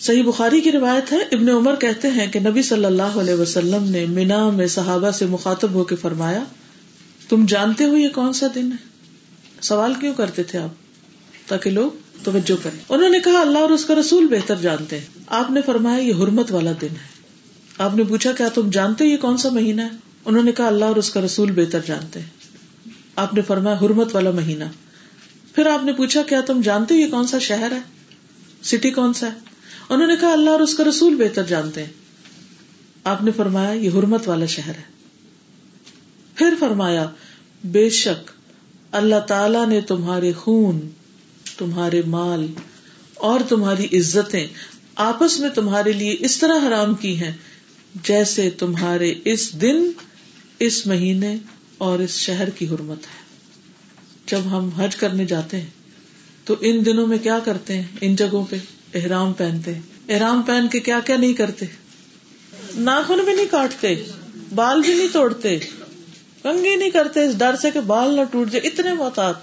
صحیح 0.00 0.22
بخاری 0.22 0.60
کی 0.60 0.72
روایت 0.72 1.12
ہے، 1.12 1.18
ابن 1.32 1.48
عمر 1.48 1.74
کہتے 1.74 2.08
ہیں 2.08 2.26
کہ 2.26 2.40
نبی 2.40 2.62
صلی 2.62 2.84
اللہ 2.84 3.02
علیہ 3.02 3.34
وسلم 3.34 3.82
نے 3.82 4.06
مینا 4.06 4.50
میں 4.50 4.66
صحابہ 4.66 5.10
سے 5.10 5.26
مخاطب 5.26 5.72
ہو 5.72 5.84
کے 5.84 5.96
فرمایا، 5.96 6.44
تم 7.28 7.46
جانتے 7.46 7.84
ہو 7.84 7.96
یہ 7.96 8.08
کون 8.08 8.32
سا 8.32 8.46
دن 8.54 8.72
ہے؟ 8.72 8.88
سوال 9.60 9.94
کیوں 10.00 10.14
کرتے 10.14 10.42
تھے 10.42 10.58
آپ؟ 10.58 10.68
تاکہ 11.48 11.70
لوگ 11.70 11.90
توجہ 12.24 12.64
کریں۔ 12.64 12.78
انہوں 12.88 13.08
نے 13.08 13.20
کہا، 13.20 13.40
اللہ 13.40 13.58
اور 13.58 13.70
اس 13.70 13.84
کا 13.84 13.94
رسول 13.94 14.26
بہتر 14.26 14.54
جانتے 14.56 14.98
ہیں۔ 14.98 15.06
آپ 15.26 15.50
نے 15.50 15.60
فرمایا، 15.62 15.98
یہ 15.98 16.14
حرمت 16.14 16.52
والا 16.52 16.72
دن 16.80 16.88
ہے۔ 16.90 17.22
آپ 17.78 17.96
نے 17.96 18.04
پوچھا، 18.04 18.32
کیا 18.32 18.48
تم 18.48 18.70
جانتے 18.70 19.04
ہو 19.04 19.08
یہ 19.08 19.16
کون 19.16 19.36
سا 19.36 19.48
مہینہ 19.48 19.82
ہے؟ 19.82 19.88
انہوں 20.24 20.42
نے 20.42 20.52
کہا، 20.52 20.66
اللہ 20.66 20.84
اور 20.84 20.96
اس 20.96 21.10
کا 21.10 21.20
رسول 21.20 21.52
بہتر 21.52 21.80
جانتے 21.86 22.20
ہیں۔ 22.20 22.26
آپ 23.16 23.34
نے 23.34 23.42
فرمایا، 23.42 23.76
حرمت 23.76 24.14
والا 24.14 24.30
مہینہ۔ 24.30 24.64
پھر 25.54 25.66
آپ 25.66 25.84
نے 25.84 25.92
پوچھا، 25.92 26.22
کیا 26.22 26.40
تم 26.40 26.60
جانتے 26.60 26.94
ہو 26.94 26.98
یہ 26.98 27.10
کون 27.10 27.26
سا 27.26 27.38
شہر 27.38 27.72
ہے؟ 27.72 27.80
سٹی 28.62 28.90
کون 28.90 29.12
سا 29.12 29.26
ہے؟ 29.26 29.57
انہوں 29.88 30.06
نے 30.06 30.14
کہا، 30.20 30.32
اللہ 30.32 30.50
اور 30.50 30.60
اس 30.60 30.74
کا 30.74 30.84
رسول 30.84 31.14
بہتر 31.14 31.42
جانتے 31.42 31.84
ہیں۔ 31.84 31.92
آپ 33.04 33.22
نے 33.22 33.30
فرمایا، 33.36 33.72
یہ 33.72 33.90
حرمت 33.90 34.28
والا 34.28 34.46
شہر 34.46 34.74
ہے۔ 34.74 34.98
پھر 36.34 36.54
فرمایا، 36.60 37.10
بے 37.64 37.90
شک 37.90 38.30
اللہ 38.92 39.20
تعالی 39.28 39.66
نے 39.68 39.80
تمہارے 39.80 40.32
خون، 40.32 40.80
تمہارے 41.58 42.02
مال 42.06 42.46
اور 43.14 43.40
تمہاری 43.48 43.98
عزتیں 43.98 44.46
آپس 44.94 45.40
میں 45.40 45.48
تمہارے 45.48 45.92
لیے 45.92 46.16
اس 46.18 46.38
طرح 46.38 46.68
حرام 46.68 46.94
کی 46.94 47.16
ہیں 47.16 47.32
جیسے 48.02 48.50
تمہارے 48.50 49.14
اس 49.24 49.60
دن، 49.60 49.90
اس 50.58 50.86
مہینے 50.86 51.36
اور 51.78 51.98
اس 51.98 52.10
شہر 52.10 52.50
کی 52.50 52.68
حرمت 52.68 53.02
ہے۔ 53.02 53.24
جب 54.26 54.38
ہم 54.38 54.68
حج 54.68 54.96
کرنے 54.96 55.26
جاتے 55.26 55.60
ہیں، 55.60 55.70
تو 56.44 56.54
ان 56.60 56.84
دنوں 56.84 57.06
میں 57.06 57.18
کیا 57.18 57.38
کرتے 57.38 57.76
ہیں؟ 57.76 57.84
ان 58.00 58.16
جگہوں 58.16 58.44
پہ۔ 58.50 58.56
احرام 58.94 59.32
پہنتے۔ 59.32 59.72
احرام 60.08 60.42
پہن 60.42 60.68
کے 60.68 60.80
کیا 60.80 61.00
کیا 61.00 61.16
نہیں 61.16 61.32
کرتے؟ 61.32 61.66
ناخن 62.74 63.24
بھی 63.24 63.34
نہیں 63.34 63.46
کاٹتے، 63.50 63.94
بال 64.54 64.80
بھی 64.80 64.94
نہیں 64.94 65.08
توڑتے 65.12 65.58
کنگی 66.42 66.76
نہیں 66.76 66.90
کرتے، 66.90 67.24
اس 67.24 67.38
ڈر 67.38 67.56
سے 67.56 67.70
کہ 67.70 67.80
بال 67.80 68.14
نہ 68.14 68.20
ٹوٹ 68.30 68.50
جائے۔ 68.50 68.68
اتنے 68.68 68.92
محتاط 68.92 69.36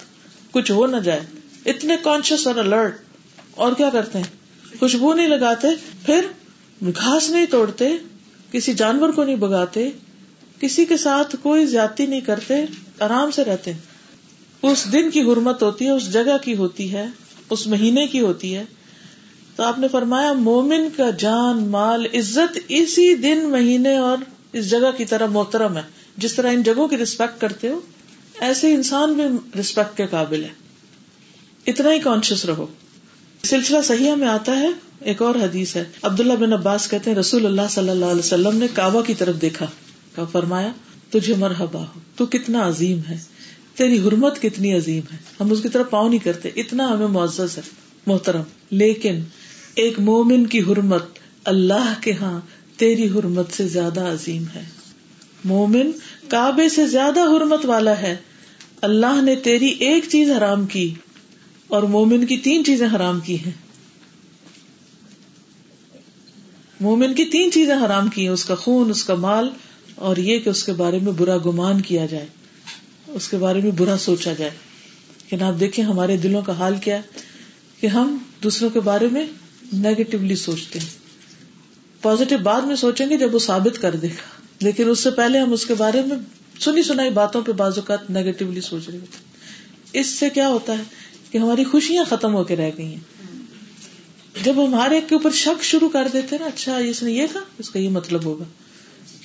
کچھ 0.51 0.71
ہو 0.71 0.87
نہ 0.87 0.97
جائے، 0.97 1.19
اتنے 1.65 1.95
کانشیس 2.03 2.47
اور 2.47 2.55
الرٹ 2.55 2.97
اور 3.51 3.73
کیا 3.73 3.89
کرتے 3.89 4.17
ہیں؟ 4.17 4.79
خوشبو 4.79 5.13
نہیں 5.13 5.27
لگاتے، 5.27 5.67
پھر 6.05 6.27
گھاس 6.95 7.29
نہیں 7.29 7.45
توڑتے، 7.45 7.89
کسی 8.51 8.73
جانور 8.73 9.09
کو 9.09 9.23
نہیں 9.23 9.35
بگاتے 9.35 9.89
کسی 10.59 10.85
کے 10.85 10.97
ساتھ 10.97 11.35
کوئی 11.41 11.65
زیادتی 11.65 12.05
نہیں 12.05 12.21
کرتے، 12.21 12.53
آرام 12.99 13.31
سے 13.31 13.43
رہتے۔ 13.43 13.71
اس 14.61 14.91
دن 14.91 15.11
کی 15.11 15.21
حرمت 15.21 15.63
ہوتی 15.63 15.85
ہے، 15.85 15.89
اس 15.89 16.13
جگہ 16.13 16.37
کی 16.43 16.55
ہوتی 16.55 16.93
ہے، 16.93 17.05
اس 17.49 17.67
مہینے 17.67 18.07
کی 18.07 18.19
ہوتی 18.19 18.55
ہے۔ 18.55 18.63
تو 19.55 19.63
آپ 19.63 19.79
نے 19.79 19.87
فرمایا، 19.87 20.33
مومن 20.33 20.87
کا 20.97 21.09
جان، 21.09 21.67
مال، 21.67 22.05
عزت 22.13 22.59
اسی 22.67 23.15
دن، 23.15 23.45
مہینے 23.45 23.97
اور 23.97 24.17
اس 24.53 24.69
جگہ 24.69 24.91
کی 24.97 25.05
طرح 25.05 25.25
محترم 25.25 25.77
ہے۔ 25.77 25.81
جس 26.17 26.33
طرح 26.33 26.51
ان 26.51 26.63
جگہوں 26.63 26.87
کی 26.87 26.97
ریسپیکٹ 26.97 27.41
کرتے 27.41 27.69
ہو، 27.69 27.79
ایسے 28.39 28.73
انسان 28.73 29.13
بھی 29.13 29.23
ریسپیکٹ 29.55 29.97
کے 29.97 30.07
قابل 30.07 30.43
ہے 30.43 30.49
اتنا 31.67 31.93
ہی 31.93 31.99
کانشیس 31.99 32.45
رہو۔ 32.45 32.65
سلسلہ 33.43 33.81
صحیح 33.81 34.11
میں 34.11 34.27
آتا 34.27 34.57
ہے، 34.57 34.69
ایک 34.99 35.21
اور 35.21 35.35
حدیث 35.35 35.75
ہے۔ 35.75 35.83
عبداللہ 36.01 36.33
بن 36.33 36.53
عباس 36.53 36.89
کہتے 36.89 37.09
ہیں، 37.11 37.17
رسول 37.17 37.45
اللہ 37.45 37.61
صلی 37.69 37.89
اللہ 37.89 38.05
علیہ 38.05 38.19
وسلم 38.19 38.57
نے 38.57 38.67
کعبہ 38.73 39.01
کی 39.01 39.13
طرف 39.13 39.41
دیکھا۔ 39.41 39.65
فرمایا، 40.31 40.71
تجھے 41.09 41.35
مرحبا 41.35 41.79
ہو۔ 41.79 41.99
تو 42.15 42.25
کتنا 42.25 42.67
عظیم 42.67 42.99
ہے۔ 43.09 43.17
تیری 43.75 43.99
حرمت 43.99 44.41
کتنی 44.41 44.73
عظیم 44.73 45.01
ہے۔ 45.13 45.17
ہم 45.39 45.51
اس 45.51 45.61
کی 45.61 45.69
طرف 45.69 45.89
پاؤں 45.89 46.09
نہیں 46.09 46.19
کرتے، 46.19 46.49
اتنا 46.55 46.89
ہمیں 46.89 47.07
معزز 47.07 47.57
ہے، 47.57 47.61
محترم۔ 48.07 48.41
لیکن 48.71 49.19
ایک 49.75 49.99
مومن 49.99 50.45
کی 50.45 50.59
حرمت 50.61 51.03
اللہ 51.43 51.93
کے 52.01 52.13
ہاں 52.13 52.41
تیری 52.77 53.09
حرمت 53.09 53.53
سے 53.53 53.67
زیادہ 53.67 54.01
عظیم 54.01 54.43
ہے۔ 54.55 54.63
مومن 55.45 55.91
کعبے 56.27 56.69
سے 56.69 56.87
زیادہ 56.87 57.19
حرمت 57.19 57.65
والا 57.65 58.01
ہے۔ 58.01 58.15
اللہ 58.81 59.21
نے 59.21 59.35
تیری 59.35 59.67
ایک 59.67 60.03
چیز 60.09 60.31
حرام 60.31 60.65
کی 60.65 60.93
اور 61.67 61.83
مومن 61.83 62.25
کی 62.25 62.37
تین 62.37 62.65
چیزیں 62.65 62.87
حرام 62.95 63.19
کی 63.19 63.35
ہیں۔ 63.35 63.51
مومن 66.79 67.13
کی 67.13 67.25
تین 67.25 67.51
چیزیں 67.51 67.75
حرام 67.85 68.07
کی 68.07 68.21
ہیں، 68.21 68.29
اس 68.29 68.45
کا 68.45 68.55
خون، 68.55 68.89
اس 68.89 69.03
کا 69.03 69.15
مال 69.15 69.49
اور 69.95 70.17
یہ 70.17 70.39
کہ 70.39 70.49
اس 70.49 70.63
کے 70.63 70.73
بارے 70.73 70.99
میں 70.99 71.11
برا 71.11 71.37
گمان 71.37 71.81
کیا 71.81 72.05
جائے، 72.05 72.25
اس 73.07 73.27
کے 73.27 73.37
بارے 73.37 73.61
میں 73.61 73.71
برا 73.71 73.97
سوچا 73.97 74.33
جائے۔ 74.33 74.51
لیکن 75.17 75.43
آپ 75.43 75.59
دیکھیں 75.59 75.85
ہمارے 75.85 76.17
دلوں 76.17 76.41
کا 76.41 76.53
حال 76.53 76.75
کیا 76.77 76.95
ہے 76.95 77.01
کہ 77.79 77.87
ہم 77.87 78.17
دوسروں 78.43 78.69
کے 78.69 78.79
بارے 78.79 79.07
میں 79.11 79.25
نیگیٹولی 79.75 80.35
سوچتے 80.35 80.79
ہیں۔ 80.79 80.89
پازیٹو 82.01 82.37
بعد 82.37 82.61
میں 82.61 82.75
سوچیں 82.75 83.09
گے 83.09 83.17
جب 83.17 83.33
وہ 83.33 83.39
ثابت 83.39 83.81
کر 83.81 83.95
دے۔ 83.95 84.07
گا 84.07 84.41
لیکن 84.61 84.89
اس 84.89 84.99
سے 84.99 85.11
پہلے 85.11 85.39
ہم 85.39 85.53
اس 85.53 85.65
کے 85.65 85.73
بارے 85.73 86.01
میں 86.01 86.17
سنی 86.59 86.83
سنائی 86.83 87.09
باتوں 87.09 87.41
پہ 87.41 87.51
بعض 87.51 87.77
اوقات 87.77 88.09
نیگیٹولی 88.09 88.61
سوچ 88.61 88.89
رہے 88.89 88.97
ہوتے 88.97 89.17
اس 89.99 90.07
سے 90.07 90.29
کیا 90.29 90.49
ہوتا 90.49 90.77
ہے 90.77 90.83
کہ 91.31 91.37
ہماری 91.37 91.63
خوشیاں 91.63 92.03
ختم 92.09 92.33
ہو 92.35 92.43
کے 92.43 92.55
رہ 92.55 92.71
گئی 92.77 92.85
ہیں۔ 92.85 92.99
جب 94.43 94.65
ہم 94.65 94.75
ہر 94.75 94.91
ایک 94.91 95.09
کے 95.09 95.15
اوپر 95.15 95.31
شک 95.31 95.63
شروع 95.63 95.89
کر 95.89 96.07
دیتے 96.13 96.37
نا 96.39 96.45
اچھا 96.45 96.77
اس 96.77 97.03
نے 97.03 97.11
یہ 97.11 97.27
کہا 97.33 97.41
اس 97.59 97.69
کا 97.69 97.79
یہ 97.79 97.89
مطلب 97.89 98.25
ہوگا۔ 98.25 98.43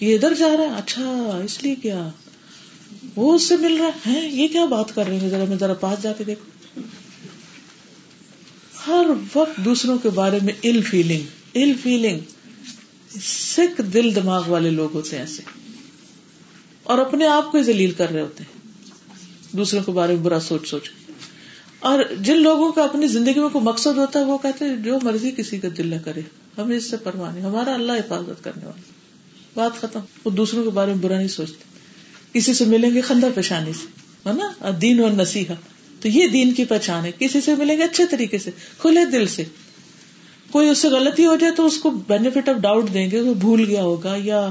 یہ 0.01 0.15
ادھر 0.15 0.35
جا 0.35 0.49
رہا 0.57 0.65
ہے 0.65 0.79
اچھا 0.79 1.41
اس 1.45 1.63
لیے 1.63 1.75
کیا؟ 1.75 2.09
وہ 3.17 3.35
اس 3.35 3.43
سے 3.43 3.57
مل 3.57 3.77
رہا 3.77 4.13
ہے 4.13 4.29
یہ 4.29 4.49
کیا 4.49 4.65
بات 4.65 4.95
کر 4.95 5.07
رہے 5.07 5.19
ہیں؟ 5.19 5.29
ذرا 5.29 5.45
میں 5.49 5.57
ذرا 5.57 5.75
پاس 5.75 6.03
جا 6.03 6.13
کے 6.13 6.25
دیکھو۔ 6.25 6.81
ہر 8.87 9.07
وقت 9.35 9.65
دوسروں 9.65 9.99
کے 9.99 10.11
بارے 10.11 10.39
میں 10.43 10.53
ال 10.63 10.83
فیلنگ 10.83 11.23
ال 11.55 11.73
فیلنگ 11.83 12.19
سکھ 13.21 13.81
دل 13.93 14.15
دماغ 14.15 14.49
والے 14.49 14.71
لوگ 14.71 14.95
ہوتے 14.95 15.17
ہیں 15.17 15.23
ایسے. 15.23 15.43
اور 16.83 16.99
اپنے 16.99 17.27
آپ 17.27 17.53
کو 17.53 17.63
ذلیل 17.63 17.91
کر 17.91 18.11
رہے 18.11 18.21
ہوتے 18.21 18.45
ہیں. 18.45 18.61
دوسروں 19.57 19.83
کے 19.83 19.93
بارے 19.93 20.15
میں 20.15 20.23
برا 20.23 20.41
سوچ 20.41 20.69
سوچ. 20.69 20.91
اور 21.79 22.01
جن 22.21 22.39
لوگوں 22.39 22.73
کا 22.73 22.83
اپنی 22.83 23.07
زندگی 23.07 23.41
میں 23.41 23.49
کوئی 23.49 23.65
مقصد 23.65 23.99
ہوتا 23.99 24.19
ہے 24.19 24.25
وہ 24.25 24.39
کہتے 24.39 24.65
ہیں 24.65 24.77
جو 24.77 24.99
مرضی 25.03 25.31
کسی 25.31 25.59
کا 25.59 25.69
دل 25.79 25.87
نہ 25.87 25.97
کرے. 26.05 26.21
ہمیں 26.59 26.77
اس 26.77 26.91
سے 26.91 26.97
پروانے 26.97 27.41
ہمارا 27.41 27.75
اللہ 27.75 27.93
حفاظت 27.93 28.45
کرنے 28.45 28.67
والا 28.67 28.83
بات 29.55 29.81
ختم. 29.81 30.01
وہ 30.25 30.31
دوسروں 30.31 30.65
کے 30.65 30.71
بارے 30.71 30.95
میں 30.95 31.03
برا 31.03 31.17
نہیں 31.17 31.29
سوچتے. 31.29 31.65
کسی 32.33 32.55
سے 32.55 32.65
ملیں 32.65 32.95
گے 32.95 33.01
خندہ 33.01 33.29
پیشانی 33.35 33.73
سے. 33.73 33.87
ہے 34.29 34.35
نا؟ 34.35 34.71
دین 34.81 35.03
اور 35.03 35.11
نصیحت 35.11 35.70
تو 36.01 36.09
یہ 36.09 36.27
دین 36.27 36.55
کی 36.55 36.65
پہچان 36.65 37.05
ہے۔ 37.05 37.11
کسی 37.19 37.41
سے 37.41 37.55
ملیں 37.55 37.79
گے 37.79 37.83
اچھے 37.83 38.07
طریقے 38.07 38.39
سے، 38.39 38.51
کھلے 38.79 39.05
دل 39.05 39.27
سے۔ 39.27 39.45
کوئی 40.51 40.69
اس 40.69 40.79
سے 40.79 40.89
غلطی 40.89 41.27
ہو 41.27 41.37
جائے 41.37 41.53
تو 41.53 41.67
اس 41.67 41.79
کو 41.79 41.91
بینیفٹ 41.91 42.49
آف 42.49 42.57
ڈاؤٹ 42.57 42.95
دیں 42.95 43.11
گے، 43.11 43.21
وہ 43.21 43.35
بھول 43.35 43.65
گیا 43.65 43.83
ہوگا 43.83 44.17
یا 44.23 44.51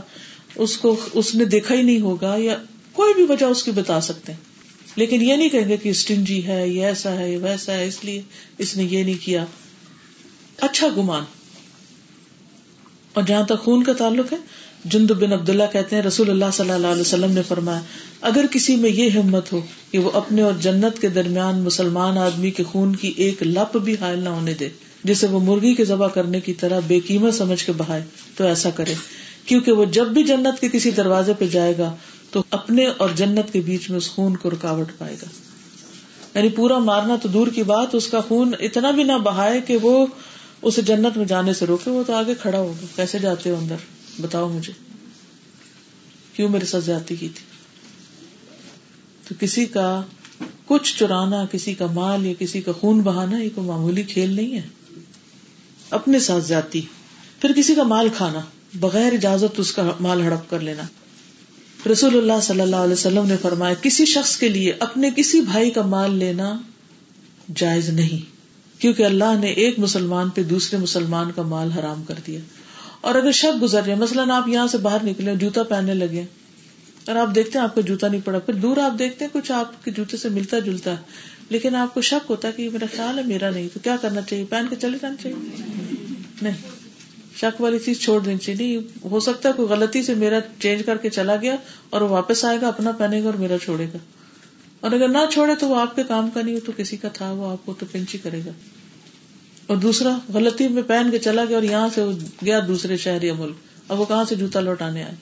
اس 0.55 0.77
کو 0.77 0.95
اس 1.13 1.35
نے 1.35 1.45
دیکھا 1.45 1.75
ہی 1.75 1.81
نہیں 1.81 1.99
ہوگا 1.99 2.35
یا 2.37 2.57
کوئی 2.93 3.13
بھی 3.13 3.23
وجہ 3.29 3.45
اس 3.45 3.63
کی 3.63 3.71
بتا 3.71 4.01
سکتے 4.01 4.31
ہیں۔ 4.31 4.39
لیکن 4.95 5.21
یہ 5.21 5.35
نہیں 5.35 5.49
کہیں 5.49 5.69
گے 5.69 5.77
کہ 5.77 5.89
اسٹنجی 5.89 6.47
ہے، 6.47 6.69
یہ 6.69 6.85
ایسا 6.85 7.19
ہے، 7.19 7.31
یہ 7.31 7.37
ویسا 7.37 7.73
ہے، 7.73 7.87
اس 7.87 8.05
لیے 8.05 8.21
اس 8.57 8.77
نے 8.77 8.83
یہ 8.83 9.03
نہیں 9.03 9.25
کیا۔ 9.25 9.45
اچھا 10.57 10.87
گمان۔ 10.97 11.23
اور 13.13 13.23
جہاں 13.23 13.45
تک 13.45 13.59
خون 13.59 13.83
کا 13.83 13.93
تعلق 13.93 14.33
ہے 14.33 14.37
جند 14.85 15.11
بن 15.11 15.33
عبداللہ 15.33 15.63
کہتے 15.71 15.95
ہیں، 15.95 16.03
رسول 16.03 16.29
اللہ 16.29 16.45
صلی 16.53 16.71
اللہ 16.71 16.87
علیہ 16.87 17.01
وسلم 17.01 17.31
نے 17.31 17.41
فرمایا، 17.47 17.81
اگر 18.21 18.45
کسی 18.51 18.75
میں 18.75 18.89
یہ 18.89 19.09
ہمت 19.09 19.53
ہو 19.53 19.61
کہ 19.91 19.99
وہ 19.99 20.11
اپنے 20.13 20.41
اور 20.41 20.53
جنت 20.61 21.01
کے 21.01 21.09
درمیان 21.09 21.59
مسلمان 21.59 22.17
آدمی 22.17 22.51
کے 22.51 22.63
خون 22.63 22.95
کی 22.95 23.13
ایک 23.17 23.43
لپ 23.43 23.77
بھی 23.77 23.95
حائل 24.01 24.19
نہ 24.19 24.29
ہونے 24.29 24.53
دے، 24.53 24.69
جسے 25.03 25.27
وہ 25.27 25.39
مرغی 25.39 25.73
کے 25.73 25.85
ذبح 25.85 26.07
کرنے 26.07 26.39
کی 26.39 26.53
طرح 26.53 26.79
بے 26.87 26.99
قیمت 26.99 27.33
سمجھ 27.33 27.65
کے 27.65 27.71
بہائے، 27.71 28.03
تو 28.35 28.43
ایسا 28.43 28.69
کرے۔ 28.69 28.93
کیونکہ 29.45 29.71
وہ 29.71 29.85
جب 29.85 30.07
بھی 30.07 30.23
جنت 30.23 30.61
کے 30.61 30.67
کسی 30.69 30.91
دروازے 30.91 31.33
پہ 31.33 31.47
جائے 31.47 31.73
گا، 31.77 31.95
تو 32.31 32.43
اپنے 32.51 32.85
اور 32.97 33.09
جنت 33.15 33.53
کے 33.53 33.61
بیچ 33.61 33.89
میں 33.89 33.97
اس 33.97 34.09
خون 34.09 34.37
کو 34.37 34.49
رکاوٹ 34.49 34.91
پائے 34.97 35.15
گا۔ 35.21 35.27
یعنی 36.35 36.49
پورا 36.49 36.77
مارنا 36.77 37.15
تو 37.21 37.29
دور 37.29 37.47
کی 37.47 37.63
بات، 37.63 37.95
اس 37.95 38.07
کا 38.07 38.21
خون 38.21 38.51
اتنا 38.59 38.91
بھی 38.91 39.03
نہ 39.03 39.17
بہائے 39.23 39.61
کہ 39.61 39.77
وہ 39.77 40.05
اسے 40.61 40.81
جنت 40.81 41.17
میں 41.17 41.25
جانے 41.25 41.53
سے 41.53 41.65
روکے، 41.65 41.91
وہ 41.91 42.03
تو 42.07 42.13
آگے 42.13 42.33
کھڑا 42.41 42.59
ہوگا۔ 42.59 42.85
کیسے 42.95 43.19
جاتے 43.19 43.49
ہو 43.49 43.55
اندر؟ 43.61 43.75
بتاؤ 44.21 44.49
مجھے۔ 44.49 44.73
کیوں 46.33 46.49
میرے 46.49 46.65
ساتھ 46.65 46.85
زیادتی 46.85 47.15
کی 47.15 47.29
تھی؟ 47.29 47.45
تو 49.27 49.35
کسی 49.39 49.65
کا 49.65 50.01
کچھ 50.65 50.97
چرانا، 50.97 51.45
کسی 51.51 51.73
کا 51.73 51.85
مال 51.85 52.25
یا 52.25 52.33
کسی 52.39 52.61
کا 52.61 52.71
خون 52.71 53.01
بہانا 53.01 53.37
یہ 53.37 53.49
کوئی 53.55 53.67
معمولی 53.67 54.03
کھیل 54.03 54.29
نہیں 54.29 54.55
ہے۔ 54.55 54.61
اپنے 55.89 56.19
ساتھ 56.19 56.43
زیادتی، 56.43 56.81
پھر 57.41 57.51
کسی 57.55 57.75
کا 57.75 57.83
مال 57.83 58.07
کھانا، 58.17 58.39
بغیر 58.73 59.13
اجازت 59.13 59.59
اس 59.59 59.71
کا 59.71 59.91
مال 59.99 60.21
ہڑپ 60.21 60.49
کر 60.49 60.59
لینا۔ 60.59 60.83
رسول 61.91 62.17
اللہ 62.17 62.41
صلی 62.41 62.61
اللہ 62.61 62.75
علیہ 62.75 62.93
وسلم 62.93 63.27
نے 63.27 63.37
فرمایا، 63.41 63.73
کسی 63.73 64.05
شخص 64.05 64.37
کے 64.37 64.49
لیے 64.49 64.73
اپنے 64.79 65.09
کسی 65.15 65.41
بھائی 65.41 65.71
کا 65.71 65.81
مال 65.81 66.15
لینا 66.15 66.61
جائز 67.55 67.89
نہیں، 67.89 68.31
کیونکہ 68.81 69.03
اللہ 69.03 69.39
نے 69.39 69.47
ایک 69.47 69.79
مسلمان 69.79 70.29
پہ 70.29 70.43
دوسرے 70.43 70.79
مسلمان 70.79 71.31
کا 71.35 71.41
مال 71.41 71.71
حرام 71.71 72.03
کر 72.03 72.15
دیا۔ 72.27 72.39
اور 73.01 73.15
اگر 73.15 73.31
شک 73.31 73.61
گزر 73.61 73.81
جائے، 73.81 73.99
مثلاً 73.99 74.31
آپ 74.31 74.47
یہاں 74.47 74.67
سے 74.67 74.77
باہر 74.77 75.03
نکلے، 75.03 75.35
جوتا 75.35 75.63
پہننے 75.63 75.93
لگے، 75.93 76.23
اور 77.07 77.15
آپ 77.15 77.35
دیکھتے 77.35 77.59
ہیں 77.59 77.63
آپ 77.63 77.75
کا 77.75 77.81
جوتا 77.81 78.07
نہیں 78.07 78.21
پڑا، 78.25 78.39
پھر 78.39 78.53
دور 78.53 78.77
آپ 78.77 78.99
دیکھتے 78.99 79.25
ہیں 79.25 79.31
کچھ 79.33 79.51
آپ 79.51 79.83
کے 79.85 79.91
جوتے 79.91 80.17
سے 80.17 80.29
ملتا 80.29 80.59
جلتا 80.59 80.91
ہے، 80.91 80.97
لیکن 81.49 81.75
آپ 81.75 81.93
کو 81.93 82.01
شک 82.01 82.29
ہوتا 82.29 82.47
ہے 82.47 82.53
کہ 82.53 82.69
میرا 82.69 82.85
خیال 82.95 83.17
ہے، 83.17 83.23
میرا 83.23 83.49
نہیں، 83.49 83.67
تو 83.73 83.79
کیا 83.83 83.95
کرنا 84.01 84.21
چاہیے؟ 84.21 84.45
پہن 84.49 84.65
کے 84.69 84.75
چلے 84.75 84.97
جانا 85.01 85.15
چاہیے؟ 85.23 85.37
نہیں، 86.41 86.55
شک 87.35 87.61
والی 87.61 87.79
چیز 87.79 87.99
چھوڑ 87.99 88.19
دینی 88.19 88.37
چاہیے، 88.37 88.57
نہیں، 88.57 89.07
ہو 89.11 89.19
سکتا 89.19 89.49
ہے 89.49 89.53
کوئی 89.53 89.67
غلطی 89.69 90.03
سے 90.03 90.13
میرا 90.13 90.39
چینج 90.59 90.81
کر 90.85 90.97
کے 90.97 91.09
چلا 91.09 91.35
گیا 91.35 91.55
اور 91.89 92.01
وہ 92.01 92.09
واپس 92.09 92.45
آئے 92.45 92.61
گا، 92.61 92.67
اپنا 92.67 92.91
پہنے 92.91 93.21
گا 93.21 93.25
اور 93.25 93.33
میرا 93.33 93.57
چھوڑے 93.63 93.85
گا۔ 93.93 93.97
اور 94.79 94.91
اگر 94.91 95.07
نہ 95.07 95.17
چھوڑے 95.31 95.55
تو 95.55 95.67
وہ 95.67 95.79
آپ 95.79 95.95
کے 95.95 96.03
کام 96.07 96.29
کا 96.29 96.41
نہیں 96.41 96.55
ہو 96.55 96.59
تو 96.65 96.71
کسی 96.77 96.97
کا 96.97 97.09
تھا، 97.09 97.31
وہ 97.31 97.51
آپ 97.51 97.65
کو 97.65 97.73
تو 97.79 97.85
پنچی 97.91 98.17
کرے 98.17 98.39
گا۔ 98.45 98.51
اور 99.69 99.77
دوسرا، 99.77 100.17
غلطی 100.33 100.67
میں 100.67 100.83
پہن 100.87 101.11
کے 101.11 101.19
چلا 101.19 101.45
گیا 101.45 101.57
اور 101.57 101.63
یہاں 101.63 101.89
سے 101.95 102.03
گیا 102.45 102.59
دوسرے 102.67 102.97
شہر 102.97 103.21
یا 103.21 103.33
ملک۔ 103.33 103.55
اب 103.87 103.99
وہ 103.99 104.05
کہاں 104.05 104.23
سے 104.29 104.35
جوتا 104.35 104.59
لوٹانے 104.59 105.03
آئے؟ 105.03 105.15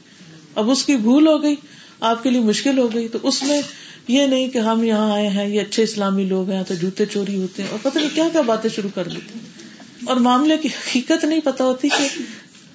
اب 0.56 0.72
اس 0.72 0.86
کی 0.86 0.95
بھول 0.95 1.28
ہو 1.28 1.44
گئی، 1.44 1.56
آپ 1.99 2.24
کے 2.24 2.30
لیے 2.30 2.41
مشکل 2.41 2.78
ہو 2.78 2.94
گئی۔ 2.94 3.07
تو 3.07 3.18
اس 3.24 3.44
میں 3.44 3.61
یہ 4.07 4.26
نہیں 4.26 4.49
کہ 4.49 4.57
ہم 4.57 4.84
یہاں 4.84 5.11
آئے 5.11 5.28
ہیں، 5.28 5.49
یہ 5.49 5.61
اچھے 5.61 5.84
اسلامی 5.84 6.24
لوگ 6.24 6.49
ہیں 6.49 6.64
تو 6.64 6.74
جوتے 6.74 7.06
چوری 7.06 7.38
ہوتے 7.38 7.64
ہیں۔ 7.64 7.69
اور 7.69 7.80
پتہ 7.82 7.98
نہیں 7.98 8.10
کیا 8.14 8.30
کیا 8.32 8.41
باتیں 8.41 8.69
شروع 8.69 8.90
کر 8.95 9.07
دیتے 9.07 9.40
ہیں 9.40 9.45
اور 10.06 10.15
معاملے 10.15 10.57
کی 10.57 10.68
حقیقت 10.68 11.26
نہیں 11.26 11.40
پتا 11.44 11.64
ہوتی 11.64 11.90
کہ 11.90 12.07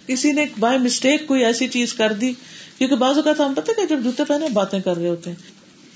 کسی 0.06 0.32
نے 0.32 0.44
بائی 0.58 0.78
مسٹیک 0.78 1.26
کوئی 1.26 1.44
ایسی 1.44 1.68
چیز 1.68 1.94
کر 1.94 2.12
دی۔ 2.12 2.32
کیونکہ 2.78 2.96
بعض 2.96 3.16
اوقات 3.16 3.40
ہم 3.40 3.54
پتہ 3.54 3.70
کہ 3.76 3.86
جب 3.86 4.04
جوتے 4.04 4.24
پہنے 4.28 4.48
باتیں 4.48 4.80
کر 4.80 4.96
رہے 4.96 5.08
ہوتے 5.08 5.30
ہیں۔ 5.30 5.36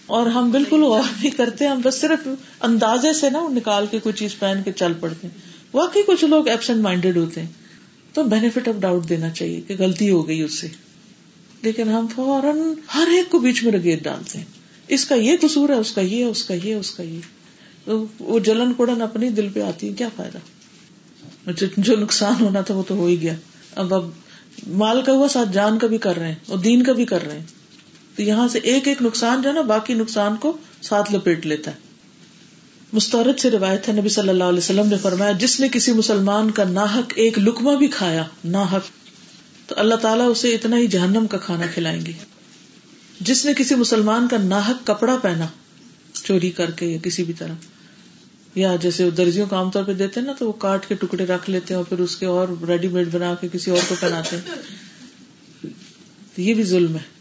اور 0.07 0.27
ہم 0.27 0.51
بالکل 0.51 0.83
غور 0.83 1.03
نہیں 1.21 1.31
کرتے، 1.31 1.67
ہم 1.67 1.81
بس 1.85 2.01
صرف 2.01 2.29
اندازے 2.61 3.13
سے 3.13 3.31
نا 3.31 3.41
نکال 3.51 3.87
کے 3.91 3.99
کوئی 3.99 4.13
چیز 4.13 4.39
پہن 4.39 4.61
کے 4.65 4.73
چل 4.73 4.93
پڑتے 5.01 5.29
ہیں۔ 5.29 5.56
واقعی 5.75 6.03
کچھ 6.07 6.25
لوگ 6.25 6.49
ایبسنٹ 6.49 6.77
مائنڈیڈ 6.77 7.17
ہوتے 7.17 7.41
ہیں۔ 7.41 7.49
تو 8.13 8.25
بینیفٹ 8.25 8.69
آف 8.69 8.75
ڈاؤٹ 8.81 9.09
دینا 9.09 9.31
چاہیے 9.31 9.61
کہ 9.61 9.75
غلطی 9.79 10.11
ہو 10.11 10.29
گئی 10.29 10.43
اس 10.43 10.61
سے۔ 10.61 10.69
لیکن 11.63 11.89
ہم 11.89 12.07
فوراً 12.15 12.59
ہر 12.95 13.09
ایک 13.13 13.31
کو 13.31 13.39
بیچ 13.39 13.65
میں 13.65 13.73
رگیٹ 13.73 14.03
ڈالتے 14.03 14.39
ہیں۔ 14.39 14.45
اس 14.89 15.05
کا 15.05 15.15
یہ 15.15 15.37
قصور 15.41 15.69
ہے، 15.69 15.75
اس 15.75 15.93
کا 15.93 16.01
یہ، 16.01 16.25
اس 16.25 16.45
کا 16.45 16.55
یہ، 16.55 16.75
اس 16.75 16.91
کا 16.91 17.03
یہ۔ 17.03 17.21
تو 17.85 18.07
وہ 18.19 18.39
جلن 18.39 18.73
کوڑن 18.73 19.03
اپنی 19.03 19.29
دل 19.29 19.49
پہ 19.55 19.61
آتی 19.61 19.89
ہے 19.89 19.93
کیا 19.93 20.09
فائدہ؟ 20.17 20.39
جو 21.77 21.97
نقصان 21.97 22.35
ہونا 22.41 22.61
تھا 22.61 22.75
وہ 22.75 22.83
تو 22.89 22.95
ہو 22.95 23.07
ہی 23.07 23.23
گیا۔ 23.23 23.35
اب 23.75 23.95
اب 23.95 24.11
مال 24.67 25.03
کا 25.03 25.13
ہوا 25.13 25.29
ساتھ 25.29 25.49
جان 25.53 25.79
کا 25.79 25.87
بھی 25.87 25.99
کر 25.99 26.17
رہے 26.17 26.29
ہیں 26.29 26.35
اور 26.47 26.59
دین 26.59 26.83
کا 26.83 26.93
بھی 26.93 27.05
کر 27.05 27.27
رہے 27.27 27.39
ہیں۔ 27.39 27.47
تو 28.17 28.23
یہاں 28.23 28.49
سے 28.49 28.59
ایک 28.59 28.89
ایک 28.89 29.03
نقصان 29.03 29.43
جو 29.43 29.49
ہے 29.49 29.55
نا، 29.55 29.61
باقی 29.61 29.95
نقصان 29.95 30.37
کو 30.37 30.57
ساتھ 30.83 31.15
لپیٹ 31.15 31.47
لیتا 31.47 31.71
ہے۔ 31.71 31.86
مستورد 32.97 33.41
سے 33.41 33.51
روایت 33.51 33.89
ہے، 33.89 33.93
نبی 33.93 34.09
صلی 34.09 34.29
اللہ 34.29 34.45
علیہ 34.45 34.59
وسلم 34.59 34.89
نے 34.89 34.97
فرمایا، 35.03 35.33
جس 35.33 35.61
نے 35.61 35.69
کسی 35.73 35.93
مسلمان 35.93 36.51
کا 36.51 36.65
ناحک 36.65 37.13
ایک 37.17 37.39
لکما 37.39 37.75
بھی 37.75 37.87
کھایا 37.87 38.25
ناحک 38.45 38.83
تو 39.69 39.75
اللہ 39.79 39.95
تعالیٰ 39.95 40.31
اسے 40.31 40.55
اتنا 40.55 40.79
ہی 40.79 40.87
جہنم 40.87 41.27
کا 41.27 41.39
کھانا 41.39 41.67
کھلائیں 41.75 42.07
گے۔ 42.07 42.13
جس 43.21 43.45
نے 43.47 43.53
کسی 43.57 43.75
مسلمان 43.75 44.29
کا 44.29 44.37
ناحک 44.39 44.87
کپڑا 44.87 45.17
پہنا، 45.23 45.47
چوری 46.13 46.51
کر 46.51 46.71
کے 46.71 46.87
یا 46.87 46.99
کسی 47.03 47.25
بھی 47.25 47.35
طرح، 47.35 47.55
یا 48.55 48.77
جیسے 48.77 49.11
درزیوں 49.11 49.47
کو 49.47 49.57
عام 49.57 49.71
طور 49.71 49.85
پہ 49.85 49.95
دیتے 49.95 50.21
ہیں 50.21 50.27
نا، 50.27 50.33
تو 50.33 50.47
وہ 50.47 50.53
کاٹ 50.53 50.89
کے 50.89 50.95
ٹکڑے 50.95 51.27
رکھ 51.27 51.51
لیتے 51.51 51.75
ہیں 51.75 51.77
اور 51.77 51.85
پھر 51.85 51.99
اس 51.99 52.17
کے 52.17 52.27
اور 52.27 52.49
ریڈی 52.69 52.89
میڈ 52.89 53.09
بنا 53.13 53.35
کے 53.41 53.49
کسی 53.53 53.71
اور 53.71 53.81
کو 53.89 53.95
پہناتے 54.01 54.37
ہیں۔ 54.37 54.55
یہ 56.37 56.55
بھی 56.55 56.63
ظلم 56.63 56.95
ہے۔ 56.95 57.16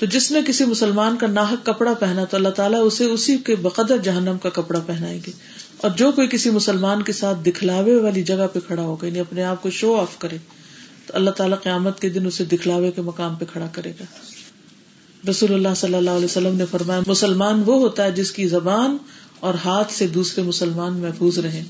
تو 0.00 0.06
جس 0.06 0.30
نے 0.30 0.40
کسی 0.46 0.64
مسلمان 0.64 1.16
کا 1.16 1.26
ناحک 1.26 1.66
کپڑا 1.66 1.94
پہنا 1.94 2.24
تو 2.24 2.36
اللہ 2.36 2.48
تعالیٰ 2.48 2.80
اسے 2.82 3.04
اسی 3.04 3.36
کے 3.36 3.56
بقدر 3.56 3.96
جہنم 3.96 4.38
کا 4.42 4.48
کپڑا 4.48 4.80
پہنائے 4.86 5.20
گی۔ 5.26 5.32
اور 5.76 5.90
جو 5.90 6.12
کوئی 6.12 6.28
کسی 6.28 6.50
مسلمان 6.50 7.02
کے 7.02 7.12
ساتھ 7.12 7.38
دکھلاوے 7.46 7.96
والی 7.96 8.22
جگہ 8.22 8.46
پہ 8.52 8.58
کھڑا 8.66 8.82
ہوگا 8.82 9.06
یعنی 9.06 9.20
اپنے 9.20 9.42
آپ 9.42 9.62
کو 9.62 9.70
شو 9.70 9.96
آف 9.96 10.18
کرے، 10.18 10.36
تو 11.06 11.12
اللہ 11.16 11.30
تعالیٰ 11.30 11.62
قیامت 11.62 12.00
کے 12.00 12.08
دن 12.08 12.26
اسے 12.26 12.44
دکھلاوے 12.44 12.90
کے 12.90 13.02
مقام 13.02 13.34
پہ 13.34 13.44
کھڑا 13.52 13.66
کرے 13.72 13.92
گا۔ 14.00 14.04
رسول 15.30 15.54
اللہ 15.54 15.74
صلی 15.76 15.94
اللہ 15.94 16.10
علیہ 16.10 16.24
وسلم 16.24 16.56
نے 16.56 16.64
فرمایا، 16.70 17.00
مسلمان 17.06 17.62
وہ 17.66 17.74
ہوتا 17.74 18.04
ہے 18.04 18.10
جس 18.10 18.32
کی 18.32 18.48
زبان 18.48 18.96
اور 19.40 19.54
ہاتھ 19.54 19.92
سے 19.92 20.06
دوسرے 20.06 20.42
مسلمان 20.42 20.98
محفوظ 20.98 21.38
رہے 21.38 21.64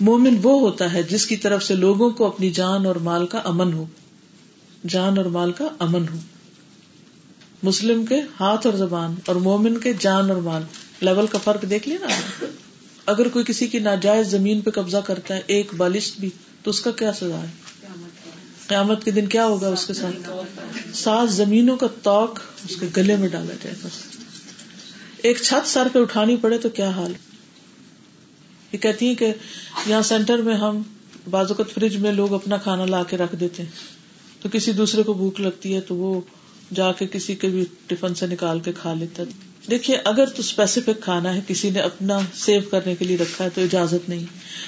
مومن 0.00 0.36
وہ 0.42 0.60
ہوتا 0.60 0.92
ہے 0.92 1.02
جس 1.02 1.26
کی 1.26 1.36
طرف 1.36 1.64
سے 1.64 1.74
لوگوں 1.74 2.10
کو 2.10 2.26
اپنی 2.26 2.50
جان 2.50 2.86
اور 2.86 2.96
مال 2.96 3.26
کا 3.26 3.38
امن 3.44 3.72
ہو۔ 3.72 3.84
جان 4.88 5.18
اور 5.18 5.26
مال 5.26 5.52
کا 5.52 5.64
امن 5.78 6.04
ہو۔ 6.12 6.18
مسلم 7.62 8.06
کے 8.06 8.20
ہاتھ 8.40 8.66
اور 8.66 8.74
زبان 8.74 9.14
اور 9.26 9.36
مومن 9.36 9.78
کے 9.78 9.92
جان 10.00 10.30
اور 10.30 10.40
مال 10.40 10.62
لیول 11.00 11.26
کا 11.26 11.38
فرق 11.44 11.70
دیکھ 11.70 11.88
لیا 11.88 11.98
نا 12.00 12.44
اگر 13.06 13.28
کوئی 13.28 13.44
کسی 13.44 13.66
کی 13.66 13.78
ناجائز 13.78 14.28
زمین 14.28 14.60
پہ 14.60 14.70
قبضہ 14.70 14.96
کرتا 14.96 15.36
ہے، 15.36 15.40
ایک 15.46 15.74
بالش 15.74 16.12
بھی، 16.20 16.30
تو 16.62 16.70
اس 16.70 16.80
کا 16.80 16.90
کیا 16.90 17.12
سزا 17.12 17.42
ہے؟ 17.42 17.50
قیامت 18.66 19.04
کے 19.04 19.10
دن 19.10 19.26
کیا 19.26 19.46
ہوگا 19.46 19.68
اس 19.68 19.86
کے 19.86 19.94
ساتھ؟ 19.94 20.30
سات 20.96 21.32
زمینوں 21.32 21.76
کا 21.76 21.86
توق 22.02 22.40
اس 22.70 22.76
کے 22.76 22.86
گلے 22.96 23.16
میں 23.16 23.28
ڈالا 23.28 23.54
جائے 23.62 23.74
گا۔ 23.84 23.88
ایک 25.16 25.42
چھت 25.42 25.68
سر 25.68 25.86
پہ 25.92 25.98
اٹھانی 25.98 26.36
پڑے 26.36 26.58
تو 26.58 26.68
کیا 26.68 26.88
حال؟ 26.88 27.12
یہ 28.72 28.78
کہتی 28.78 29.06
ہیں 29.06 29.14
کہ 29.14 29.32
یہاں 29.86 30.02
سینٹر 30.02 30.38
میں 30.38 30.54
ہم 30.54 30.82
بازوقت 31.30 31.74
فریج 31.74 31.96
میں 31.96 32.12
لوگ 32.12 32.34
اپنا 32.34 32.56
کھانا 32.56 32.84
لا 32.84 33.02
کے 33.02 33.16
رکھ 33.16 33.36
دیتے 33.36 33.62
ہیں۔ 33.62 33.70
تو 34.42 34.48
کسی 34.52 34.72
دوسرے 34.72 35.02
کو 35.02 35.12
بھوک 35.12 35.40
لگتی 35.40 35.74
ہے 35.74 35.80
تو 35.80 35.94
وہ 35.94 36.20
جا 36.74 36.92
کے 36.92 37.06
کسی 37.06 37.34
کے 37.34 37.48
بھی 37.48 37.64
ٹفن 37.86 38.14
سے 38.14 38.26
نکال 38.26 38.60
کے 38.60 38.72
کھا 38.72 38.94
لیتا 38.94 39.22
دیکھیے، 39.70 39.96
اگر 40.04 40.26
تو 40.26 40.34
اسپیسیفک 40.38 41.00
کھانا 41.00 41.34
ہے، 41.34 41.40
کسی 41.48 41.70
نے 41.70 41.80
اپنا 41.80 42.18
سیو 42.34 42.60
کرنے 42.70 42.94
کے 42.94 43.04
لیے 43.04 43.16
رکھا 43.16 43.44
ہے، 43.44 43.50
تو 43.50 43.60
اجازت 43.60 44.08
نہیں۔ 44.08 44.26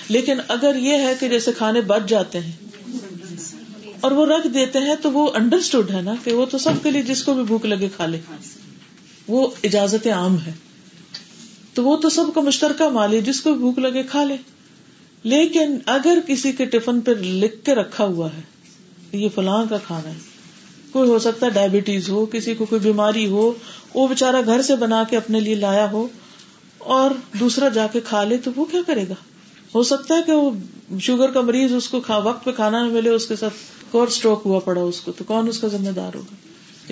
لیکن 0.09 0.36
اگر 0.48 0.76
یہ 0.76 0.93
ہے 0.93 1.12
کہ 1.20 1.28
جیسے 1.28 1.52
کھانے 1.52 1.81
بچ 1.81 2.09
جاتے 2.09 2.40
ہیں 2.40 2.52
اور 4.01 4.10
وہ 4.10 4.26
رکھ 4.26 4.47
دیتے 4.47 4.78
ہیں، 4.78 4.94
تو 5.02 5.10
وہ 5.10 5.31
انڈرسٹوڈ 5.35 5.90
ہے 5.90 6.01
نا 6.01 6.14
کہ 6.24 6.32
وہ 6.32 6.47
تو 6.47 6.59
سب 6.59 6.72
کے 6.82 6.90
لیے 6.90 7.02
جس 7.02 7.22
کو 7.22 7.35
بھی 7.35 7.43
بھوک 7.43 7.66
لگے 7.66 7.89
کھا 7.97 8.06
لے۔ 8.06 8.20
وہ 9.28 9.48
اجازت 9.64 10.06
عام 10.06 10.39
ہے۔ 10.39 10.52
تو 11.74 11.85
وہ 11.85 11.97
تو 11.97 12.09
سب 12.09 12.24
کا 12.35 12.40
مشترکہ 12.40 12.89
مال 12.89 13.12
ہے، 13.14 13.20
جس 13.20 13.40
کو 13.40 13.51
بھی 13.52 13.60
بھوک 13.60 13.78
لگے 13.78 14.02
کھا 14.02 14.24
لے۔ 14.24 14.36
لیکن 15.22 15.78
اگر 15.86 16.18
کسی 16.26 16.52
کے 16.52 16.64
ٹفن 16.64 17.01
پہ 17.01 17.10
لکھ 17.10 17.64
کے 17.64 17.74
رکھا 17.74 18.05
ہوا 18.05 18.28
ہے، 18.36 18.43
یہ 19.18 19.28
فلاں 19.35 19.64
کا 19.70 19.78
کھانا 19.78 20.09
ہے۔ 20.09 20.34
کوئی 20.94 21.10
ہو 21.10 21.18
سکتا 21.18 21.46
ہے 21.46 21.50
ڈائبٹیز 21.50 22.08
ہو، 22.08 22.26
کسی 22.26 22.54
کو 22.54 22.64
کوئی 22.64 22.80
بیماری 22.80 23.26
ہو، 23.26 23.52
وہ 23.94 24.08
بےچارا 24.08 24.40
گھر 24.46 24.62
سے 24.62 24.76
بنا 24.76 25.02
کے 25.10 25.16
اپنے 25.16 25.40
لیے 25.40 25.54
لایا 25.54 25.90
ہو 25.90 26.06
اور 26.78 27.10
دوسرا 27.40 27.68
جا 27.68 27.86
کے 27.86 28.00
کھا 28.00 28.24
لے 28.24 28.36
تو 28.36 28.50
وہ 28.56 28.64
کیا 28.64 28.80
کرے 28.86 29.04
گا؟ 29.08 29.14
ہو 29.74 29.82
سکتا 29.82 30.14
ہے 30.14 30.20
کہ 30.26 30.32
وہ 30.32 30.50
شوگر 31.00 31.30
کا 31.30 31.40
مریض 31.40 31.74
اس 31.74 31.88
کو 31.88 32.00
وقت 32.08 32.44
پہ 32.44 32.52
کھانا 32.52 32.86
نہ 32.86 32.92
ملے، 32.92 33.10
اس 33.10 33.26
کے 33.26 33.36
ساتھ 33.36 33.54
اور 33.90 34.06
اسٹروک 34.06 34.42
ہوا 34.44 34.58
پڑا 34.58 34.80
اس 34.80 35.00
کو، 35.00 35.12
تو 35.12 35.24
کون 35.24 35.48
اس 35.48 35.58
کا 35.58 35.68
ذمہ 35.68 35.90
دار 35.90 36.16
ہوگا؟ 36.16 36.34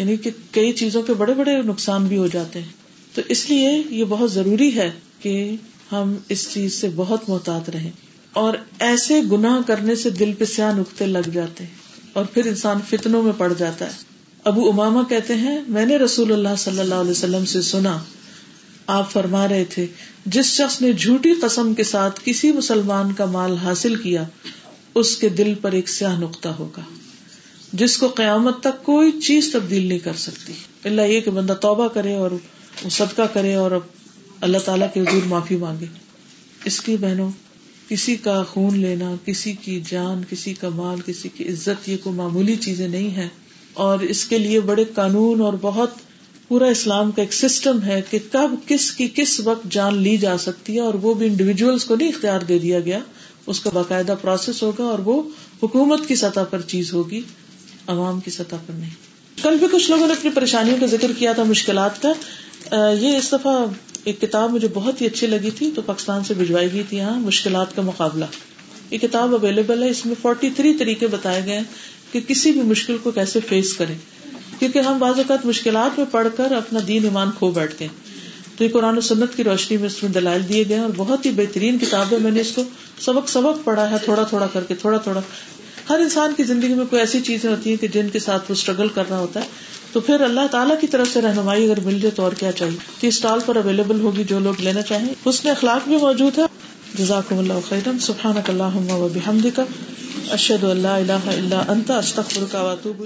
یعنی 0.01 0.17
کہ 0.17 0.31
کئی 0.51 0.73
چیزوں 0.73 1.03
کے 1.03 1.15
بڑے 1.15 1.35
بڑے 1.35 1.63
نقصان 1.63 2.07
بھی 2.07 2.17
ہو 2.19 2.27
جاتے 2.27 2.61
ہیں۔ 2.61 2.69
تو 3.15 3.23
اس 3.29 3.51
لیے 3.51 3.83
یہ 3.91 4.05
بہت 4.09 4.33
ضروری 4.33 4.77
ہے 4.77 4.91
کہ 5.21 5.57
ہم 5.93 6.15
اس 6.29 6.53
چیز 6.55 6.81
سے 6.81 6.89
بہت 6.97 7.29
محتاط 7.29 7.71
رہیں 7.71 7.91
اور 8.33 8.55
ایسے 8.79 9.21
گناہ 9.33 9.59
کرنے 9.67 9.95
سے 9.95 10.11
دل 10.11 10.33
پہ 10.39 10.45
سیاہ 10.45 10.79
نقطے 10.79 11.07
لگ 11.07 11.29
جاتے 11.33 11.65
ہیں۔ 11.65 11.82
اور 12.13 12.25
پھر 12.25 12.47
انسان 12.47 12.79
فتنوں 12.91 13.23
میں 13.23 13.33
پڑ 13.39 13.53
جاتا 13.59 13.87
ہے۔ 13.87 14.13
ابو 14.45 14.69
اماما 14.69 15.03
کہتے 15.09 15.35
ہیں، 15.35 15.61
میں 15.69 15.87
نے 15.87 15.97
رسول 15.97 16.33
اللہ 16.33 16.57
صلی 16.59 16.79
اللہ 16.79 16.95
علیہ 16.95 17.11
وسلم 17.11 17.45
سے 17.45 17.63
سنا۔ 17.63 17.99
آپ 18.87 19.13
فرما 19.13 19.49
رہے 19.49 19.65
تھے، 19.65 19.87
جس 20.27 20.47
شخص 20.47 20.81
نے 20.81 20.93
جھوٹی 20.93 21.33
قسم 21.33 21.75
کے 21.75 21.85
ساتھ 21.85 22.21
کسی 22.25 22.53
مسلمان 22.53 23.13
کا 23.13 23.25
مال 23.25 23.57
حاصل 23.57 23.97
کیا، 23.97 24.25
اس 24.95 25.17
کے 25.17 25.29
دل 25.29 25.55
پر 25.55 25.73
ایک 25.73 25.89
سیاہ 25.89 26.19
نقطہ 26.19 26.49
ہوگا، 26.49 26.83
جس 27.73 27.97
کو 27.97 28.09
قیامت 28.09 28.61
تک 28.61 28.85
کوئی 28.85 29.21
چیز 29.21 29.53
تبدیل 29.53 29.87
نہیں 29.87 29.99
کر 29.99 30.13
سکتی۔ 30.13 30.53
اللہ 30.85 31.03
یہ 31.03 31.21
کہ 31.21 31.31
بندہ 31.31 31.53
توبہ 31.53 31.89
کرے 31.89 32.15
اور 32.15 32.31
صدقہ 32.91 33.23
کرے 33.33 33.55
اور 33.55 33.71
اللہ 34.41 34.59
تعالیٰ 34.59 34.87
کے 34.95 35.01
حضور 35.01 35.27
معافی 35.27 35.57
مانگے۔ 35.57 35.87
اس 36.65 36.81
کی 36.81 36.97
بہنوں 36.97 37.31
کسی 37.93 38.17
کا 38.17 38.43
خون 38.43 38.79
لینا، 38.79 39.15
کسی 39.25 39.53
کی 39.53 39.81
جان، 39.89 40.23
کسی 40.31 40.55
کا 40.55 40.69
مال، 40.69 41.01
کسی 41.07 41.29
کی 41.29 41.45
عزت، 41.45 41.89
یہ 41.89 41.97
کوئی 42.03 42.17
معمولی 42.17 42.57
چیزیں 42.57 42.89
نہیں 42.89 43.11
ہے 43.17 43.29
اور 43.73 43.99
اس 43.99 44.25
کے 44.25 44.39
لیے 44.39 44.61
بڑے 44.61 44.85
قانون 44.95 45.41
اور 45.41 45.53
بہت 45.61 45.91
پورا 46.49 46.67
اسلام 46.67 47.11
کا 47.11 47.23
ایک 47.23 47.33
سسٹم 47.33 47.83
ہے 47.83 48.01
کہ 48.11 48.19
کب 48.33 48.55
کس 48.67 48.91
کی 48.91 49.09
کس 49.15 49.41
وقت 49.41 49.67
جان 49.71 49.99
لی 49.99 50.17
جا 50.17 50.39
سکتی 50.39 50.75
ہے 50.75 50.81
اور 50.81 50.95
وہ 50.95 51.15
بھی 51.15 51.27
انڈیویجلس 51.27 51.85
کو 51.85 51.97
نہیں 51.97 52.09
اختیار 52.09 52.41
دے 52.41 52.59
دیا 52.59 52.81
گیا۔ 52.81 52.99
اس 53.47 53.61
کا 53.61 53.71
باقاعدہ 53.75 54.15
پروسیس 54.23 54.63
ہوگا 54.63 54.85
اور 54.85 54.99
وہ 54.99 55.23
حکومت 55.63 56.09
کی 56.09 56.15
سطح 56.15 56.45
پر 56.51 56.61
چیز 56.61 56.93
ہوگی، 56.93 57.21
عوام 57.87 58.21
کی 58.21 58.31
سطح 58.31 58.57
پر 58.67 58.73
نہیں۔ 58.73 58.91
کل 59.43 59.57
بھی 59.57 59.67
کچھ 59.73 59.91
لوگوں 59.91 60.07
نے 60.07 60.13
اپنی 60.13 60.31
پریشانیوں 60.31 60.77
کا 60.81 60.87
ذکر 60.87 61.13
کیا 61.19 61.33
تھا، 61.33 61.43
مشکلات 61.43 62.03
کا۔ 62.03 62.13
یہ 63.01 63.17
اس 63.17 63.33
دفعہ 63.33 63.65
ایک 64.05 64.21
کتاب 64.21 64.51
مجھے 64.51 64.69
بہت 64.75 65.01
ہی 65.01 65.07
اچھی 65.07 65.27
لگی 65.27 65.51
تھی 65.51 65.71
تو 65.77 65.83
پاکستان 65.83 66.25
سے 66.25 66.35
بھجوائی 66.35 66.73
گئی 66.73 66.83
تھی 66.89 66.97
یہاں، 66.97 67.21
مشکلات 67.21 67.77
کا 67.77 67.83
مقابلہ۔ 67.83 68.25
یہ 68.91 68.99
کتاب 68.99 69.35
اویلیبل 69.35 69.83
ہے، 69.83 69.89
اس 69.89 70.07
میں 70.07 70.15
فورٹی 70.23 70.51
تھری 70.57 70.75
طریقے 70.75 71.07
بتائے 71.07 71.43
گئے 71.47 71.61
کہ 72.13 72.21
کسی 72.29 72.51
بھی 72.51 72.63
مشکل 72.63 72.97
کو 73.03 73.11
کیسے 73.11 73.41
فیس 73.49 73.75
کرے 73.75 73.95
کیونکہ 74.59 74.79
ہم 74.79 74.99
بعض 74.99 75.17
اوقات 75.17 75.47
مشکلات 75.47 75.99
میں 75.99 76.07
پڑھ 76.11 76.29
کر 76.37 76.53
اپنا 76.53 76.81
دین، 76.87 77.05
ایمان 77.05 77.31
کھو 77.39 77.51
بیٹھتے 77.51 77.87
ہیں۔ 77.87 78.13
تو 78.59 78.65
یہ 78.65 78.69
قرآن 78.69 78.97
و 78.97 79.01
سنت 79.01 79.37
کی 79.37 79.45
روشنی 79.45 79.77
میں 79.77 79.87
اس 79.87 80.03
میں 80.03 80.11
دلائل 80.11 80.43
دیے 80.49 80.65
گئے 80.69 80.79
اور 80.79 80.91
بہت 80.97 81.27
ہی 81.27 81.31
بہترین 81.31 81.79
کتاب 81.79 82.07
ہے۔ 82.13 82.19
میں 82.19 82.31
نے 82.31 82.41
اس 82.41 82.53
کو 82.53 82.63
سبق 83.01 83.29
سبق 83.29 83.65
پڑھا 83.65 83.91
ہے، 83.91 83.97
تھوڑا 84.05 84.23
تھوڑا 84.23 84.47
کر 84.47 84.65
کے، 84.65 84.75
تھوڑا 84.75 84.99
تھوڑا۔ 84.99 85.21
ہر 85.89 85.99
انسان 85.99 86.35
کی 86.37 86.45
زندگی 86.45 86.75
میں 86.75 86.87
کوئی 86.91 87.01
ایسی 87.01 87.21
چیزیں 87.21 87.51
ہوتی 87.51 87.71
ہیں 87.71 87.77
کہ 87.77 87.89
جن 87.89 88.09
کے 88.09 88.19
ساتھ 88.19 88.51
وہ 88.51 88.53
اسٹرگل 88.53 88.89
کر 88.89 89.03
رہا 89.11 89.19
ہوتا 89.19 89.41
ہے۔ 89.41 89.45
تو 89.93 90.01
پھر 90.01 90.21
اللہ 90.21 90.47
تعالیٰ 90.51 90.81
کی 90.81 90.87
طرف 90.87 91.09
سے 91.13 91.21
رہنمائی 91.21 91.71
اگر 91.71 91.81
مل 91.81 92.01
جائے 92.01 92.11
تو 92.11 92.23
اور 92.23 92.33
کیا 92.33 92.53
چاہیے؟ 92.53 92.77
تو 93.01 93.07
اسٹال 93.07 93.39
پر 93.47 93.57
اویلیبل 93.57 94.01
ہوگی 94.01 94.25
جو 94.25 94.39
لوگ 94.39 94.55
لینا 94.59 94.83
چاہیں۔ 94.83 95.15
اس 95.25 95.45
میں 95.45 95.53
اخلاق 95.53 95.89
بھی 95.89 95.97
موجود 95.97 96.39
ہے 96.39 96.43
جزاک 96.95 97.33
اللہ 97.33 97.53
خیرم 97.69 97.99
سبحان 97.99 98.35
اللہ 98.49 99.61
اشد 100.31 100.65
اللہ 100.65 100.89
اللہ 100.89 101.55
انت 101.69 101.91
استخر 101.91 102.45
کا 102.53 102.61
واتوب 102.61 103.05